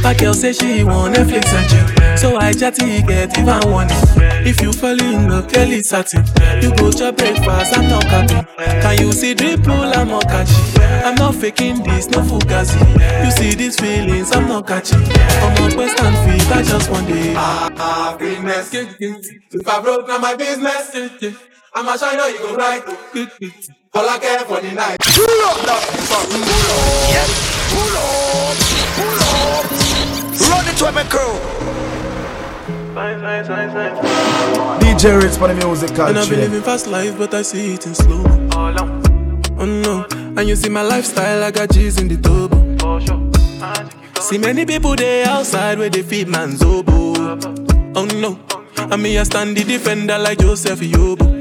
My 0.03 0.13
girl 0.13 0.33
say 0.33 0.53
she 0.53 0.83
want 0.83 1.15
Netflix 1.15 1.45
and 1.53 1.69
chill, 1.69 2.00
so 2.17 2.37
eh, 2.37 2.47
I 2.47 2.53
chatty 2.53 3.01
get 3.03 3.37
even 3.37 3.71
one 3.71 3.87
it. 3.89 4.47
If 4.47 4.61
you 4.61 4.73
fall 4.73 4.99
in 4.99 5.29
love, 5.29 5.47
Kelly 5.47 5.81
satin. 5.83 6.23
You 6.61 6.73
go 6.75 6.91
to 6.91 7.13
breakfast, 7.13 7.77
I'm 7.77 7.87
not 7.87 8.03
capping. 8.03 8.45
Can 8.81 8.99
you 8.99 9.11
see 9.13 9.33
drip 9.33 9.63
pull? 9.63 9.73
I'm 9.73 10.07
not 10.07 10.23
catching. 10.23 10.81
I'm 11.05 11.15
not 11.15 11.35
faking 11.35 11.83
this, 11.83 12.07
no 12.09 12.19
fugazi. 12.21 12.79
You 13.25 13.31
see 13.31 13.55
these 13.55 13.79
feelings, 13.79 14.31
I'm 14.31 14.47
not 14.47 14.67
catching. 14.67 15.01
I'm 15.01 15.63
on 15.63 15.77
West 15.77 15.99
and 16.01 16.17
feet, 16.25 16.51
I 16.51 16.63
just 16.63 16.89
want 16.89 17.09
it. 17.09 17.35
Happiness. 17.35 18.73
If 18.73 19.67
I 19.67 19.81
broke, 19.81 20.07
now 20.07 20.17
my 20.17 20.35
business. 20.35 20.91
I'ma 21.73 21.95
show 21.95 22.11
you, 22.11 22.33
you 22.33 22.39
go 22.39 22.55
right. 22.55 22.83
All 23.93 24.07
I 24.09 24.17
care 24.19 24.39
for 24.39 24.61
the 24.61 24.71
night. 24.71 24.97
Pull 24.99 25.41
up 25.47 25.59
that 25.67 25.83
fucking 26.07 26.43
pull 26.47 26.71
up. 26.71 27.11
Yeah. 27.11 27.27
Pull 27.71 27.95
up. 27.99 28.55
Pull 28.97 29.19
up. 29.27 29.65
Run 30.49 30.67
it 30.67 30.81
with 30.81 30.95
my 30.95 31.03
crew. 31.11 31.90
DJ 34.79 35.19
Redz 35.19 35.37
for 35.37 35.47
the 35.47 35.55
musical 35.55 36.05
And 36.05 36.19
I've 36.19 36.29
been 36.29 36.39
living 36.39 36.61
fast 36.61 36.85
life, 36.87 37.17
but 37.17 37.33
I 37.33 37.41
see 37.41 37.73
it 37.73 37.87
in 37.87 37.95
slow. 37.95 38.23
Oh 39.57 39.65
no, 39.65 40.05
and 40.37 40.47
you 40.47 40.55
see 40.55 40.69
my 40.69 40.83
lifestyle, 40.83 41.43
I 41.43 41.49
got 41.51 41.71
G's 41.71 41.99
in 41.99 42.07
the 42.07 42.17
double. 42.17 42.61
See 44.21 44.37
many 44.37 44.65
people 44.65 44.95
there 44.95 45.27
outside 45.27 45.79
where 45.79 45.89
they 45.89 46.03
feed 46.03 46.27
man's 46.27 46.61
oboe. 46.61 47.39
Oh 47.95 48.05
no, 48.05 48.39
and 48.77 49.01
me 49.01 49.17
I 49.17 49.23
stand 49.23 49.57
the 49.57 49.63
defender 49.63 50.19
like 50.19 50.37
Joseph 50.39 50.79
Yobo. 50.79 51.40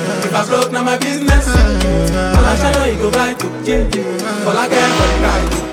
If 0.31 0.37
I 0.37 0.45
broke, 0.47 0.71
now 0.71 0.83
my 0.83 0.97
business. 0.97 1.45
I'ma 1.47 2.55
show 2.55 2.85
you, 2.85 2.93
you 2.93 2.99
go 2.99 3.09
right. 3.11 3.35
All 4.47 4.57
I 4.57 4.67
care 4.69 4.87
for 4.87 5.07
the 5.11 5.19
night. 5.27 5.67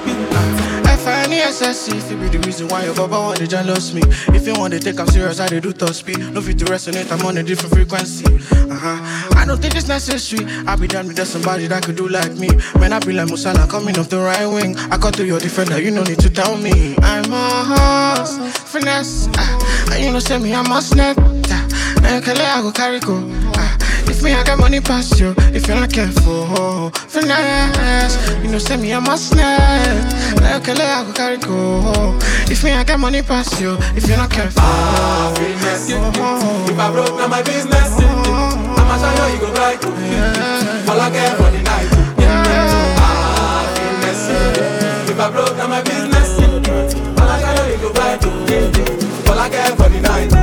F-I-N-E-S-S-E 0.98 1.96
If 1.96 2.10
it 2.10 2.20
be 2.20 2.28
the 2.28 2.38
reason 2.44 2.66
why 2.68 2.84
your 2.84 2.94
baba 2.94 3.14
want 3.20 3.38
to 3.38 3.46
jealous 3.46 3.94
me. 3.94 4.02
If 4.34 4.46
you 4.48 4.54
want 4.54 4.72
to 4.74 4.80
take 4.80 4.98
I'm 4.98 5.06
serious, 5.06 5.38
I 5.38 5.46
dey 5.46 5.60
do 5.60 5.72
top 5.72 5.94
speed. 5.94 6.18
No 6.34 6.40
fit 6.40 6.58
to 6.58 6.64
resonate, 6.64 7.10
I'm 7.12 7.24
on 7.24 7.38
a 7.38 7.42
different 7.44 7.72
frequency. 7.72 8.26
Uh-huh. 8.26 9.36
I 9.38 9.44
don't 9.46 9.62
think 9.62 9.76
it's 9.76 9.86
necessary. 9.86 10.44
I 10.66 10.74
be 10.74 10.88
done 10.88 11.06
with 11.06 11.16
just 11.16 11.30
somebody 11.32 11.68
that 11.68 11.84
could 11.84 11.94
do 11.96 12.08
like 12.08 12.32
me. 12.34 12.48
Man, 12.80 12.92
I 12.92 12.98
be 12.98 13.12
like 13.12 13.28
Musala 13.28 13.68
coming 13.70 13.96
off 13.96 14.08
the 14.08 14.18
right 14.18 14.46
wing. 14.46 14.76
I 14.90 14.98
cut 14.98 15.14
to 15.14 15.24
your 15.24 15.38
defender, 15.38 15.80
you 15.80 15.92
no 15.92 16.02
need 16.02 16.18
to 16.18 16.30
tell 16.30 16.56
me. 16.58 16.96
I'm 16.98 17.32
a 17.32 17.64
horse, 17.70 18.36
finesse. 18.72 19.28
Uh, 19.38 19.92
And 19.92 20.04
you 20.04 20.12
know 20.12 20.18
say 20.18 20.38
me, 20.38 20.52
I'm 20.52 20.70
a 20.70 20.82
snap 20.82 21.16
uh, 21.16 21.22
Now 22.02 22.16
you 22.16 22.20
can 22.22 22.36
let 22.36 22.58
I 22.58 22.60
go 22.62 22.72
carry 22.72 23.00
go 23.00 23.16
if 24.18 24.24
me, 24.24 24.32
I 24.32 24.42
got 24.42 24.58
money 24.58 24.80
past 24.80 25.20
you. 25.20 25.32
If 25.54 25.68
you're 25.68 25.76
not 25.76 25.92
careful, 25.92 26.90
finesse. 27.06 28.16
You 28.42 28.50
know, 28.50 28.58
send 28.58 28.82
me 28.82 28.90
a 28.90 29.00
must 29.00 29.36
net. 29.36 30.12
Like 30.42 30.66
a 30.66 30.72
I 30.72 31.04
go 31.04 31.12
carry 31.12 31.36
go. 31.36 32.18
If 32.50 32.64
me, 32.64 32.72
I 32.72 32.82
got 32.82 32.98
money 32.98 33.22
past 33.22 33.60
you. 33.60 33.76
If 33.94 34.08
you're 34.08 34.16
not 34.16 34.30
careful, 34.30 34.60
ah, 34.60 35.32
Happiness. 35.36 35.90
Oh, 35.92 36.12
oh, 36.16 36.66
oh. 36.66 36.70
If 36.70 36.78
I 36.78 36.90
broke, 36.90 37.16
now 37.16 37.28
my 37.28 37.42
business. 37.42 37.94
I'ma 37.94 38.96
show 38.98 39.26
you, 39.26 39.34
you 39.34 39.40
go 39.40 39.52
right. 39.54 39.84
All 40.88 41.00
I 41.00 41.10
care 41.10 41.36
for 41.36 41.50
the 41.54 41.62
night. 41.62 41.88
Happiness. 42.18 42.74
Ah, 42.98 43.70
if 45.08 45.20
I 45.20 45.30
broke, 45.30 45.56
now 45.56 45.68
my 45.68 45.82
business. 45.82 46.38
I'ma 47.18 47.38
show 47.38 47.66
you, 47.66 47.72
you 47.72 47.78
go 47.78 47.92
right. 47.92 48.18
All 49.28 49.38
I 49.38 49.48
care 49.48 49.76
for 49.76 49.88
the 49.88 50.00
night. 50.00 50.37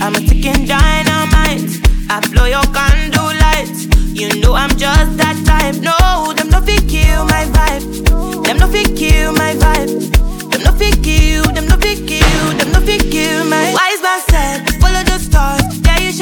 I'm 0.00 0.14
a 0.14 0.20
ticking 0.20 0.66
dynamite. 0.66 1.80
I 2.10 2.20
blow 2.30 2.46
your 2.46 2.62
candle 2.72 3.32
lights. 3.44 3.86
You 4.12 4.40
know 4.40 4.54
I'm 4.54 4.70
just 4.70 5.16
that 5.18 5.36
type. 5.44 5.76
No, 5.82 6.32
them 6.34 6.48
no 6.50 6.60
fit 6.60 6.88
kill 6.88 7.24
my 7.26 7.44
vibe. 7.54 8.44
Them 8.46 8.56
no 8.58 8.66
fit 8.68 8.96
kill 8.96 9.32
my 9.32 9.54
vibe. 9.54 10.50
Them 10.50 10.62
no 10.62 10.72
fit 10.72 11.02
kill. 11.02 11.44
Them 11.52 11.66
no 11.66 11.76
fit 11.76 12.06
kill. 12.06 12.46
Them 12.58 12.72
no 12.72 12.80
fit 12.80 13.10
kill 13.10 13.44
my. 13.46 13.72
Wise 13.74 14.02
man 14.02 14.20
said, 14.28 14.80
follow. 14.80 14.97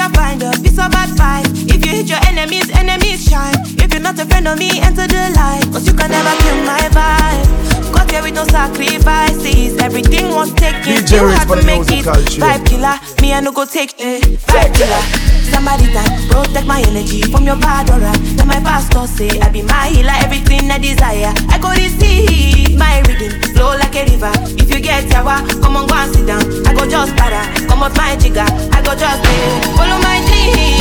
You 0.07 0.12
find 0.12 0.41
a 0.41 0.53
piece 0.62 0.78
of 0.78 0.95
advice. 0.95 1.49
If 1.66 1.85
you 1.85 1.91
hit 1.91 2.09
your 2.09 2.20
enemies, 2.28 2.70
enemies 2.70 3.28
shine. 3.28 3.57
If 3.83 3.93
you're 3.93 4.03
not 4.03 4.16
a 4.20 4.24
friend 4.24 4.47
of 4.47 4.57
me, 4.57 4.78
enter 4.81 5.07
the 5.07 5.33
light. 5.35 5.65
Cause 5.73 5.87
you 5.89 5.95
can 5.95 6.11
never 6.11 6.31
kill 6.43 6.62
my 6.65 6.78
vibe. 6.95 7.93
Got 7.93 8.11
here 8.12 8.23
with 8.23 8.35
no 8.35 8.45
sacrifices. 8.45 9.77
Everything 9.78 10.28
was 10.28 10.53
taken. 10.55 11.03
You 11.09 11.27
had 11.27 11.49
to 11.49 11.66
make 11.66 11.91
it. 11.91 12.05
Vibe 12.07 12.66
killer. 12.66 13.01
Me, 13.20 13.33
I 13.33 13.41
no 13.41 13.51
go 13.51 13.65
take 13.65 13.95
it. 13.99 14.23
Vibe 14.47 14.74
killer. 14.77 15.36
That 15.65 16.28
protect 16.28 16.66
my 16.66 16.85
energy 16.85 17.23
from 17.23 17.47
your 17.47 17.57
bad 17.57 17.89
aura. 17.89 18.12
Then 18.37 18.47
my 18.47 18.61
pastor 18.61 19.07
say 19.09 19.41
I 19.41 19.49
be 19.49 19.62
my 19.62 19.89
healer, 19.89 20.12
everything 20.20 20.70
I 20.70 20.77
desire. 20.77 21.33
I 21.49 21.57
go 21.57 21.73
receive 21.73 22.77
my 22.77 23.01
reading, 23.09 23.33
flow 23.57 23.73
like 23.73 23.97
a 23.97 24.05
river. 24.05 24.33
If 24.61 24.69
you 24.69 24.81
get 24.85 25.09
yawa, 25.09 25.49
come 25.65 25.77
on 25.81 25.89
go 25.89 25.95
and 25.97 26.12
sit 26.12 26.27
down. 26.28 26.45
I 26.69 26.74
go 26.77 26.85
just 26.85 27.16
para, 27.16 27.41
come 27.66 27.83
out 27.83 27.97
my 27.97 28.16
jigger. 28.20 28.45
I 28.45 28.85
go 28.85 28.93
just 28.93 29.24
eh, 29.24 29.73
follow 29.81 29.97
my 30.05 30.20
dream. 30.28 30.77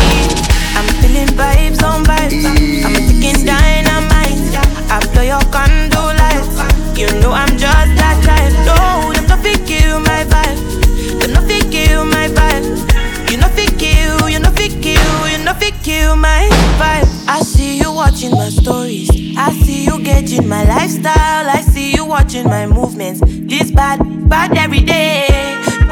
I'm 0.75 0.87
feeling 0.99 1.31
vibes 1.39 1.79
on 1.79 2.03
vibes. 2.03 2.43
I'm 2.83 2.91
a 2.91 2.99
ticking 2.99 3.47
dynamite. 3.47 4.43
I 4.91 4.99
blow 5.15 5.23
your 5.23 5.43
candle 5.55 6.11
lights. 6.19 6.59
You 6.99 7.07
know 7.23 7.31
I'm 7.31 7.55
just 7.55 7.95
that 7.95 8.19
type. 8.27 8.51
No, 8.67 9.13
them 9.15 9.23
no 9.31 9.37
fit 9.39 9.63
kill 9.65 10.03
my 10.03 10.27
vibe. 10.27 10.84
Kill 15.95 16.15
my 16.15 16.47
vibe. 16.79 17.07
I 17.27 17.39
see 17.41 17.77
you 17.77 17.91
watching 17.91 18.31
my 18.31 18.49
stories. 18.49 19.09
I 19.37 19.51
see 19.63 19.85
you 19.85 19.95
gauging 20.03 20.47
my 20.47 20.63
lifestyle. 20.65 21.45
I 21.57 21.61
see 21.73 21.93
you 21.95 22.05
watching 22.05 22.45
my 22.45 22.65
movements. 22.65 23.21
This 23.51 23.71
bad, 23.71 23.99
bad 24.29 24.57
every 24.57 24.81
day. 24.81 25.27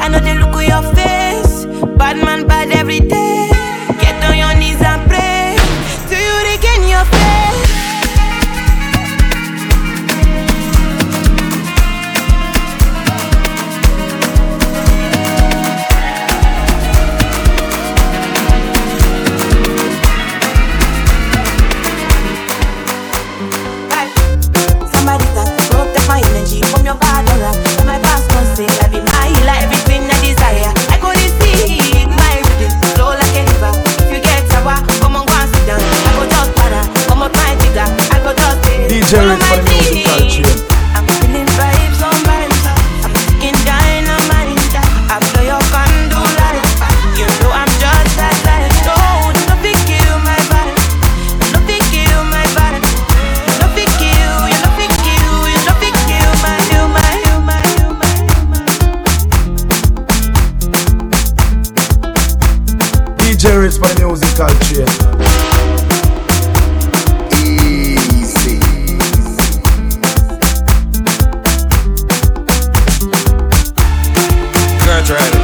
I 0.02 0.08
know 0.08 0.20
they 0.20 0.36
look 0.38 0.54
at 0.60 0.68
your 0.72 0.84
face. 0.94 1.64
Bad 1.96 2.16
man, 2.24 2.46
bad 2.46 2.70
every 2.72 3.00
day. 3.00 3.43
Jared 39.14 39.40
for 39.44 39.73
I 75.06 75.34
it. 75.34 75.43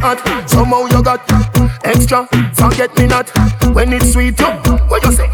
hot. 0.00 0.48
Somehow 0.48 0.86
you 0.86 1.02
got 1.02 1.20
extra. 1.84 2.26
Forget 2.54 2.96
me 2.98 3.06
not 3.06 3.30
when 3.74 3.92
it's 3.92 4.12
sweet. 4.12 4.38
You, 4.38 4.46
what 4.88 5.02
you 5.04 5.12
say? 5.12 5.28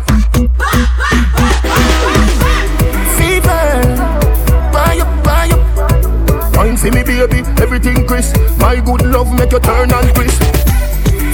Fever, 3.17 3.71
buy 4.73 4.99
up, 5.01 5.25
buy 5.25 5.49
up. 5.53 6.79
See 6.79 6.91
me 6.91 7.03
baby, 7.03 7.39
everything 7.63 8.07
crisp. 8.07 8.37
My 8.59 8.81
good 8.81 9.03
love 9.07 9.33
make 9.39 9.53
you 9.53 9.61
turn 9.61 9.93
and 9.93 10.15
crisp. 10.15 10.43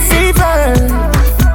Fever, 0.09 0.89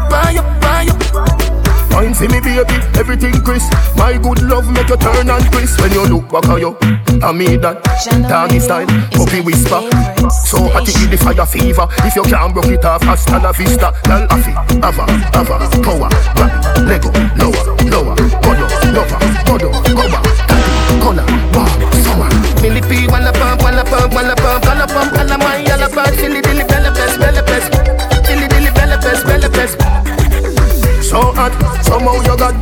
buy 0.10 0.36
up, 0.38 0.62
buy 0.62 0.88
up. 0.90 2.16
See 2.16 2.28
me 2.28 2.40
baby, 2.40 2.76
everything 2.98 3.34
crisp. 3.44 3.72
My 3.98 4.18
good 4.18 4.42
love 4.44 4.70
make 4.72 4.90
you 4.90 4.98
turn 4.98 5.30
and 5.30 5.46
crisp. 5.52 5.80
When 5.82 5.92
you 5.92 6.06
look 6.08 6.30
back 6.30 6.46
at 6.50 6.60
you, 6.60 6.78
I 7.22 7.32
mean 7.32 7.62
that. 7.62 7.84
Doggy 8.28 8.60
style, 8.60 8.88
puppy 9.12 9.42
whisper. 9.42 10.15
So 10.44 10.68
hot 10.70 10.88
it 10.88 11.10
the 11.10 11.18
fire 11.18 11.46
fever. 11.46 11.88
If 12.04 12.16
you 12.16 12.24
can't 12.24 12.54
broke 12.54 12.68
it 12.68 12.86
off, 12.86 13.02
hasta 13.04 13.40
la 13.40 13.52
vista. 13.52 13.94
Girl, 14.04 14.28
afi, 14.30 14.52
ava, 14.84 15.06
ava, 15.34 15.56
power, 15.82 16.10
rap, 16.36 16.52
lego, 16.86 17.10
lower, 17.40 17.64
lower, 17.90 18.16
godo, 18.44 18.66
lover, 18.92 19.20
godo, 19.48 19.70
cover, 19.96 20.22
tati, 20.48 20.72
color, 21.02 21.26
bar, 21.54 21.68
summer. 22.04 22.30
Millie 22.62 22.82
P, 22.82 23.08
wanna 23.08 23.32
pump, 23.32 23.62
wanna 23.64 23.84
pump, 23.84 24.14
wanna 24.14 24.36
pump, 24.36 24.66
wanna 24.66 24.88
pump, 24.88 25.12
wanna 25.14 25.38
mind, 25.38 25.68
wanna 25.70 25.90
pump, 25.90 26.16
silly 26.16 26.42
dilly, 26.42 26.64
bella 26.64 26.92
pest, 26.92 27.20
bella 27.20 27.42
pest, 27.44 27.74
silly 28.26 28.48
dilly, 28.48 28.72
bella 28.72 28.98
pest, 28.98 29.26
bella 29.26 29.50
pest. 29.50 29.78
So 31.02 31.34
hot, 31.34 31.54
somehow 31.84 32.22
you 32.22 32.36
got 32.38 32.56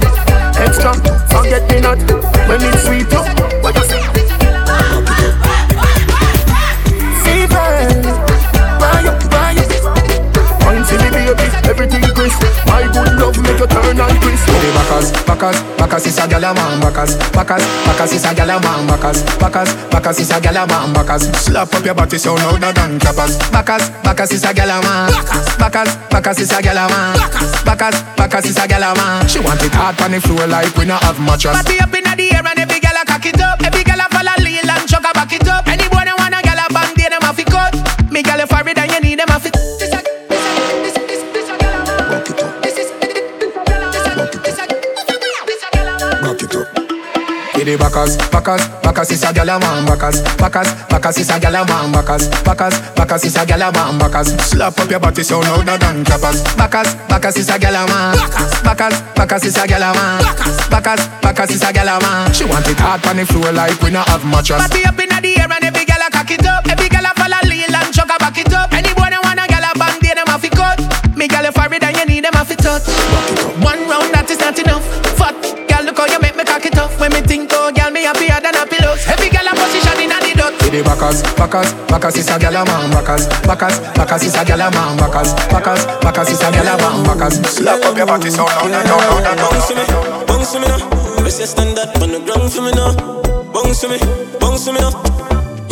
extra, 0.57 0.93
forget 1.29 1.63
me 1.69 1.81
not 1.81 1.97
when 2.47 2.61
it's 2.61 2.83
sweet. 2.85 3.12
Bacchus, 15.43 15.61
Bacchus 15.75 16.05
is 16.07 16.17
a 16.19 16.27
gal 16.27 16.43
a 16.43 16.53
man 16.53 16.79
Bacchus, 16.79 17.15
Bacchus, 17.35 17.63
Bacchus 17.83 18.13
is 18.13 18.23
a 18.23 18.33
gal 18.33 18.49
a 18.49 18.61
man 18.63 18.87
Bacchus, 18.87 19.23
Bacchus, 19.35 19.73
Bacchus 19.91 20.19
is 20.19 20.31
a 20.31 20.39
gal 20.39 20.55
a 20.55 20.67
man 20.67 20.93
Bacchus 20.93 21.23
Slap 21.35 21.73
up 21.73 21.83
your 21.83 21.93
body 21.93 22.17
so 22.17 22.35
louder 22.35 22.71
than 22.71 22.97
clappers 22.97 23.35
Bacchus, 23.51 23.89
Bacchus 24.07 24.31
is 24.31 24.43
a 24.45 24.53
gal 24.53 24.71
a 24.71 24.79
man 24.79 25.11
Bacchus, 25.59 25.95
Bacchus 26.07 26.39
is 26.39 26.51
a 26.51 26.61
gal 26.61 26.77
a 26.77 26.87
man 26.87 27.19
Bacchus, 27.65 28.01
Bacchus 28.15 28.45
is 28.45 28.57
a 28.57 28.67
gal 28.69 28.83
a 28.83 28.95
man 28.95 29.27
She 29.27 29.39
want 29.39 29.61
it 29.61 29.73
hard 29.73 29.99
on 29.99 30.11
the 30.11 30.21
floor 30.21 30.47
like 30.47 30.73
we 30.77 30.85
not 30.85 31.03
have 31.03 31.19
mattress 31.19 31.59
Party 31.59 31.77
up 31.81 31.93
inna 31.93 32.15
the 32.15 32.31
air 32.31 32.47
and 32.47 32.59
every 32.59 32.79
gal 32.79 32.95
a 32.95 33.03
cock 33.03 33.25
it 33.25 33.41
up. 33.41 33.59
Every 33.63 33.83
gal 33.83 33.99
a 33.99 34.07
follow 34.15 34.31
lean 34.39 34.63
and 34.63 34.87
chug 34.87 35.03
a 35.03 35.11
back 35.11 35.33
it 35.33 35.47
up. 35.47 35.67
Any 35.67 35.89
boy 35.89 36.07
that 36.07 36.15
want 36.15 36.35
a 36.35 36.41
gal 36.41 36.55
a 36.55 36.71
band, 36.71 36.95
they 36.95 37.11
them 37.11 37.19
a 37.19 37.33
fi 37.35 37.43
cut. 37.43 37.75
Me 38.11 38.23
gal 38.23 38.39
a 38.39 38.47
for 38.47 38.63
it 38.63 38.77
and 38.77 38.91
you 38.91 38.99
need 39.01 39.19
them 39.19 39.27
a 39.27 39.39
fi. 39.39 39.72
Get 47.63 47.79
the 47.79 47.83
Bacchus, 47.83 48.17
Bacchus, 48.27 48.67
Bacchus 48.83 49.11
is 49.11 49.23
a 49.23 49.31
gal 49.31 49.47
a 49.47 49.55
man 49.55 49.85
Bacchus, 49.87 50.19
Bacchus, 50.35 50.67
Bacchus 50.91 51.19
is 51.19 51.29
a 51.29 51.39
gal 51.39 51.55
a 51.55 51.63
man 51.63 51.93
Bacchus, 51.95 52.27
Bacchus, 52.43 52.75
Bacchus 52.91 53.23
is 53.23 53.37
a 53.37 53.45
gal 53.45 53.61
a 53.63 53.71
man 53.71 53.97
Bacchus 53.97 54.35
Slap 54.51 54.77
up 54.79 54.91
your 54.91 54.99
body 54.99 55.23
so 55.23 55.39
louder 55.39 55.77
than 55.79 56.03
clappers 56.03 56.43
Bacchus, 56.59 56.91
Bacchus 57.07 57.37
is 57.37 57.47
a 57.47 57.55
gal 57.57 57.71
a 57.71 57.87
man 57.87 58.19
Bacchus, 58.67 58.99
Bacchus 59.15 59.45
is 59.45 59.55
a 59.55 59.63
gal 59.65 59.79
a 59.79 59.95
man 59.95 60.19
Bacchus, 60.67 61.07
Bacchus 61.23 61.55
is 61.55 61.63
a 61.63 61.71
gal 61.71 61.87
a 61.87 62.01
man 62.03 62.33
She 62.33 62.43
want 62.43 62.67
it 62.67 62.75
hard 62.83 62.99
on 63.07 63.15
the 63.15 63.25
floor 63.25 63.53
like 63.53 63.79
we 63.79 63.91
not 63.91 64.09
have 64.09 64.25
mattress 64.27 64.59
Party 64.59 64.83
up 64.83 64.99
inna 64.99 65.21
the 65.23 65.39
air 65.39 65.47
and 65.47 65.63
every 65.63 65.85
gal 65.85 66.03
a 66.03 66.11
cock 66.11 66.31
it 66.31 66.43
up. 66.45 66.67
Every 66.67 66.89
gal 66.89 67.07
a 67.07 67.15
follow 67.15 67.39
lean 67.47 67.71
and 67.71 67.93
chug 67.95 68.11
a 68.11 68.19
back 68.19 68.35
it 68.35 68.51
up. 68.51 68.73
Any 68.75 68.91
boy 68.91 69.07
that 69.07 69.23
want 69.23 69.39
a 69.39 69.47
gal 69.47 69.63
a 69.63 69.71
band, 69.79 70.03
they 70.03 70.11
them 70.11 70.27
a 70.27 70.35
fi 70.35 70.51
cut. 70.51 70.83
Me 71.15 71.31
gal 71.31 71.47
a 71.47 71.51
for 71.55 71.71
it 71.71 71.79
and 71.79 71.95
you 71.95 72.05
need 72.11 72.27
them 72.27 72.35
a 72.35 72.43
fi 72.43 72.59
touch. 72.59 72.83
One 73.63 73.87
round 73.87 74.11
that 74.11 74.27
is 74.27 74.39
not 74.43 74.59
enough. 74.59 74.83
Fat 75.15 75.63
When 77.03 77.11
me 77.11 77.19
think 77.19 77.51
oh 77.51 77.67
gal 77.75 77.91
me 77.91 78.07
happier 78.07 78.39
than 78.39 78.55
a 78.55 78.63
pillow. 78.63 78.95
Every 79.11 79.27
gal 79.27 79.43
a 79.43 79.51
position 79.51 80.07
inna 80.07 80.23
the 80.23 80.39
dot. 80.39 80.55
Get 80.63 80.71
the 80.71 80.79
Bacchus, 80.87 81.19
Bacchus, 81.35 81.75
Bacchus 81.91 82.15
is 82.15 82.31
a 82.31 82.39
gal 82.39 82.55
a 82.55 82.63
man 82.63 82.95
Bacchus, 82.95 83.27
Bacchus, 83.43 83.75
Bacchus 83.91 84.23
is 84.23 84.35
a 84.39 84.47
gal 84.47 84.63
a 84.63 84.71
man 84.71 84.95
Bacchus, 84.95 85.35
Bacchus, 85.51 85.83
Bacchus 85.99 86.31
is 86.31 86.39
a 86.39 86.47
gal 86.47 86.63
a 86.63 86.79
man 86.79 87.03
Bacchus 87.03 87.43
Slap 87.43 87.83
up 87.83 87.97
your 87.99 88.07
body 88.07 88.31
so 88.31 88.47
louder, 88.47 88.87
louder, 88.87 89.35
louder 89.35 90.23
Bounce 90.31 90.55
to 90.55 90.63
me 90.63 90.67
now. 90.71 90.79
Rest 91.19 91.43
your 91.43 91.47
stand 91.51 91.75
up 91.75 91.91
on 91.99 92.15
the 92.15 92.23
ground 92.23 92.47
for 92.47 92.63
me 92.63 92.71
now. 92.71 92.95
Bounce 93.51 93.83
to 93.83 93.91
me, 93.91 93.99
bounce 94.39 94.63
to 94.63 94.71
me 94.71 94.79
now. 94.79 94.95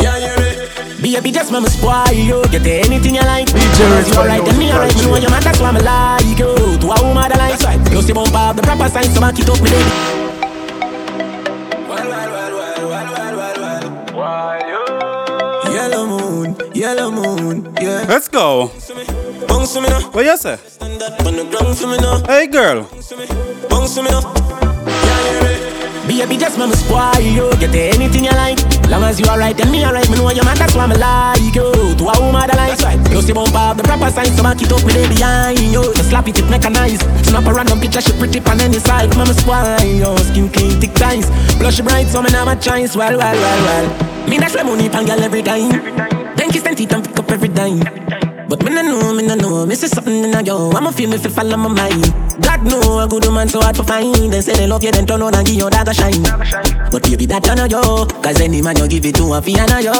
Yeah, 0.04 0.20
you 0.20 0.36
ready? 0.36 0.68
Baby, 1.00 1.32
just 1.32 1.48
mama 1.48 1.72
spoil 1.72 2.12
you. 2.12 2.44
Get 2.52 2.68
anything 2.68 3.16
you 3.16 3.24
like. 3.24 3.48
DJ 3.48 3.88
Red 3.88 4.04
you 4.04 4.20
alright, 4.20 4.44
then 4.44 4.58
me 4.60 4.68
alright. 4.68 4.92
Me 5.00 5.08
know 5.08 5.16
your 5.16 5.32
man, 5.32 5.40
that's 5.40 5.64
why 5.64 5.72
me 5.72 5.80
like 5.80 6.28
you. 6.36 6.52
To 6.76 6.86
a 6.92 6.96
woman 7.00 7.32
that 7.32 7.40
likes 7.40 7.64
right. 7.64 7.80
You 7.88 8.04
see 8.04 8.12
bump 8.12 8.36
up 8.36 8.52
the 8.52 8.60
proper 8.60 8.92
sign, 8.92 9.08
so 9.08 9.24
I 9.24 9.32
keep 9.32 9.48
up 9.48 9.56
with 9.56 10.21
Let's 18.08 18.28
go. 18.28 18.66
Me. 18.66 19.04
What 20.12 20.24
you 20.24 20.36
say? 20.36 20.58
Me. 20.82 20.98
Hey 22.26 22.46
girl. 22.46 22.82
Me. 24.02 24.08
Baby, 26.06 26.36
just 26.36 26.58
mama 26.58 26.76
spoil 26.76 27.20
you. 27.20 27.50
Get 27.58 27.74
anything 27.74 28.24
you 28.24 28.32
like. 28.32 28.58
Long 28.88 29.02
as 29.04 29.18
you 29.18 29.26
alright, 29.26 29.56
then 29.56 29.70
me 29.70 29.84
alright. 29.84 30.08
Me 30.10 30.16
know 30.16 30.30
your 30.30 30.44
man, 30.44 30.58
that's 30.58 30.74
why 30.74 30.86
me 30.86 30.96
like 30.96 31.54
you. 31.54 31.72
To 31.72 32.04
a 32.04 32.20
woman 32.20 32.46
that 32.48 32.56
likes 32.56 32.82
right. 32.82 32.98
You 33.10 33.22
see 33.22 33.32
bump 33.32 33.54
up 33.54 33.76
the 33.76 33.82
proper 33.82 34.10
sign, 34.10 34.26
so 34.26 34.44
I 34.44 34.54
keep 34.54 34.70
up 34.72 34.84
with 34.84 34.96
it 34.96 35.08
behind 35.08 35.60
you. 35.60 35.82
Just 35.94 36.10
slap 36.10 36.28
it, 36.28 36.38
it 36.38 36.50
mechanized. 36.50 37.02
Snap 37.26 37.46
a 37.46 37.54
random 37.54 37.80
picture, 37.80 38.00
she 38.00 38.12
pretty 38.18 38.40
on 38.40 38.60
any 38.60 38.78
side. 38.78 39.16
Mama 39.16 39.32
spoil 39.32 39.80
you. 39.80 40.16
Skin 40.18 40.48
clean, 40.50 40.80
thick 40.80 40.92
ties. 40.94 41.30
Blush 41.56 41.80
bright, 41.80 42.08
so 42.08 42.20
me 42.20 42.30
never 42.30 42.52
a 42.52 42.56
choice. 42.56 42.94
Well, 42.94 43.16
well, 43.16 43.34
well, 43.34 43.62
well. 43.64 44.28
Me 44.28 44.38
dash 44.38 44.54
my 44.54 44.64
money, 44.64 44.88
pan 44.88 45.06
girl 45.06 45.22
every 45.22 45.42
time. 45.42 45.70
Then 45.70 46.11
kiss 46.52 46.66
and 46.66 46.76
teeth 46.76 46.92
and 46.92 47.04
pick 47.04 47.18
up 47.18 47.30
every 47.30 47.48
dime. 47.48 48.31
But 48.52 48.64
me 48.64 48.70
no 48.70 48.82
know, 48.82 49.14
me 49.14 49.22
no 49.22 49.34
know, 49.34 49.64
me 49.64 49.74
see 49.74 49.88
something 49.88 50.12
in 50.24 50.34
a 50.34 50.42
yo. 50.42 50.70
I'ma 50.72 50.90
feel 50.90 51.08
me 51.08 51.16
fi 51.16 51.30
follow 51.30 51.56
my 51.56 51.68
mind. 51.68 52.04
God 52.42 52.62
know 52.64 53.00
a 53.00 53.08
good 53.08 53.24
woman 53.24 53.48
so 53.48 53.62
hard 53.62 53.76
to 53.76 53.82
find. 53.82 54.30
They 54.30 54.42
say 54.42 54.52
they 54.52 54.66
love 54.66 54.84
you, 54.84 54.92
then 54.92 55.06
turn 55.06 55.22
on 55.22 55.34
and 55.34 55.46
give 55.46 55.56
your 55.56 55.70
dog 55.70 55.88
a 55.88 55.94
shine. 55.94 56.20
But 56.92 57.02
baby 57.02 57.24
that 57.32 57.44
turn 57.44 57.60
on 57.60 57.70
yo, 57.70 58.04
cause 58.20 58.38
any 58.42 58.60
man 58.60 58.76
you 58.76 58.88
give 58.88 59.06
it 59.06 59.14
to 59.14 59.24
a 59.32 59.40
fiana 59.40 59.80
yo. 59.80 59.96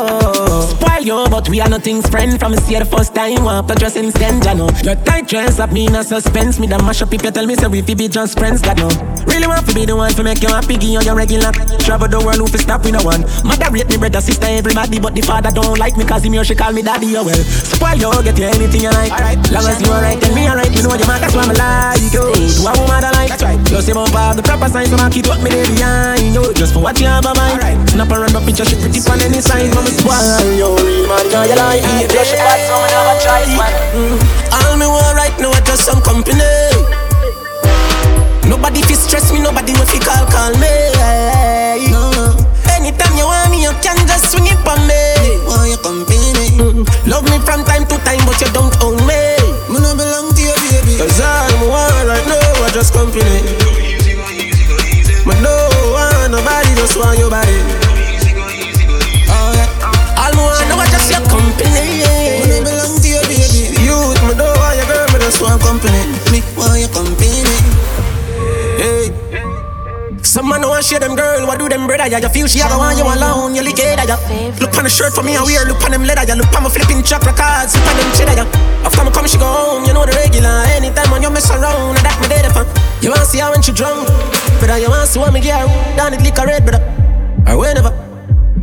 Spoil 0.76 1.00
yo, 1.00 1.30
but 1.30 1.48
we 1.48 1.62
are 1.62 1.68
nothing's 1.70 2.06
friend 2.10 2.38
from 2.38 2.54
see 2.56 2.78
the 2.78 2.84
first 2.84 3.14
time. 3.14 3.42
Want 3.42 3.68
to 3.68 3.74
dress 3.74 3.96
in 3.96 4.10
stand, 4.10 4.44
ya 4.44 4.52
know. 4.52 4.68
Your 4.84 4.96
tight 4.96 5.28
dress 5.28 5.58
up 5.58 5.72
me 5.72 5.86
in 5.86 5.96
a 5.96 6.04
suspense. 6.04 6.58
Me 6.58 6.66
the 6.66 6.76
mash 6.76 7.00
up 7.00 7.14
if 7.14 7.24
you 7.24 7.30
tell 7.30 7.46
me 7.46 7.54
say 7.54 7.68
we 7.68 7.80
fi 7.80 7.94
be 7.94 8.06
just 8.06 8.38
friends, 8.38 8.60
God 8.60 8.76
know. 8.76 8.92
Really 9.32 9.46
want 9.46 9.66
to 9.66 9.74
be 9.74 9.86
the 9.86 9.96
one 9.96 10.12
to 10.12 10.22
make 10.22 10.42
you 10.42 10.48
happy, 10.48 10.76
give 10.76 10.92
you 10.92 11.00
your 11.00 11.16
regular. 11.16 11.52
Travel 11.80 12.08
the 12.08 12.20
world, 12.20 12.36
who 12.36 12.46
fi 12.48 12.58
stop 12.58 12.84
we 12.84 12.92
no 12.92 13.00
one. 13.00 13.22
Mother 13.48 13.72
rate 13.72 13.88
me 13.88 13.96
brother, 13.96 14.20
sister, 14.20 14.44
everybody, 14.44 15.00
but 15.00 15.14
the 15.14 15.22
father 15.22 15.50
don't 15.50 15.78
like 15.78 15.96
me 15.96 16.04
cause 16.04 16.22
him 16.22 16.34
here 16.34 16.44
she 16.44 16.54
call 16.54 16.72
me 16.72 16.82
daddy. 16.82 17.16
Oh 17.16 17.24
well, 17.24 17.40
spoil 17.40 17.96
yo, 17.96 18.22
get 18.22 18.41
you 18.43 18.51
anything 18.51 18.82
you 18.82 18.90
like. 18.90 19.14
Long 19.55 19.66
as 19.70 19.78
you 19.78 19.86
alright, 19.94 20.19
then 20.19 20.35
me 20.35 20.51
alright. 20.51 20.70
You 20.74 20.82
know 20.82 20.94
your 20.98 21.06
man, 21.06 21.23
that's 21.23 21.35
why 21.35 21.47
me 21.47 21.55
like 21.55 22.02
you. 22.10 22.27
To 22.35 22.66
a 22.66 22.73
woman 22.74 22.98
that 23.06 23.14
like. 23.14 23.31
You 23.70 23.81
say 23.81 23.94
bump 23.94 24.14
up 24.14 24.36
the 24.36 24.43
proper 24.43 24.69
sign, 24.69 24.86
so 24.90 24.98
I 24.98 25.09
keep 25.09 25.31
up 25.31 25.39
me 25.40 25.51
there 25.51 25.66
behind 25.70 26.35
you. 26.35 26.51
Just 26.59 26.74
for 26.74 26.82
what 26.82 26.98
you 26.98 27.06
have 27.06 27.24
a 27.24 27.32
mind. 27.39 27.62
Snap 27.90 28.10
a 28.10 28.19
random 28.19 28.43
picture, 28.43 28.66
she 28.66 28.74
pretty 28.74 28.98
on 29.06 29.23
any 29.23 29.39
side, 29.39 29.70
mama 29.70 29.90
spoil 29.94 30.51
yo. 30.59 30.74
Real 30.82 31.06
man, 31.06 31.27
girl, 31.31 31.47
you 31.47 31.56
like. 31.56 31.82
Yeah, 32.10 32.27
she 32.27 32.35
bad, 32.35 32.59
so 32.66 32.74
me 32.82 32.89
never 32.90 33.16
try 33.23 33.47
man. 33.55 33.73
Mm-hmm. 33.94 34.59
All 34.59 34.74
me 34.77 34.86
want 34.90 35.14
right 35.14 35.36
now 35.39 35.55
is 35.55 35.62
just 35.62 35.86
some 35.86 36.02
company. 36.02 36.43
Nobody 38.51 38.82
fi 38.82 38.94
stress 38.98 39.31
me, 39.32 39.39
nobody 39.40 39.73
will 39.73 39.86
fi 39.86 39.98
call 40.02 40.27
call 40.27 40.52
me. 40.59 40.74
No. 41.94 42.31
Anytime 42.82 43.14
you 43.14 43.22
want 43.30 43.46
me, 43.54 43.62
you 43.62 43.70
can 43.78 43.94
just 44.10 44.34
swing 44.34 44.50
it 44.50 44.59
on 44.66 44.74
me. 44.90 44.98
Want 45.46 45.70
your 45.70 45.78
company? 45.86 46.50
Mm. 46.59 46.82
Love 47.06 47.22
me 47.30 47.38
from 47.46 47.62
time 47.62 47.86
to 47.86 47.94
time, 48.02 48.18
but 48.26 48.34
you 48.42 48.50
don't 48.50 48.74
own 48.82 48.98
me. 49.06 49.38
Me 49.70 49.78
no 49.78 49.94
belong 49.94 50.34
to 50.34 50.42
you, 50.42 50.50
baby. 50.66 50.98
Cause 50.98 51.22
all 51.22 51.46
me 51.62 51.70
want 51.70 51.94
right 52.10 52.26
now, 52.26 52.66
I 52.66 52.74
just 52.74 52.90
company. 52.90 53.38
Me 55.22 55.34
no 55.38 55.54
want 55.94 56.34
nobody, 56.34 56.74
just 56.74 56.98
want 56.98 57.22
your 57.22 57.30
body. 57.30 57.54
Yeah. 59.30 60.18
All 60.18 60.34
me 60.34 60.42
want 60.42 60.66
now, 60.66 60.82
I 60.82 60.90
just 60.90 61.06
your 61.06 61.22
company. 61.30 62.02
Me 62.02 62.50
no 62.50 62.66
belong 62.66 62.98
to 62.98 63.06
you, 63.06 63.22
baby. 63.30 63.78
Youth, 63.78 64.18
me 64.26 64.34
don't 64.34 64.59
want 64.59 64.74
your 64.74 64.90
girl, 64.90 65.06
me 65.14 65.22
just 65.22 65.38
want 65.38 65.62
company. 65.62 66.02
Me 66.34 66.42
want 66.59 66.82
your 66.82 66.90
company. 66.90 67.51
Some 70.32 70.48
man 70.48 70.64
want 70.64 70.80
share 70.80 70.96
them 70.96 71.12
girl, 71.12 71.44
what 71.46 71.59
do 71.60 71.68
them 71.68 71.84
brother? 71.84 72.09
Yeah, 72.09 72.16
you 72.16 72.32
feel 72.32 72.48
she 72.48 72.64
ever 72.64 72.80
want 72.80 72.96
you 72.96 73.04
alone, 73.04 73.52
you 73.52 73.60
lick 73.60 73.76
it, 73.76 74.00
yeah. 74.00 74.16
Look 74.64 74.72
on 74.80 74.84
the 74.84 74.88
shirt 74.88 75.12
for 75.12 75.20
me, 75.20 75.36
I 75.36 75.44
wear, 75.44 75.68
look 75.68 75.84
on 75.84 75.92
them 75.92 76.09
leather, 76.09 76.24
yeah. 76.24 76.40
Look 76.40 76.48
on 76.56 76.64
my 76.64 76.72
flipping 76.72 77.04
chocolate 77.04 77.36
cards, 77.36 77.76
look 77.76 77.84
on 77.84 77.96
them 78.00 78.09
cheddar, 78.16 78.40
yeah. 78.40 78.86
After 78.88 79.04
me 79.04 79.12
come, 79.12 79.28
she 79.28 79.36
go 79.36 79.44
home, 79.44 79.84
you 79.84 79.92
know 79.92 80.09
the 80.09 80.16
regular. 80.16 80.64
Anytime 80.72 81.12
when 81.12 81.20
you 81.20 81.28
mess 81.28 81.52
around, 81.52 82.00
I 82.00 82.09
that 82.09 82.16
me 82.16 82.32
dead 82.32 82.48
for. 82.48 82.64
You 83.04 83.12
want 83.12 83.20
to 83.20 83.28
see 83.28 83.44
her 83.44 83.52
when 83.52 83.60
she 83.60 83.76
drunk, 83.76 84.09
brother? 84.56 84.80
You 84.80 84.88
want 84.88 85.04
to 85.04 85.12
see 85.12 85.20
what 85.20 85.36
me 85.36 85.44
get 85.44 85.52
her 85.52 85.68
down 86.00 86.16
it 86.16 86.24
liquor 86.24 86.48
red, 86.48 86.64
brother? 86.64 86.80
Or 87.52 87.60
whenever. 87.60 87.92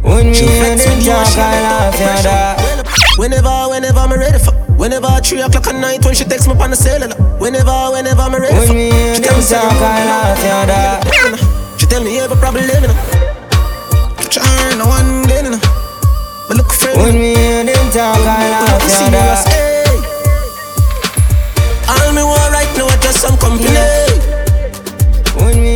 When 0.01 0.33
me 0.33 0.41
flex 0.41 0.89
them 0.89 1.05
talk, 1.05 1.37
I 1.37 1.53
laugh, 1.69 1.93
yeah. 2.01 2.57
Whenever, 3.21 3.69
whenever 3.69 4.01
I'm 4.01 4.17
ready 4.17 4.41
for. 4.41 4.57
Whenever 4.79 5.11
three 5.19 5.41
o'clock 5.41 5.67
at 5.67 5.75
night 5.75 6.05
when 6.05 6.15
she 6.15 6.23
texts 6.23 6.47
me 6.47 6.55
on 6.55 6.69
the 6.71 6.75
cellular. 6.75 7.11
Whenever, 7.35 7.91
whenever 7.91 8.21
I'm 8.23 8.31
ready 8.31 8.55
When 8.55 8.67
for. 8.67 8.73
me 8.73 8.87
hear 8.87 9.15
She 9.15 9.21
them 9.27 9.43
tell 9.43 9.67
me 9.67 9.75
talk, 9.75 9.75
I 9.75 10.07
laugh, 10.07 10.39
yeah. 10.39 11.75
She 11.75 11.85
tell 11.85 11.99
me 12.01 12.15
you 12.15 12.21
have 12.23 12.31
a 12.31 12.39
problem 12.39 12.63
living. 12.63 12.95
Trying 14.31 14.79
no 14.79 14.87
one 14.87 15.27
day, 15.27 15.43
you 15.43 15.51
know. 15.51 15.59
But 16.47 16.63
look 16.63 16.71
for 16.71 16.95
When 16.95 17.19
me 17.19 17.35
hear 17.35 17.67
them 17.67 17.91
talk, 17.91 18.23
I 18.23 18.55
laugh, 18.55 18.79
yeah, 18.87 19.11
that. 19.19 19.43
All 21.91 22.15
me 22.15 22.23
want 22.23 22.47
right 22.55 22.71
now 22.79 22.87
is 22.87 23.03
just 23.03 23.19
some 23.19 23.35
company. 23.35 23.75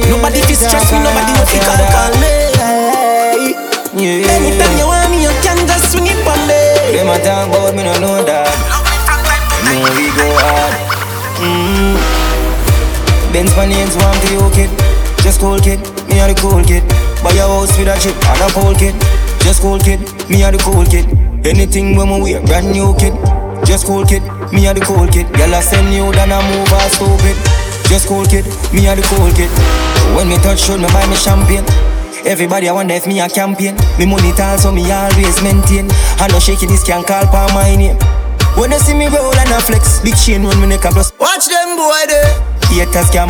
Nobody 0.08 0.40
fi 0.48 0.56
stress 0.56 0.88
me, 0.96 1.04
nobody 1.04 1.32
no 1.36 1.44
fi 1.44 1.60
call 1.60 1.84
call 1.92 2.16
me. 2.24 2.32
Yeah. 4.00 4.32
Anytime 4.32 4.80
you 4.80 4.88
want 4.88 5.12
me, 5.12 5.28
you 5.28 5.34
can 5.44 5.60
just 5.68 5.92
swing 5.92 6.08
it 6.08 6.24
on 6.24 6.40
me. 6.48 6.96
Them 6.96 7.12
a 7.12 7.20
talk 7.20 7.52
about 7.52 7.76
me, 7.76 7.84
no 7.84 8.00
know 8.00 8.24
that. 8.24 8.83
We 9.84 10.08
go 10.16 10.28
hard. 10.40 10.74
Mm. 11.44 12.00
Benz 13.36 13.52
Panades 13.52 14.00
want 14.00 14.16
to 14.24 14.28
you 14.32 14.48
kid. 14.56 14.72
Just 15.20 15.40
cool 15.40 15.60
kid, 15.60 15.80
me 16.08 16.24
a 16.24 16.28
the 16.32 16.36
cool 16.40 16.64
kid. 16.64 16.84
Buy 17.20 17.36
a 17.36 17.44
house 17.44 17.76
with 17.78 17.92
a 17.92 17.96
chip 18.00 18.16
and 18.16 18.42
a 18.44 18.48
cool 18.56 18.72
kid. 18.76 18.96
Just 19.44 19.60
cool 19.62 19.80
kid, 19.80 20.00
me 20.32 20.44
a 20.44 20.52
the 20.52 20.58
cool 20.64 20.86
kid. 20.88 21.04
Anything 21.46 21.96
when 21.96 22.08
we 22.24 22.32
wear, 22.36 22.40
brand 22.48 22.72
new 22.72 22.96
kid. 22.96 23.12
Just 23.68 23.86
cool 23.86 24.06
kid, 24.06 24.24
me 24.56 24.68
a 24.68 24.74
the 24.74 24.80
cool 24.88 25.08
kid. 25.08 25.28
Girl 25.36 25.52
I 25.52 25.60
send 25.60 25.92
you 25.92 26.12
down 26.16 26.32
a 26.32 26.40
move 26.40 26.72
all 26.72 26.88
stupid. 26.88 27.36
Just 27.92 28.08
cool 28.08 28.24
kid, 28.24 28.48
me 28.72 28.88
a 28.88 28.96
the 28.96 29.04
cool 29.12 29.32
kid. 29.36 29.52
When 30.16 30.30
me 30.32 30.38
touch 30.40 30.64
should 30.64 30.80
me 30.80 30.88
buy 30.96 31.04
me 31.12 31.16
champagne. 31.16 31.68
Everybody 32.24 32.70
I 32.70 32.72
wonder 32.72 32.94
if 32.94 33.06
me 33.06 33.20
a 33.20 33.28
campaign. 33.28 33.76
Me 34.00 34.06
money 34.06 34.32
tall 34.32 34.58
so 34.58 34.72
me 34.72 34.88
always 34.92 35.44
maintain. 35.44 35.92
I 36.24 36.32
no 36.32 36.40
shaky 36.40 36.68
this 36.68 36.84
can 36.84 37.04
call 37.04 37.28
for 37.28 37.52
my 37.52 37.76
name. 37.76 38.00
When 38.56 38.70
they 38.70 38.78
see 38.78 38.94
me 38.94 39.08
roll 39.08 39.34
and 39.34 39.50
a 39.50 39.60
flex, 39.60 40.00
big 40.02 40.16
chain 40.16 40.44
run 40.44 40.62
me 40.62 40.68
neck 40.68 40.86
a 40.86 40.92
plus. 40.92 41.12
Watch 41.20 41.48
them 41.48 41.76
boy 41.76 42.06
there. 42.08 42.30
Haters 42.70 43.10
scam, 43.10 43.30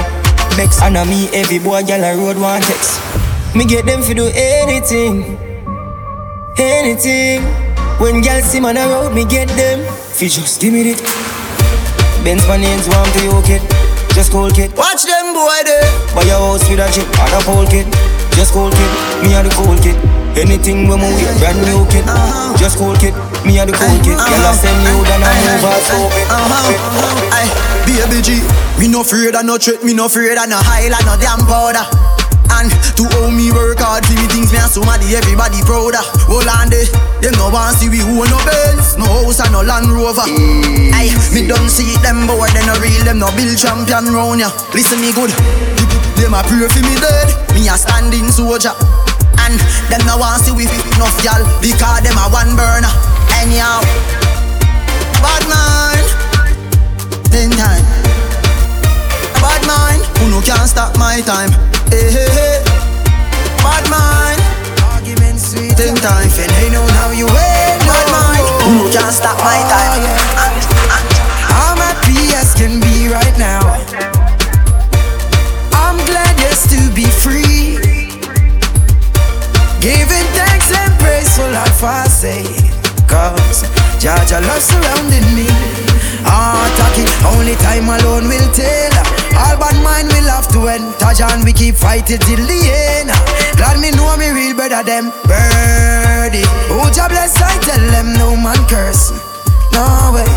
vex, 0.55 0.81
and 0.81 0.97
a 0.97 1.05
me 1.05 1.27
every 1.31 1.59
boy 1.59 1.81
gyal 1.83 2.03
a 2.03 2.15
road 2.17 2.37
want 2.37 2.63
text. 2.63 2.99
Me 3.55 3.65
get 3.65 3.85
them 3.85 4.01
fi 4.01 4.13
do 4.13 4.27
anything, 4.35 5.37
anything. 6.57 7.41
When 7.99 8.21
gyal 8.21 8.41
see 8.41 8.59
man 8.59 8.77
a 8.77 8.87
road, 8.87 9.13
me 9.13 9.25
get 9.25 9.47
them 9.55 9.85
fi 10.11 10.27
just 10.27 10.59
give 10.59 10.73
me 10.73 10.91
it. 10.91 11.01
Benz 12.23 12.47
my 12.47 12.57
name's 12.57 12.87
warm 12.87 13.07
to 13.15 13.23
you 13.23 13.41
kid, 13.47 13.61
just 14.15 14.31
cool 14.31 14.51
kid. 14.51 14.75
Watch 14.75 15.03
them 15.03 15.33
boy 15.33 15.59
there. 15.63 15.87
Buy 16.15 16.23
your 16.23 16.39
house 16.39 16.67
with 16.69 16.79
a 16.79 16.87
chip 16.91 17.07
and 17.07 17.33
a 17.33 17.39
pole 17.47 17.67
kid, 17.67 17.87
just 18.35 18.53
cool 18.53 18.71
kid. 18.71 18.91
Me 19.23 19.35
a 19.35 19.43
the 19.43 19.49
cool 19.55 19.77
kid. 19.79 20.22
Anything 20.33 20.89
when 20.89 20.97
we 20.99 21.13
wear, 21.13 21.33
brand 21.37 21.61
new 21.61 21.85
kid, 21.93 22.03
just 22.57 22.77
cool 22.77 22.97
kid. 22.97 23.13
Me 23.45 23.61
a 23.61 23.65
the 23.69 23.73
cool 23.77 23.97
kid. 24.01 24.17
Gyal 24.17 24.43
I 24.43 24.53
send 24.57 24.81
you 24.81 25.05
down 25.05 25.21
a 25.21 25.29
move. 25.61 26.09
Uh-huh. 26.27 27.37
Aye, 27.37 27.53
baby 27.85 28.19
G, 28.19 28.41
me 28.81 28.89
no 28.89 29.05
afraid 29.05 29.37
of 29.37 29.45
no 29.45 29.61
threat, 29.61 29.85
me 29.85 29.93
no 29.93 30.09
afraid 30.09 30.35
of 30.35 30.49
no 30.49 30.57
highlight, 30.57 31.05
no 31.05 31.13
damn 31.21 31.45
powder. 31.45 31.85
And 32.49 32.69
to 32.97 33.05
owe 33.21 33.29
me 33.29 33.53
work 33.53 33.79
hard 33.79 34.05
for 34.05 34.13
me 34.17 34.25
things 34.29 34.51
me 34.51 34.57
and 34.57 34.69
somebody 34.69 35.13
everybody 35.13 35.61
prouder. 35.63 36.01
Hold 36.25 36.49
on 36.49 36.73
there, 36.73 36.89
them 37.21 37.37
no 37.37 37.53
want 37.53 37.77
see 37.77 37.93
we 37.93 38.01
who 38.01 38.25
no 38.25 38.39
Benz, 38.43 38.97
no 38.97 39.05
house 39.05 39.37
and 39.37 39.53
no 39.53 39.61
Land 39.61 39.87
Rover. 39.93 40.25
Aye, 40.97 41.13
me 41.29 41.45
don't 41.45 41.69
see 41.69 41.93
them 42.01 42.25
boy, 42.25 42.49
they 42.57 42.65
no 42.65 42.73
real, 42.81 43.05
them 43.05 43.21
no 43.21 43.29
build 43.37 43.53
champion 43.53 44.09
round 44.09 44.41
ya. 44.41 44.49
Listen 44.73 44.97
me 44.97 45.13
good, 45.13 45.29
them 46.17 46.33
a 46.33 46.41
pray 46.49 46.65
for 46.67 46.81
me 46.81 46.97
dead, 46.97 47.29
me 47.53 47.69
a 47.69 47.77
standing 47.77 48.27
soldier. 48.33 48.73
And 49.43 49.59
them 49.91 49.99
no 50.07 50.15
want 50.17 50.39
see 50.39 50.55
we 50.55 50.65
fit 50.65 50.85
enough 50.95 51.19
y'all 51.19 51.43
because 51.59 51.99
them 52.01 52.15
a 52.15 52.31
one 52.31 52.55
burner. 52.55 52.87
Anyhow, 53.43 53.83
bad 55.19 55.43
man, 55.51 55.99
ten 57.27 57.51
time. 57.51 57.83
Bad 59.43 59.61
mind, 59.67 60.01
who 60.17 60.31
no 60.31 60.39
can 60.39 60.63
stop 60.63 60.95
my 60.97 61.19
time. 61.27 61.51
Hey, 61.91 62.07
hey, 62.07 62.29
hey. 62.31 62.63
Bad 63.59 63.83
mind, 63.91 64.39
argument 64.95 65.39
sweet. 65.39 65.75
Ten 65.75 65.95
time, 65.99 66.29
fin 66.31 66.47
they 66.55 66.71
know 66.71 66.85
how 67.03 67.11
you 67.11 67.27
win. 67.27 67.75
Bad 67.83 68.07
mind, 68.15 68.47
who 68.63 68.71
no 68.79 68.85
can 68.95 69.11
stop 69.11 69.35
my 69.43 69.59
time. 69.67 70.07
Oh, 70.39 70.55
I'm 71.51 71.77
happy 71.83 72.31
as 72.39 72.55
can 72.55 72.79
be 72.79 73.11
right 73.11 73.35
now. 73.37 73.62
Praise 81.83 81.91
for 81.91 81.91
life 81.91 81.91
I 81.91 82.07
say. 82.07 82.43
Cause 83.07 83.63
Jaja 83.99 84.39
love 84.47 84.63
surrounding 84.63 85.27
me. 85.35 85.47
Ah, 86.25 86.63
talking, 86.79 87.09
only 87.35 87.55
time 87.59 87.91
alone 87.91 88.27
will 88.31 88.49
tell. 88.55 88.93
All 89.35 89.57
bad 89.59 89.75
mind 89.83 90.07
will 90.07 90.29
have 90.31 90.47
to 90.55 90.67
end. 90.71 90.95
Tajan, 90.95 91.43
we 91.43 91.51
keep 91.51 91.75
fighting 91.75 92.19
till 92.19 92.39
the 92.39 92.59
end. 92.71 93.11
Glad 93.57 93.79
me 93.79 93.91
know 93.91 94.15
me 94.17 94.31
real 94.31 94.55
better 94.55 94.83
them 94.83 95.11
birdie. 95.27 96.47
Oh, 96.71 96.89
Jah 96.95 97.09
bless, 97.09 97.35
I 97.41 97.59
tell 97.61 97.83
them 97.91 98.13
no 98.15 98.35
man 98.35 98.59
curse. 98.71 99.11
No 99.73 100.15
way. 100.15 100.27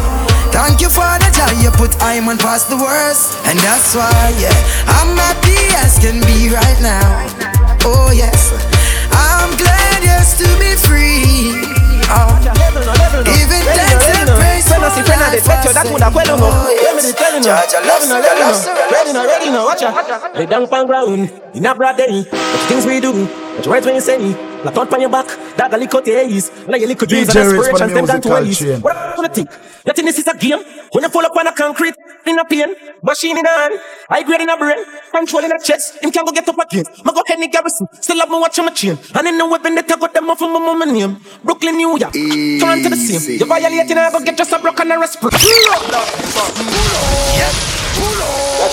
Thank 0.51 0.81
you 0.81 0.89
for 0.89 1.07
the 1.23 1.29
joy 1.31 1.55
you 1.63 1.71
put 1.71 1.95
I'm 2.03 2.29
on 2.29 2.39
past 2.39 2.69
the 2.69 2.77
worst. 2.77 3.39
And 3.47 3.59
that's 3.61 3.95
why, 3.95 4.35
yeah, 4.43 4.57
I'm 4.99 5.15
happy 5.17 5.61
as 5.85 5.99
can 6.03 6.19
be 6.27 6.51
right 6.51 6.81
now. 6.83 7.07
Oh, 7.87 8.11
yes. 8.11 8.51
I'm 9.13 9.57
glad 9.57 9.86
yes 10.03 10.39
to 10.39 10.49
be 10.59 10.75
free. 10.77 11.53
Oh. 12.09 12.29
Giving 13.25 13.65
thanks 13.67 14.07
and 14.15 14.31
praise 14.39 14.65
for 14.69 14.77
Friend, 14.77 14.85
I 14.85 14.91
see 14.95 15.03
friend, 15.03 15.23
I 15.23 15.31
did 15.35 15.45
bet 15.45 15.65
you 15.65 15.73
that 15.73 15.87
would 15.91 16.03
have 16.03 16.15
well 16.15 16.39
no. 16.39 16.49
Let 16.49 16.95
me 16.95 17.13
tell 17.13 17.35
you 17.35 17.41
now. 17.43 17.65
Loving 17.87 18.11
her. 18.13 18.21
Ready 18.93 19.13
now, 19.13 19.25
ready 19.27 19.51
now. 19.51 19.65
Watch 19.65 19.83
ya. 19.83 19.91
Lay 20.35 20.47
down 20.47 20.69
pan 20.69 20.87
ground 20.87 21.31
in 21.55 21.67
a 21.67 21.75
broad 21.75 21.97
day. 21.97 22.23
What 22.23 22.69
things 22.69 22.87
we 22.87 23.01
do? 23.01 23.27
What 23.27 23.65
you 23.65 23.73
right 23.73 23.85
when 23.85 23.95
you 23.97 24.01
say? 24.01 24.19
Like 24.63 24.75
thought 24.75 24.93
on 24.93 25.01
your 25.01 25.11
back, 25.11 25.27
that 25.57 25.73
a 25.73 25.77
little 25.77 26.03
taste. 26.03 26.53
Like 26.69 26.81
your 26.81 26.89
little 26.89 27.07
dreams 27.07 27.35
and 27.35 27.39
DJ 27.39 27.59
Redz 27.59 27.71
for 27.71 27.79
the 27.79 27.85
aspirations, 27.85 27.95
them 27.95 28.07
gone 28.07 28.21
to 28.21 28.29
musical 28.29 28.47
waste. 28.47 28.61
chain. 28.61 28.81
What 28.81 28.97
I 28.97 29.15
wanna 29.17 29.29
think? 29.29 29.51
You 29.87 29.93
think 29.93 30.07
this 30.09 30.19
is 30.19 30.27
a 30.27 30.37
game? 30.37 30.63
When 30.97 31.05
you 31.05 31.11
pull 31.11 31.27
up 31.27 31.37
on 31.37 31.47
a 31.47 31.53
concrete, 31.53 31.95
in 32.25 32.39
a 32.39 32.45
pain, 32.47 32.75
machine 33.03 33.37
in 33.37 33.45
hand, 33.45 33.75
high 34.09 34.23
grade 34.23 34.41
in 34.41 34.49
a 34.49 34.57
brain, 34.57 34.79
control 35.13 35.45
in 35.45 35.53
a 35.53 35.59
chest, 35.63 36.03
him 36.03 36.11
can't 36.11 36.27
go 36.27 36.33
get 36.33 36.49
up 36.49 36.57
again. 36.59 36.85
Ma 37.05 37.13
go 37.13 37.23
Henny 37.27 37.49
Garrison, 37.49 37.87
still 38.01 38.19
have 38.19 38.31
me 38.31 38.41
watching 38.41 38.65
my 38.65 38.71
chain. 38.73 38.97
And 39.15 39.27
in 39.29 39.37
the 39.37 39.47
weapon 39.47 39.75
that 39.75 39.93
I 39.93 39.97
got 39.99 40.15
them 40.15 40.31
off 40.31 40.41
of 40.41 40.51
my 40.51 40.59
mama 40.59 40.87
name. 40.87 41.19
Brooklyn, 41.45 41.77
New 41.77 41.99
York, 41.99 42.15
turn 42.15 42.83
to 42.83 42.89
the 42.89 42.97
same. 42.97 43.39
You 43.39 43.45
violating, 43.45 43.99
I 43.99 44.11
go 44.11 44.25
get 44.25 44.39
just 44.39 44.53
a 44.53 44.59
broken 44.59 44.91
and 44.91 45.03
respect. 45.03 45.37
Living 48.57 48.73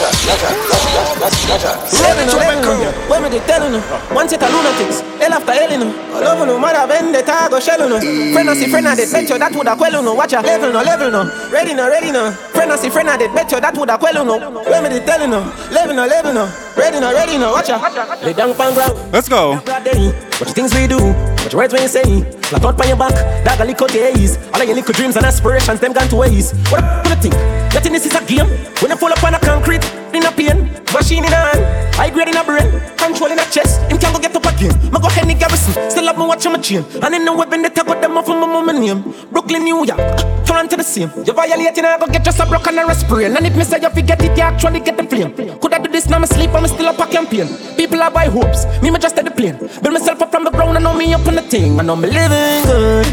on, 2.29 2.39
living 2.39 2.63
on. 2.63 2.79
When 3.09 3.19
me 3.23 3.29
they 3.29 3.39
telling 3.45 3.73
you, 3.73 3.81
one 4.15 4.29
set 4.29 4.41
of 4.43 4.49
lunatics, 4.49 5.01
hell 5.19 5.33
after 5.33 5.51
hell 5.51 5.71
you 5.71 5.83
All 6.15 6.23
over 6.23 6.45
no 6.45 6.57
matter 6.59 6.87
vendetta, 6.87 7.47
go 7.49 7.59
shell 7.59 7.79
you 7.87 7.99
Friend 8.33 8.49
I 8.49 8.53
see 8.55 8.67
friend 8.71 8.87
I 8.87 8.95
did 8.95 9.11
bet 9.11 9.29
you 9.29 9.37
that 9.37 9.53
would 9.55 9.67
have 9.67 9.77
quell 9.77 9.91
you 9.91 10.15
Watch 10.15 10.31
out, 10.33 10.45
level 10.45 10.71
no, 10.71 10.81
level 10.83 11.11
no. 11.11 11.49
Ready 11.51 11.73
no, 11.73 11.89
ready 11.89 12.11
no. 12.13 12.25
Uh, 12.25 12.31
friend 12.53 12.71
I 12.71 12.75
see 12.77 12.89
friend 12.89 13.09
I 13.09 13.17
did 13.17 13.33
bet 13.33 13.51
you 13.51 13.59
that 13.59 13.75
would 13.75 13.89
have 13.89 13.99
quell 13.99 14.13
you 14.13 14.23
When 14.23 14.83
me 14.83 14.89
they 14.89 15.03
telling 15.03 15.33
you, 15.33 15.41
level 15.73 15.95
no, 15.95 16.05
level 16.05 16.33
no. 16.33 16.45
Ready 16.77 16.99
no, 16.99 17.11
ready 17.11 17.37
no. 17.37 17.51
Watch 17.51 17.69
out. 17.69 18.23
Lay 18.23 18.33
down 18.33 18.53
pan 18.55 18.73
ground. 18.73 18.93
Let's 19.11 19.27
go. 19.27 19.55
What 19.57 20.47
the 20.47 20.53
things 20.53 20.73
we 20.73 20.87
do, 20.87 20.97
what 20.97 21.51
you 21.51 21.57
words 21.57 21.73
when 21.73 21.81
you 21.83 21.87
say 21.87 22.03
Like 22.51 22.61
thought 22.61 22.79
on 22.79 22.87
your 22.87 22.97
back, 22.97 23.13
that 23.45 23.59
a 23.59 23.65
little 23.65 23.87
days 23.87 24.37
All 24.53 24.61
of 24.61 24.67
your 24.67 24.75
little 24.75 24.93
dreams 24.93 25.15
and 25.15 25.25
aspirations, 25.25 25.79
them 25.79 25.93
gone 25.93 26.07
to 26.09 26.15
waste 26.15 26.55
What 26.71 26.81
the 27.03 27.09
you 27.09 27.15
think? 27.29 27.35
You 27.73 27.79
think 27.79 27.93
this 27.93 28.05
is 28.05 28.15
a 28.15 28.25
game? 28.25 28.47
When 28.81 28.91
you 28.91 28.97
pull 28.97 29.11
up 29.11 29.23
on 29.23 29.33
a 29.33 29.39
concrete, 29.39 29.83
in 30.13 30.25
a 30.25 30.31
pain 30.31 30.72
Machine 30.93 31.25
in 31.25 31.31
hand, 31.31 31.95
high 31.95 32.09
grade 32.09 32.27
in 32.27 32.37
a 32.37 32.43
brain 32.43 32.69
Control 33.03 33.31
in 33.31 33.39
a 33.39 33.45
chest, 33.51 33.81
him 33.91 33.97
can't 33.97 34.15
go 34.15 34.21
get 34.21 34.35
up 34.35 34.45
again. 34.45 34.71
Ma 34.91 34.99
go 34.99 35.09
Henny 35.09 35.33
Garrison, 35.33 35.73
still 35.89 36.05
have 36.05 36.17
me 36.17 36.25
watching 36.25 36.53
my 36.53 36.59
chain. 36.59 36.85
And 37.01 37.13
in 37.13 37.25
the 37.25 37.33
weapon 37.33 37.61
that 37.63 37.77
I 37.77 37.83
got 37.83 37.99
them 37.99 38.17
off 38.17 38.29
of 38.29 38.37
my 38.39 38.47
mama 38.47 38.71
name. 38.71 39.03
Brooklyn, 39.29 39.63
New 39.63 39.83
York, 39.83 39.99
turn 40.45 40.69
to 40.69 40.77
the 40.77 40.83
same 40.83 41.11
You 41.25 41.33
violating, 41.33 41.83
I 41.83 41.97
go 41.97 42.07
get 42.07 42.23
just 42.23 42.39
a 42.39 42.45
broken 42.45 42.79
and 42.79 42.89
a 42.89 43.35
And 43.35 43.45
if 43.45 43.57
me 43.57 43.63
say 43.65 43.81
you 43.81 43.89
forget 43.89 44.21
it, 44.23 44.37
you 44.37 44.43
actually 44.43 44.79
get 44.79 44.95
the 44.95 45.03
flame. 45.03 45.33
Could 45.59 45.73
I 45.73 45.79
do 45.79 45.91
this 45.91 46.07
now, 46.07 46.19
me 46.19 46.27
sleep, 46.27 46.51
I'm 46.51 46.65
still 46.67 46.87
up 46.87 46.99
a 46.99 47.07
campaign 47.07 47.47
People 47.75 48.01
are 48.01 48.11
buy 48.11 48.25
hopes, 48.25 48.65
me 48.81 48.89
me 48.89 48.99
just 48.99 49.17
at 49.17 49.25
the 49.25 49.31
plane 49.31 49.57
Build 49.57 49.93
myself 49.93 50.21
up 50.21 50.31
from 50.31 50.45
the 50.45 50.51
ground, 50.51 50.77
I 50.77 50.81
know 50.81 50.95
me 50.95 51.13
up 51.13 51.27
on 51.27 51.35
the 51.35 51.41
thing. 51.41 51.79
I 51.79 51.83
know 51.83 51.95
me 51.95 52.07
living 52.07 52.63
good. 52.63 53.05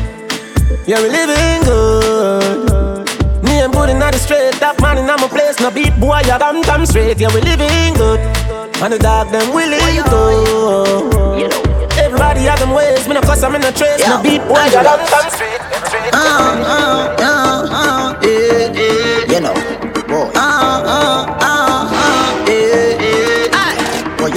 Yeah, 0.86 1.02
we 1.02 1.08
living 1.08 1.64
good 1.64 2.89
me 3.60 3.64
and 3.64 3.72
good 3.74 3.90
in 3.90 3.98
the 3.98 4.18
straight, 4.18 4.54
that 4.60 4.80
man 4.80 4.96
in 4.98 5.06
my 5.06 5.16
place, 5.28 5.60
no 5.60 5.70
beat 5.70 5.92
boy, 6.00 6.20
ya 6.24 6.38
damn 6.38 6.62
damn 6.62 6.86
straight. 6.86 7.18
Yeah, 7.20 7.32
we 7.34 7.40
living 7.40 7.94
good, 7.94 8.20
and 8.80 8.92
the 8.92 8.98
dog 8.98 9.30
them 9.30 9.52
willing 9.52 10.00
to. 10.08 10.20
You. 11.36 11.50
Everybody 12.00 12.40
have 12.48 12.58
them 12.60 12.72
ways, 12.72 13.06
me 13.06 13.14
no 13.14 13.20
cuss, 13.20 13.42
I'm 13.42 13.54
in 13.54 13.60
the 13.60 13.72
trace, 13.72 14.00
no 14.06 14.22
beat 14.22 14.40
boy, 14.48 14.64
ya 14.72 14.82
damn 14.82 15.04
damn 15.04 15.28
straight. 15.30 15.60
Uh, 16.12 16.16
uh, 16.16 17.16
uh, 17.20 17.68
uh, 17.68 18.20
yeah, 18.22 18.72
yeah, 18.72 19.32
you 19.32 19.40
know. 19.40 19.54
Uh, 20.08 20.32
uh, 20.34 20.80
uh, 20.86 21.26
uh, 21.40 22.44
yeah, 22.48 22.96
yeah. 22.96 23.30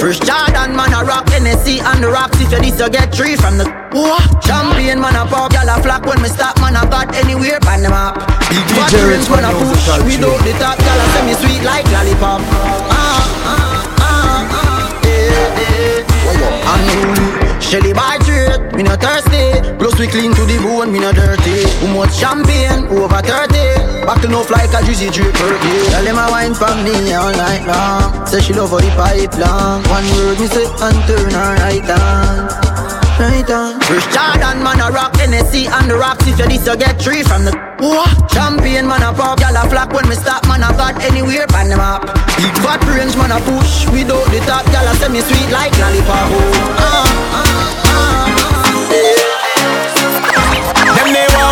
First 0.03 0.23
Jordan 0.25 0.75
man 0.75 0.91
a 0.91 1.05
rock 1.05 1.25
NSC 1.27 1.79
and 1.79 2.03
the 2.03 2.09
rocks 2.09 2.35
if 2.41 2.42
you 2.53 2.61
this 2.61 2.79
you 2.79 2.89
get 2.89 3.13
three 3.13 3.35
from 3.35 3.57
the 3.57 3.65
what? 3.93 4.21
Champion 4.41 4.99
man 4.99 5.15
a 5.15 5.25
pop, 5.25 5.53
y'all 5.53 5.69
a 5.69 5.81
flock 5.81 6.05
when 6.05 6.21
me 6.21 6.29
stop 6.29 6.59
man 6.59 6.75
a 6.75 6.85
got 6.85 7.13
anywhere 7.15 7.59
pan 7.59 7.81
them 7.81 7.93
up. 7.93 8.17
DJ 8.49 8.69
Redz 8.69 9.09
rings 9.09 9.29
when 9.29 9.43
push 9.53 9.69
without 9.69 9.97
chain. 9.97 10.21
the 10.21 10.53
top, 10.61 10.77
y'all 10.79 11.01
a 11.01 11.05
send 11.13 11.27
me 11.27 11.33
sweet 11.33 11.63
like 11.63 11.85
lollipop. 11.89 12.41
Ah, 12.41 13.21
ah, 13.45 13.61
ah, 13.99 14.49
ah, 14.53 15.01
yeah, 15.05 15.61
yeah. 15.61 16.73
Unruly, 16.73 17.42
Shelly 17.69 17.93
by 17.93 18.17
trade, 18.25 18.75
me 18.75 18.83
no 18.83 18.95
thirsty. 18.95 19.61
Plus 19.79 19.97
we 19.99 20.07
clean 20.07 20.33
to 20.33 20.43
the 20.45 20.57
bone, 20.59 20.91
me 20.91 20.99
no 20.99 21.11
dirty. 21.11 21.63
Who 21.79 21.87
much 21.95 22.13
champagne? 22.13 22.85
Over 22.91 23.21
30. 23.21 24.05
Back 24.05 24.21
to 24.21 24.27
no 24.27 24.41
a 24.41 24.79
juicy 24.85 25.09
drip 25.09 25.33
perky. 25.33 25.89
Tell 25.89 26.03
them 26.03 26.17
I 26.17 26.29
wine 26.29 26.53
for 26.53 26.73
me 26.83 27.13
all 27.13 27.31
night 27.31 27.65
long. 27.65 28.27
Say 28.27 28.41
she 28.41 28.53
love 28.53 28.69
how 28.69 28.79
the 28.79 28.91
pipe 28.99 29.33
long. 29.39 29.81
One 29.87 30.05
word 30.15 30.39
me 30.39 30.47
say 30.47 30.65
and 30.65 30.99
turn 31.07 31.31
her 31.31 31.55
right 31.63 31.89
on. 31.89 32.72
Right 33.19 33.49
on. 33.51 33.79
First 33.81 34.09
Jordan 34.09 34.63
man 34.63 34.81
a 34.81 34.89
rock 34.91 35.13
NSC 35.13 35.69
and 35.69 35.89
the 35.89 35.95
rocks 35.95 36.25
if 36.25 36.39
you 36.39 36.47
this 36.47 36.65
you 36.65 36.75
get 36.75 36.99
three 37.01 37.21
from 37.23 37.45
the 37.45 37.53
what? 37.79 38.09
Champion 38.29 38.87
man 38.87 39.03
a 39.03 39.13
pop, 39.13 39.39
y'all 39.39 39.55
a 39.55 39.69
flock 39.69 39.93
when 39.93 40.07
me 40.09 40.15
stop 40.15 40.47
man 40.47 40.63
a 40.63 40.73
got 40.73 40.97
anywhere 41.03 41.45
pan 41.47 41.69
them 41.69 41.79
up. 41.79 42.01
Big 42.41 42.55
fat 42.65 42.81
range 42.89 43.15
man 43.15 43.31
a 43.31 43.39
push 43.45 43.85
without 43.93 44.25
the 44.33 44.39
top, 44.49 44.65
y'all 44.73 44.87
a 44.87 44.95
send 44.97 45.13
me 45.13 45.21
sweet 45.21 45.49
like 45.51 45.77
lollipop. 45.77 46.29
Oh, 46.31 46.53
ah, 46.79 47.05
ah, 47.33 47.53
ah, 47.85 48.33
ah, 48.41 48.52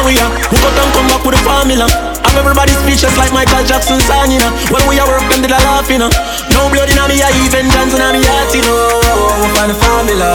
we 0.06 0.18
are. 0.18 0.32
Who 0.50 0.56
go 0.58 0.70
down, 0.78 0.90
come 0.94 1.08
back 1.08 1.24
with 1.26 1.38
a 1.38 1.42
formula. 1.44 1.88
I'm 2.26 2.36
everybody 2.38 2.72
speechless 2.86 3.16
like 3.18 3.34
Michael 3.34 3.64
Jackson 3.66 4.00
song, 4.02 4.32
you 4.32 4.40
know. 4.40 4.52
When 4.72 4.84
we 4.88 5.00
are 5.00 5.08
work, 5.08 5.26
them 5.30 5.42
did 5.42 5.52
a 5.52 5.60
laugh, 5.62 5.90
you 5.90 6.00
know. 6.00 6.10
No 6.54 6.70
blood 6.72 6.90
in 6.90 7.00
me, 7.10 7.22
I 7.22 7.30
even 7.44 7.68
dance 7.70 7.94
in 7.94 8.04
me 8.14 8.22
heart, 8.24 8.52
you 8.56 8.64
know. 8.64 9.02
We 9.42 9.48
find 9.58 9.70
the 9.70 9.78
formula. 9.78 10.32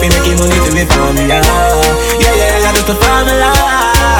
We 0.00 0.08
making 0.08 0.38
money 0.38 0.58
to 0.62 0.70
be 0.72 0.84
from 0.88 1.16
yeah. 1.16 1.42
Yeah, 2.22 2.34
yeah, 2.34 2.60
just 2.62 2.74
that's 2.74 2.86
the 2.86 2.96
formula. 2.96 4.17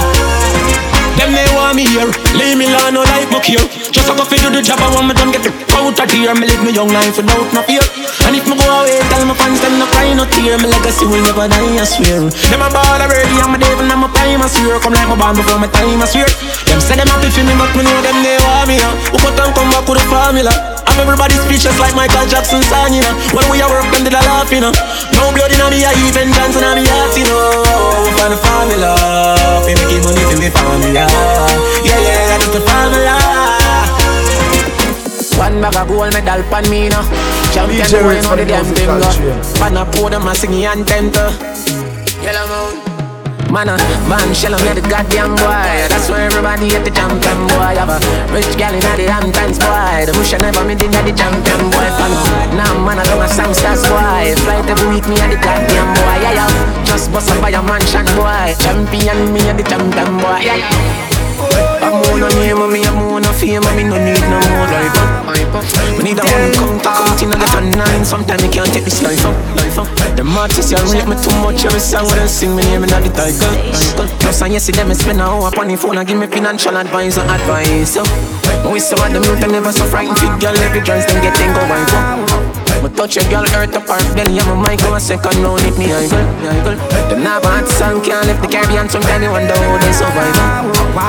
Them 1.18 1.34
they 1.34 1.50
want 1.58 1.74
me 1.74 1.82
here, 1.82 2.06
leave 2.38 2.54
me 2.54 2.70
alone, 2.70 2.94
no 2.94 3.02
like 3.02 3.26
muck 3.34 3.42
here. 3.42 3.60
Just 3.90 4.06
a 4.06 4.14
go 4.14 4.22
fi 4.22 4.38
do 4.38 4.54
the 4.54 4.62
job, 4.62 4.78
I 4.78 4.86
want 4.94 5.10
me 5.10 5.14
done 5.18 5.34
get 5.34 5.42
the 5.42 5.50
out 5.74 5.98
of 5.98 6.10
here. 6.14 6.30
Me 6.38 6.46
live 6.46 6.62
me 6.62 6.70
young 6.70 6.94
life 6.94 7.18
without 7.18 7.50
no 7.50 7.60
fear. 7.66 7.82
And 8.22 8.38
if 8.38 8.46
me 8.46 8.54
go 8.54 8.62
away, 8.62 9.02
tell 9.10 9.26
my 9.26 9.34
fans 9.34 9.58
them 9.58 9.82
no 9.82 9.86
cry, 9.90 10.14
no 10.14 10.22
tear. 10.30 10.54
My 10.62 10.70
legacy 10.70 11.10
will 11.10 11.18
never 11.26 11.50
die, 11.50 11.74
I 11.74 11.82
swear. 11.82 12.30
Them 12.30 12.62
a 12.62 12.70
ball 12.70 13.02
already, 13.02 13.34
I'm 13.42 13.50
a 13.50 13.58
devil, 13.58 13.90
I'm 13.90 14.06
a 14.06 14.08
prime, 14.14 14.40
I 14.40 14.46
swear. 14.46 14.78
Come 14.78 14.94
like 14.94 15.10
my 15.10 15.18
band 15.18 15.42
before 15.42 15.58
my 15.58 15.66
time, 15.74 15.98
I 15.98 16.06
swear. 16.06 16.30
Them 16.70 16.78
say 16.78 16.94
them 16.94 17.10
happy 17.10 17.34
for 17.34 17.42
me, 17.42 17.54
but 17.58 17.74
me 17.74 17.82
know 17.82 17.98
them 17.98 18.22
they 18.22 18.38
want 18.38 18.70
me. 18.70 18.78
here. 18.78 18.94
Who 19.10 19.18
cut 19.18 19.34
and 19.42 19.50
come 19.58 19.70
back 19.74 19.90
with 19.90 19.98
the 19.98 20.06
formula? 20.06 20.67
I'm 20.98 21.06
everybody 21.06 21.38
speechless 21.38 21.78
like 21.78 21.94
Michael 21.94 22.26
Jackson 22.26 22.58
song, 22.66 22.90
you 22.90 22.98
know. 23.06 23.14
When 23.30 23.46
we 23.54 23.62
are 23.62 23.70
work, 23.70 23.86
them 23.94 24.02
did 24.02 24.18
a 24.18 24.22
laugh, 24.26 24.50
you 24.50 24.58
know. 24.58 24.74
No 25.14 25.30
blood 25.30 25.54
in 25.54 25.62
me, 25.70 25.86
I 25.86 25.94
even 26.10 26.34
dance 26.34 26.58
in 26.58 26.66
me 26.74 26.82
heart, 26.90 27.14
you 27.14 27.22
know. 27.30 27.62
Find 28.18 28.34
the 28.34 28.38
formula, 28.42 28.98
fi 29.62 29.78
making 29.78 30.02
money 30.02 30.26
for 30.26 30.38
me 30.42 30.50
formula. 30.50 31.06
Yeah, 31.86 32.02
yeah, 32.02 32.34
that's 32.34 32.50
the 32.50 32.60
formula. 32.66 33.14
One 35.38 35.62
bag 35.62 35.76
of 35.78 35.86
gold 35.86 36.12
medal 36.12 36.42
pan 36.50 36.66
me 36.68 36.88
now. 36.90 37.06
Champion 37.54 37.86
DJ 37.86 38.02
boy 38.02 38.18
Ritz 38.18 38.26
know 38.26 38.30
for 38.30 38.36
the 38.36 38.42
the 38.42 38.50
damn 38.50 38.66
thing 38.74 38.90
go. 38.90 38.98
culture. 38.98 39.38
Pan 39.62 39.76
a 39.78 39.86
podium 39.86 40.26
a 40.26 40.34
sing 40.34 40.64
anthem 40.66 41.12
to. 41.14 41.30
Yellow 42.26 42.74
moon. 42.74 42.97
Man, 43.48 43.68
a 43.68 43.80
man, 44.12 44.34
shell 44.34 44.52
on 44.52 44.60
the 44.60 44.84
goddamn 44.92 45.32
boy. 45.40 45.88
That's 45.88 46.10
why 46.10 46.20
everybody 46.20 46.68
at 46.76 46.84
the 46.84 46.92
champion 46.92 47.48
boy. 47.48 47.80
Have 47.80 47.88
a 47.88 47.98
rich 48.28 48.52
gal 48.60 48.74
in 48.76 48.84
the 48.84 49.08
Hamptons 49.08 49.56
boy. 49.56 50.04
The 50.04 50.12
bush 50.12 50.34
I 50.34 50.38
never 50.44 50.64
made 50.68 50.82
in 50.84 50.92
the 50.92 51.12
champion 51.16 51.62
boy. 51.72 51.88
Fan 51.96 52.12
now, 52.60 52.76
man, 52.84 53.00
I 53.00 53.04
don't 53.08 53.24
a 53.24 53.28
Sam 53.28 53.54
Stars 53.54 53.88
boy. 53.88 54.36
Flight 54.44 54.68
every 54.68 54.88
week, 54.92 55.08
me 55.08 55.16
and 55.16 55.32
the 55.32 55.40
goddamn 55.40 55.88
boy. 55.96 56.16
Yeah, 56.20 56.44
yeah. 56.44 56.84
Just 56.84 57.10
bust 57.10 57.30
up 57.32 57.40
by 57.40 57.48
a 57.48 57.62
mansion 57.64 58.04
boy. 58.12 58.52
Champion, 58.60 59.32
me 59.32 59.40
and 59.48 59.58
the 59.58 59.64
champion 59.64 60.20
boy. 60.20 60.44
Yeah, 60.44 60.68
yeah. 60.68 61.17
I'm 61.88 62.04
on 62.04 62.20
a 62.20 62.28
name, 62.36 62.60
me 62.68 62.84
I'm 62.84 63.00
on 63.00 63.24
a 63.24 63.32
fame, 63.32 63.64
me 63.72 63.82
no 63.88 63.96
need 63.96 64.20
no 64.20 64.36
more 64.52 64.68
life 64.68 64.92
up. 65.00 65.64
We 65.96 66.04
need 66.04 66.20
a 66.20 66.24
one 66.28 66.52
count, 66.52 66.84
a 66.84 66.92
count 66.92 67.22
in 67.24 67.32
a 67.32 67.36
get 67.40 67.54
a 67.56 67.60
nine. 67.64 68.04
Sometimes 68.04 68.44
you 68.44 68.50
can't 68.50 68.68
take 68.68 68.84
this 68.84 69.00
life 69.00 69.24
up, 69.24 69.32
life 69.56 69.78
up. 69.78 69.88
The 70.12 70.22
artists 70.36 70.70
you 70.70 70.76
rate 70.92 71.08
me 71.08 71.16
too 71.16 71.32
much 71.40 71.64
every 71.64 71.80
song 71.80 72.04
when 72.04 72.20
they 72.20 72.28
sing 72.28 72.54
me 72.54 72.62
name 72.68 72.84
in 72.84 72.90
the 72.92 73.08
title. 73.08 73.56
Plus 74.20 74.42
and 74.42 74.52
you 74.52 74.60
see 74.60 74.72
them 74.72 74.92
spend 74.92 75.20
a 75.20 75.24
hour 75.24 75.48
upon 75.48 75.68
the 75.68 75.76
phone 75.76 75.96
and 75.96 76.06
give 76.06 76.18
me 76.18 76.26
financial 76.26 76.76
advice 76.76 77.16
and 77.16 77.30
advice. 77.30 77.96
So, 77.96 78.04
we 78.68 78.80
saw 78.80 79.08
them 79.08 79.24
youth 79.24 79.42
and 79.42 79.52
never 79.52 79.72
so 79.72 79.84
frightened 79.86 80.18
fit 80.18 80.36
girl 80.40 80.56
every 80.60 80.84
dance 80.84 81.06
them 81.06 81.22
get 81.22 81.34
them 81.40 81.54
go 81.56 81.62
wife 81.72 81.94
up. 81.94 82.47
Me 82.82 82.88
touch 82.94 83.16
a 83.16 83.22
girl 83.28 83.44
earth 83.58 83.74
apart 83.74 84.02
belly 84.14 84.38
and 84.38 84.48
my 84.48 84.70
mic 84.70 84.78
go 84.80 84.94
a 84.94 85.00
second 85.00 85.34
round 85.42 85.60
hit 85.62 85.76
me 85.78 85.90
idol. 85.92 86.22
Them 87.10 87.24
not 87.24 87.42
bad 87.42 87.66
song 87.66 88.02
can't 88.02 88.26
lift 88.26 88.42
the 88.42 88.48
Caribbean 88.48 88.88
sometimes 88.88 89.24
you 89.24 89.30
wonder 89.30 89.54
how 89.54 89.78
they 89.78 89.92
survive. 89.92 90.34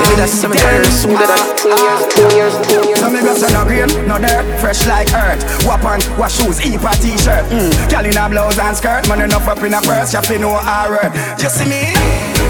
They 0.01 0.15
did 0.15 0.19
a 0.19 0.27
cemetery 0.27 0.85
soon 0.89 1.13
that 1.13 1.29
I 1.29 1.37
two 1.61 1.69
years, 1.69 2.01
two 2.09 2.29
years, 2.33 2.55
two 2.65 2.81
years. 2.89 2.99
So 2.99 3.09
me 3.09 3.21
go 3.21 3.33
say 3.37 3.53
no 3.53 3.65
green, 3.65 3.89
no 4.07 4.17
dirt, 4.17 4.45
fresh 4.59 4.85
like 4.87 5.13
earth. 5.13 5.45
Wap 5.65 5.85
on, 5.85 6.01
wash 6.17 6.41
shoes, 6.41 6.57
heap 6.57 6.81
a 6.81 6.93
t-shirt. 6.97 7.45
Mm. 7.53 7.69
Girl 7.89 8.05
in 8.05 8.17
a 8.17 8.25
blouse 8.29 8.57
and 8.57 8.75
skirt, 8.77 9.07
man 9.07 9.21
enough 9.21 9.47
up 9.47 9.61
in 9.61 9.73
a 9.73 9.81
purse, 9.81 10.13
you 10.13 10.39
know 10.39 10.57
her 10.57 10.89
word. 10.89 11.11
You 11.37 11.49
see 11.49 11.69
me? 11.69 11.93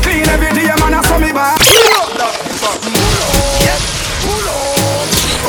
Clean 0.03 0.27
every 0.31 0.51
day, 0.55 0.71
man, 0.79 0.95
I 0.95 1.01
saw 1.03 1.19
me 1.19 1.31
back. 1.35 1.59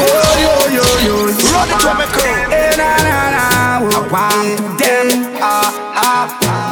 Oh, 0.02 0.32
yo, 0.40 0.52
yo, 0.72 0.84
yo, 1.05 1.14
run 1.52 1.68
it 1.68 1.78
to 1.84 1.92
me 1.94 2.06
crew. 2.09 2.24
Eh, 2.51 2.72
na, 2.78 2.97
na, 3.05 3.30
na, 3.30 3.49
one 3.81 4.57
to 4.57 4.77
them, 4.77 5.09
ah, 5.40 5.73
ah, 5.97 6.39
ah. 6.44 6.70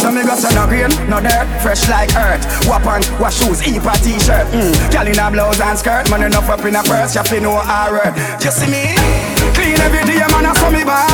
So 0.00 0.08
me 0.08 0.24
go 0.24 0.32
say 0.36 0.54
no 0.54 0.64
green, 0.64 0.88
no 1.10 1.20
dirt, 1.20 1.44
fresh 1.60 1.88
like 1.88 2.14
earth. 2.16 2.46
Wap 2.64 2.86
on, 2.86 3.04
wash 3.20 3.42
shoes, 3.42 3.60
heap 3.60 3.84
a 3.84 3.92
t-shirt. 4.00 4.48
Mm. 4.54 4.72
Girl 4.88 5.06
in 5.06 5.18
a 5.20 5.26
blouse 5.28 5.60
and 5.60 5.76
skirt, 5.76 6.08
man 6.08 6.24
enough 6.24 6.48
up 6.48 6.64
in 6.64 6.76
a 6.76 6.82
purse, 6.82 7.12
know 7.42 7.60
her 7.60 7.92
word. 7.92 8.14
You 8.40 8.52
see 8.52 8.70
me? 8.72 8.96
Clean 9.52 9.76
every 9.84 10.04
day, 10.08 10.24
man, 10.32 10.48
I 10.48 10.52
saw 10.56 10.70
me 10.72 10.84
back. 10.84 11.12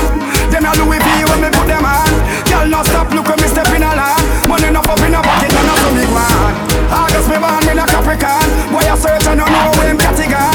Them 0.54 0.68
a 0.68 0.70
Louis 0.78 1.00
V 1.02 1.08
when 1.26 1.40
me 1.42 1.50
put 1.50 1.66
them 1.66 1.82
on. 1.82 2.06
Girl, 2.46 2.68
no 2.68 2.82
stop, 2.86 3.10
look 3.10 3.26
when 3.26 3.40
me 3.42 3.48
step 3.50 3.66
in 3.74 3.82
a 3.82 3.90
land. 3.90 4.22
Money 4.46 4.70
enough 4.70 4.86
up 4.86 5.00
in 5.02 5.14
a 5.14 5.20
pocket, 5.22 5.50
man, 5.50 5.66
I 5.66 5.74
saw 5.82 5.90
me 5.90 6.04
go 6.06 6.14
on. 6.22 6.52
August 6.92 7.26
me 7.26 7.36
born, 7.42 7.62
me 7.66 7.72
a 7.74 7.84
Capricorn. 7.88 8.46
Boy, 8.70 8.86
I 8.86 8.94
search 8.94 9.26
and 9.26 9.40
I 9.40 9.46
know 9.48 9.74
where 9.74 9.90
him 9.90 9.98
catty 9.98 10.28
gone. 10.30 10.51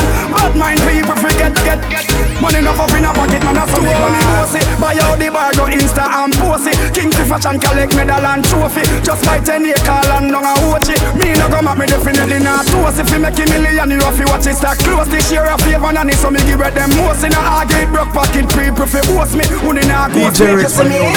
Bad 0.48 0.56
mind 0.56 0.80
people 0.88 1.12
forget, 1.20 1.52
get, 1.68 1.82
get. 1.92 2.08
Money 2.40 2.64
enough 2.64 2.80
up 2.80 2.96
in 2.96 3.04
a 3.04 3.12
pocket, 3.12 3.44
man, 3.44 3.60
I 3.60 3.68
saw 3.68 3.84
me 3.84 3.92
go 3.92 4.08
on. 4.08 4.80
Buy 4.80 4.96
out 4.96 5.20
the 5.20 5.28
bar, 5.28 5.52
go 5.60 5.68
Insta 5.68 6.08
and 6.08 6.32
post 6.40 6.72
it. 6.72 6.80
King 6.96 7.12
to 7.12 7.24
fashion, 7.28 7.60
collect 7.60 7.92
medal 7.92 8.24
and 8.24 8.48
trophy. 8.48 8.88
Just 9.04 9.28
buy 9.28 9.44
10 9.44 9.68
acre 9.68 10.00
land, 10.08 10.32
down 10.32 10.48
a 10.48 10.56
watch 10.72 10.88
it. 10.88 11.04
Me 11.20 11.36
no 11.36 11.52
go 11.52 11.60
make 11.60 11.84
me 11.84 11.86
definitely 11.92 12.40
not 12.40 12.64
toast. 12.72 12.96
If 12.96 13.12
you 13.12 13.20
make 13.20 13.36
a 13.36 13.44
million, 13.44 13.92
you 13.92 14.00
have 14.00 14.16
to 14.16 14.24
watch 14.32 14.48
it 14.48 14.56
start 14.56 14.80
close. 14.80 15.12
This 15.12 15.28
year 15.36 15.44
a 15.44 15.60
favor, 15.60 15.92
and 15.92 16.16
so 16.16 16.32
me 16.32 16.40
give 16.48 16.64
it 16.64 16.72
them 16.72 16.96
most. 16.96 17.28
In 17.28 17.36
a 17.36 17.42
argue, 17.44 17.84
broke 17.92 18.16
pocket, 18.16 18.48
people 18.48 18.88
fi 18.88 19.04
boast 19.04 19.36
me. 19.36 19.44
Who 19.52 19.76
in 19.76 19.92
a 19.92 20.08
go 20.08 20.32
DJ 20.32 20.48
me, 20.48 20.64
Ritz 20.64 20.80
just 20.80 20.88
me. 20.88 21.12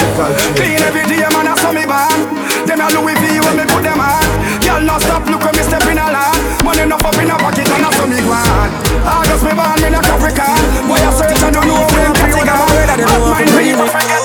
Clean 0.59 0.83
every 0.83 1.07
day, 1.07 1.23
man, 1.31 1.47
I 1.47 1.55
saw 1.55 1.71
me 1.71 1.87
born. 1.87 2.35
Them 2.67 2.83
a 2.83 2.87
Louis 2.99 3.15
V 3.15 3.39
when 3.47 3.55
me 3.55 3.65
put 3.71 3.87
them 3.87 3.95
on. 3.95 4.27
Girl, 4.59 4.83
no 4.83 4.99
stop, 4.99 5.23
look 5.31 5.39
when 5.39 5.55
me 5.55 5.63
step 5.63 5.87
in 5.87 5.95
a 5.95 6.07
land. 6.11 6.35
Money 6.67 6.83
enough 6.83 7.05
up 7.07 7.15
in 7.15 7.31
a 7.31 7.37
pocket, 7.39 7.69
and 7.71 7.85
I 7.87 7.89
saw 7.95 8.09
me 8.09 8.19
go 8.19 8.35
on. 8.35 9.20
August 9.21 9.43
me 9.45 9.53
born, 9.53 9.77
me 9.77 9.93
a 9.93 10.01
Capricorn. 10.01 10.57
Boy, 10.89 10.97
I 10.97 11.13
and 11.29 11.45
I 11.45 11.61
know 11.61 11.85
where 11.93 12.05
him 12.09 12.13
catty 12.17 12.41
gone. 12.41 12.65
Bad 12.89 13.01
mind 13.05 13.53
people 13.53 13.85
forget. 13.85 14.21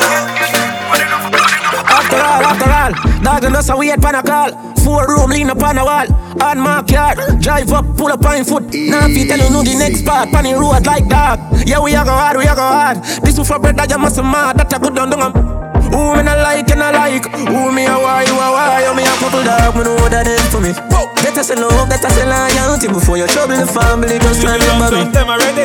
After 1.86 2.16
all, 2.16 2.43
after 2.48 2.70
all, 2.73 2.93
dog 3.23 3.44
and 3.44 3.56
us 3.56 3.68
a 3.68 3.77
wait 3.77 4.01
pan 4.01 4.14
a 4.14 4.23
call. 4.23 4.51
Four 4.82 5.06
room 5.09 5.31
lean 5.31 5.51
up 5.51 5.62
on 5.62 5.77
a 5.77 5.85
wall. 5.85 6.06
On 6.40 6.59
my 6.59 6.82
yard, 6.89 7.18
drive 7.43 7.73
up, 7.73 7.85
pull 7.97 8.09
up 8.09 8.24
on 8.24 8.44
foot. 8.44 8.73
Now 8.73 9.06
if 9.06 9.16
you 9.16 9.27
tell 9.27 9.39
you 9.39 9.51
know 9.51 9.62
the 9.62 9.74
next 9.74 10.05
part, 10.06 10.31
pan 10.31 10.44
the 10.44 10.55
road 10.55 10.86
like 10.86 11.09
that. 11.09 11.40
Yeah, 11.66 11.81
we 11.81 11.94
a 11.94 12.05
go 12.05 12.12
hard, 12.12 12.39
we 12.39 12.44
a 12.44 12.55
go 12.55 12.62
hard. 12.62 13.02
This 13.23 13.39
is 13.39 13.47
for 13.47 13.59
bread 13.59 13.77
that 13.77 13.90
you 13.90 13.98
must 13.98 14.16
mad, 14.16 14.56
that 14.59 14.73
a 14.73 14.78
good 14.78 14.94
done 14.94 15.10
done. 15.10 15.65
Who 15.97 16.12
me 16.12 16.20
not 16.28 16.36
like 16.44 16.68
and 16.68 16.85
I 16.85 16.93
like 16.93 17.24
Who 17.32 17.73
me 17.73 17.89
a 17.89 17.97
why, 17.97 18.28
you 18.28 18.36
a 18.36 18.52
why 18.52 18.85
You 18.85 18.93
me 18.93 19.01
a 19.09 19.16
couple 19.16 19.40
dog, 19.40 19.73
me 19.81 19.89
know 19.89 19.97
that 20.12 20.28
is 20.28 20.44
for 20.52 20.60
me 20.60 20.77
That 20.77 21.32
is 21.40 21.48
a 21.48 21.56
love, 21.56 21.89
is 21.89 22.05
a 22.05 22.24
loyalty 22.28 22.93
Before 22.93 23.16
you 23.16 23.24
trouble 23.32 23.56
the 23.56 23.64
family, 23.64 24.20
just 24.20 24.44
try 24.44 24.60
remember 24.60 24.93
me 24.93 25.09
Them 25.09 25.32
already. 25.32 25.64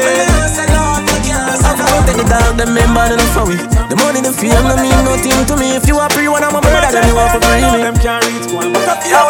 I'm 1.68 1.84
out 1.84 2.08
the 2.08 2.24
dog, 2.24 2.56
them 2.56 2.72
member 2.72 3.12
enough 3.12 3.28
for 3.36 3.44
we 3.44 3.60
The 3.92 4.00
money, 4.00 4.24
the 4.24 4.32
fame, 4.32 4.56
no 4.56 4.80
mean 4.80 4.96
nothing 5.04 5.36
to 5.52 5.60
me 5.60 5.76
If 5.76 5.84
you 5.92 6.00
a 6.00 6.08
free 6.16 6.32
one, 6.32 6.48
I'm 6.48 6.56
a 6.56 6.64
brother, 6.64 6.96
then 6.96 7.12
you 7.12 7.16
want 7.20 7.36
to 7.36 7.40
free 7.44 7.68
me 7.68 7.84
Them 7.84 8.00
can't 8.00 8.24
reach 8.24 8.48
one. 8.56 8.72
But 8.72 8.88
up 8.88 9.04
your 9.04 9.28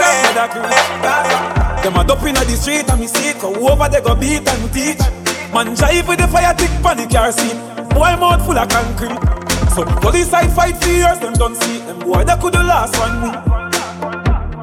Them 1.81 1.97
a 1.97 2.05
dope 2.05 2.29
inna 2.29 2.45
the 2.45 2.53
street 2.53 2.85
and 2.93 3.01
me 3.01 3.09
see 3.09 3.33
it. 3.33 3.41
Go 3.41 3.49
over 3.57 3.89
they 3.89 4.01
go 4.05 4.13
beat 4.13 4.45
and 4.45 4.69
teach. 4.69 5.01
Man 5.49 5.73
drive 5.73 6.05
with 6.05 6.21
the 6.21 6.27
fire 6.29 6.53
tick 6.53 6.69
pan 6.85 6.97
the 7.01 7.09
car 7.09 7.33
seat. 7.33 7.57
Boy 7.89 8.13
mouth 8.21 8.45
full 8.45 8.53
of 8.53 8.69
concrete. 8.69 9.50
So 9.71 9.85
police 9.85 10.27
side 10.29 10.51
fight 10.51 10.75
for 10.83 10.89
years, 10.89 11.17
them 11.19 11.31
don't 11.33 11.55
see 11.55 11.77
them 11.79 11.99
boy 11.99 12.25
that 12.25 12.41
could 12.41 12.51
the 12.51 12.59
last 12.59 12.91
one 12.99 13.23
week. 13.23 13.39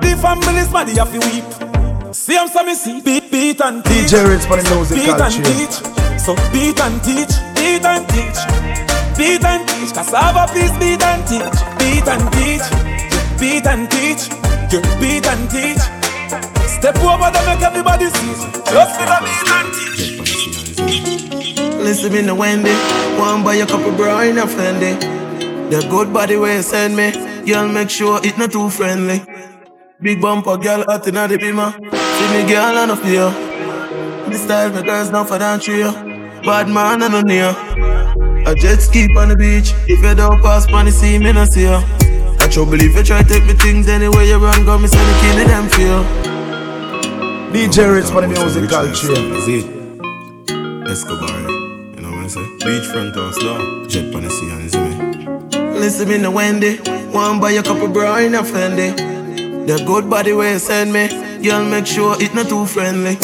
The 0.05 0.13
family's 0.21 0.69
man, 0.71 0.85
they 0.85 1.01
have 1.01 1.09
to 1.09 1.21
weep. 1.33 1.49
See 2.13 2.37
them 2.37 2.49
some 2.49 2.69
see 2.75 3.01
beat, 3.01 3.31
beat 3.33 3.59
and 3.63 3.83
teach. 3.85 4.13
DJ 4.13 4.29
Redz 4.29 4.45
for 4.45 4.61
the 4.61 4.69
music 4.69 5.01
Beat 5.01 5.17
and 5.17 5.41
teach. 5.49 5.77
So 6.21 6.37
beat 6.53 6.77
and 6.77 7.01
teach, 7.01 7.33
beat 7.57 7.89
and 7.89 8.05
teach, 8.13 8.37
beat 9.17 9.45
and 9.49 9.65
teach. 9.65 9.97
Cassava 9.97 10.45
please 10.53 10.77
beat 10.77 11.01
and 11.01 11.25
teach, 11.25 11.57
beat 11.81 12.05
and 12.05 12.25
teach, 12.37 12.69
beat 13.41 13.65
and 13.65 13.89
teach, 13.89 14.29
you 14.69 14.85
beat 15.01 15.25
and 15.25 15.49
teach. 15.49 15.81
Step 16.69 17.01
over 17.01 17.33
them 17.33 17.45
make 17.49 17.65
everybody 17.65 18.13
see. 18.13 18.37
Just 18.69 18.93
for 18.93 19.09
the 19.09 19.17
beat 19.25 19.53
and 19.57 19.73
teach. 19.73 20.08
Listen 21.89 22.13
me 22.13 22.21
no 22.21 22.35
Wendy, 22.35 22.71
one 23.19 23.43
buy 23.43 23.55
a 23.55 23.67
couple 23.67 23.93
bra 23.93 24.21
in 24.21 24.37
a 24.37 24.43
Fendi. 24.43 25.01
The 25.71 25.89
good 25.89 26.13
body 26.13 26.37
where 26.37 26.57
you 26.57 26.63
send 26.63 26.95
me, 26.95 27.13
girl 27.47 27.67
make 27.67 27.89
sure 27.89 28.21
it 28.23 28.37
not 28.37 28.53
too 28.53 28.69
friendly. 28.69 29.25
Big 29.99 30.21
bumper 30.21 30.59
girl 30.59 30.85
hot 30.87 31.09
inna 31.09 31.27
the 31.27 31.39
beamer, 31.39 31.73
see 31.73 32.29
me 32.35 32.47
girl 32.47 32.77
on 32.77 32.89
the 32.89 32.97
fear. 32.97 33.31
This 34.29 34.43
style 34.43 34.71
my 34.71 34.83
girls 34.83 35.09
down 35.09 35.25
for 35.25 35.39
that 35.39 35.63
trio. 35.63 35.93
Bad 36.43 36.69
man 36.69 37.01
and 37.01 37.11
no 37.11 37.23
near. 37.23 37.57
A 38.47 38.55
jet 38.55 38.83
ski 38.83 39.09
on 39.17 39.31
the 39.31 39.37
beach, 39.37 39.73
if 39.89 40.03
you 40.05 40.15
don't 40.15 40.43
pass 40.43 40.71
on 40.71 40.85
the 40.85 40.93
sea, 40.93 41.19
me 41.19 41.33
no 41.33 41.47
see 41.47 41.63
ya. 41.63 41.83
I 42.39 42.49
trouble 42.49 42.83
if 42.83 42.95
you 42.97 43.03
try 43.03 43.23
take 43.23 43.47
me 43.47 43.55
things 43.55 43.89
anywhere 43.89 44.25
you 44.25 44.37
run, 44.37 44.67
go 44.67 44.77
me 44.77 44.89
send 44.89 45.09
the 45.09 45.15
key 45.23 45.33
to 45.41 45.49
them 45.49 45.69
feel. 45.71 46.05
DJ 47.51 47.89
Redz 47.89 48.13
for 48.13 48.21
the 48.21 48.29
music 48.29 48.69
culture. 48.69 49.13
Is 49.41 49.49
it? 49.49 49.79
Escobar, 50.87 51.48
you 52.29 52.59
say? 52.59 52.67
Beachfront 52.67 53.15
house, 53.15 53.39
though. 53.39 53.87
Jet 53.87 54.15
on 54.15 54.23
the 54.23 54.31
sea 54.31 54.51
and 54.51 54.71
see 54.71 54.79
me. 54.79 55.81
Listen 55.81 56.07
to 56.07 56.13
me 56.13 56.19
no 56.19 56.31
Wendy, 56.31 56.77
one 57.13 57.41
buy 57.41 57.53
a 57.53 57.63
couple 57.63 57.89
bra 57.89 58.19
in 58.19 58.35
a 58.35 58.43
Fendi. 58.43 58.97
The 59.67 59.83
good 59.87 60.11
body 60.11 60.33
where 60.33 60.55
you 60.55 60.59
send 60.59 60.93
me, 60.93 61.09
girl, 61.43 61.65
make 61.65 61.87
sure 61.87 62.21
it 62.21 62.35
not 62.35 62.49
too 62.49 62.67
friendly. 62.67 63.17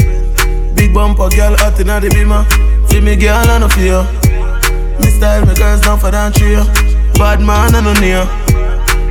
Big 0.74 0.94
bumper, 0.94 1.28
girl, 1.30 1.56
hot 1.56 1.78
inna 1.80 2.00
the 2.00 2.10
beamer. 2.10 2.44
Feel 2.88 3.02
me, 3.02 3.16
girl, 3.16 3.36
I 3.36 3.58
no 3.58 3.68
fear. 3.68 4.04
Me 5.00 5.08
style, 5.10 5.44
me 5.46 5.54
girls 5.54 5.80
down 5.80 5.98
for 5.98 6.10
that 6.10 6.34
tree. 6.34 6.56
Bad 7.18 7.40
man, 7.40 7.74
I 7.74 7.80
no 7.80 7.92
near. 8.00 8.24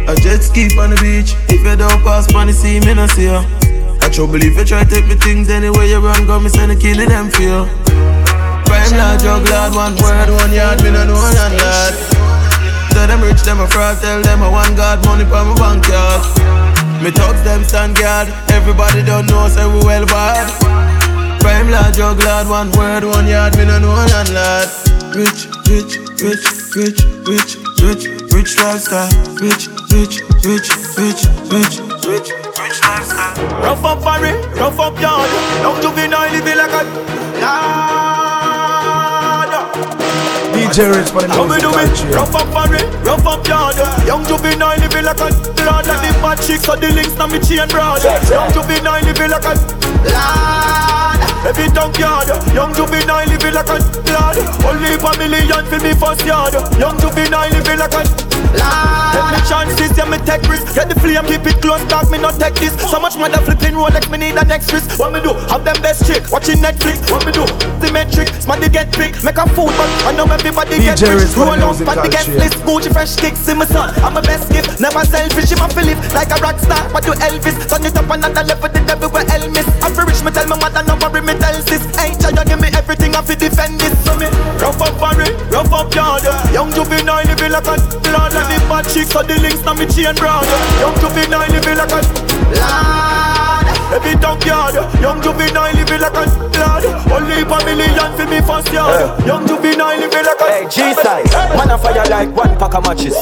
I 0.08 0.16
jet 0.16 0.42
ski 0.42 0.70
on 0.80 0.90
the 0.92 0.98
beach. 1.02 1.36
If 1.50 1.66
you 1.66 1.76
don't 1.76 2.02
pass 2.04 2.34
on 2.34 2.48
the 2.48 2.54
sea, 2.54 2.80
me 2.80 2.94
no 2.94 3.08
see 3.08 3.26
ya. 3.26 3.44
I 4.02 4.10
trouble 4.10 4.42
if 4.42 4.58
you 4.58 4.66
try 4.66 4.84
take 4.84 5.06
me 5.08 5.16
things 5.16 5.50
anywhere 5.50 5.86
you 5.86 6.00
run, 6.00 6.26
go 6.26 6.40
me 6.40 6.50
send 6.50 6.72
a 6.72 6.76
killing 6.76 7.10
them 7.10 7.30
feel. 7.30 7.83
Prime 8.66 8.94
lad, 8.98 9.20
jug 9.22 9.44
lad, 9.50 9.76
one 9.76 9.96
word, 10.02 10.30
one 10.30 10.54
yard, 10.54 10.82
me 10.84 10.92
no 10.92 11.06
know 11.06 11.20
none 11.20 11.58
lad. 11.58 11.94
Tell 12.92 13.08
them 13.08 13.22
rich, 13.22 13.42
them 13.42 13.60
a 13.60 13.68
fraud, 13.68 13.98
tell 14.02 14.22
them 14.22 14.44
I 14.44 14.50
want 14.50 14.78
God 14.78 15.04
money 15.06 15.26
for 15.26 15.44
my 15.44 15.56
bank 15.58 15.88
yard. 15.88 16.22
Me 17.02 17.12
thugs 17.12 17.42
them 17.44 17.64
stand 17.64 17.98
guard, 17.98 18.30
everybody 18.52 19.04
don't 19.04 19.26
know, 19.28 19.48
say 19.50 19.66
we 19.66 19.84
well 19.84 20.06
bad. 20.06 20.48
Prime 21.42 21.70
lad, 21.70 21.94
jug 21.94 22.20
lad, 22.24 22.48
one 22.48 22.72
word, 22.78 23.04
one 23.04 23.28
yard, 23.28 23.58
me 23.58 23.66
no 23.66 23.80
know 23.80 23.96
none 24.08 24.34
lad. 24.34 24.70
Rich, 25.14 25.50
rich, 25.68 26.00
rich, 26.22 26.46
rich, 26.74 27.00
rich, 27.28 27.58
rich, 27.82 28.04
rich 28.32 28.58
lifestyle. 28.58 29.12
Rich, 29.42 29.68
rich, 29.92 30.22
rich, 30.46 30.70
rich, 30.98 31.22
rich, 31.52 31.74
rich, 32.08 32.30
rich 32.58 32.78
lifestyle. 32.82 33.36
Rough 33.62 33.84
up 33.84 34.02
for 34.02 34.26
it, 34.26 34.40
rough 34.58 34.80
up 34.80 35.00
yard. 35.02 35.30
Young 35.62 35.82
juvenile 35.82 36.32
living 36.32 36.58
like 36.58 36.72
a 36.72 36.84
lord. 37.42 38.33
For 40.74 41.22
the 41.22 41.28
How 41.30 41.46
we 41.46 41.62
do 41.62 41.70
it? 41.70 42.16
Rough 42.16 42.34
up 42.34 42.50
for 42.50 42.74
it, 42.74 42.90
rough 43.06 43.28
up 43.28 43.48
yard. 43.48 43.76
Young 44.08 44.26
juvenile 44.26 44.80
living 44.80 45.06
like 45.06 45.20
a 45.20 45.30
lord. 45.30 45.86
Like 45.86 46.02
the 46.02 46.10
bad 46.18 46.42
chicks 46.42 46.68
or 46.68 46.78
the 46.78 46.90
links 46.90 47.14
na 47.14 47.28
me 47.28 47.38
chain 47.38 47.68
broad. 47.70 48.02
Young 48.02 48.52
juvenile 48.52 49.04
living 49.06 49.30
like 49.30 49.46
a 49.46 49.54
lord. 49.54 51.33
Every 51.44 51.68
dunk 51.76 52.00
yard, 52.00 52.28
young 52.56 52.74
juvenile 52.74 53.28
living 53.28 53.54
like 53.54 53.68
a 53.68 53.78
lord. 54.16 54.38
Only 54.64 54.96
for 54.96 55.12
million 55.20 55.66
for 55.68 55.80
me 55.84 55.94
first 55.94 56.26
yard. 56.26 56.54
Young 56.80 56.98
juvenile 57.00 57.52
living 57.52 57.80
like 57.80 57.94
a. 57.94 58.04
Take 58.54 59.30
me 59.34 59.40
chances, 59.50 59.92
yeah 59.98 60.06
me 60.06 60.18
take 60.24 60.46
risks. 60.48 60.74
Get 60.74 60.88
the 60.88 60.96
flame, 61.00 61.26
keep 61.26 61.46
it 61.46 61.60
close, 61.62 61.84
dog 61.92 62.10
me 62.12 62.18
not 62.18 62.40
take 62.40 62.56
this. 62.56 62.74
So 62.90 63.00
much 63.00 63.18
mother 63.18 63.42
flipping 63.44 63.76
Rolex, 63.76 64.10
me 64.10 64.18
need 64.18 64.38
a 64.38 64.46
next 64.46 64.72
risk. 64.72 64.98
What 65.00 65.12
me 65.12 65.20
do? 65.20 65.34
Have 65.52 65.66
them 65.66 65.76
best 65.82 66.06
chick, 66.08 66.24
watching 66.32 66.64
Netflix. 66.64 67.12
What 67.12 67.26
me 67.26 67.32
do? 67.32 67.44
Symmetric, 67.84 68.30
smarty 68.40 68.70
get 68.70 68.96
big, 68.98 69.20
make 69.24 69.38
a 69.38 69.46
food, 69.52 69.74
but 69.76 69.90
I 70.08 70.16
know 70.16 70.26
everybody 70.26 70.80
get 70.80 71.02
rich. 71.02 71.36
The 71.36 71.44
Roll 71.44 71.58
music 71.60 71.88
the 71.88 72.10
get 72.10 72.28
list. 72.40 72.58
Gucci 72.64 72.94
fresh 72.94 73.16
kicks 73.16 73.48
in 73.50 73.58
my 73.58 73.66
son. 73.66 73.92
I'm 74.00 74.16
a 74.16 74.22
best 74.22 74.52
gift, 74.52 74.80
never 74.80 75.04
selfish. 75.04 75.52
I'm 75.52 75.66
a 75.66 75.68
Philip, 75.74 76.00
like 76.14 76.32
a 76.32 76.40
rock 76.40 76.58
star. 76.60 76.82
What 76.94 77.04
do 77.04 77.12
Elvis? 77.20 77.58
Turn 77.68 77.84
it 77.84 77.98
up 77.98 78.10
another 78.10 78.44
level, 78.48 78.70
the 78.70 78.80
devil 78.86 79.10
where 79.10 79.26
Elvis. 79.28 79.68
I'm 79.84 79.92
rich, 80.08 80.24
me 80.24 80.32
tell 80.32 80.48
my 80.48 80.58
mother, 80.58 80.84
no 80.86 80.96
worry, 81.02 81.22
me 81.22 81.33
tell 81.40 81.58
sis. 81.64 81.84
Ain't 82.00 82.20
try 82.20 82.32
to 82.32 82.44
give 82.46 82.60
me 82.60 82.70
everything, 82.74 83.16
I 83.16 83.22
fi 83.22 83.36
defend 83.36 83.80
this. 83.80 83.94
So 84.06 84.16
me 84.18 84.28
rough 84.60 84.82
up 84.82 84.94
for 85.00 85.16
it, 85.22 85.34
rough 85.52 85.74
up 85.74 85.94
yard. 85.94 86.24
Young 86.54 86.72
juvenile 86.72 87.24
living 87.26 87.52
like 87.52 87.68
a 87.68 87.76
lord. 88.12 88.34
Like 88.34 88.50
the 88.50 88.58
bad 88.70 88.86
chicks 88.90 89.16
or 89.16 89.24
the 89.24 89.36
links, 89.40 89.62
now 89.64 89.74
me 89.74 89.86
chain 89.88 90.16
broad. 90.16 90.46
Young 90.80 90.96
juvenile 91.00 91.48
living 91.50 91.78
like 91.78 91.92
a 91.92 92.02
lord. 92.02 93.66
Every 93.94 94.16
dunk 94.18 94.46
yard, 94.46 94.74
young 95.02 95.22
juvenile 95.22 95.74
living 95.74 96.02
like 96.02 96.18
a 96.18 96.26
lord. 96.58 96.84
Only 97.14 97.46
for 97.46 97.62
million 97.66 98.10
for 98.18 98.26
me 98.26 98.42
first 98.42 98.74
yard. 98.74 99.26
Young 99.26 99.46
juvenile 99.46 100.00
living 100.00 100.26
like 100.26 100.42
a 100.42 100.46
Hey, 100.50 100.66
G-side, 100.70 101.30
man 101.56 101.72
a 101.72 101.78
fire 101.78 102.06
like 102.10 102.36
one 102.36 102.58
pack 102.58 102.74
of 102.74 102.84
matches. 102.84 103.16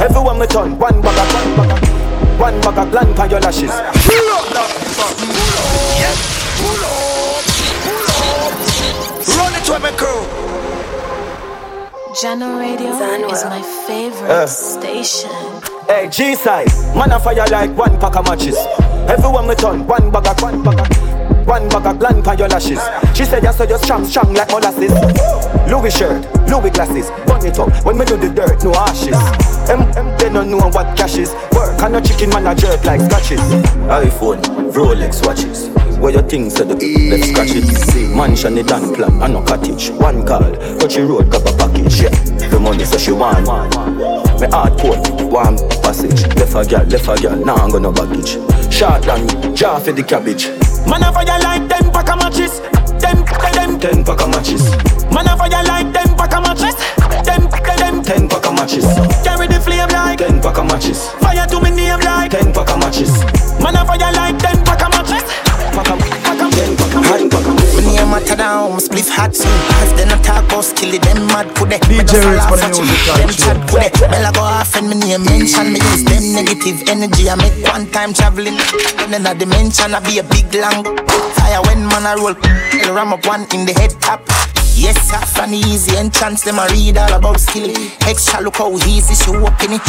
Everyone 0.00 0.38
we 0.38 0.46
turn, 0.46 0.78
one 0.78 1.00
bag 1.00 1.18
of, 1.18 1.28
one 1.32 1.56
bag 1.56 1.70
of, 1.72 2.40
one 2.40 2.60
bag 2.60 2.78
of 2.78 2.90
gland 2.90 3.18
on 3.18 3.30
your 3.30 3.40
lashes. 3.40 3.70
Run 6.58 7.15
it 9.66 9.72
to 9.72 9.80
me 9.80 9.90
crew. 9.96 10.22
Jahkno 12.14 12.58
Radio 12.58 12.90
is 13.30 13.44
my 13.44 13.62
favorite 13.86 14.30
Uh. 14.30 14.46
station. 14.46 15.30
Hey, 15.88 16.08
G-side, 16.08 16.68
man 16.96 17.12
a 17.12 17.20
fire 17.20 17.46
like 17.50 17.70
one 17.76 17.98
pack 17.98 18.16
of 18.16 18.26
matches. 18.26 18.56
Everyone 19.08 19.46
we 19.46 19.54
turn, 19.54 19.86
one 19.86 20.10
bag 20.10 20.26
of, 20.26 20.42
one 20.42 20.62
bag 20.62 20.80
of, 20.80 21.46
one 21.46 21.68
bag 21.68 21.86
of 21.86 21.98
gland 21.98 22.26
on 22.26 22.38
your 22.38 22.48
lashes. 22.48 22.80
She 23.14 23.24
said 23.24 23.42
you're 23.42 23.52
so 23.52 23.64
you're 23.64 23.78
strong, 23.78 24.04
strong 24.04 24.34
like 24.34 24.48
molasses. 24.50 24.92
Louis 25.70 25.90
shirt, 25.94 26.26
Louis 26.48 26.70
glasses, 26.70 27.10
burn 27.26 27.44
it 27.46 27.58
up. 27.58 27.70
When 27.84 27.98
we 27.98 28.04
do 28.04 28.16
the 28.16 28.30
dirt, 28.30 28.64
no 28.64 28.72
ashes. 28.74 29.14
Em, 29.70 29.82
em, 29.96 30.16
they 30.18 30.28
don't 30.28 30.50
know 30.50 30.68
what 30.70 30.96
cash 30.96 31.16
is. 31.18 31.30
Work 31.52 31.80
and 31.82 31.92
no 31.92 32.00
chicken 32.00 32.30
man 32.30 32.46
a 32.46 32.54
jerk 32.54 32.84
like 32.84 33.00
scratches. 33.00 33.40
iPhone, 33.86 34.40
Rolex 34.72 35.24
watches. 35.26 35.68
Where 36.00 36.12
your 36.12 36.22
things 36.22 36.54
to 36.54 36.64
the 36.64 36.76
let's 37.10 37.28
scratch 37.30 37.50
it. 37.56 37.64
See, 37.90 38.06
mansion 38.14 38.58
it 38.58 38.70
and 38.70 38.94
plan, 38.94 39.22
and 39.22 39.32
no 39.32 39.42
cottage. 39.42 39.90
One 39.90 40.26
call, 40.26 40.54
touchy 40.78 41.00
road, 41.02 41.30
grab 41.30 41.46
a 41.46 41.56
package. 41.56 42.02
Yeah, 42.02 42.10
the 42.50 42.60
money 42.60 42.84
so 42.84 42.98
she 42.98 43.12
want. 43.12 43.46
Me 44.40 44.46
hard 44.52 44.78
port, 44.78 45.00
warm 45.32 45.56
passage. 45.82 46.22
Left 46.36 46.54
a 46.54 46.62
girl, 46.68 46.84
left 46.84 47.08
a 47.08 47.16
girl, 47.22 47.36
now 47.44 47.56
I'm 47.56 47.70
gonna 47.70 47.90
baggage. 47.90 48.36
Short 48.72 49.08
and 49.08 49.56
jar 49.56 49.80
for 49.80 49.92
the 49.92 50.02
cabbage. 50.02 50.48
Man 50.86 51.02
a 51.02 51.10
fire 51.12 51.40
like 51.40 51.66
ten 51.68 51.90
pack 51.90 52.10
of 52.12 52.18
matches. 52.20 52.60
Ten, 53.00 53.24
ten, 53.24 53.80
Ten 53.80 54.04
pack 54.04 54.20
of 54.20 54.28
matches. 54.30 54.62
Man 55.10 55.26
a 55.26 55.36
fire 55.36 55.64
like 55.64 55.90
ten 55.92 56.14
pack 56.14 56.36
of 56.36 56.42
matches. 56.44 56.76
Ten, 57.24 57.48
ten, 57.50 58.02
Ten 58.04 58.28
pack 58.28 58.46
of 58.46 58.54
matches. 58.54 58.84
Carry 59.24 59.48
the 59.48 59.58
flame 59.58 59.88
like 59.88 60.18
Ten 60.18 60.40
pack 60.40 60.58
of 60.58 60.66
matches. 60.68 61.08
fire 61.24 61.46
to 61.48 61.60
me 61.60 61.70
name 61.70 62.00
like 62.00 62.30
Ten 62.30 62.52
pack 62.52 62.68
of 62.70 62.78
matches. 62.78 63.10
Man 63.64 63.74
a 63.74 63.84
fire 63.84 64.12
like 64.12 64.38
ten 64.38 64.60
of. 68.06 68.12
When 68.12 68.22
you 68.22 68.26
matter 68.26 68.36
down, 68.36 68.78
spliff 68.78 69.08
hot 69.10 69.34
so 69.34 69.48
As 69.82 69.92
then 69.94 70.10
I 70.10 70.22
talk 70.22 70.44
about 70.44 70.64
skill 70.64 70.98
them 71.00 71.26
mad 71.26 71.54
could 71.56 71.70
they 71.70 71.78
DJ 71.78 72.22
Redz 72.22 72.48
for 72.48 72.56
the 72.56 72.68
music 72.70 73.14
Them 73.16 73.30
chat 73.30 73.58
could 73.68 73.82
they 73.82 73.90
Bella 74.08 74.32
go 74.32 74.40
off 74.40 74.74
and 74.76 74.88
me 74.88 74.96
name 74.96 75.24
mention 75.24 75.72
Me 75.72 75.80
use 75.80 76.04
them 76.04 76.32
negative 76.34 76.88
energy 76.88 77.28
I 77.30 77.34
make 77.36 77.58
one 77.66 77.86
time 77.90 78.12
traveling 78.12 78.56
then 79.10 79.26
a 79.26 79.34
dimension 79.34 79.94
I 79.94 80.00
be 80.00 80.18
a 80.18 80.24
big 80.24 80.52
long 80.54 80.84
Fire 81.34 81.62
when 81.66 81.86
man 81.86 82.06
I 82.06 82.14
roll 82.14 82.34
I'll 82.86 82.94
ram 82.94 83.12
up 83.12 83.26
one 83.26 83.46
in 83.52 83.66
the 83.66 83.72
head 83.72 83.92
top 84.00 84.22
Yes, 84.76 85.00
sir, 85.08 85.16
from 85.24 85.52
the 85.52 85.56
easy 85.56 85.96
entrance, 85.96 86.42
them 86.42 86.60
I 86.60 86.66
read 86.68 86.98
all 86.98 87.14
about 87.14 87.40
skill. 87.40 87.72
Extra 88.06 88.42
look 88.42 88.56
how 88.56 88.70
easy 88.76 89.14
she 89.14 89.30
open 89.30 89.72
it. 89.72 89.80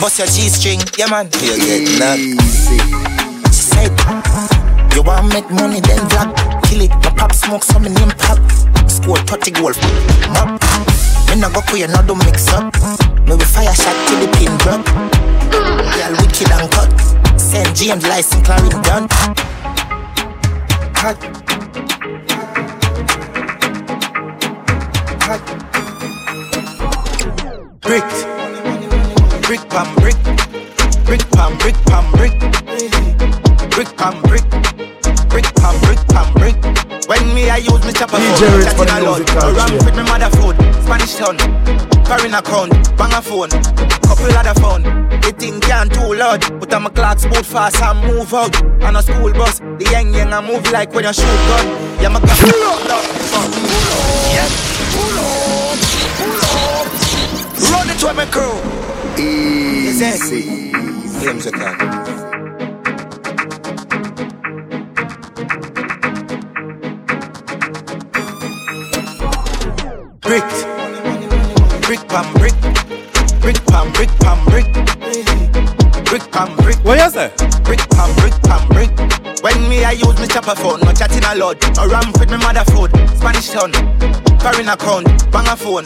Bust 0.00 0.18
your 0.18 0.26
G-string, 0.26 0.80
yeah 0.98 1.06
man. 1.06 1.26
You 1.38 1.54
get 1.54 1.94
knocked. 1.94 3.54
She 3.54 3.62
said, 3.62 4.49
you 4.94 5.02
want 5.02 5.32
make 5.32 5.48
money, 5.50 5.80
then 5.80 6.02
black. 6.08 6.30
Kill 6.64 6.82
it, 6.82 6.90
my 6.90 7.10
pop 7.16 7.32
smoke, 7.32 7.64
so 7.64 7.78
me 7.78 7.90
name 7.90 8.10
pop. 8.18 8.38
Score 8.90 9.18
30 9.18 9.50
goal, 9.52 9.74
up. 10.36 10.60
Me 11.28 11.40
no 11.40 11.48
go 11.50 11.60
queer, 11.62 11.88
no 11.88 12.02
do 12.02 12.14
mix 12.26 12.48
up. 12.48 12.74
Me 13.26 13.34
we 13.34 13.44
fire 13.44 13.74
shot 13.74 13.96
till 14.08 14.20
the 14.20 14.28
pin 14.36 14.52
drop. 14.58 14.84
Girl 15.94 16.12
wicked 16.18 16.50
and 16.50 16.70
cut. 16.72 16.90
St. 17.40 17.74
James 17.76 18.06
license, 18.06 18.44
Clarence 18.46 18.74
done. 18.86 19.06
Hot. 21.00 21.16
Hot. 25.22 25.42
Brick. 27.80 28.04
Brick 29.46 29.68
pam 29.68 29.94
brick. 29.96 30.16
Brick 31.04 31.30
pam 31.30 31.58
brick 31.58 31.76
pam 31.86 32.12
brick. 32.12 33.39
Brick 33.70 33.96
pam 33.96 34.20
brick. 34.22 34.44
Brick 35.30 35.46
pam 35.56 35.80
brick 35.80 35.98
pam 36.08 36.32
brick. 36.34 36.56
When 37.08 37.34
me 37.34 37.50
I 37.50 37.58
use 37.58 37.84
me 37.86 37.92
chopper 37.92 38.18
DJ 38.18 38.74
phone, 38.76 38.86
chatting 38.86 39.04
a 39.04 39.10
lot. 39.10 39.18
music. 39.18 39.34
Ram 39.56 39.72
with 39.84 39.96
me 39.96 40.02
mother 40.04 40.30
food, 40.36 40.56
Spanish 40.84 41.14
town, 41.16 41.36
foreign 42.04 42.34
account, 42.34 42.70
bang 42.96 43.12
a 43.12 43.20
phone, 43.22 43.50
couple 44.06 44.30
other 44.30 44.54
phone. 44.60 44.82
The 45.20 45.34
thing 45.36 45.60
can't 45.60 45.92
too 45.92 46.14
loud, 46.14 46.40
but 46.60 46.72
I'm 46.72 46.86
a 46.86 46.90
clock 46.90 47.20
boot 47.22 47.46
fast 47.46 47.82
and 47.82 48.00
move 48.06 48.32
out. 48.34 48.54
On 48.82 48.96
a 48.96 49.02
school 49.02 49.32
bus, 49.32 49.58
the 49.58 49.88
young 49.90 50.14
young 50.14 50.32
I 50.32 50.40
move 50.40 50.70
like 50.70 50.92
when 50.94 51.04
you 51.04 51.12
shoot 51.12 51.24
gun. 51.24 51.66
Yeah, 52.00 52.08
my 52.08 52.20
gun. 52.20 52.38
Yeah. 54.34 54.48
Run 57.70 57.90
it 57.90 57.98
to 57.98 58.14
my 58.14 58.26
crew. 58.26 58.58
Easy. 59.18 60.70
Flames 61.20 61.46
Brick. 70.30 70.44
Brick 71.82 72.06
pam 72.06 72.32
brick. 72.34 72.54
Brick 73.40 73.56
pam 73.66 73.90
brick 73.90 74.10
pam 74.20 74.44
brick. 74.44 74.72
Brick 76.04 76.30
pam 76.30 76.56
brick. 76.58 76.76
What 76.84 77.00
you 77.00 77.10
say? 77.10 77.32
Brick 77.64 77.80
pam 77.90 78.14
brick 78.14 78.34
pam 78.44 78.68
brick. 78.68 78.90
When 79.42 79.68
me 79.68 79.82
I 79.82 79.90
use 79.90 80.20
me 80.20 80.28
chopper 80.28 80.54
phone, 80.54 80.82
no 80.82 80.92
chatting 80.92 81.24
a 81.24 81.34
lot. 81.34 81.58
No 81.74 81.82
with 82.16 82.30
me 82.30 82.36
mother 82.36 82.62
food. 82.70 82.92
Spanish 83.18 83.50
town. 83.50 83.72
foreign 84.38 84.68
account, 84.68 85.08
bang 85.32 85.48
a 85.48 85.56
phone, 85.56 85.82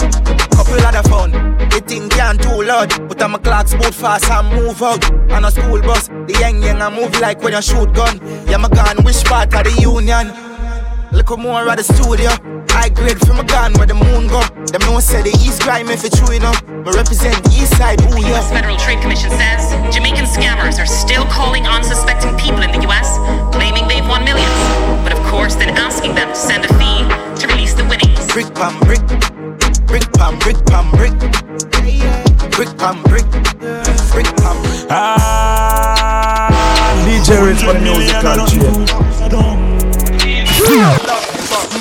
couple 0.53 0.77
other 0.85 1.09
phone. 1.09 1.31
The 1.71 1.83
thing 1.87 2.11
can't 2.11 2.39
too 2.39 2.65
loud, 2.65 3.09
but 3.09 3.23
I'm 3.23 3.37
a 3.37 3.39
clocks 3.39 3.73
boot 3.73 3.95
fast 3.95 4.31
and 4.31 4.49
move 4.61 4.83
out. 4.83 5.11
On 5.33 5.47
a 5.47 5.51
school 5.51 5.81
bus, 5.81 6.09
the 6.09 6.37
young 6.39 6.63
young 6.63 6.83
I 6.83 6.91
move 6.91 7.19
like 7.19 7.43
when 7.43 7.55
you 7.55 7.63
shoot 7.63 7.95
gun. 7.95 8.21
Yeah, 8.47 8.59
my 8.59 8.69
gun, 8.69 9.03
which 9.05 9.25
part 9.25 9.55
of 9.55 9.65
the 9.65 9.81
union? 9.81 10.54
Look 11.15 11.39
more 11.39 11.63
at 11.71 11.79
the 11.79 11.87
studio. 11.87 12.29
High 12.75 12.91
grade 12.91 13.23
from 13.23 13.39
a 13.39 13.45
gun 13.47 13.73
where 13.79 13.87
the 13.87 13.95
moon 13.95 14.27
go. 14.27 14.43
Them 14.67 14.83
no 14.83 14.99
say 14.99 15.23
the 15.23 15.31
east 15.47 15.63
crime 15.63 15.89
if 15.89 16.03
it's 16.05 16.19
true 16.19 16.35
enough. 16.35 16.59
Me 16.67 16.91
represent 16.91 17.39
the 17.47 17.55
east 17.55 17.79
side, 17.79 18.03
ooh 18.03 18.19
The 18.19 18.27
yeah. 18.27 18.35
U.S. 18.35 18.51
Federal 18.51 18.77
Trade 18.77 19.01
Commission 19.01 19.31
says 19.31 19.71
Jamaican 19.95 20.27
scammers 20.27 20.83
are 20.83 20.91
still 20.91 21.25
calling 21.31 21.71
unsuspecting 21.71 22.35
people 22.37 22.67
in 22.67 22.75
the 22.75 22.83
U.S., 22.91 23.07
claiming 23.55 23.87
they've 23.87 24.03
won 24.11 24.27
millions, 24.27 24.51
but 25.07 25.15
of 25.15 25.23
course 25.31 25.55
then 25.55 25.71
asking 25.79 26.19
them 26.19 26.27
to 26.29 26.35
send 26.35 26.67
a 26.67 26.71
fee 26.83 27.07
to 27.39 27.47
release 27.47 27.79
the 27.79 27.87
winnings. 27.87 28.19
Brick 28.35 28.51
pam 28.59 28.75
brick, 28.83 29.07
brick 29.87 30.11
pam 30.19 30.35
brick 30.43 30.59
pam 30.67 30.91
brick, 30.99 31.15
brick 32.59 32.75
pam 32.75 32.99
brick, 33.07 33.31
brick 34.11 34.27
pam. 34.43 34.59
Ah, 34.91 36.51
DJ 37.07 37.39
Redz 37.39 37.63
for 37.63 37.79
the 41.63 41.79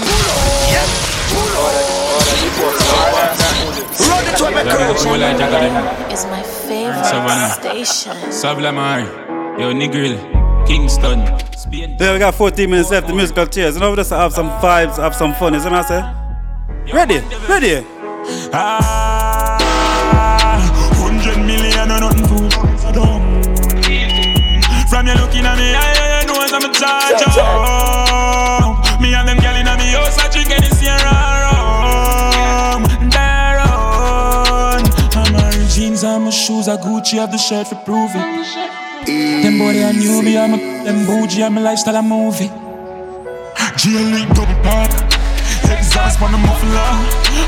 Musical 4.74 4.96
Cheers. 5.04 5.22
Is 6.12 6.26
my 6.26 6.44
favorite 6.44 7.06
Savannah. 7.06 7.50
station. 7.54 8.16
Sablamar, 8.32 9.02
yo 9.60 9.72
Negril, 9.74 10.18
Kingston, 10.68 11.20
Spain. 11.58 11.98
Yeah, 12.00 12.14
we 12.14 12.20
got 12.20 12.36
14 12.36 12.70
minutes 12.70 12.92
left. 12.92 13.08
The 13.08 13.14
Musical 13.14 13.46
Cheers. 13.48 13.76
You 13.76 13.82
know, 13.82 13.96
just 13.96 14.12
have 14.12 14.34
some 14.34 14.50
vibes, 14.62 14.98
have 14.98 15.16
some 15.16 15.34
fun. 15.36 15.56
Is 15.56 15.64
that 15.64 15.72
what 15.72 15.86
I 15.86 15.88
say? 15.88 16.94
Ready? 16.94 17.20
Ready? 17.48 17.86
Ah, 18.54 19.58
hundred 20.96 21.38
million 21.46 21.92
or 21.92 22.00
nothing 22.00 22.28
food. 22.28 22.54
From 24.90 25.08
you 25.08 25.16
looking 25.16 25.44
at 25.46 25.58
me, 25.58 25.74
I, 25.74 26.22
I 26.22 26.26
know 26.26 26.36
I'm 26.38 26.70
a 26.70 26.74
charge 26.74 27.93
shoes, 36.34 36.68
I 36.68 36.78
Gucci, 36.78 37.18
have 37.20 37.32
the 37.32 37.38
shirt 37.38 37.68
for 37.68 37.76
prove 37.86 38.12
it. 38.16 38.26
Them 39.06 39.60
boy 39.60 39.74
they 39.74 39.84
a 39.84 39.94
newbie, 39.94 40.38
I'm 40.38 40.54
a 40.54 40.58
them 40.84 41.06
bougie, 41.06 41.44
I'm 41.44 41.58
a 41.58 41.62
lifestyle, 41.62 41.96
a 41.96 42.02
movie. 42.02 42.50
G-League 43.78 44.30
double 44.34 44.56
park. 44.64 44.92
Exhaust 45.64 46.22
on 46.22 46.32
the 46.32 46.38
muffler 46.38 46.94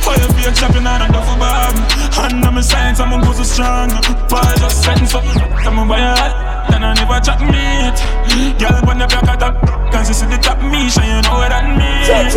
Fire 0.01 0.27
be 0.33 0.47
a 0.47 0.51
champion 0.53 0.87
and 0.87 1.03
a 1.03 1.07
duffel 1.11 1.35
bag 1.37 1.75
And 2.17 2.43
I'm 2.45 2.57
a 2.57 2.63
science, 2.63 2.99
I'm 2.99 3.13
a 3.13 3.23
go 3.23 3.33
so 3.33 3.43
strong. 3.43 3.89
Paul 4.29 4.55
just 4.57 4.83
setting 4.83 5.05
for 5.05 5.19
I'm 5.65 5.77
a 5.77 5.85
buy 5.85 5.99
a 5.99 6.15
hat 6.15 6.69
Then 6.71 6.83
I 6.83 6.93
never 6.93 7.19
chat 7.19 7.41
meat 7.41 7.97
Girl 8.57 8.89
on 8.89 8.97
the 8.97 9.07
block 9.07 9.27
at 9.27 9.39
top 9.39 9.61
Cause 9.91 10.09
you 10.09 10.15
see 10.15 10.27
the 10.27 10.37
top 10.37 10.59
me 10.63 10.89
Shine 10.89 11.07
you 11.07 11.21
know 11.27 11.37
what 11.37 11.49
that 11.49 11.65
means. 11.75 12.35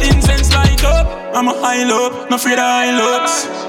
Incense 0.00 0.54
light 0.54 0.82
up 0.84 1.06
I'm 1.34 1.48
a 1.48 1.54
high 1.60 1.84
low 1.84 2.26
No 2.30 2.36
afraid 2.36 2.58
of 2.58 2.64
high 2.64 2.96
looks 2.96 3.67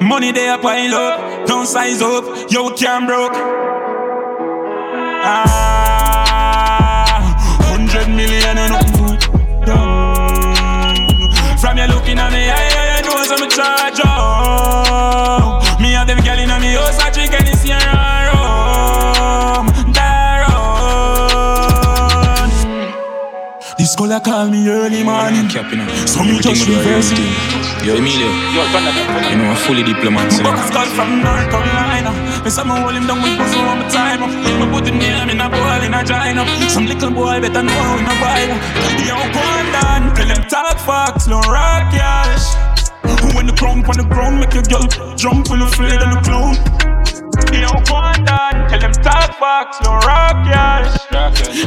Money 0.00 0.32
they 0.32 0.48
a 0.48 0.58
pile 0.58 0.94
up 0.94 1.46
Don't 1.46 1.66
size 1.66 2.02
up 2.02 2.24
Yo 2.50 2.70
can't 2.74 3.06
broke. 3.06 3.32
Ah 5.22 5.56
Hundred 7.68 8.08
million 8.08 8.58
and 8.58 8.72
nothing 8.72 9.10
from 11.60 11.76
you 11.76 11.86
looking 11.88 12.18
at 12.18 12.32
me, 12.32 12.48
I, 12.48 12.69
This 23.80 23.96
caller 23.96 24.20
call 24.20 24.50
me 24.52 24.68
early 24.68 25.02
morning. 25.02 25.48
So 26.04 26.20
me 26.20 26.36
just 26.36 26.68
reverse 26.68 27.16
it. 27.16 27.18
Yo, 27.80 27.96
Emilio. 27.96 28.28
You 28.28 29.40
know, 29.40 29.48
I'm 29.48 29.56
fully 29.56 29.82
diplomat. 29.82 30.30
You 30.36 30.44
know. 30.44 30.52
Bucks 30.52 30.68
call 30.68 30.84
from 30.92 31.24
North 31.24 31.48
Carolina. 31.48 32.12
Me 32.44 32.50
say 32.52 32.62
me 32.62 32.76
hold 32.76 32.92
him 32.92 33.06
down 33.08 33.24
with 33.24 33.40
pussy 33.40 33.56
on 33.56 33.80
my 33.80 33.88
time 33.88 34.22
up. 34.22 34.28
Me 34.28 34.68
put 34.68 34.84
him 34.84 34.98
near 34.98 35.24
me 35.24 35.32
in 35.32 35.40
a 35.40 35.48
bowl 35.48 35.80
in 35.80 35.96
a 35.96 36.04
gina. 36.04 36.44
Some 36.68 36.84
little 36.92 37.10
boy 37.10 37.40
better 37.40 37.62
know 37.64 37.96
in 37.96 38.04
a 38.04 38.14
bite. 38.20 38.52
Yo, 39.00 39.16
go 39.32 39.40
on 39.40 39.72
down. 39.72 40.14
Tell 40.14 40.28
them 40.28 40.44
talk 40.44 40.76
facts, 40.76 41.26
no 41.26 41.40
rock 41.48 41.88
yash. 41.96 42.52
When 43.34 43.46
the 43.46 43.56
crown 43.56 43.80
on 43.88 43.96
the 43.96 44.04
ground, 44.04 44.40
make 44.40 44.52
your 44.52 44.62
girl 44.64 44.84
jump 45.16 45.48
when 45.48 45.60
you 45.60 45.64
afraid 45.64 46.04
of 46.04 46.12
the 46.12 46.20
clown. 46.20 46.89
Yo, 47.70 47.78
go 47.84 47.94
on 47.94 48.24
down. 48.24 48.68
Tell 48.68 48.80
them 48.80 48.92
talk 48.92 49.38
facts, 49.38 49.78
no 49.84 49.92
rock 50.02 50.44
yash. 50.46 51.06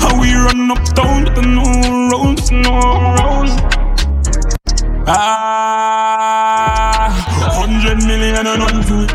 How 0.01 0.19
we 0.19 0.34
run 0.34 0.71
up 0.71 0.84
down, 0.95 1.23
but 1.34 1.45
no 1.45 1.63
roads, 2.11 2.51
no 2.51 2.80
roads. 3.15 3.53
Ah, 5.07 5.95
hundred 7.53 8.03
million 8.05 8.35
and 8.35 8.47
to 8.88 9.07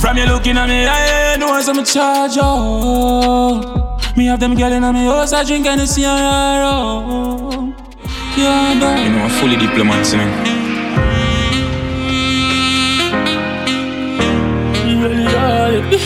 From 0.00 0.16
you 0.16 0.26
looking 0.26 0.56
at 0.56 0.68
me, 0.68 0.86
I 0.86 1.36
know 1.36 1.52
I'm 1.52 1.78
a 1.78 1.84
charge 1.84 2.38
up. 2.38 4.16
Me 4.16 4.26
have 4.26 4.40
them 4.40 4.56
girl 4.56 4.72
in 4.72 4.82
me 4.82 5.04
house, 5.04 5.32
I 5.32 5.44
drink 5.44 5.66
and 5.66 5.88
see 5.88 6.04
rum. 6.04 7.74
Yeah, 8.36 8.72
You 8.72 8.80
know, 8.80 9.24
I'm 9.24 9.30
fully 9.30 9.56
diplomat. 9.56 10.12
You 10.12 10.69
We 15.90 15.96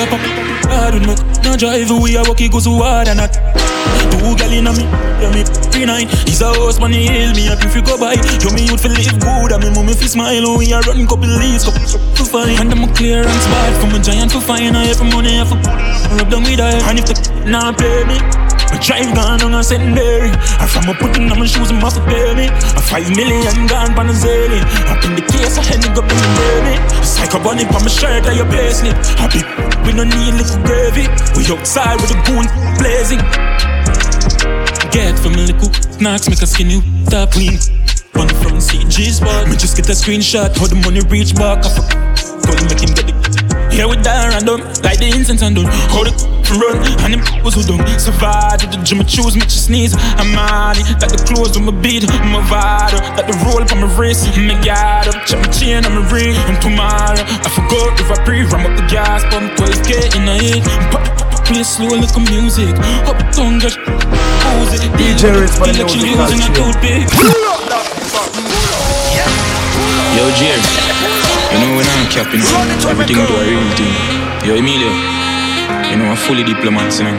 are 0.00 0.06
pop 0.10 0.18
hard 0.66 0.94
with 0.94 1.06
me, 1.06 1.14
no 1.44 1.56
drive. 1.56 1.90
We 1.90 2.16
are 2.16 2.24
walking 2.26 2.50
go 2.50 2.58
so 2.58 2.74
hard 2.82 3.06
and 3.06 3.18
not. 3.18 3.32
Two 4.10 4.34
gal 4.34 4.50
inna 4.50 4.72
me, 4.72 4.82
yeah 5.22 5.30
me 5.30 5.44
three 5.70 5.86
nine. 5.86 6.08
He's 6.26 6.42
a 6.42 6.52
horse 6.52 6.80
man, 6.80 6.90
he 6.92 7.06
hail 7.06 7.32
me 7.34 7.48
up 7.48 7.62
if 7.62 7.76
you 7.76 7.82
go 7.82 7.96
by. 7.96 8.14
Yo 8.42 8.50
me 8.50 8.66
youth 8.66 8.82
feel 8.82 8.90
live 8.90 9.20
good, 9.20 9.52
and 9.52 9.62
me 9.62 9.70
mummy 9.70 9.94
fi 9.94 10.06
smile. 10.06 10.58
We 10.58 10.72
are 10.72 10.82
running 10.82 11.06
couple 11.06 11.28
leaves, 11.28 11.64
couple 11.64 11.86
to 11.86 12.24
find. 12.24 12.58
And 12.58 12.72
I'm 12.72 12.82
a 12.82 12.92
clearance 12.94 13.46
bad 13.46 13.80
from 13.80 13.94
a 13.94 14.02
giant 14.02 14.32
to 14.32 14.40
find. 14.40 14.76
I 14.76 14.86
have 14.86 15.00
money, 15.14 15.38
I 15.38 15.44
have 15.44 15.54
rub 16.18 16.30
down 16.30 16.42
with 16.42 16.58
her. 16.58 16.82
And 16.90 16.98
if 16.98 17.06
the 17.06 17.14
nah 17.46 17.72
play 17.72 18.04
me. 18.10 18.47
I 18.70 18.76
drive 18.78 19.14
gone 19.14 19.40
on 19.42 19.54
a 19.54 19.62
secondary. 19.64 20.30
I 20.60 20.66
from 20.68 20.88
a 20.88 20.94
putting 20.94 21.30
on 21.30 21.38
my 21.38 21.46
shoes 21.46 21.70
and 21.70 21.80
muscle 21.80 22.04
baby. 22.04 22.52
A 22.76 22.82
five 22.82 23.08
million 23.16 23.66
gone 23.66 23.96
on 23.96 24.08
a 24.08 24.14
zilly. 24.14 24.60
Up 24.92 25.02
in 25.04 25.16
the 25.16 25.24
case, 25.24 25.56
I 25.56 25.64
had 25.64 25.80
to 25.82 25.90
go 25.96 26.02
in 26.04 26.18
the 26.20 26.32
baby. 26.36 26.74
Psycho 27.04 27.42
bunny 27.42 27.64
on 27.64 27.82
my 27.82 27.88
shirt, 27.88 28.26
I 28.26 28.36
your 28.36 28.48
basement. 28.50 28.96
Happy, 29.16 29.40
we 29.86 29.96
don't 29.96 30.12
need 30.12 30.36
little 30.36 30.60
gravy. 30.64 31.08
We 31.36 31.48
outside 31.48 31.96
with 32.00 32.12
the 32.12 32.18
goon 32.28 32.44
blazing. 32.76 33.22
Get 34.92 35.18
from 35.18 35.34
a 35.34 35.42
little 35.44 35.72
snacks, 35.96 36.28
make 36.28 36.42
a 36.42 36.46
skinny 36.46 36.82
top 37.08 37.32
clean. 37.32 37.58
One 38.12 38.28
from 38.42 38.58
CG 38.58 39.12
spot. 39.12 39.48
Me 39.48 39.56
just 39.56 39.76
get 39.76 39.88
a 39.88 39.92
screenshot, 39.92 40.56
how 40.58 40.66
the 40.66 40.76
money 40.84 41.00
reach 41.08 41.34
back. 41.34 41.64
I 41.64 41.70
to 42.56 42.64
make 42.68 42.80
him 42.80 42.94
get 42.94 43.08
it. 43.08 43.27
Here 43.78 43.86
we 43.86 43.94
die 44.02 44.26
random, 44.26 44.58
like 44.82 44.98
the 44.98 45.06
incense 45.06 45.38
and 45.38 45.54
done. 45.54 45.70
How 45.94 46.02
the 46.02 46.10
run, 46.58 46.82
and 47.06 47.14
them 47.14 47.22
was 47.46 47.54
who 47.54 47.62
done. 47.62 47.78
Survive 47.94 48.58
to 48.58 48.66
the 48.66 48.82
gym, 48.82 48.98
I 48.98 49.06
choose, 49.06 49.38
me 49.38 49.46
just 49.46 49.70
sneeze. 49.70 49.94
I'm 50.18 50.34
money, 50.34 50.82
like 50.98 51.14
the 51.14 51.22
clothes 51.22 51.54
on 51.54 51.62
my 51.62 51.70
beat, 51.70 52.02
my 52.26 52.42
vital, 52.50 52.98
like 53.14 53.30
the 53.30 53.38
roll 53.46 53.62
up 53.62 53.70
on 53.70 53.78
my 53.78 53.90
wrist. 53.94 54.34
Me 54.34 54.58
got 54.66 55.06
up, 55.06 55.22
check 55.30 55.38
my 55.38 55.46
chain 55.54 55.86
on 55.86 55.94
my 55.94 56.02
ring. 56.10 56.34
And 56.50 56.58
tomorrow, 56.58 57.22
I 57.22 57.48
forgot 57.54 57.94
if 58.02 58.10
I 58.10 58.18
breathe, 58.26 58.50
ram 58.50 58.66
up 58.66 58.74
the 58.74 58.82
gas, 58.90 59.22
pump 59.30 59.54
12k 59.54 60.10
in 60.18 60.26
the 60.26 60.34
head. 60.34 60.58
Pop, 60.90 61.06
pop, 61.14 61.30
pop, 61.30 61.46
play 61.46 61.62
slow 61.62 61.94
like 62.02 62.10
a 62.10 62.22
music. 62.34 62.74
Up 63.06 63.14
tongue, 63.30 63.62
just 63.62 63.78
pose 63.78 64.74
it. 64.74 64.90
DJ 64.98 65.30
Redz 65.38 65.54
for 65.54 65.70
the 65.70 65.78
Feel 65.78 65.86
like 65.86 65.94
she 65.94 66.02
musical 66.02 66.26
using 66.26 66.42
a 66.42 66.50
chain. 66.50 66.66
toothpick. 66.66 67.06
Yo, 70.18 70.26
Jerry. 70.34 71.17
You 71.50 71.58
know 71.60 71.76
when 71.76 71.86
I'm 71.86 72.08
capping, 72.10 72.44
everything 72.90 73.16
do 73.16 73.22
a 73.22 73.44
real 73.44 73.70
thing. 73.72 73.94
Yo, 74.44 74.54
Emilio. 74.56 74.92
You 75.90 75.96
know, 75.96 76.10
I'm 76.10 76.16
fully 76.16 76.44
diplomat. 76.44 76.92
You 76.98 77.04
know. 77.04 77.16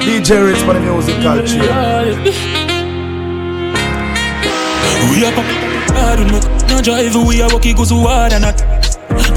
DJ 0.00 0.40
Redz 0.40 0.64
for 0.64 0.72
the 0.72 0.80
Musical 0.80 1.42
Cheers. 1.44 2.16
We 5.12 5.24
are 5.24 5.32
pop 5.32 5.44
hard 5.92 6.18
with 6.20 6.32
me, 6.32 6.40
no 6.68 6.80
drive. 6.80 7.14
We 7.14 7.42
are 7.42 7.52
walking 7.52 7.76
go 7.76 7.84
so 7.84 7.98
hard 7.98 8.32
and 8.32 8.42
not. 8.42 8.85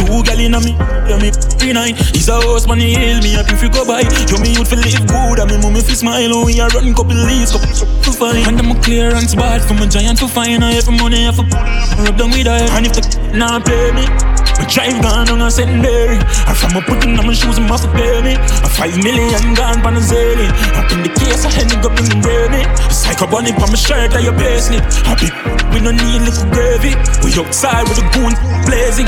Two 0.09 0.25
gal 0.25 0.41
inna 0.41 0.57
me, 0.59 0.73
yeah 1.05 1.21
me 1.21 1.29
three 1.29 1.71
nine. 1.71 1.93
He's 1.93 2.29
a 2.33 2.41
horse 2.41 2.65
man, 2.65 2.81
he 2.81 2.97
hail 2.97 3.21
me 3.21 3.37
up 3.37 3.45
if 3.53 3.61
you 3.61 3.69
go 3.69 3.85
by. 3.85 4.01
Yo 4.25 4.41
me 4.41 4.57
youth 4.57 4.73
feel 4.73 4.81
live 4.81 5.05
good, 5.05 5.37
and 5.37 5.53
me 5.53 5.61
mummy 5.61 5.85
fi 5.85 5.93
smile. 5.93 6.33
Oh, 6.33 6.49
we 6.49 6.57
are 6.59 6.67
running 6.73 6.97
couple 6.97 7.13
leaves, 7.13 7.53
couple 7.53 7.69
to 7.69 8.11
find. 8.11 8.41
And 8.49 8.57
I'm 8.57 8.73
a 8.73 8.81
clearance 8.81 9.37
bad 9.37 9.61
from 9.61 9.77
a 9.77 9.87
giant 9.87 10.17
to 10.25 10.27
find. 10.27 10.65
I 10.65 10.73
have 10.81 10.89
money, 10.89 11.29
I 11.29 11.29
have 11.29 11.37
rub 11.37 12.17
down 12.17 12.33
with 12.33 12.49
her. 12.49 12.57
And 12.73 12.89
if 12.89 12.97
the 12.97 13.05
nah 13.37 13.61
play 13.61 13.93
me. 13.93 14.09
My 14.57 14.65
drive 14.65 14.97
gone 14.99 15.29
on 15.29 15.45
a. 15.45 15.49
Mary. 15.77 16.17
And 16.17 16.57
from 16.57 16.73
a 16.75 16.81
putting 16.81 17.13
on 17.15 17.27
my 17.29 17.33
shoes, 17.37 17.61
it 17.61 17.69
must 17.69 17.85
pay 17.93 18.17
me. 18.25 18.33
A 18.33 18.67
five 18.67 18.97
million 18.97 19.53
gone 19.53 19.79
pan 19.85 19.93
a 19.93 20.01
zany. 20.01 20.49
Up 20.73 20.89
in 20.89 21.05
the 21.05 21.13
case, 21.21 21.45
I 21.45 21.53
had 21.53 21.69
go 21.85 21.93
bring 21.93 22.49
me. 22.49 22.65
Psycho 22.89 23.29
bunny 23.29 23.53
on 23.53 23.69
my 23.69 23.77
shirt, 23.77 24.17
or 24.17 24.19
your 24.25 24.33
base 24.33 24.73
slip. 24.73 24.83
Happy, 25.05 25.29
we 25.69 25.79
no 25.85 25.93
need 25.93 26.25
little 26.25 26.49
gravy. 26.49 26.97
We 27.21 27.29
outside 27.37 27.85
with 27.87 28.01
the 28.01 28.09
goon 28.09 28.33
blazing. 28.65 29.07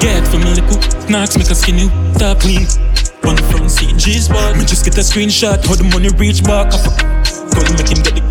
Get 0.00 0.26
from 0.28 0.42
a 0.42 0.50
little 0.56 0.80
knocks, 1.10 1.36
make 1.36 1.50
a 1.50 1.54
skinny 1.54 1.88
top 2.16 2.40
clean. 2.40 2.64
On 3.28 3.36
the 3.36 3.44
front 3.52 3.70
seat, 3.70 3.96
G 4.00 4.16
spot. 4.16 4.56
Me 4.56 4.64
just 4.64 4.82
get 4.82 4.96
a 4.96 5.04
screenshot, 5.04 5.60
how 5.60 5.76
the 5.76 5.84
money 5.84 6.08
reach 6.16 6.40
back. 6.42 6.72
I 6.72 6.80
go 7.52 7.60
to 7.60 7.72
make 7.76 7.92
him 7.92 8.00
get 8.00 8.16
it. 8.16 8.24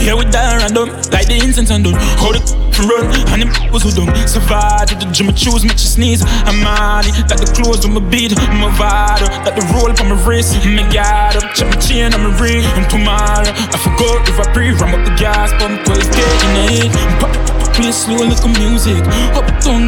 Here 0.00 0.16
we 0.16 0.24
die 0.24 0.56
random, 0.56 0.88
like 1.12 1.28
the 1.28 1.36
incense 1.36 1.68
and 1.68 1.84
done. 1.84 2.00
How 2.16 2.32
the 2.32 2.40
run, 2.88 3.12
and 3.36 3.44
them 3.44 3.52
was 3.68 3.84
who 3.84 3.92
done. 3.92 4.08
Survive 4.24 4.88
to 4.88 4.96
the 4.96 5.12
gym, 5.12 5.28
I 5.28 5.36
choose, 5.36 5.60
make 5.60 5.76
you 5.76 5.92
sneeze. 5.92 6.24
I'm 6.48 6.56
money, 6.64 7.12
that 7.28 7.36
the 7.36 7.52
clothes 7.52 7.84
on 7.84 7.92
my 7.92 8.00
beat, 8.08 8.32
my 8.56 8.72
vital. 8.80 9.28
That 9.44 9.60
the 9.60 9.64
roll 9.76 9.92
on 9.92 10.08
my 10.08 10.16
wrist, 10.24 10.56
me 10.64 10.88
got 10.88 11.36
up, 11.36 11.52
check 11.52 11.68
my 11.68 11.76
chain 11.76 12.16
on 12.16 12.24
my 12.24 12.32
ring. 12.40 12.64
And 12.80 12.88
tomorrow, 12.88 13.52
I 13.52 13.76
forgot 13.76 14.24
if 14.24 14.40
I 14.40 14.48
breathe, 14.56 14.80
ram 14.80 14.96
up 14.96 15.04
the 15.04 15.12
gas, 15.20 15.52
pump 15.60 15.84
12k 15.84 16.16
in 16.16 16.50
the. 16.64 16.96
Pop, 17.20 17.32
play 17.76 17.92
slow 17.92 18.24
like 18.24 18.40
a 18.40 18.50
music. 18.56 19.04
Up 19.36 19.44
tongue, 19.60 19.84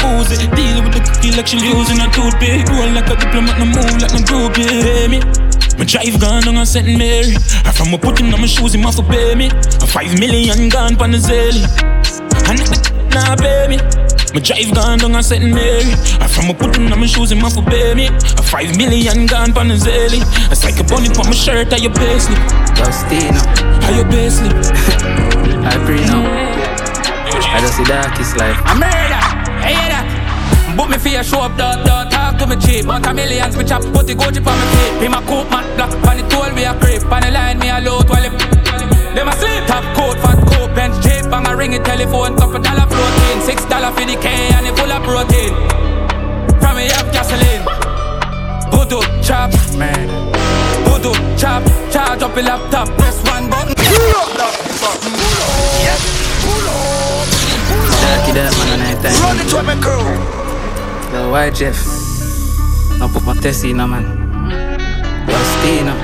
just 0.00 0.40
Ooze 0.40 0.48
deal 0.56 0.82
with 0.82 0.94
the 0.94 1.02
cookie 1.04 1.32
like 1.36 1.46
she 1.46 1.58
using 1.58 2.00
a 2.00 2.08
toothpick. 2.12 2.68
Roll 2.68 2.90
like 2.92 3.08
a 3.10 3.16
diplomat, 3.16 3.58
no 3.58 3.66
move 3.66 4.00
like 4.00 4.12
no 4.12 4.20
groupie. 4.24 4.66
Pay 4.66 5.08
me. 5.08 5.20
My 5.78 5.84
drive 5.84 6.20
gone 6.20 6.46
on 6.48 6.56
a 6.58 6.66
St. 6.66 6.86
Mary. 6.86 7.36
I 7.64 7.72
from 7.72 7.92
a 7.94 7.98
putting 7.98 8.32
on 8.32 8.40
my 8.40 8.46
shoes, 8.46 8.74
him 8.74 8.84
off 8.86 8.96
to 8.96 9.02
pay 9.02 9.34
me. 9.34 9.48
A 9.80 9.86
five 9.86 10.18
million 10.18 10.68
gone 10.68 10.96
pan 10.96 11.12
the 11.12 11.18
zelly. 11.18 11.64
And 12.48 12.60
nah 13.12 13.36
pay 13.36 13.68
me. 13.68 13.76
My 14.32 14.40
drive 14.40 14.72
gone 14.74 15.04
on 15.04 15.16
a 15.16 15.22
St. 15.22 15.44
Mary. 15.44 15.92
I 16.20 16.28
from 16.28 16.50
a 16.50 16.54
putting 16.54 16.92
on 16.92 17.00
my 17.00 17.06
shoes, 17.06 17.32
him 17.32 17.44
off 17.44 17.54
to 17.54 17.62
pay 17.62 17.94
me. 17.94 18.06
A 18.08 18.42
five 18.42 18.76
million 18.76 19.26
gone 19.26 19.52
pan 19.52 19.68
the 19.68 19.76
zelly. 19.76 20.20
It's 20.50 20.64
like 20.64 20.78
a 20.80 20.84
bunny 20.84 21.08
on 21.08 21.26
my 21.26 21.32
shirt, 21.32 21.72
how 21.72 21.78
your 21.78 21.92
payslip. 21.92 22.40
Justina. 22.76 23.40
How 23.84 23.92
your 23.96 24.06
payslip. 24.08 24.52
I 25.64 25.76
pray 25.84 26.04
now. 26.04 26.24
I 27.52 27.60
just 27.60 27.76
see 27.76 27.84
darkest 27.84 28.36
life. 28.36 28.56
I 28.64 28.74
murder. 28.78 29.39
I 29.60 29.70
hear 29.76 29.88
that. 29.92 30.06
Book 30.76 30.88
me 30.88 30.98
for 30.98 31.08
your 31.08 31.22
show 31.22 31.40
up, 31.40 31.56
dog, 31.56 31.84
dog. 31.84 32.10
Talk 32.10 32.38
to 32.38 32.46
me 32.46 32.56
cheap. 32.56 32.86
But 32.86 33.06
a 33.06 33.14
millions, 33.14 33.56
me 33.56 33.64
chop, 33.64 33.82
put 33.92 34.06
the 34.06 34.14
Gucci 34.14 34.38
on 34.40 34.56
my 34.56 34.66
feet. 34.72 35.00
Be 35.00 35.08
my 35.08 35.20
coat, 35.26 35.50
man, 35.50 35.64
black. 35.76 35.92
On 36.08 36.16
the 36.16 36.24
toll, 36.28 36.50
we 36.54 36.64
a 36.64 36.72
creep. 36.78 37.04
On 37.10 37.20
the 37.20 37.30
line, 37.30 37.58
me 37.58 37.68
a 37.68 37.80
load 37.80 38.08
while 38.08 38.24
it. 38.24 38.32
Them 39.14 39.28
a 39.28 39.32
sleep. 39.36 39.66
Top 39.66 39.84
coat, 39.96 40.16
fat 40.22 40.38
coat, 40.50 40.74
bench 40.74 40.96
jeep. 41.04 41.28
Bang 41.30 41.46
a 41.46 41.56
ring 41.56 41.72
it, 41.72 41.84
telephone, 41.84 42.36
couple 42.36 42.60
dollar 42.60 42.86
floating. 42.86 43.40
Six 43.42 43.64
dollar 43.66 43.92
for 43.92 44.06
the 44.06 44.16
K 44.16 44.28
and 44.54 44.66
it 44.66 44.74
full 44.78 44.90
of 44.90 45.02
protein. 45.02 45.52
From 46.60 46.76
me 46.76 46.88
up 46.96 47.06
gasoline. 47.12 47.62
Voodoo 48.70 49.02
chop, 49.22 49.50
man. 49.76 50.08
Voodoo 50.86 51.12
chop, 51.36 51.62
charge 51.92 52.22
up 52.22 52.34
the 52.34 52.42
laptop. 52.42 52.88
Press 52.96 53.18
one 53.28 53.50
button. 53.50 53.74
Darky 58.02 58.32
that 58.32 58.52
man 58.58 58.68
on 58.72 58.78
night 58.80 58.98
time. 59.02 59.16
Run 59.22 59.38
it 59.38 59.48
to 59.50 59.62
me 59.62 59.74
crew. 59.80 60.04
Yo, 61.12 61.30
why 61.30 61.50
Jeff? 61.50 61.78
Now 62.98 63.08
put 63.08 63.24
my 63.24 63.34
Tessie 63.34 63.70
in 63.70 63.80
a 63.80 63.86
man. 63.86 64.04
Justina. 65.26 65.94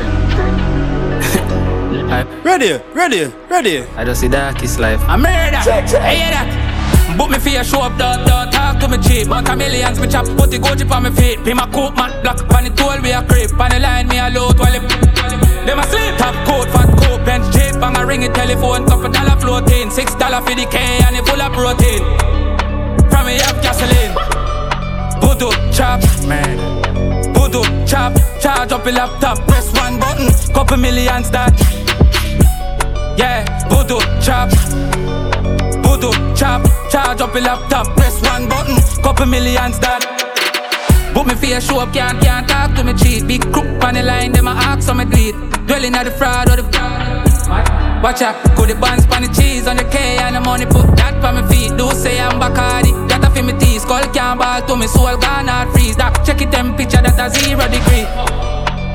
I, 2.09 2.22
Ready, 2.44 2.80
ready, 2.94 3.32
ready. 3.51 3.82
I 3.97 4.05
just 4.05 4.20
see 4.20 4.28
darkest 4.28 4.78
life. 4.78 5.01
I'm 5.09 5.22
murder. 5.22 5.59
I 5.59 6.14
hear 6.14 6.30
that. 6.30 7.16
Book 7.18 7.30
me 7.30 7.38
for 7.38 7.48
your 7.48 7.64
show 7.64 7.82
up, 7.82 7.98
dog, 7.98 8.26
dog. 8.26 8.52
Talk 8.52 8.78
to 8.80 8.88
me 8.88 8.98
cheap. 8.98 9.28
But 9.28 9.48
a 9.48 9.56
millions, 9.56 9.98
me 9.98 10.06
chop, 10.06 10.26
put 10.36 10.51
the 10.51 10.59
Gucci 10.59 10.88
on 10.90 11.02
my 11.02 11.10
feet. 11.10 11.43
Be 11.44 11.55
my 11.55 11.66
coat, 11.70 11.97
man, 11.97 12.12
black. 12.22 12.38
On 12.55 12.64
the 12.64 12.70
toll, 12.70 13.01
we 13.02 13.10
a 13.12 13.22
creep. 13.22 13.52
On 13.59 13.68
the 13.70 13.80
line, 13.80 14.09
me 14.09 14.18
a 14.18 14.30
load 14.30 14.59
while 14.59 14.74
it. 14.74 14.82
Them 15.66 15.78
a 15.78 15.82
sleep. 15.84 16.16
Top 16.18 16.34
coat, 16.47 16.68
fat 16.70 16.88
coat, 16.88 16.95
bench 17.26 17.44
jeep. 17.52 17.74
Bang 17.80 17.96
a 17.96 18.06
ring 18.06 18.22
it, 18.22 18.32
telephone, 18.34 18.86
couple 18.86 19.10
dollar 19.10 19.36
floating. 19.40 19.90
Six 19.90 20.14
dollar 20.14 20.40
for 20.40 20.54
the 20.54 20.64
K 20.70 20.78
and 21.04 21.16
it 21.16 21.26
full 21.26 21.42
of 21.42 21.52
protein. 21.52 22.02
From 23.10 23.26
me 23.26 23.36
up 23.42 23.60
gasoline. 23.60 24.14
Voodoo 25.20 25.50
chop, 25.74 26.00
man. 26.24 26.56
Voodoo 27.34 27.64
chop, 27.84 28.14
charge 28.40 28.72
up 28.72 28.84
your 28.86 28.94
laptop. 28.94 29.38
Press 29.48 29.72
one 29.74 29.98
button, 29.98 30.30
couple 30.54 30.78
millions 30.78 31.30
that. 31.32 31.52
Yeah, 33.18 33.44
voodoo 33.68 34.00
chop. 34.22 34.48
Voodoo 35.84 36.12
chop, 36.34 36.62
charge 36.90 37.20
up 37.20 37.34
your 37.34 37.42
laptop. 37.42 37.86
Press 37.96 38.22
one 38.22 38.48
button, 38.48 38.76
couple 39.02 39.26
millions 39.26 39.78
that. 39.80 40.02
Book 41.12 41.26
me 41.26 41.48
your 41.48 41.60
show 41.60 41.80
up, 41.80 41.92
can't, 41.92 42.20
can't 42.22 42.46
talk 42.46 42.74
to 42.76 42.84
me 42.84 42.92
cheap. 42.92 43.26
Big 43.26 43.40
crook 43.52 43.82
on 43.82 43.94
the 43.94 44.02
line, 44.02 44.32
them 44.32 44.46
a 44.46 44.50
ask 44.50 44.88
on 44.90 44.98
me 44.98 45.04
do 45.06 45.55
Dwelling 45.66 45.94
at 45.94 46.05
the 46.05 46.12
fraud 46.12 46.48
or 46.48 46.56
the 46.56 46.62
Watch 48.02 48.22
out, 48.22 48.38
put 48.55 48.68
the 48.68 48.74
buns 48.74 49.02
on 49.10 49.22
the 49.22 49.30
cheese 49.34 49.66
on 49.66 49.76
the 49.76 49.84
K 49.84 50.18
and 50.18 50.36
the 50.36 50.40
money 50.40 50.66
put 50.66 50.86
that 50.94 51.18
on 51.24 51.34
my 51.34 51.43
feet. 51.51 51.74
Do 51.74 51.90
say 51.90 52.20
I'm 52.20 52.38
Bacardi, 52.38 52.94
that 53.10 53.26
a 53.26 53.43
me 53.43 53.52
teeth. 53.59 53.82
Skull 53.82 54.06
can't 54.14 54.38
ball 54.38 54.62
to 54.62 54.76
me 54.76 54.86
soul, 54.86 55.18
gone 55.18 55.51
hard 55.51 55.74
freeze. 55.74 55.97
That 55.97 56.22
check 56.22 56.43
it 56.43 56.52
temperature, 56.55 57.02
that 57.02 57.18
a 57.18 57.26
zero 57.34 57.66
degree. 57.66 58.06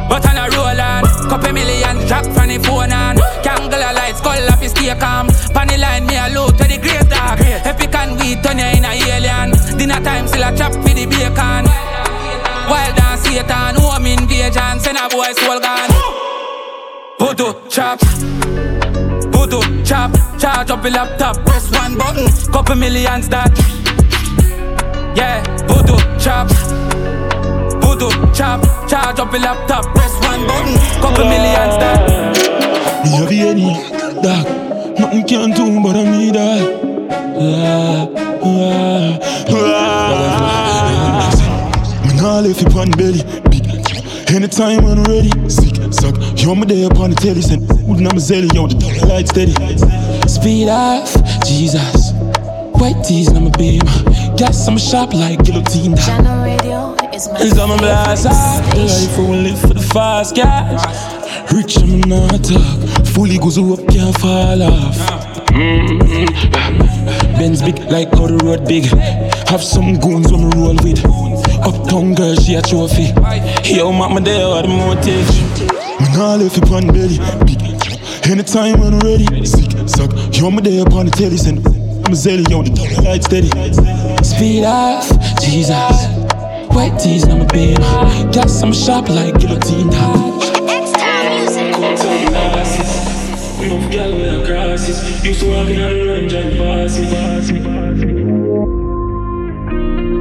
But 0.07 0.23
on 0.27 0.39
a 0.39 0.47
roll 0.55 0.79
on, 0.79 1.03
couple 1.27 1.51
millions 1.51 2.07
drop 2.07 2.23
from 2.31 2.47
the 2.47 2.59
phone 2.63 2.95
on. 2.95 3.19
Kangle 3.43 3.83
a 3.83 3.91
light, 3.91 4.15
skull 4.15 4.39
off 4.47 4.63
his 4.63 4.71
stay 4.71 4.95
calm. 4.95 5.27
Panny 5.51 5.75
line 5.75 6.07
me 6.07 6.15
a 6.15 6.31
load 6.31 6.55
to 6.55 6.63
the 6.63 6.79
great 6.79 7.03
dog. 7.11 7.39
Epic 7.67 7.95
and 7.95 8.15
weed 8.15 8.39
turn 8.43 8.59
you 8.63 8.79
in 8.79 8.87
a 8.87 8.95
alien. 8.95 9.51
Dinner 9.75 9.99
time 9.99 10.27
still 10.27 10.47
a 10.47 10.55
chop 10.55 10.71
for 10.71 10.95
the 10.95 11.03
bacon. 11.03 11.67
Wild 12.71 12.95
and 12.95 13.19
Satan, 13.19 13.75
home 13.75 14.07
invasion, 14.07 14.79
send 14.79 14.95
a 14.95 15.11
boy 15.11 15.35
soul 15.35 15.59
gone. 15.59 16.30
Voodoo 17.21 17.53
chop, 17.69 17.99
voodoo 19.31 19.61
chop, 19.83 20.11
charge 20.39 20.71
up 20.71 20.83
your 20.83 20.91
laptop, 20.91 21.35
press 21.45 21.69
one 21.69 21.95
button, 21.95 22.27
couple 22.51 22.75
millions 22.75 23.29
that. 23.29 23.51
Yeah, 25.15 25.43
voodoo 25.67 25.99
chop, 26.17 26.49
voodoo 27.79 28.09
chop, 28.33 28.63
charge 28.89 29.19
up 29.19 29.31
your 29.31 29.41
laptop, 29.41 29.85
press 29.93 30.13
one 30.25 30.47
button, 30.47 30.75
couple 30.99 31.25
millions 31.25 31.77
that. 31.77 32.09
Me 33.03 33.11
have 33.17 33.31
any 33.31 33.69
dog, 34.23 34.45
nothing 34.99 35.23
can 35.27 35.51
do 35.51 35.79
but 35.79 35.95
I 35.95 36.03
me 36.09 36.31
that. 36.31 36.63
Ah, 37.37 38.07
ah, 38.43 39.19
ah. 39.51 40.01
Me 42.03 42.11
nah 42.19 42.39
left 42.39 42.61
you 42.63 42.79
on 42.79 42.89
belly, 42.89 43.21
big. 43.43 43.50
Anytime 44.33 44.85
when 44.85 44.97
I'm 44.97 45.03
ready, 45.03 45.29
sick, 45.49 45.75
suck. 45.91 46.15
You're 46.39 46.55
my 46.55 46.63
day 46.63 46.83
upon 46.83 47.09
the 47.09 47.17
telly, 47.17 47.41
send 47.41 47.67
food 47.67 47.97
and 47.97 48.07
I'm 48.07 48.15
a 48.15 48.21
zelly, 48.21 48.47
yo, 48.53 48.65
the 48.65 49.05
light 49.05 49.27
steady. 49.27 49.51
Speed 50.25 50.69
off, 50.69 51.11
Jesus. 51.45 52.13
White 52.79 53.03
tees 53.03 53.27
and 53.27 53.39
I'm 53.39 53.47
a 53.47 53.51
beam. 53.57 53.81
Gas, 54.37 54.65
I'm 54.69 54.77
a 54.77 54.79
sharp 54.79 55.13
like 55.13 55.43
guillotine. 55.43 55.95
Jahkno 55.95 56.45
Radio 56.45 56.95
is 57.13 57.27
my 57.27 57.41
It's 57.41 57.59
on 57.59 57.69
my 57.69 57.77
blast 57.77 58.25
off. 58.25 58.63
The 58.71 58.85
life 58.85 59.17
we 59.17 59.51
live 59.51 59.59
for 59.59 59.73
the 59.73 59.81
fast 59.93 60.33
guys. 60.33 60.79
Rich, 61.51 61.79
I'm 61.79 61.99
not 61.99 62.41
talk. 62.41 63.05
Fully 63.07 63.37
goes 63.37 63.57
up, 63.57 63.85
can't 63.89 64.17
fall 64.17 64.63
off. 64.63 65.30
Mm-hmm. 65.51 67.33
Benz 67.37 67.61
big 67.61 67.77
like 67.91 68.09
how 68.11 68.27
the 68.27 68.37
road 68.43 68.67
big. 68.67 68.85
Have 69.49 69.63
some 69.63 69.99
goons 69.99 70.31
when 70.31 70.49
me 70.49 70.55
roll 70.55 70.75
with. 70.83 71.03
Uptown 71.61 72.15
girl, 72.15 72.35
she 72.35 72.55
a 72.55 72.61
trophy. 72.61 73.11
Yo, 73.67 73.91
mama 73.91 74.21
there, 74.21 74.47
what 74.47 74.63
the 74.63 74.69
motive? 74.69 75.27
Me 75.99 76.07
nah 76.15 76.35
left 76.35 76.57
you 76.57 76.63
on 76.75 76.87
belly, 76.87 77.19
big. 77.45 77.61
Anytime 78.29 78.79
when 78.79 78.93
I'm 78.93 78.99
ready, 79.01 79.45
sick, 79.45 79.71
suck. 79.89 80.11
Yo, 80.31 80.49
my 80.51 80.61
day 80.61 80.79
upon 80.79 81.07
the 81.07 81.11
telly, 81.11 81.37
send. 81.37 81.65
I'm 81.67 82.13
a 82.13 82.15
zelly, 82.15 82.49
yo, 82.49 82.63
the 82.63 83.01
light 83.03 83.23
steady. 83.23 83.49
Speed 84.23 84.63
off, 84.63 85.09
Jesus. 85.41 86.07
White 86.71 86.97
tees, 86.97 87.27
I'm 87.27 87.41
a 87.41 87.45
beam. 87.47 87.75
Gas, 88.31 88.63
I'm 88.63 88.71
sharp 88.71 89.09
like 89.09 89.37
guillotine. 89.39 89.91
Enough 93.61 93.91
girl 93.91 94.11
wear 94.13 94.20
glasses 94.91 95.25
Used 95.25 95.39
to 95.41 95.47
walk 95.47 95.69
in 95.69 95.81
on 95.81 95.93
the 95.93 96.07
range 96.07 96.33
and 96.33 96.57
pass 96.57 96.99
me, 96.99 97.09
pass 97.09 97.51
me, 97.51 97.59
pass 97.59 97.97
me 97.97 98.13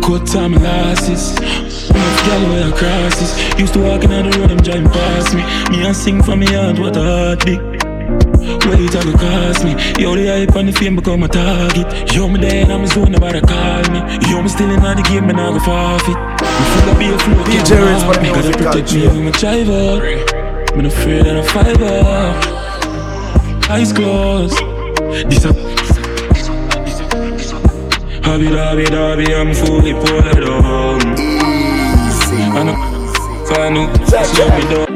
Cut 0.01 0.27
time 0.27 0.55
lasses 0.55 1.39
Enough 1.91 2.27
girl 2.27 2.43
wear 2.51 2.73
crosses 2.73 3.59
Used 3.59 3.75
to 3.75 3.81
walk 3.81 4.05
in 4.05 4.13
on 4.13 4.31
the 4.31 4.39
them 4.47 4.59
drive 4.59 4.93
past 4.93 5.35
me 5.35 5.43
Me 5.71 5.85
and 5.85 5.97
sing 5.97 6.23
from 6.23 6.41
me 6.41 6.47
heart, 6.47 6.79
what 6.79 6.97
a 6.97 7.03
heart 7.03 7.45
big 7.45 7.61
till 8.91 9.09
it 9.09 9.19
cost 9.19 9.65
me 9.65 9.73
Yo, 10.03 10.15
the 10.15 10.27
hype 10.27 10.57
and 10.57 10.69
the 10.69 10.73
fame 10.73 10.97
become 10.97 11.23
a 11.23 11.29
target 11.29 12.13
Yo, 12.13 12.29
me 12.29 12.41
there 12.41 12.63
and 12.63 12.73
I'm 12.73 12.83
a 12.83 12.87
zone, 12.87 13.13
nobody 13.13 13.41
call 13.41 13.83
me 13.91 14.01
Yo, 14.31 14.43
me 14.43 14.49
still 14.49 14.71
in 14.71 14.81
the 14.81 15.07
game, 15.09 15.27
me 15.27 15.33
not 15.33 15.53
go 15.53 15.61
forfeit 15.61 16.17
Me 16.17 16.65
full 16.73 16.91
of 16.91 16.99
beer 16.99 17.19
flow, 17.19 17.45
DJ 17.45 17.77
Redz 17.79 18.03
for 18.07 18.15
the 18.19 18.27
Gotta 18.33 18.53
protect 18.57 18.95
me 18.95 19.01
chair. 19.01 19.11
when 19.11 19.25
me 19.27 19.33
drive 19.33 20.77
Me 20.77 20.83
no 20.83 20.89
afraid 20.89 21.27
of 21.27 21.45
a 21.45 21.49
fiber 21.49 22.60
Eyes 23.71 23.93
closed 23.93 24.59
This 25.31 25.45
a 25.45 25.53
Hobby 28.25 28.49
dobby 28.49 28.85
dobby, 28.87 29.33
I'm 29.33 29.55
fully 29.55 29.93
pulled 29.93 30.45
on. 30.49 31.01
I 32.53 32.63
know, 32.65 32.77
find 33.47 33.79
out, 33.79 34.27
slow 34.27 34.49
me 34.57 34.63
down. 34.71 34.89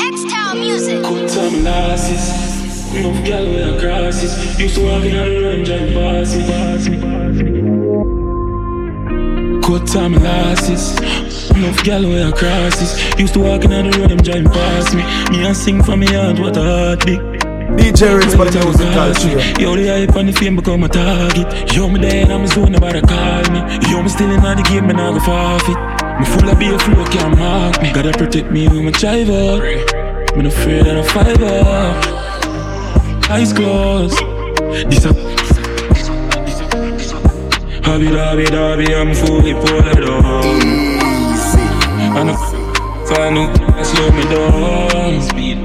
X-Town 0.00 0.54
Music. 0.60 1.02
Good 1.02 1.28
time 1.28 1.64
losses. 1.64 2.24
Enough 2.94 3.24
gal 3.26 3.44
with 3.44 3.76
a 3.76 3.78
crosses. 3.80 4.32
Used 4.58 4.76
to 4.76 4.80
walk 4.84 5.04
in 5.04 5.12
the 5.16 5.20
range 5.42 5.68
and 5.68 5.92
pass 5.94 6.34
me, 6.34 6.42
pass 6.46 6.88
me, 6.88 6.96
pass 7.00 7.36
me. 7.42 7.50
Good 9.60 9.86
time 9.86 10.14
losses. 10.14 11.23
Enough 11.54 11.84
gal 11.84 12.02
with 12.02 12.28
a 12.28 12.32
crosses. 12.32 12.98
Used 13.18 13.34
to 13.34 13.40
walk 13.40 13.64
in 13.64 13.72
on 13.72 13.90
the 13.90 13.98
road, 13.98 14.10
them 14.10 14.18
driving 14.18 14.50
past 14.50 14.94
me. 14.94 15.02
Me 15.30 15.46
and 15.46 15.56
sing 15.56 15.82
for 15.82 15.96
me 15.96 16.06
heart, 16.06 16.38
what 16.40 16.56
a 16.56 16.62
heartbeat. 16.62 17.20
DJ 17.78 18.18
Redz 18.18 18.34
for 18.36 18.44
the 18.44 18.58
musical 18.64 19.14
tune. 19.14 19.38
Yo, 19.60 19.76
the 19.76 19.86
hype 19.86 20.16
and 20.16 20.28
the 20.28 20.32
fame 20.32 20.56
become 20.56 20.82
a 20.82 20.88
target. 20.88 21.72
Yo, 21.72 21.88
me 21.88 22.00
there 22.00 22.24
and 22.24 22.32
I'm 22.32 22.42
a 22.42 22.48
zone, 22.48 22.72
nobody 22.72 23.00
call 23.00 23.42
me. 23.52 23.60
Yo, 23.88 24.02
me 24.02 24.08
still 24.08 24.30
in 24.30 24.40
the 24.40 24.62
game, 24.68 24.90
and 24.90 25.00
I 25.00 25.12
go 25.12 25.20
forfeit. 25.20 25.78
Me 26.18 26.26
full 26.26 26.48
of 26.50 26.58
beer, 26.58 26.78
flow 26.78 27.04
can't 27.06 27.38
mark 27.38 27.80
me. 27.80 27.92
Gotta 27.92 28.12
protect 28.18 28.50
me 28.50 28.68
with 28.68 28.82
my 28.82 28.90
driver. 28.90 29.62
Me 30.36 30.42
no 30.42 30.48
afraid 30.48 30.86
of 30.86 30.96
a 30.96 31.08
fiber. 31.08 32.14
Eyes 33.30 33.52
closed. 33.52 34.18
This 34.90 35.04
a 35.04 35.14
Hobby 37.84 38.10
dobby 38.10 38.44
dobby, 38.46 38.94
I'm 38.94 39.14
fully 39.14 39.54
on. 42.16 42.28
And 42.28 42.30
I 42.30 42.36
find 43.06 43.38
out, 43.38 43.86
slow 43.86 44.10
me 44.12 44.24
down. 44.24 45.64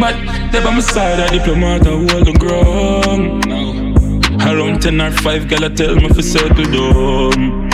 But 0.00 0.14
they 0.52 0.62
by 0.62 0.70
my 0.70 0.80
side, 0.80 1.18
a 1.18 1.30
diplomat, 1.30 1.86
I 1.86 1.90
hold 1.90 2.26
the 2.26 2.32
ground. 2.38 3.46
Now 3.46 4.54
around 4.54 4.82
10 4.82 5.00
or 5.00 5.10
5, 5.10 5.48
girl, 5.48 5.64
I 5.64 5.68
tell 5.68 5.94
me 5.96 6.08
for 6.08 6.22
settle 6.22 6.64
down. 6.64 7.68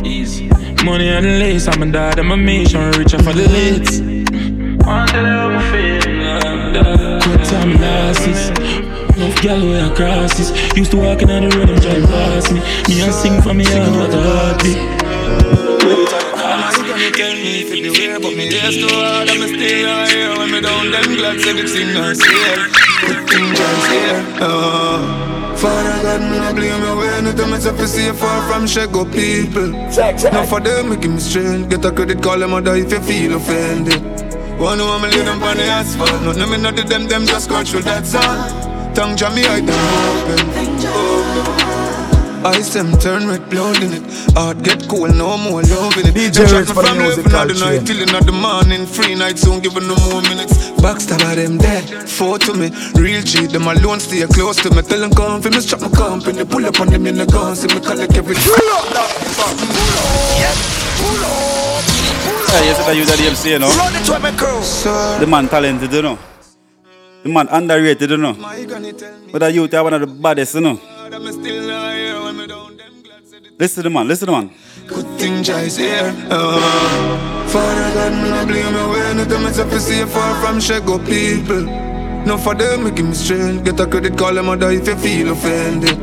Money 0.84 1.08
and 1.08 1.38
lace, 1.38 1.68
I'm 1.68 1.82
a 1.82 1.90
dad, 1.90 2.18
I'm 2.18 2.30
a 2.30 2.36
mission, 2.36 2.90
richer 2.92 3.18
for 3.22 3.32
the 3.32 3.48
lids. 3.48 4.00
Day 4.00 4.24
I'm 4.84 5.72
feeling 5.72 6.14
Good 7.22 7.44
time 7.44 7.80
losses. 7.80 8.50
Enough 9.16 9.42
gal 9.42 9.90
a 9.90 9.94
crosses. 9.94 10.50
Used 10.76 10.90
to 10.90 10.98
walk 10.98 11.22
in 11.22 11.30
on 11.30 11.48
the 11.48 11.56
road 11.56 11.70
and 11.70 11.80
drive 11.80 12.04
past 12.04 12.52
me. 12.52 12.60
Me 12.88 13.00
and 13.00 13.14
sing 13.14 13.40
for 13.40 13.54
me 13.54 13.64
heart, 13.64 13.96
what 13.96 14.12
a 14.12 14.20
heartbeat. 14.20 15.63
Tell 17.12 17.34
me 17.34 17.60
if 17.60 17.74
you 17.74 17.92
beware, 17.92 18.18
but 18.18 18.34
me 18.34 18.48
days 18.48 18.76
too 18.76 18.88
hard, 18.88 19.28
I'm 19.28 19.46
still 19.46 19.88
out 19.88 20.08
here. 20.08 20.38
When 20.38 20.50
me 20.50 20.60
down, 20.60 20.90
them 20.90 21.14
glad 21.14 21.40
say 21.40 21.52
the 21.52 21.68
thing 21.68 21.92
not 21.92 22.16
here. 22.16 22.56
The 23.06 23.14
thing 23.28 23.54
just 23.54 23.86
here. 23.92 24.24
Oh. 24.40 25.34
Father 25.56 26.02
God, 26.02 26.20
me 26.30 26.38
not 26.38 26.54
blame 26.54 26.82
you 26.82 26.96
when 26.96 27.26
you 27.26 27.32
tell 27.32 27.46
me 27.46 27.58
to 27.58 27.86
see 27.86 28.10
far 28.12 28.42
from 28.48 28.64
Shego 28.64 29.04
people. 29.12 29.70
Check, 29.94 30.18
check. 30.18 30.32
Now 30.32 30.44
for 30.46 30.60
them, 30.60 30.90
me 30.90 30.96
give 30.96 31.12
me 31.12 31.20
strength. 31.20 31.70
Get 31.70 31.84
a 31.84 31.92
credit, 31.92 32.22
call 32.22 32.38
them 32.38 32.50
mother 32.50 32.74
if 32.74 32.90
you 32.90 33.00
feel 33.00 33.36
offended. 33.36 34.00
One 34.58 34.78
who 34.78 34.86
I'm 34.86 35.02
lay 35.02 35.22
them 35.22 35.42
on 35.42 35.56
the 35.56 35.64
asphalt. 35.64 36.22
No, 36.22 36.32
no, 36.32 36.46
me 36.46 36.56
not 36.56 36.74
do 36.74 36.84
them, 36.84 37.06
them 37.06 37.26
just 37.26 37.44
scratch 37.46 37.70
through 37.70 37.82
that 37.82 38.04
all. 38.14 38.94
Tongue 38.94 39.16
jam 39.16 39.34
me, 39.34 39.44
I 39.44 39.60
them 39.60 39.70
open. 39.70 40.76
Oh. 40.86 41.63
Ice 42.44 42.74
them 42.74 42.92
turn 42.98 43.26
red 43.26 43.48
blood 43.48 43.82
in 43.82 43.92
it. 43.94 44.04
Heart 44.36 44.62
get 44.62 44.86
cold, 44.86 45.16
no 45.16 45.38
more 45.38 45.62
love 45.62 45.96
in 45.96 46.08
it. 46.08 46.14
DJ 46.14 46.44
Them 46.44 46.46
for 46.46 46.60
me 46.60 46.64
the 46.64 46.74
from 46.74 46.98
musical 46.98 47.32
eleven 47.32 47.56
the 47.56 47.64
night 47.64 47.86
till 47.86 48.00
in 48.04 48.08
the 48.12 48.32
morning. 48.32 48.84
Free 48.84 49.14
night 49.14 49.38
soon, 49.38 49.60
give 49.60 49.72
no 49.74 49.96
more 50.12 50.20
minutes. 50.28 50.52
Backstab 50.84 51.24
of 51.24 51.36
them 51.36 51.56
dead, 51.56 51.88
four 52.06 52.38
to 52.38 52.52
me. 52.52 52.68
Real 53.00 53.22
G, 53.22 53.46
them 53.46 53.66
alone 53.66 53.98
stay 53.98 54.26
close 54.28 54.60
to 54.60 54.68
me. 54.76 54.82
Tell 54.82 55.00
them 55.00 55.12
come 55.12 55.40
for 55.40 55.48
me, 55.48 55.60
strap 55.60 55.80
my 55.80 55.88
company. 55.88 56.44
Pull 56.44 56.66
up 56.66 56.78
on 56.80 56.88
them 56.88 57.06
in 57.06 57.16
the 57.16 57.24
gun, 57.24 57.56
see 57.56 57.66
me 57.72 57.80
collect 57.80 58.12
everything. 58.12 58.52
Hey, 62.52 62.68
you 62.68 62.74
said 62.76 62.84
that 62.86 62.94
you 62.94 63.04
the 63.08 63.16
MC, 63.24 63.50
you 63.52 63.58
know? 63.58 63.72
Run 63.72 63.96
it 63.96 64.04
to 64.04 64.18
my 64.20 64.30
crew. 64.36 64.60
The 65.18 65.26
man 65.26 65.48
talented, 65.48 65.92
you 65.92 66.02
know? 66.02 66.18
The 67.22 67.28
man 67.30 67.48
underrated, 67.48 68.10
you 68.10 68.18
know? 68.18 68.34
But 69.32 69.38
that 69.40 69.54
youth 69.54 69.72
are 69.72 69.82
one 69.82 69.94
of 69.94 70.00
the 70.02 70.06
baddest, 70.06 70.54
you 70.54 70.60
know? 70.60 70.78
Listen 73.56 73.84
to 73.84 73.88
the 73.88 73.90
man, 73.90 74.08
listen 74.08 74.26
to 74.26 74.32
the 74.32 74.38
man. 74.38 74.50
Good 74.88 75.06
thing 75.18 75.44
Jai's 75.44 75.76
here. 75.76 76.12
Oh. 76.28 77.46
Father 77.48 77.94
God, 77.94 78.12
me 78.22 78.30
not 78.30 78.48
blame 78.48 78.74
you 78.74 78.88
when 78.88 79.18
you 79.18 79.24
tell 79.26 79.40
me 79.40 79.52
to 79.52 79.80
see 79.80 80.04
far 80.06 80.34
from 80.42 80.58
Shego 80.58 80.98
people. 81.06 81.62
No 82.26 82.36
for 82.36 82.54
them, 82.56 82.84
me 82.84 82.90
give 82.90 83.06
me 83.06 83.14
strength. 83.14 83.64
Get 83.64 83.78
a 83.78 83.86
credit, 83.86 84.18
call 84.18 84.34
them 84.34 84.46
mother 84.46 84.70
if 84.70 84.88
you 84.88 84.96
feel 84.96 85.30
offended. 85.30 85.96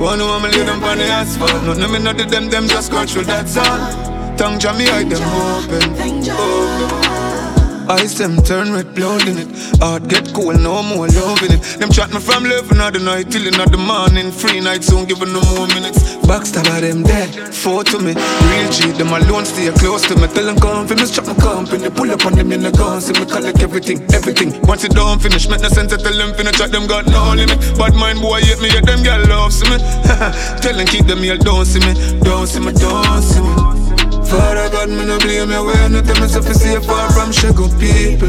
One 0.00 0.18
who 0.18 0.26
I'm 0.26 0.42
lay 0.42 0.64
them 0.64 0.82
on 0.82 0.98
the 0.98 1.04
asphalt. 1.04 1.62
No, 1.62 1.72
no, 1.74 1.88
me 1.88 2.00
not 2.00 2.16
do 2.16 2.24
them, 2.24 2.48
them 2.48 2.66
just 2.66 2.88
scratch 2.88 3.12
through 3.12 3.24
that 3.24 3.56
all. 3.56 4.36
Tongue 4.36 4.58
jam 4.58 4.76
me, 4.76 4.86
hide 4.86 5.08
them 5.08 5.22
open. 5.22 6.28
Oh. 6.30 7.07
Ice 7.88 8.18
them 8.18 8.36
turn 8.42 8.72
red 8.72 8.94
blood 8.94 9.26
in 9.26 9.38
it. 9.38 9.48
Heart 9.80 10.08
get 10.08 10.34
cold, 10.34 10.60
no 10.60 10.82
more 10.82 11.08
love 11.08 11.42
in 11.42 11.56
it. 11.56 11.62
Them 11.80 11.88
chat 11.88 12.12
me 12.12 12.20
from 12.20 12.44
11 12.44 12.80
of 12.80 12.92
the 12.92 13.00
night 13.00 13.30
till 13.30 13.46
in 13.46 13.56
the 13.56 13.78
morning. 13.80 14.30
Free 14.30 14.60
night 14.60 14.84
soon, 14.84 15.06
give 15.06 15.20
no 15.20 15.40
more 15.56 15.66
minutes. 15.72 16.16
Backstab 16.28 16.68
of 16.68 16.82
them 16.84 17.02
dead, 17.02 17.32
four 17.54 17.84
to 17.84 17.98
me. 17.98 18.12
Real 18.12 18.68
G, 18.68 18.92
them 18.92 19.08
alone 19.08 19.46
stay 19.46 19.72
close 19.72 20.04
to 20.08 20.16
me. 20.16 20.28
Tell 20.28 20.44
them 20.44 20.60
come 20.60 20.84
me, 20.84 21.06
strap 21.08 21.32
my 21.32 21.34
company. 21.40 21.88
Pull 21.88 22.10
up 22.12 22.26
on 22.26 22.34
them 22.34 22.52
in 22.52 22.60
the 22.60 22.72
gun, 22.72 23.00
see 23.00 23.16
me 23.16 23.24
collect 23.24 23.60
everything, 23.62 24.04
everything. 24.12 24.52
Once 24.68 24.84
it 24.84 24.92
don't 24.92 25.16
finish, 25.16 25.48
make 25.48 25.62
no 25.62 25.68
sense 25.68 25.88
to 25.88 25.96
tell 25.96 26.12
them 26.12 26.34
finish. 26.34 26.60
Chat 26.60 26.70
them 26.70 26.86
got 26.86 27.06
no 27.06 27.32
limit. 27.32 27.56
Bad 27.80 27.94
mind 27.96 28.20
boy 28.20 28.40
hate 28.44 28.60
me, 28.60 28.68
yet 28.68 28.84
them 28.84 29.02
girl 29.02 29.24
love 29.32 29.52
see 29.52 29.64
me. 29.70 29.78
tell 30.60 30.76
them 30.76 30.86
keep 30.86 31.06
them 31.06 31.24
here, 31.24 31.38
don't 31.38 31.64
see 31.64 31.80
me, 31.80 31.96
don't 32.20 32.46
see 32.46 32.60
me, 32.60 32.72
don't 32.72 33.22
see 33.24 33.40
me. 33.40 33.87
Father 34.28 34.68
God, 34.68 34.88
me 34.90 35.04
no 35.06 35.18
blame 35.18 35.50
you 35.50 35.64
when 35.64 35.92
you 35.94 36.02
tell 36.02 36.20
me 36.20 36.28
so 36.28 36.42
fi 36.42 36.52
see 36.52 36.78
far 36.86 37.10
from 37.12 37.30
Shego 37.30 37.68
people. 37.80 38.28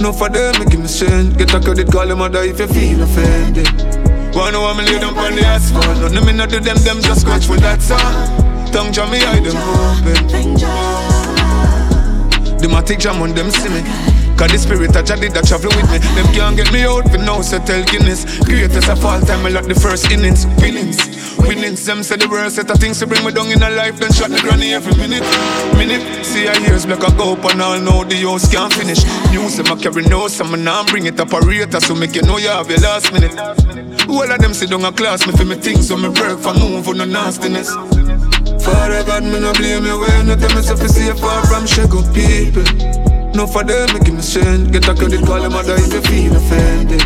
No 0.00 0.12
for 0.12 0.28
them, 0.28 0.58
me 0.58 0.64
give 0.66 0.80
me 0.80 0.86
strength. 0.86 1.36
Get 1.36 1.52
a 1.52 1.60
credit, 1.60 1.92
call 1.92 2.06
them 2.06 2.18
mother 2.18 2.42
if 2.42 2.58
you 2.58 2.66
feel 2.66 3.02
offended. 3.02 3.68
One 4.34 4.54
who 4.54 4.60
I'm 4.60 4.78
lay 4.78 4.98
down 4.98 5.18
on 5.18 5.34
the 5.34 5.44
asphalt. 5.44 6.02
Of 6.02 6.24
me 6.24 6.32
not 6.32 6.48
do 6.50 6.60
them, 6.60 6.78
them 6.78 7.00
just 7.02 7.20
scratch 7.22 7.48
with 7.48 7.60
that 7.60 7.82
song. 7.82 8.72
Tongue 8.72 8.92
jam 8.92 9.10
me, 9.10 9.18
hide 9.20 9.44
them 9.44 9.56
open. 9.56 10.54
The 12.58 12.66
matic 12.68 12.98
jam 12.98 13.20
on 13.20 13.34
them 13.34 13.50
see 13.50 13.68
me. 13.68 14.17
Cause 14.38 14.52
the 14.54 14.58
spirit 14.58 14.94
of 14.94 15.04
Jah 15.04 15.18
did 15.18 15.34
that 15.34 15.50
travel 15.50 15.74
with 15.74 15.90
me. 15.90 15.98
Them 16.14 16.30
can't 16.30 16.54
get 16.54 16.70
me 16.70 16.86
out 16.86 17.10
for 17.10 17.18
now, 17.18 17.42
so 17.42 17.58
tell 17.58 17.82
Guinness. 17.90 18.22
Greatest 18.46 18.88
of 18.88 19.04
all 19.04 19.18
time, 19.20 19.44
I 19.44 19.50
like 19.50 19.66
the 19.66 19.74
first 19.74 20.12
innings. 20.14 20.46
Winnings. 20.62 21.02
Winnings, 21.42 21.84
them 21.84 22.06
say 22.06 22.14
the 22.14 22.28
worst 22.30 22.54
set 22.54 22.70
of 22.70 22.78
things 22.78 23.00
to 23.00 23.06
bring 23.08 23.24
me 23.26 23.32
down 23.32 23.50
in 23.50 23.60
a 23.60 23.70
life, 23.70 23.98
then 23.98 24.12
shot 24.12 24.30
the 24.30 24.38
granny 24.38 24.74
every 24.74 24.94
minute. 24.94 25.26
Minute, 25.74 26.24
see 26.24 26.46
I 26.46 26.54
hears 26.62 26.86
black 26.86 27.02
I 27.02 27.10
go 27.18 27.34
up 27.34 27.44
and 27.50 27.60
all 27.60 27.80
know 27.80 28.04
the 28.04 28.14
house 28.22 28.46
can't 28.46 28.72
finish. 28.72 29.02
News 29.34 29.58
them 29.58 29.66
I 29.66 29.74
carry 29.74 30.06
no, 30.06 30.28
some 30.28 30.54
now 30.62 30.86
bring 30.86 31.06
it 31.06 31.18
up 31.18 31.32
a 31.32 31.40
rater, 31.40 31.80
so 31.80 31.96
make 31.98 32.14
you 32.14 32.22
know 32.22 32.38
you 32.38 32.54
have 32.54 32.70
your 32.70 32.78
last 32.78 33.12
minute. 33.12 33.34
All 34.06 34.22
of 34.22 34.38
them 34.38 34.54
sit 34.54 34.70
down 34.70 34.84
a 34.84 34.92
class, 34.92 35.26
me 35.26 35.32
for 35.34 35.46
me 35.46 35.56
things, 35.56 35.88
so 35.88 35.96
me 35.96 36.14
work 36.14 36.38
for 36.38 36.54
move 36.54 36.84
for 36.84 36.94
no 36.94 37.04
nastiness. 37.04 37.74
Father 38.62 39.02
God, 39.02 39.24
me 39.24 39.40
no 39.42 39.52
blame 39.58 39.82
you 39.82 39.98
when 39.98 40.28
you 40.30 40.36
tell 40.36 40.54
me 40.54 40.62
so 40.62 40.76
fi 40.76 40.86
see 40.86 41.10
far 41.18 41.42
from 41.50 41.66
Shego 41.66 42.06
people. 42.14 43.07
No 43.34 43.46
for 43.46 43.64
them, 43.64 43.92
me 43.94 44.00
give 44.00 44.14
me 44.14 44.22
strength. 44.22 44.72
Get 44.72 44.88
a 44.88 44.94
credit, 44.94 45.24
call 45.24 45.40
them 45.40 45.52
mother 45.52 45.74
if 45.76 45.92
you 45.92 46.00
feel 46.02 46.36
offended. 46.36 47.02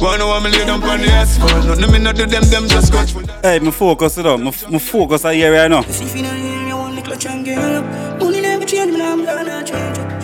One 0.00 0.18
who 0.18 0.28
I'm 0.28 0.44
lay 0.44 0.64
down 0.64 0.82
on 0.82 1.00
the 1.00 1.08
asphalt. 1.08 1.66
None 1.66 1.84
of 1.84 1.92
me 1.92 1.98
not 1.98 2.16
do 2.16 2.26
them, 2.26 2.42
them 2.44 2.66
just 2.68 2.88
scratch 2.88 3.14
with 3.14 3.30
Hey, 3.42 3.58
me 3.58 3.70
focus 3.70 4.16
it 4.18 4.26
up. 4.26 4.40
Me, 4.40 4.50
me 4.70 4.78
focus 4.78 5.24
I 5.24 5.34
hear 5.34 5.52
right 5.52 5.68
now. 5.68 5.80
If 5.80 6.16
you 6.16 6.22
don't 6.22 6.36
hear 6.36 6.64
me, 6.64 6.72
I 6.72 6.74
want 6.74 6.96
to 6.96 7.02
clutch 7.02 7.26
and 7.26 7.44
get 7.44 7.58
up. 7.58 7.84
Money 8.20 8.40
never 8.40 8.64
change, 8.64 8.92
but 8.92 9.00
I'm 9.00 9.24
gonna 9.24 9.62
change 9.64 9.98
up. 9.98 10.22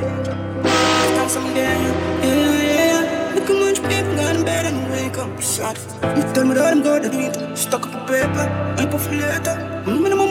Stand 0.66 1.30
someday, 1.30 1.62
yeah, 1.62 2.24
yeah, 2.24 3.02
yeah. 3.02 3.32
Look 3.34 3.48
how 3.48 3.54
much 3.54 3.76
people 3.76 4.16
got 4.16 4.36
in 4.36 4.44
bed 4.44 4.64
and 4.66 4.90
wake 4.90 5.18
up. 5.18 5.42
Sad. 5.42 5.76
You 6.16 6.22
tell 6.32 6.44
me 6.46 6.54
that 6.54 6.72
I'm 6.72 6.82
good 6.82 7.04
at 7.04 7.14
it. 7.14 7.56
Stuck 7.56 7.86
up 7.86 7.94
a 7.94 8.06
paper, 8.10 8.46
I 8.78 8.86
put 8.86 9.00
for 9.00 9.12
later. 9.12 9.82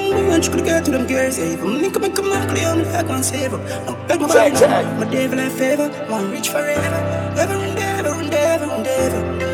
I'm 0.06 0.12
in 0.12 0.18
a 0.18 0.22
moment 0.22 0.30
when 0.30 0.44
you 0.44 0.50
could 0.52 0.66
get 0.66 0.86
to 0.86 0.92
them 0.92 1.08
girls, 1.08 1.38
yeah. 1.38 1.46
If 1.46 1.62
I'm 1.62 1.82
link 1.82 1.96
up 1.96 2.04
and 2.04 2.16
come 2.16 2.32
out 2.32 2.50
clear, 2.50 2.68
I'm 2.68 2.84
like 2.84 3.08
one 3.08 3.24
saver. 3.24 3.58
No 3.86 3.96
beg 4.08 4.22
my 4.22 4.28
check. 4.28 4.86
my 4.98 5.10
devil 5.10 5.40
in 5.40 5.50
favor. 5.50 5.90
One 6.10 6.32
rich 6.32 6.50
forever. 6.50 7.02
Ever 7.38 7.54
and 7.54 7.80
ever 7.80 8.10
and 8.10 8.34
ever 8.34 8.66
and 8.66 8.88
ever. 8.88 9.46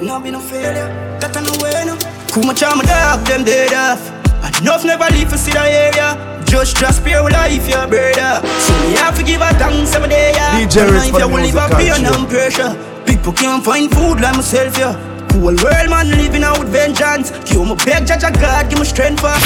No 0.00 0.20
be 0.20 0.30
no 0.30 0.40
failure, 0.40 0.88
that 1.20 1.36
I 1.36 1.40
know 1.40 1.58
way 1.62 1.84
no. 1.84 1.98
Cool 2.30 2.44
on 2.44 2.78
my 2.78 2.84
dog, 2.84 3.26
them 3.26 3.44
dead 3.44 3.72
off. 3.72 4.18
Enough 4.60 4.84
never 4.84 5.10
leave 5.10 5.28
for 5.28 5.36
see 5.36 5.50
the 5.50 5.60
area. 5.60 6.42
Just 6.46 6.76
just 6.76 7.04
pure 7.04 7.28
life, 7.30 7.68
your 7.68 7.86
brother. 7.88 8.46
So 8.60 8.72
me 8.82 8.94
have 8.94 9.16
to 9.16 9.24
give 9.24 9.40
a 9.40 9.50
thanks 9.54 9.94
every 9.94 10.08
day, 10.08 10.32
yeah. 10.34 10.60
DJ 10.60 10.86
if 10.86 11.12
you 11.12 11.18
the 11.18 11.28
will 11.28 11.42
live 11.42 11.56
up 11.56 11.76
musical 11.76 11.78
here, 11.78 11.98
no 11.98 12.26
pressure. 12.26 13.04
People 13.06 13.32
can't 13.32 13.64
find 13.64 13.90
food 13.90 14.20
like 14.20 14.36
myself, 14.36 14.78
yeah. 14.78 15.07
Cool 15.38 15.54
world, 15.54 15.88
man, 15.88 16.10
living 16.10 16.42
out 16.42 16.58
with 16.58 16.68
vengeance. 16.68 17.30
Give 17.48 17.62
me 17.62 17.76
beg, 17.86 18.08
judge, 18.08 18.22
God, 18.40 18.68
give 18.68 18.80
me 18.80 18.84
strength 18.84 19.20
for. 19.20 19.28
Run 19.28 19.36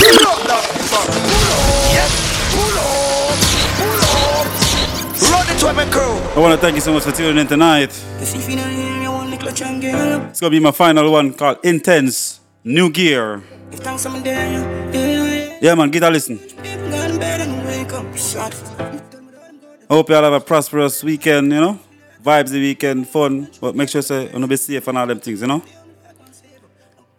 it 5.51 5.59
to 5.61 5.73
my 5.75 5.85
crew. 5.91 6.17
I 6.35 6.39
want 6.41 6.55
to 6.55 6.59
thank 6.59 6.77
you 6.77 6.81
so 6.81 6.95
much 6.95 7.03
for 7.03 7.13
tuning 7.13 7.37
in 7.37 7.47
tonight. 7.47 7.91
Cause 8.19 8.35
if 8.35 8.49
you 8.49 8.57
don't 8.57 8.71
hear, 8.71 9.03
you 9.03 9.11
want 9.11 9.31
the 9.33 9.37
clutch 9.37 9.61
and 9.61 9.83
girl. 9.83 10.23
It's 10.31 10.41
gonna 10.41 10.51
be 10.51 10.61
my 10.61 10.71
final 10.71 11.13
one 11.13 11.35
called 11.35 11.59
Intense 11.63 12.41
New 12.65 12.89
Gear. 12.91 13.43
If 13.71 13.81
thanks 13.81 14.07
I'm 14.07 14.23
there, 14.23 15.59
yeah, 15.61 15.75
man, 15.75 15.91
get 15.91 16.05
a 16.05 16.11
listen. 16.11 16.39
People 16.39 16.89
go 16.89 17.13
to 17.13 17.19
bed 17.19 17.43
and 17.43 17.67
wake 17.67 17.93
up. 17.93 18.17
Shot. 18.17 18.55
I 18.81 19.95
hope 19.95 20.09
you 20.09 20.15
all 20.15 20.23
have 20.23 20.33
a 20.33 20.41
prosperous 20.41 21.05
weekend, 21.05 21.53
you 21.53 21.61
know. 21.61 21.79
Vibes 22.25 22.51
the 22.51 22.61
weekend, 22.61 23.09
fun, 23.09 23.51
but 23.61 23.75
make 23.75 23.91
sure 23.91 24.01
say 24.01 24.33
you 24.33 24.39
know 24.39 24.47
be 24.47 24.57
safe 24.57 24.89
and 24.89 24.97
all 24.97 25.07
them 25.07 25.21
things, 25.21 25.43
you 25.43 25.47
know. 25.47 25.63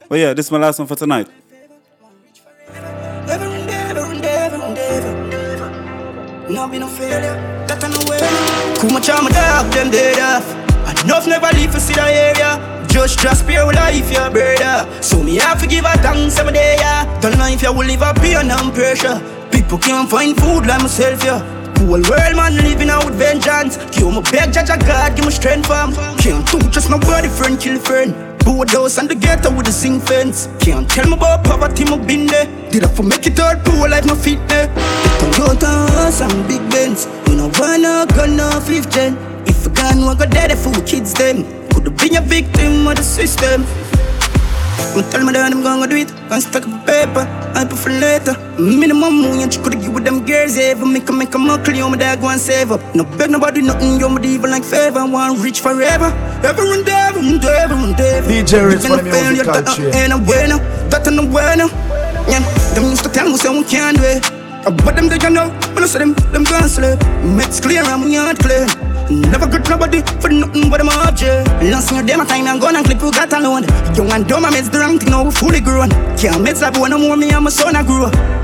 But 0.09 0.19
yeah, 0.19 0.33
this 0.33 0.47
is 0.47 0.51
my 0.51 0.57
last 0.59 0.79
one 0.79 0.87
for 0.87 0.95
tonight. 0.95 1.27
Be 6.71 6.79
no 6.79 6.87
failure. 6.87 7.35
That 7.67 7.79
my 9.21 9.29
dog, 9.29 9.71
them 9.73 9.91
dead 9.91 10.17
off. 10.17 11.03
Enough 11.03 11.27
never 11.27 11.51
leave 11.53 11.71
see 11.79 11.93
the 11.93 12.01
area. 12.01 12.57
Just 12.87 13.19
just 13.19 13.45
pure 13.45 13.71
life, 13.73 14.11
yeah, 14.11 14.29
brother. 14.29 14.89
So 15.03 15.21
me 15.21 15.35
have 15.35 15.59
to 15.61 15.67
give 15.67 15.85
a 15.85 15.93
every 16.39 16.53
day, 16.53 16.77
yeah. 16.79 17.05
Don't 17.19 17.37
know 17.37 17.47
if 17.47 17.61
you 17.61 17.71
will 17.73 17.85
live 17.85 18.01
up 18.01 18.17
here 18.19 18.41
pressure. 18.71 19.21
People 19.51 19.77
can't 19.77 20.09
find 20.09 20.35
food 20.35 20.65
like 20.65 20.81
myself, 20.81 21.23
yeah. 21.23 21.39
Whole 21.77 22.01
world 22.09 22.35
man 22.35 22.55
living 22.55 22.89
out 22.89 23.05
with 23.05 23.15
vengeance. 23.15 23.77
Give 23.93 24.07
me 24.07 24.21
judge 24.53 24.69
God, 24.87 25.15
give 25.15 25.25
me 25.25 25.31
strength, 25.31 25.67
fam. 25.67 25.93
Can't 26.17 26.47
just 26.71 26.89
nobody 26.89 27.27
friend 27.27 27.59
kill 27.59 27.77
friend. 27.77 28.22
Board 28.43 28.69
house 28.71 28.97
and 28.97 29.09
the 29.09 29.15
ghetto 29.15 29.49
with 29.55 29.65
the 29.65 29.71
sing 29.71 29.99
fence. 29.99 30.49
Can't 30.59 30.89
tell 30.89 31.07
me 31.07 31.15
about 31.15 31.43
poverty, 31.43 31.85
my 31.85 31.97
been 31.97 32.25
there. 32.27 32.45
Did 32.69 32.83
I 32.83 32.87
for 32.87 33.03
make 33.03 33.25
it 33.25 33.39
out, 33.39 33.63
poor 33.63 33.87
life, 33.87 34.05
no 34.05 34.15
fit 34.15 34.45
there. 34.47 34.69
On 34.69 35.31
Toyota 35.31 35.89
house 35.89 36.21
and 36.21 36.47
big 36.47 36.61
Benz. 36.69 37.07
We 37.27 37.35
no 37.35 37.47
want 37.59 37.81
no 37.81 38.05
gun, 38.15 38.35
no 38.35 38.49
fifth 38.59 38.91
gen. 38.91 39.17
If 39.45 39.65
a 39.65 39.69
gun, 39.69 39.99
we 40.05 40.15
go 40.15 40.25
dead 40.25 40.57
for 40.57 40.73
kids, 40.85 41.13
them. 41.13 41.43
Could 41.69 41.85
have 41.85 41.97
been 41.97 42.15
a 42.17 42.21
victim 42.21 42.87
of 42.87 42.97
the 42.97 43.03
system. 43.03 43.65
Me 44.95 45.01
tell 45.09 45.23
me 45.25 45.33
that 45.33 45.51
I'm 45.51 45.61
gonna 45.63 45.87
do 45.87 45.95
it. 45.95 46.09
Can't 46.29 46.41
stack 46.43 46.67
up 46.67 46.85
paper, 46.85 47.25
I 47.55 47.65
put 47.65 47.79
for 47.79 47.89
later. 47.89 48.37
Minimum 48.59 49.21
money, 49.21 49.43
and 49.43 49.53
you 49.53 49.61
could 49.61 49.73
give 49.81 49.93
with 49.93 50.03
them 50.05 50.25
girls 50.25 50.57
ever. 50.57 50.85
Make 50.85 51.09
a 51.09 51.13
make 51.13 51.33
a 51.33 51.39
muckle, 51.39 51.73
you 51.73 51.89
my 51.89 51.97
dad 51.97 52.21
go 52.21 52.29
and 52.29 52.39
save 52.39 52.71
up. 52.71 52.81
No 52.93 53.03
beg 53.03 53.31
nobody 53.31 53.61
nothing, 53.61 53.99
you 53.99 54.09
my 54.09 54.21
even 54.21 54.51
like 54.51 54.63
favor. 54.63 55.05
Want 55.05 55.39
rich 55.39 55.61
forever. 55.61 56.13
Ever 56.43 56.61
and 56.61 56.87
ever 56.87 57.19
and 57.19 57.43
ever 57.43 57.73
and 57.73 57.99
ever. 57.99 58.27
DJ 58.29 58.61
Redz 58.69 58.85
for 58.85 58.97
the 58.97 59.01
Gonna 59.01 59.11
fail 59.11 59.31
you, 59.31 59.43
musical 59.43 59.61
that 59.61 59.75
chain. 59.77 59.93
ain't 59.95 60.13
a 60.13 60.17
bueno, 60.17 60.57
that 60.89 61.07
ain't 61.07 61.19
a 61.19 61.23
bueno. 61.25 61.65
Yeah, 62.29 62.39
them 62.75 62.91
used 62.91 63.03
to 63.03 63.09
tell 63.09 63.29
me 63.29 63.37
say 63.37 63.49
we 63.49 63.63
can't 63.65 63.97
do 63.97 64.03
it. 64.03 64.42
But 64.63 64.95
them 64.95 65.09
they 65.09 65.17
don't 65.17 65.33
know, 65.33 65.49
when 65.73 65.83
I 65.83 65.87
say 65.87 65.99
them, 65.99 66.13
them 66.31 66.45
gone 66.45 66.69
slip. 66.69 66.97
Makes 67.21 67.59
clear 67.59 67.83
and 67.83 68.03
we 68.03 68.15
aren't 68.15 68.39
clear. 68.39 68.65
Never 69.09 69.47
got 69.47 69.69
nobody 69.69 70.01
for 70.21 70.29
nothing 70.29 70.69
but 70.69 70.77
them 70.77 70.87
object. 70.87 71.49
Last 71.61 71.91
year, 71.91 72.01
them 72.01 72.21
a 72.21 72.25
time 72.25 72.47
I'm 72.47 72.59
gonna 72.59 72.81
clip 72.81 72.99
who 72.99 73.11
got 73.11 73.33
alone. 73.33 73.63
Young 73.93 74.09
and 74.11 74.25
dumb, 74.25 74.45
I 74.45 74.51
mess 74.51 74.69
the 74.69 74.79
wrong 74.79 74.99
thing, 74.99 75.11
now 75.11 75.29
fully 75.29 75.59
grown. 75.59 75.89
Can't 76.15 76.41
mess 76.41 76.61
up 76.61 76.77
when 76.77 76.91
more 76.91 77.17
me 77.17 77.31
and 77.31 77.43
my 77.43 77.49
son 77.49 77.75
I 77.75 77.83
grew 77.83 78.05
up. 78.05 78.42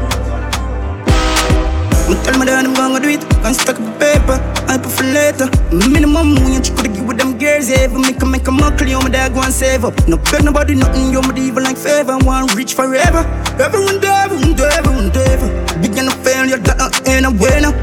Tell 2.30 2.38
me 2.38 2.46
that 2.46 2.62
I'm 2.62 2.78
gonna 2.78 3.02
do 3.02 3.10
it. 3.10 3.26
Can't 3.42 3.58
stack 3.58 3.82
up 3.82 3.90
paper, 3.98 4.38
I 4.70 4.78
put 4.78 4.94
for 4.94 5.02
later. 5.02 5.50
Minimum 5.74 6.38
and 6.38 6.54
you 6.54 6.62
could 6.78 6.94
give 6.94 7.02
with 7.08 7.18
them 7.18 7.40
girls 7.40 7.72
ever. 7.74 7.98
Make 7.98 8.22
a 8.22 8.26
make 8.28 8.48
a 8.48 8.52
muckle, 8.52 8.86
you 8.86 9.00
my 9.02 9.10
dad 9.10 9.34
go 9.34 9.42
and 9.42 9.52
save 9.52 9.84
up. 9.84 9.98
No 10.08 10.18
beg 10.30 10.44
nobody 10.46 10.76
nothing, 10.76 11.10
you 11.10 11.24
my 11.26 11.34
even 11.34 11.64
like 11.64 11.76
favor. 11.76 12.20
Want 12.22 12.54
rich 12.54 12.76
forever. 12.76 13.26
Ever 13.58 13.82
and 13.82 14.06
ever 14.06 14.36
and 14.46 14.60
ever 14.62 14.92
and 14.94 15.18
ever. 15.18 15.50
Big 15.82 15.98
and 15.98 16.10
a 16.10 16.12
failure, 16.22 16.60
that 16.62 17.02
ain't 17.10 17.26
a 17.26 17.32
winner. 17.34 17.74
Do 17.74 17.82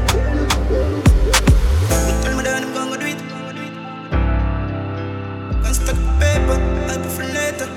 up. 7.59 7.67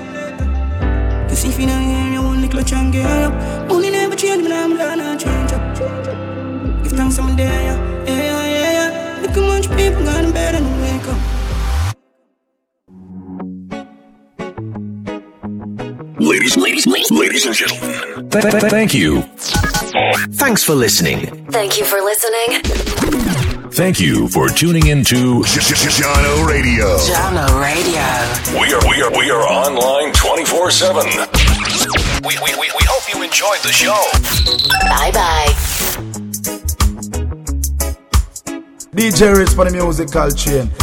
Cause 1.27 1.43
if 1.43 1.59
you 1.59 1.67
don't 1.67 1.83
hear, 1.83 2.15
you 2.15 2.23
the 2.39 2.47
clutch 2.47 2.71
and 2.71 2.93
get 2.93 3.27
up. 3.27 3.33
Money 3.67 3.89
never 3.91 4.15
change, 4.15 4.43
but 4.43 4.53
I'm 4.53 4.77
gonna 4.77 5.17
change 5.19 5.51
up. 5.51 5.75
Give 5.75 5.91
thanks 6.05 6.30
I'm 7.01 7.09
there, 7.35 7.49
yeah, 7.49 8.05
yeah, 8.05 8.13
yeah, 8.13 8.45
yeah, 8.45 8.71
yeah. 8.77 9.21
Look 9.23 9.31
how 9.31 9.41
much 9.41 9.65
people 9.75 10.03
got 10.03 10.23
in 10.23 10.31
bed 10.31 10.53
and 10.53 10.65
wake 10.83 11.07
up. 11.07 11.17
Ladies, 16.19 16.55
ladies, 16.57 16.85
ladies, 16.85 17.09
ladies 17.11 17.45
and 17.47 17.55
gentlemen. 17.55 18.29
Th- 18.29 18.43
th- 18.43 18.63
thank 18.69 18.93
you. 18.93 19.23
Thanks 20.33 20.61
for 20.63 20.75
listening. 20.75 21.25
Thank 21.49 21.79
you 21.79 21.85
for 21.85 21.99
listening. 22.01 22.61
Thank 23.71 23.99
you 23.99 24.27
for 24.27 24.47
tuning 24.49 24.85
into 24.85 25.41
Jahkno 25.41 26.45
Radio. 26.47 26.97
Jahkno 26.97 27.47
Radio. 27.59 28.03
We 28.61 28.71
are 28.73 28.81
we 28.87 29.01
are 29.01 29.09
we 29.17 29.31
are 29.31 29.41
online 29.41 30.13
24/7. 30.13 31.03
We, 32.23 32.37
we, 32.37 32.53
we, 32.59 32.69
we 32.77 32.85
hope 32.85 33.09
you 33.11 33.23
enjoyed 33.23 33.59
the 33.63 33.71
show. 33.73 33.97
Bye 34.87 35.09
bye. 35.11 35.51
DJ 38.93 39.33
Redz 39.33 39.55
for 39.55 39.63
the 39.63 39.71
Musical 39.71 40.29
Cheers. 40.31 40.80